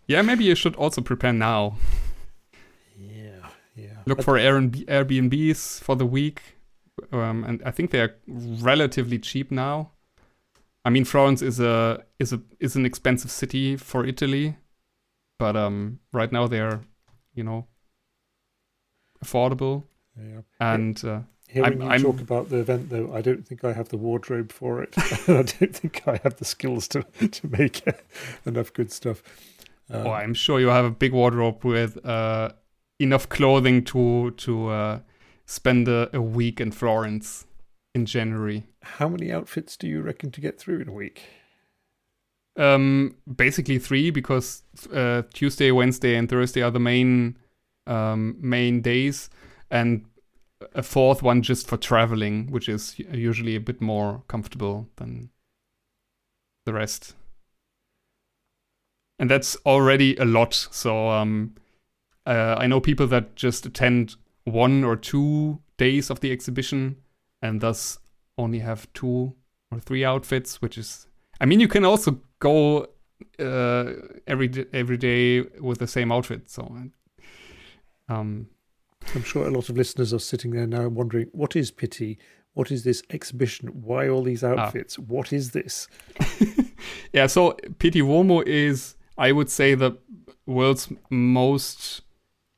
Yeah, 0.09 0.21
maybe 0.21 0.45
you 0.45 0.55
should 0.55 0.73
also 0.77 1.01
prepare 1.01 1.33
now. 1.33 1.75
Yeah, 2.97 3.49
yeah. 3.75 3.97
Look 4.05 4.19
But- 4.19 4.23
for 4.25 4.33
Airbnb- 4.37 4.85
Airbnbs 4.85 5.81
for 5.81 5.97
the 5.97 6.05
week, 6.05 6.41
um, 7.11 7.43
and 7.43 7.61
I 7.65 7.71
think 7.71 7.91
they 7.91 7.99
are 7.99 8.15
relatively 8.27 9.19
cheap 9.19 9.51
now. 9.51 9.91
I 10.85 10.89
mean, 10.91 11.03
Florence 11.03 11.41
is 11.41 11.59
a 11.59 12.05
is 12.19 12.31
a 12.31 12.41
is 12.61 12.77
an 12.77 12.85
expensive 12.85 13.31
city 13.31 13.75
for 13.75 14.05
Italy, 14.05 14.55
but 15.39 15.57
um, 15.57 15.99
right 16.13 16.31
now 16.31 16.47
they 16.47 16.61
are, 16.61 16.79
you 17.35 17.43
know, 17.43 17.67
affordable. 19.23 19.83
Yeah. 20.17 20.41
And 20.59 21.03
uh, 21.05 21.19
Hearing 21.47 21.73
I'm- 21.73 21.81
you 21.81 21.87
I'm- 21.87 22.01
talk 22.01 22.19
about 22.21 22.49
the 22.49 22.57
event, 22.57 22.89
though, 22.89 23.13
I 23.13 23.21
don't 23.21 23.47
think 23.47 23.63
I 23.63 23.73
have 23.73 23.89
the 23.89 23.97
wardrobe 23.97 24.51
for 24.51 24.81
it. 24.83 24.93
I 25.27 25.43
don't 25.43 25.75
think 25.75 26.07
I 26.07 26.19
have 26.23 26.35
the 26.37 26.45
skills 26.45 26.87
to 26.89 27.03
to 27.03 27.47
make 27.47 27.83
enough 28.45 28.73
good 28.73 28.91
stuff. 28.91 29.21
Um, 29.89 30.07
oh, 30.07 30.11
I'm 30.11 30.33
sure 30.33 30.59
you 30.59 30.67
have 30.67 30.85
a 30.85 30.91
big 30.91 31.13
wardrobe 31.13 31.63
with 31.63 32.05
uh, 32.05 32.49
enough 32.99 33.29
clothing 33.29 33.83
to 33.85 34.31
to 34.31 34.67
uh, 34.69 34.99
spend 35.45 35.87
a, 35.87 36.09
a 36.13 36.21
week 36.21 36.59
in 36.59 36.71
Florence 36.71 37.45
in 37.95 38.05
January. 38.05 38.63
how 38.83 39.07
many 39.09 39.31
outfits 39.31 39.77
do 39.77 39.87
you 39.87 40.01
reckon 40.01 40.29
to 40.31 40.41
get 40.41 40.59
through 40.59 40.81
in 40.81 40.87
a 40.89 40.91
week? 40.91 41.21
Um, 42.57 43.15
basically 43.35 43.77
three 43.79 44.09
because 44.11 44.63
uh, 44.93 45.21
Tuesday, 45.33 45.71
Wednesday, 45.71 46.15
and 46.15 46.27
Thursday 46.27 46.61
are 46.63 46.71
the 46.71 46.79
main 46.79 47.37
um, 47.87 48.37
main 48.39 48.81
days, 48.81 49.29
and 49.69 50.05
a 50.73 50.83
fourth 50.83 51.21
one 51.21 51.41
just 51.41 51.67
for 51.67 51.77
traveling, 51.77 52.51
which 52.51 52.67
is 52.67 52.99
usually 52.99 53.55
a 53.55 53.59
bit 53.59 53.81
more 53.81 54.23
comfortable 54.27 54.89
than 54.97 55.29
the 56.65 56.73
rest. 56.73 57.15
And 59.19 59.29
that's 59.29 59.55
already 59.65 60.15
a 60.17 60.25
lot. 60.25 60.53
So 60.53 61.09
um, 61.09 61.55
uh, 62.25 62.55
I 62.57 62.67
know 62.67 62.79
people 62.79 63.07
that 63.07 63.35
just 63.35 63.65
attend 63.65 64.15
one 64.43 64.83
or 64.83 64.95
two 64.95 65.59
days 65.77 66.09
of 66.09 66.19
the 66.19 66.31
exhibition, 66.31 66.97
and 67.41 67.61
thus 67.61 67.99
only 68.37 68.59
have 68.59 68.91
two 68.93 69.33
or 69.71 69.79
three 69.79 70.05
outfits, 70.05 70.61
which 70.61 70.77
is 70.77 71.07
I 71.39 71.45
mean, 71.45 71.59
you 71.59 71.67
can 71.67 71.85
also 71.85 72.19
go 72.39 72.87
uh, 73.39 73.93
every 74.25 74.65
every 74.73 74.97
day 74.97 75.41
with 75.59 75.79
the 75.79 75.87
same 75.87 76.11
outfit. 76.11 76.49
So, 76.49 76.75
um, 78.09 78.47
I'm 79.15 79.23
sure 79.23 79.47
a 79.47 79.51
lot 79.51 79.69
of 79.69 79.77
listeners 79.77 80.13
are 80.13 80.19
sitting 80.19 80.51
there 80.51 80.67
now 80.67 80.87
wondering, 80.87 81.27
what 81.31 81.55
is 81.55 81.71
Pitti? 81.71 82.17
What 82.53 82.71
is 82.71 82.83
this 82.83 83.03
exhibition? 83.09 83.67
Why 83.69 84.09
all 84.09 84.23
these 84.23 84.43
outfits? 84.43 84.97
What 84.97 85.31
is 85.31 85.51
this? 85.51 85.87
yeah. 87.13 87.27
So, 87.27 87.51
Pitti 87.77 88.01
Uomo 88.01 88.45
is, 88.45 88.95
I 89.17 89.31
would 89.31 89.49
say, 89.49 89.75
the 89.75 89.97
world's 90.45 90.91
most 91.09 92.01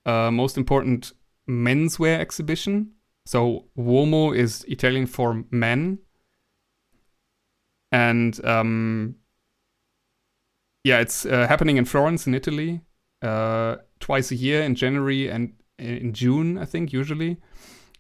uh, 0.05 0.31
most 0.31 0.57
important 0.57 1.11
menswear 1.49 2.19
exhibition. 2.19 2.91
So, 3.25 3.65
Uomo 3.77 4.35
is 4.35 4.63
Italian 4.69 5.05
for 5.05 5.43
men, 5.51 5.99
and 7.91 8.43
um, 8.45 9.15
yeah, 10.83 10.99
it's 10.99 11.25
uh, 11.25 11.45
happening 11.47 11.77
in 11.77 11.83
Florence 11.83 12.25
in 12.25 12.33
Italy 12.33 12.81
uh, 13.21 13.75
twice 13.99 14.31
a 14.31 14.35
year 14.35 14.61
in 14.61 14.75
January 14.75 15.29
and 15.29 15.53
in 15.77 16.13
June, 16.13 16.57
I 16.57 16.65
think 16.65 16.91
usually. 16.93 17.37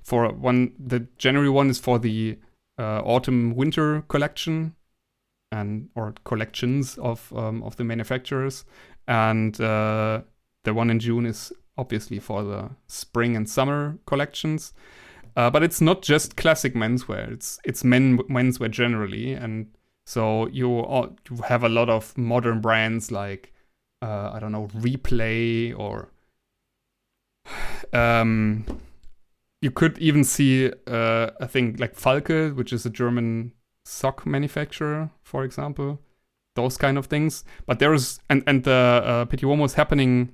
For 0.03 0.29
one, 0.29 0.73
the 0.79 1.07
January 1.17 1.49
one 1.49 1.69
is 1.69 1.79
for 1.79 1.99
the 1.99 2.37
uh, 2.77 3.01
autumn 3.03 3.55
winter 3.55 4.01
collection, 4.07 4.75
and 5.51 5.89
or 5.95 6.13
collections 6.23 6.97
of 6.97 7.31
um, 7.35 7.63
of 7.63 7.75
the 7.77 7.83
manufacturers, 7.83 8.65
and 9.07 9.59
uh, 9.59 10.21
the 10.63 10.73
one 10.73 10.89
in 10.89 10.99
June 10.99 11.25
is 11.25 11.51
obviously 11.77 12.19
for 12.19 12.43
the 12.43 12.69
spring 12.87 13.35
and 13.35 13.49
summer 13.49 13.97
collections. 14.05 14.73
Uh, 15.35 15.49
but 15.49 15.63
it's 15.63 15.79
not 15.79 16.01
just 16.01 16.35
classic 16.35 16.73
menswear; 16.73 17.31
it's 17.31 17.59
it's 17.63 17.83
men 17.83 18.17
menswear 18.29 18.69
generally, 18.69 19.33
and 19.33 19.67
so 20.05 20.47
you 20.47 20.79
all, 20.79 21.15
you 21.29 21.37
have 21.43 21.63
a 21.63 21.69
lot 21.69 21.89
of 21.89 22.17
modern 22.17 22.61
brands 22.61 23.11
like 23.11 23.53
uh, 24.01 24.31
I 24.33 24.39
don't 24.39 24.51
know 24.51 24.67
Replay 24.75 25.77
or 25.77 26.09
um, 27.93 28.65
you 29.61 29.71
could 29.71 29.97
even 29.97 30.23
see 30.23 30.71
uh, 30.87 31.31
I 31.39 31.45
think 31.47 31.79
like 31.79 31.95
Falke, 31.95 32.55
which 32.55 32.71
is 32.71 32.85
a 32.85 32.89
German 32.89 33.53
sock 33.85 34.25
manufacturer, 34.25 35.09
for 35.23 35.43
example, 35.43 35.99
those 36.55 36.77
kind 36.77 36.97
of 36.97 37.07
things. 37.07 37.43
But 37.65 37.79
there 37.79 37.93
is 37.93 38.19
and 38.29 38.43
and 38.47 38.63
the 38.63 39.01
uh, 39.05 39.25
Pitti 39.25 39.65
is 39.65 39.73
happening 39.73 40.33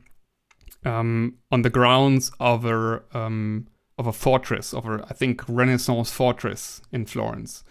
um, 0.84 1.36
on 1.52 1.62
the 1.64 1.70
grounds 1.70 2.32
of 2.40 2.66
a 2.66 3.02
um, 3.14 3.68
of 3.98 4.08
a 4.08 4.14
fortress, 4.14 4.74
of 4.74 4.86
a 4.86 5.06
I 5.10 5.14
think 5.14 5.44
Renaissance 5.48 6.12
fortress 6.12 6.82
in 6.92 7.06
Florence. 7.06 7.64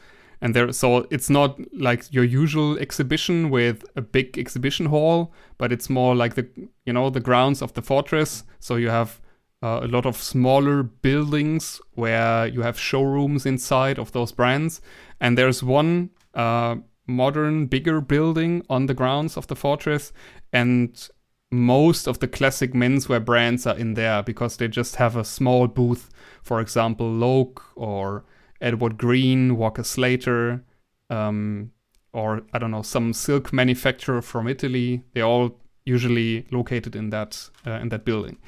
And 0.44 0.54
there, 0.54 0.70
so 0.72 1.06
it's 1.10 1.30
not 1.30 1.58
like 1.72 2.12
your 2.12 2.22
usual 2.22 2.76
exhibition 2.76 3.48
with 3.48 3.82
a 3.96 4.02
big 4.02 4.38
exhibition 4.38 4.84
hall, 4.84 5.32
but 5.56 5.72
it's 5.72 5.88
more 5.88 6.14
like 6.14 6.34
the 6.34 6.46
you 6.84 6.92
know 6.92 7.08
the 7.08 7.18
grounds 7.18 7.62
of 7.62 7.72
the 7.72 7.80
fortress. 7.80 8.44
So 8.60 8.76
you 8.76 8.90
have 8.90 9.22
uh, 9.62 9.80
a 9.82 9.88
lot 9.88 10.04
of 10.04 10.18
smaller 10.18 10.82
buildings 10.82 11.80
where 11.94 12.46
you 12.46 12.60
have 12.60 12.78
showrooms 12.78 13.46
inside 13.46 13.98
of 13.98 14.12
those 14.12 14.32
brands, 14.32 14.82
and 15.18 15.38
there's 15.38 15.62
one 15.62 16.10
uh, 16.34 16.76
modern, 17.06 17.64
bigger 17.64 18.02
building 18.02 18.66
on 18.68 18.84
the 18.84 18.94
grounds 18.94 19.38
of 19.38 19.46
the 19.46 19.56
fortress, 19.56 20.12
and 20.52 21.08
most 21.50 22.06
of 22.06 22.18
the 22.18 22.28
classic 22.28 22.74
menswear 22.74 23.24
brands 23.24 23.66
are 23.66 23.78
in 23.78 23.94
there 23.94 24.22
because 24.22 24.58
they 24.58 24.68
just 24.68 24.96
have 24.96 25.16
a 25.16 25.24
small 25.24 25.68
booth. 25.68 26.10
For 26.42 26.60
example, 26.60 27.10
Loake 27.10 27.62
or 27.76 28.26
Edward 28.64 28.98
Green, 28.98 29.56
Walker 29.56 29.84
Slater, 29.84 30.64
um, 31.10 31.70
or 32.12 32.42
I 32.52 32.58
don't 32.58 32.70
know, 32.70 32.82
some 32.82 33.12
silk 33.12 33.52
manufacturer 33.52 34.22
from 34.22 34.48
Italy. 34.48 35.02
They're 35.12 35.24
all 35.24 35.60
usually 35.84 36.46
located 36.50 36.96
in 36.96 37.10
that 37.10 37.50
uh, 37.66 37.72
in 37.72 37.90
that 37.90 38.04
building. 38.04 38.38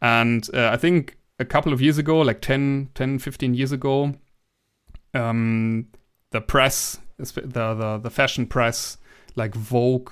And 0.00 0.48
uh, 0.54 0.70
I 0.72 0.76
think 0.76 1.16
a 1.38 1.44
couple 1.44 1.72
of 1.72 1.80
years 1.80 1.98
ago, 1.98 2.20
like 2.20 2.40
10, 2.40 2.90
10 2.94 3.18
15 3.18 3.54
years 3.54 3.72
ago, 3.72 4.14
um, 5.14 5.88
the 6.30 6.40
press, 6.40 6.98
the, 7.16 7.42
the 7.74 8.00
the 8.02 8.10
fashion 8.10 8.46
press, 8.46 8.98
like 9.36 9.54
Vogue, 9.54 10.10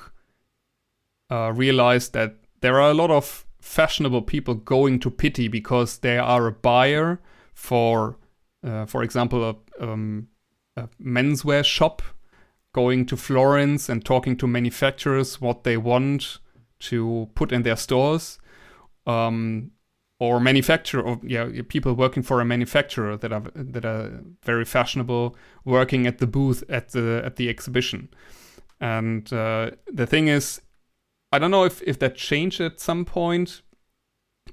uh, 1.31 1.53
realized 1.53 2.13
that 2.13 2.37
there 2.61 2.81
are 2.81 2.91
a 2.91 2.95
lot 2.95 3.11
of 3.11 3.47
fashionable 3.61 4.23
people 4.23 4.55
going 4.55 4.99
to 5.01 5.11
Pitti 5.11 5.51
because 5.51 5.99
they 5.99 6.19
are 6.19 6.47
a 6.47 6.53
buyer 6.53 7.21
for, 7.55 8.17
uh, 8.65 8.87
for 8.87 9.03
example, 9.03 9.45
a, 9.51 9.85
um, 9.85 10.29
a 10.77 10.89
menswear 11.03 11.65
shop, 11.65 12.03
going 12.73 13.05
to 13.07 13.17
Florence 13.17 13.89
and 13.89 14.05
talking 14.05 14.37
to 14.37 14.47
manufacturers 14.47 15.41
what 15.41 15.65
they 15.65 15.77
want 15.77 16.39
to 16.79 17.29
put 17.35 17.53
in 17.53 17.63
their 17.63 17.77
stores. 17.77 18.39
Um, 19.07 19.73
or 20.21 20.39
manufacturer 20.39 21.03
or 21.03 21.19
yeah 21.23 21.49
people 21.69 21.95
working 21.95 22.23
for 22.23 22.41
a 22.41 22.45
manufacturer 22.45 23.17
that 23.17 23.33
are 23.33 23.43
that 23.55 23.85
are 23.85 24.23
very 24.45 24.65
fashionable 24.65 25.35
working 25.65 26.07
at 26.07 26.19
the 26.19 26.27
booth 26.27 26.63
at 26.69 26.91
the 26.91 27.23
at 27.25 27.37
the 27.37 27.49
exhibition 27.49 28.09
and 28.81 29.33
uh, 29.33 29.71
the 29.91 30.07
thing 30.07 30.29
is 30.29 30.61
i 31.33 31.39
don't 31.39 31.51
know 31.51 31.65
if 31.65 31.83
if 31.83 31.99
that 31.99 32.15
changed 32.15 32.61
at 32.61 32.79
some 32.79 33.05
point 33.05 33.63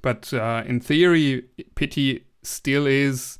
but 0.01 0.33
uh, 0.33 0.63
in 0.65 0.79
theory 0.79 1.43
Pitti 1.75 2.23
still 2.43 2.87
is 2.87 3.39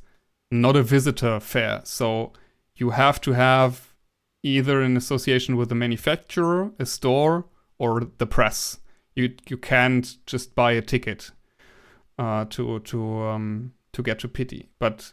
not 0.50 0.76
a 0.76 0.82
visitor 0.82 1.38
fair 1.40 1.80
so 1.84 2.32
you 2.76 2.90
have 2.90 3.20
to 3.20 3.32
have 3.32 3.94
either 4.42 4.80
an 4.80 4.96
association 4.96 5.56
with 5.56 5.68
the 5.68 5.74
manufacturer 5.74 6.70
a 6.78 6.86
store 6.86 7.46
or 7.78 8.06
the 8.18 8.26
press 8.26 8.78
you 9.14 9.34
you 9.48 9.56
can't 9.56 10.16
just 10.26 10.54
buy 10.54 10.72
a 10.72 10.80
ticket 10.80 11.32
uh, 12.18 12.44
to 12.46 12.80
to 12.80 13.22
um, 13.22 13.72
to 13.92 14.02
get 14.02 14.18
to 14.20 14.28
Pitti. 14.28 14.68
But 14.78 15.12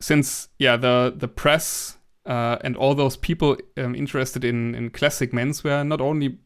since 0.00 0.48
yeah, 0.58 0.76
the 0.76 1.14
the 1.16 1.28
press 1.28 1.98
uh, 2.26 2.58
and 2.62 2.76
all 2.76 2.94
those 2.94 3.16
people 3.16 3.56
um, 3.76 3.94
interested 3.94 4.44
in 4.44 4.74
in 4.74 4.90
classic 4.90 5.32
menswear, 5.32 5.86
not 5.86 6.00
only 6.00 6.38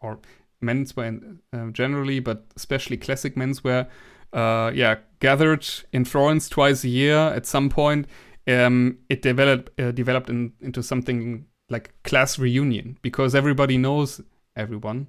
or 0.00 0.18
menswear 0.62 1.38
uh, 1.52 1.70
generally, 1.70 2.20
but 2.20 2.46
especially 2.56 2.96
classic 2.96 3.36
menswear, 3.36 3.86
uh, 4.32 4.70
yeah, 4.74 4.96
gathered 5.20 5.66
in 5.92 6.04
Florence 6.04 6.48
twice 6.48 6.84
a 6.84 6.88
year. 6.88 7.16
At 7.16 7.46
some 7.46 7.68
point, 7.68 8.06
um, 8.46 8.98
it 9.08 9.22
developed 9.22 9.78
uh, 9.80 9.90
developed 9.92 10.30
in, 10.30 10.52
into 10.60 10.82
something 10.82 11.46
like 11.68 11.92
class 12.02 12.38
reunion 12.38 12.98
because 13.02 13.34
everybody 13.34 13.78
knows 13.78 14.20
everyone, 14.56 15.08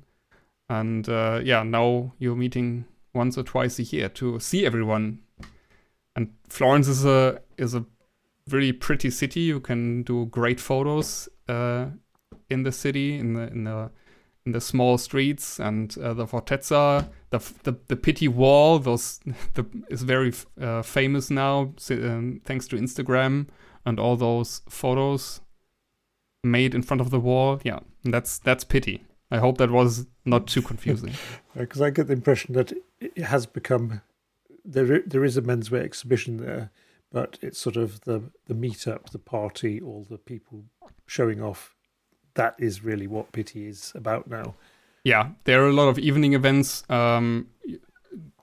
and 0.69 1.07
uh, 1.09 1.41
yeah, 1.43 1.63
now 1.63 2.13
you're 2.19 2.35
meeting 2.35 2.85
once 3.13 3.37
or 3.37 3.43
twice 3.43 3.79
a 3.79 3.83
year 3.83 4.09
to 4.09 4.39
see 4.39 4.65
everyone. 4.65 5.19
And 6.15 6.33
Florence 6.49 6.87
is 6.87 7.05
a 7.05 7.41
is 7.57 7.73
a 7.73 7.85
really 8.49 8.73
pretty 8.73 9.09
city. 9.09 9.41
You 9.41 9.59
can 9.59 10.03
do 10.03 10.25
great 10.25 10.59
photos 10.59 11.29
uh, 11.47 11.87
in 12.49 12.63
the 12.63 12.71
city, 12.71 13.17
in 13.17 13.33
the 13.33 13.47
in 13.47 13.63
the 13.63 13.91
in 14.45 14.51
the 14.51 14.61
small 14.61 14.97
streets, 14.97 15.59
and 15.59 15.95
uh, 15.99 16.13
the 16.13 16.25
Fortezza, 16.25 17.09
the 17.31 17.39
the 17.63 17.77
the 17.87 17.95
Pitti 17.95 18.27
Wall, 18.27 18.79
those 18.79 19.19
the, 19.55 19.65
is 19.89 20.03
very 20.03 20.33
uh, 20.59 20.81
famous 20.81 21.29
now 21.29 21.73
um, 21.89 22.41
thanks 22.45 22.67
to 22.67 22.75
Instagram 22.77 23.47
and 23.85 23.99
all 23.99 24.15
those 24.15 24.61
photos 24.69 25.41
made 26.43 26.75
in 26.75 26.81
front 26.81 27.01
of 27.01 27.09
the 27.09 27.19
wall. 27.19 27.59
Yeah, 27.63 27.79
that's 28.03 28.37
that's 28.37 28.63
Pitti. 28.63 29.01
I 29.31 29.37
hope 29.37 29.57
that 29.57 29.71
was 29.71 30.07
not 30.25 30.47
too 30.47 30.61
confusing. 30.61 31.13
Because 31.53 31.81
I 31.81 31.89
get 31.89 32.07
the 32.07 32.13
impression 32.13 32.53
that 32.53 32.71
it 33.01 33.17
has 33.23 33.45
become 33.45 34.01
there 34.63 34.99
there 34.99 35.25
is 35.25 35.37
a 35.37 35.41
menswear 35.41 35.83
exhibition 35.83 36.37
there, 36.37 36.71
but 37.11 37.37
it's 37.41 37.59
sort 37.59 37.77
of 37.77 38.01
the 38.01 38.31
the 38.47 38.53
meetup, 38.53 39.09
the 39.09 39.19
party, 39.19 39.81
all 39.81 40.05
the 40.09 40.17
people 40.17 40.63
showing 41.05 41.41
off. 41.41 41.75
That 42.35 42.55
is 42.57 42.85
really 42.85 43.07
what 43.07 43.33
Pitti 43.33 43.67
is 43.67 43.91
about 43.95 44.29
now. 44.29 44.55
Yeah, 45.03 45.29
there 45.45 45.63
are 45.63 45.69
a 45.69 45.73
lot 45.73 45.87
of 45.87 45.97
evening 45.97 46.33
events. 46.33 46.83
Um, 46.89 47.47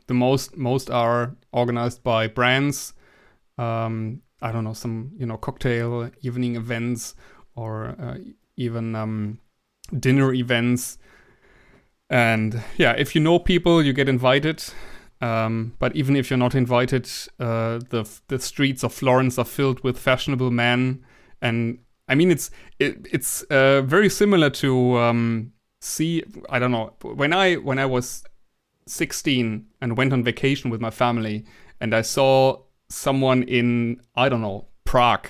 the 0.06 0.14
most 0.14 0.56
most 0.56 0.90
are 0.90 1.36
organized 1.52 2.02
by 2.02 2.26
brands. 2.26 2.94
Um, 3.58 4.22
I 4.42 4.52
don't 4.52 4.64
know 4.64 4.72
some 4.72 5.12
you 5.16 5.26
know 5.26 5.36
cocktail 5.36 6.10
evening 6.22 6.56
events 6.56 7.14
or 7.54 7.94
uh, 8.00 8.16
even 8.56 8.94
um, 8.96 9.38
dinner 9.98 10.32
events. 10.32 10.98
And 12.10 12.62
yeah, 12.76 12.92
if 12.92 13.14
you 13.14 13.20
know 13.20 13.38
people, 13.38 13.82
you 13.82 13.92
get 13.92 14.08
invited. 14.08 14.64
Um, 15.20 15.74
but 15.78 15.94
even 15.96 16.16
if 16.16 16.30
you're 16.30 16.38
not 16.38 16.54
invited, 16.54 17.08
uh, 17.38 17.80
the 17.90 18.08
the 18.28 18.38
streets 18.38 18.82
of 18.82 18.92
Florence 18.92 19.38
are 19.38 19.44
filled 19.44 19.82
with 19.84 19.98
fashionable 19.98 20.50
men, 20.50 21.04
and 21.42 21.78
I 22.08 22.14
mean 22.14 22.30
it's 22.30 22.50
it, 22.78 23.06
it's 23.12 23.42
uh, 23.42 23.82
very 23.82 24.08
similar 24.08 24.50
to 24.50 24.98
um, 24.98 25.52
see. 25.80 26.24
I 26.48 26.58
don't 26.58 26.72
know 26.72 26.94
when 27.02 27.32
I 27.32 27.54
when 27.54 27.78
I 27.78 27.86
was 27.86 28.24
16 28.86 29.66
and 29.80 29.96
went 29.96 30.12
on 30.12 30.24
vacation 30.24 30.70
with 30.70 30.80
my 30.80 30.90
family, 30.90 31.44
and 31.80 31.94
I 31.94 32.02
saw 32.02 32.62
someone 32.88 33.42
in 33.42 34.00
I 34.14 34.28
don't 34.28 34.40
know 34.40 34.66
Prague 34.84 35.28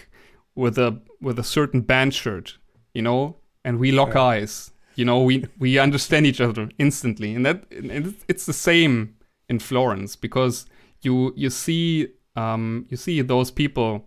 with 0.55 0.79
a 0.79 1.01
with 1.21 1.39
a 1.39 1.45
certain 1.45 1.81
band 1.81 2.15
shirt, 2.15 2.59
you 2.95 3.03
know, 3.03 3.37
and 3.65 3.79
we 3.79 3.93
lock 3.93 4.15
yeah. 4.15 4.23
eyes. 4.23 4.71
You 4.95 5.05
know, 5.05 5.23
we 5.23 5.45
we 5.59 5.79
understand 5.79 6.27
each 6.27 6.41
other 6.41 6.69
instantly, 6.79 7.35
and 7.35 7.45
that 7.47 7.65
and 7.71 8.15
it's 8.29 8.47
the 8.47 8.53
same 8.53 9.17
in 9.49 9.59
Florence 9.59 10.17
because 10.17 10.67
you 11.03 11.33
you 11.37 11.51
see 11.51 12.09
um, 12.37 12.87
you 12.89 12.97
see 12.97 13.21
those 13.23 13.51
people 13.51 14.07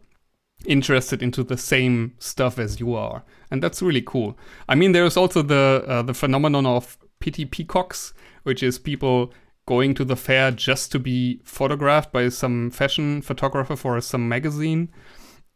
interested 0.65 1.23
into 1.23 1.43
the 1.43 1.57
same 1.57 2.13
stuff 2.19 2.59
as 2.59 2.79
you 2.79 2.93
are, 2.95 3.23
and 3.49 3.61
that's 3.61 3.81
really 3.81 4.01
cool. 4.01 4.37
I 4.69 4.75
mean, 4.75 4.91
there's 4.91 5.17
also 5.17 5.41
the 5.41 5.83
uh, 5.87 6.01
the 6.01 6.13
phenomenon 6.13 6.65
of 6.65 6.97
Pitti 7.19 7.45
peacocks, 7.45 8.13
which 8.43 8.63
is 8.63 8.79
people 8.79 9.33
going 9.65 9.93
to 9.93 10.03
the 10.03 10.15
fair 10.15 10.51
just 10.51 10.91
to 10.91 10.99
be 10.99 11.39
photographed 11.43 12.11
by 12.11 12.29
some 12.29 12.71
fashion 12.71 13.21
photographer 13.21 13.75
for 13.75 14.01
some 14.01 14.27
magazine. 14.27 14.89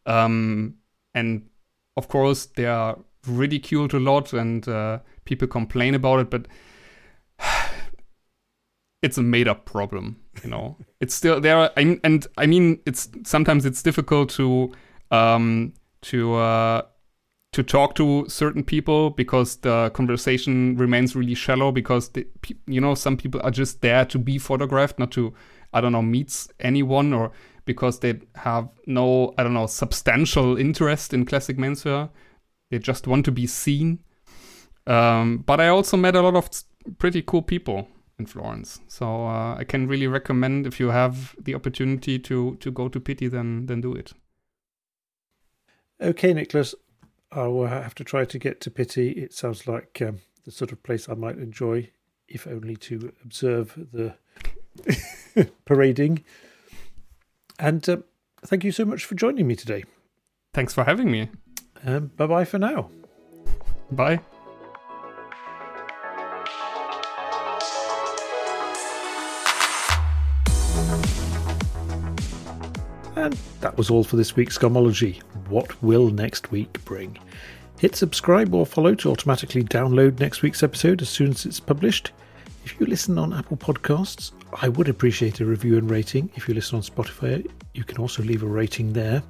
Um, 0.06 0.76
and 1.14 1.50
of 1.98 2.08
course, 2.08 2.46
they 2.46 2.66
are 2.66 2.98
ridiculed 3.28 3.94
a 3.94 4.00
lot 4.00 4.34
and 4.34 4.68
uh, 4.68 5.00
people 5.26 5.48
complain 5.48 5.96
about 5.96 6.20
it, 6.20 6.30
but 6.30 6.48
it's 9.02 9.18
a 9.18 9.24
made 9.24 9.48
up 9.48 9.66
problem, 9.66 10.18
you 10.44 10.50
know. 10.50 10.78
it's 11.02 11.16
still 11.16 11.42
there, 11.42 11.72
I, 11.78 12.00
and 12.04 12.28
I 12.38 12.46
mean, 12.46 12.80
it's 12.86 13.10
sometimes 13.24 13.66
it's 13.66 13.82
difficult 13.82 14.30
to 14.32 14.72
um, 15.12 15.74
to 16.02 16.36
uh, 16.36 16.82
to 17.56 17.64
talk 17.64 17.96
to 17.96 18.26
certain 18.28 18.66
people 18.66 19.12
because 19.12 19.56
the 19.58 19.90
conversation 19.94 20.76
remains 20.76 21.16
really 21.16 21.34
shallow 21.34 21.72
because 21.72 22.10
they, 22.10 22.26
you 22.68 22.82
know 22.82 22.94
some 22.94 23.16
people 23.16 23.40
are 23.46 23.52
just 23.52 23.82
there 23.82 24.04
to 24.04 24.20
be 24.20 24.38
photographed 24.38 25.00
not 25.00 25.10
to 25.10 25.34
i 25.74 25.80
don't 25.80 25.94
know 25.94 26.02
meet 26.02 26.48
anyone 26.60 27.14
or 27.14 27.32
because 27.64 28.00
they 28.00 28.20
have 28.36 28.68
no 28.88 29.34
i 29.38 29.44
don't 29.44 29.54
know 29.54 29.68
substantial 29.68 30.58
interest 30.58 31.14
in 31.14 31.26
classic 31.26 31.58
menswear. 31.58 32.10
They 32.72 32.80
just 32.80 33.08
want 33.08 33.26
to 33.26 33.32
be 33.32 33.48
seen. 33.48 34.00
Um, 34.86 35.38
but 35.46 35.62
i 35.62 35.70
also 35.70 35.96
met 35.96 36.16
a 36.16 36.22
lot 36.22 36.36
of 36.36 36.50
pretty 36.98 37.22
cool 37.22 37.42
people 37.42 37.88
in 38.20 38.26
florence. 38.26 38.82
So 38.90 39.28
uh, 39.28 39.56
i 39.56 39.64
can 39.64 39.88
really 39.88 40.08
recommend 40.08 40.68
if 40.68 40.78
you 40.80 40.90
have 40.90 41.36
the 41.42 41.56
opportunity 41.56 42.20
to 42.20 42.58
to 42.58 42.70
go 42.70 42.90
to 42.90 43.00
pitti 43.00 43.32
then 43.32 43.66
then 43.68 43.80
do 43.80 43.94
it 43.94 44.12
okay 46.02 46.34
Niklas 46.34 46.76
I 47.32 47.48
will 47.48 47.68
have 47.68 47.96
to 47.96 48.04
try 48.04 48.24
to 48.24 48.40
get 48.40 48.62
to 48.62 48.72
Pitti. 48.72 49.12
It 49.18 49.34
sounds 49.34 49.68
like 49.68 50.02
um, 50.02 50.20
the 50.46 50.52
sort 50.52 50.72
of 50.72 50.82
place 50.84 51.10
I 51.10 51.16
might 51.16 51.38
enjoy, 51.38 51.90
if 52.28 52.48
only 52.48 52.78
to 52.78 53.12
observe 53.24 53.74
the 53.92 54.16
parading. 55.66 56.24
And 57.60 57.88
uh, 57.90 57.98
thank 58.46 58.64
you 58.64 58.72
so 58.72 58.86
much 58.86 59.04
for 59.04 59.16
joining 59.16 59.48
me 59.48 59.56
today. 59.56 59.84
Thanks 60.54 60.74
for 60.74 60.86
having 60.86 61.12
me. 61.12 61.30
Um, 61.86 62.12
bye 62.16 62.28
bye 62.28 62.46
for 62.46 62.58
now. 62.58 62.90
Bye. 63.92 64.22
That 73.66 73.80
was 73.80 73.90
all 73.90 74.04
for 74.04 74.16
this 74.16 74.36
week's 74.36 74.60
Garmology. 74.60 75.24
What 75.50 75.82
will 75.82 76.12
next 76.12 76.52
week 76.52 76.86
bring? 76.86 77.18
Hit 77.80 77.96
subscribe 77.96 78.54
or 78.54 78.64
follow 78.64 78.94
to 78.94 79.10
automatically 79.10 79.64
download 79.64 80.20
next 80.20 80.44
week's 80.44 80.62
episode 80.62 81.02
as 81.02 81.10
soon 81.10 81.32
as 81.32 81.48
it's 81.48 81.60
published. 81.60 82.12
If 82.64 82.80
you 82.80 82.86
listen 82.86 83.18
on 83.18 83.34
Apple 83.34 83.58
Podcasts, 83.58 84.34
I 84.62 84.70
would 84.70 84.88
appreciate 84.88 85.40
a 85.40 85.46
review 85.46 85.80
and 85.80 85.90
rating. 85.90 86.30
If 86.36 86.48
you 86.48 86.54
listen 86.54 86.76
on 86.76 86.84
Spotify, 86.84 87.50
you 87.74 87.84
can 87.84 87.98
also 87.98 88.22
leave 88.22 88.44
a 88.44 88.46
rating 88.46 88.94
there. 88.94 89.24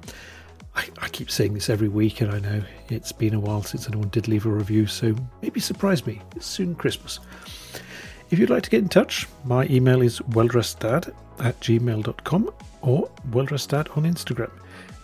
I, 0.74 0.86
I, 1.00 1.08
keep 1.08 1.30
saying 1.30 1.54
this 1.54 1.70
every 1.70 1.88
week, 1.88 2.20
and 2.20 2.30
I 2.30 2.38
know 2.38 2.62
it's 2.90 3.12
been 3.12 3.32
a 3.32 3.40
while 3.40 3.62
since 3.62 3.88
anyone 3.88 4.10
did 4.10 4.28
leave 4.28 4.44
a 4.44 4.50
review, 4.50 4.86
so 4.86 5.16
maybe 5.40 5.60
surprise 5.60 6.06
me. 6.06 6.20
It's 6.34 6.44
soon 6.44 6.74
Christmas. 6.74 7.20
If 8.28 8.38
you'd 8.38 8.50
like 8.50 8.64
to 8.64 8.70
get 8.70 8.82
in 8.82 8.90
touch, 8.90 9.26
my 9.46 9.64
email 9.68 10.02
is 10.02 10.20
welldresseddad 10.20 11.14
at 11.38 11.58
gmail.com 11.60 12.50
or 12.82 13.08
welldresseddad 13.30 13.96
on 13.96 14.04
Instagram. 14.04 14.50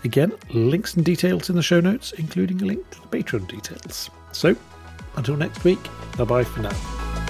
Again, 0.05 0.33
links 0.51 0.95
and 0.95 1.05
details 1.05 1.49
in 1.49 1.57
the 1.57 1.63
show 1.63 1.81
notes, 1.81 2.13
including 2.13 2.61
a 2.63 2.65
link 2.65 2.91
to 2.91 3.01
the 3.01 3.07
Patreon 3.07 3.47
details. 3.47 4.11
So, 4.33 4.57
until 5.17 5.37
next 5.37 5.63
week, 5.65 5.79
bye 6.17 6.25
bye 6.25 6.45
for 6.45 6.61
now. 6.61 7.22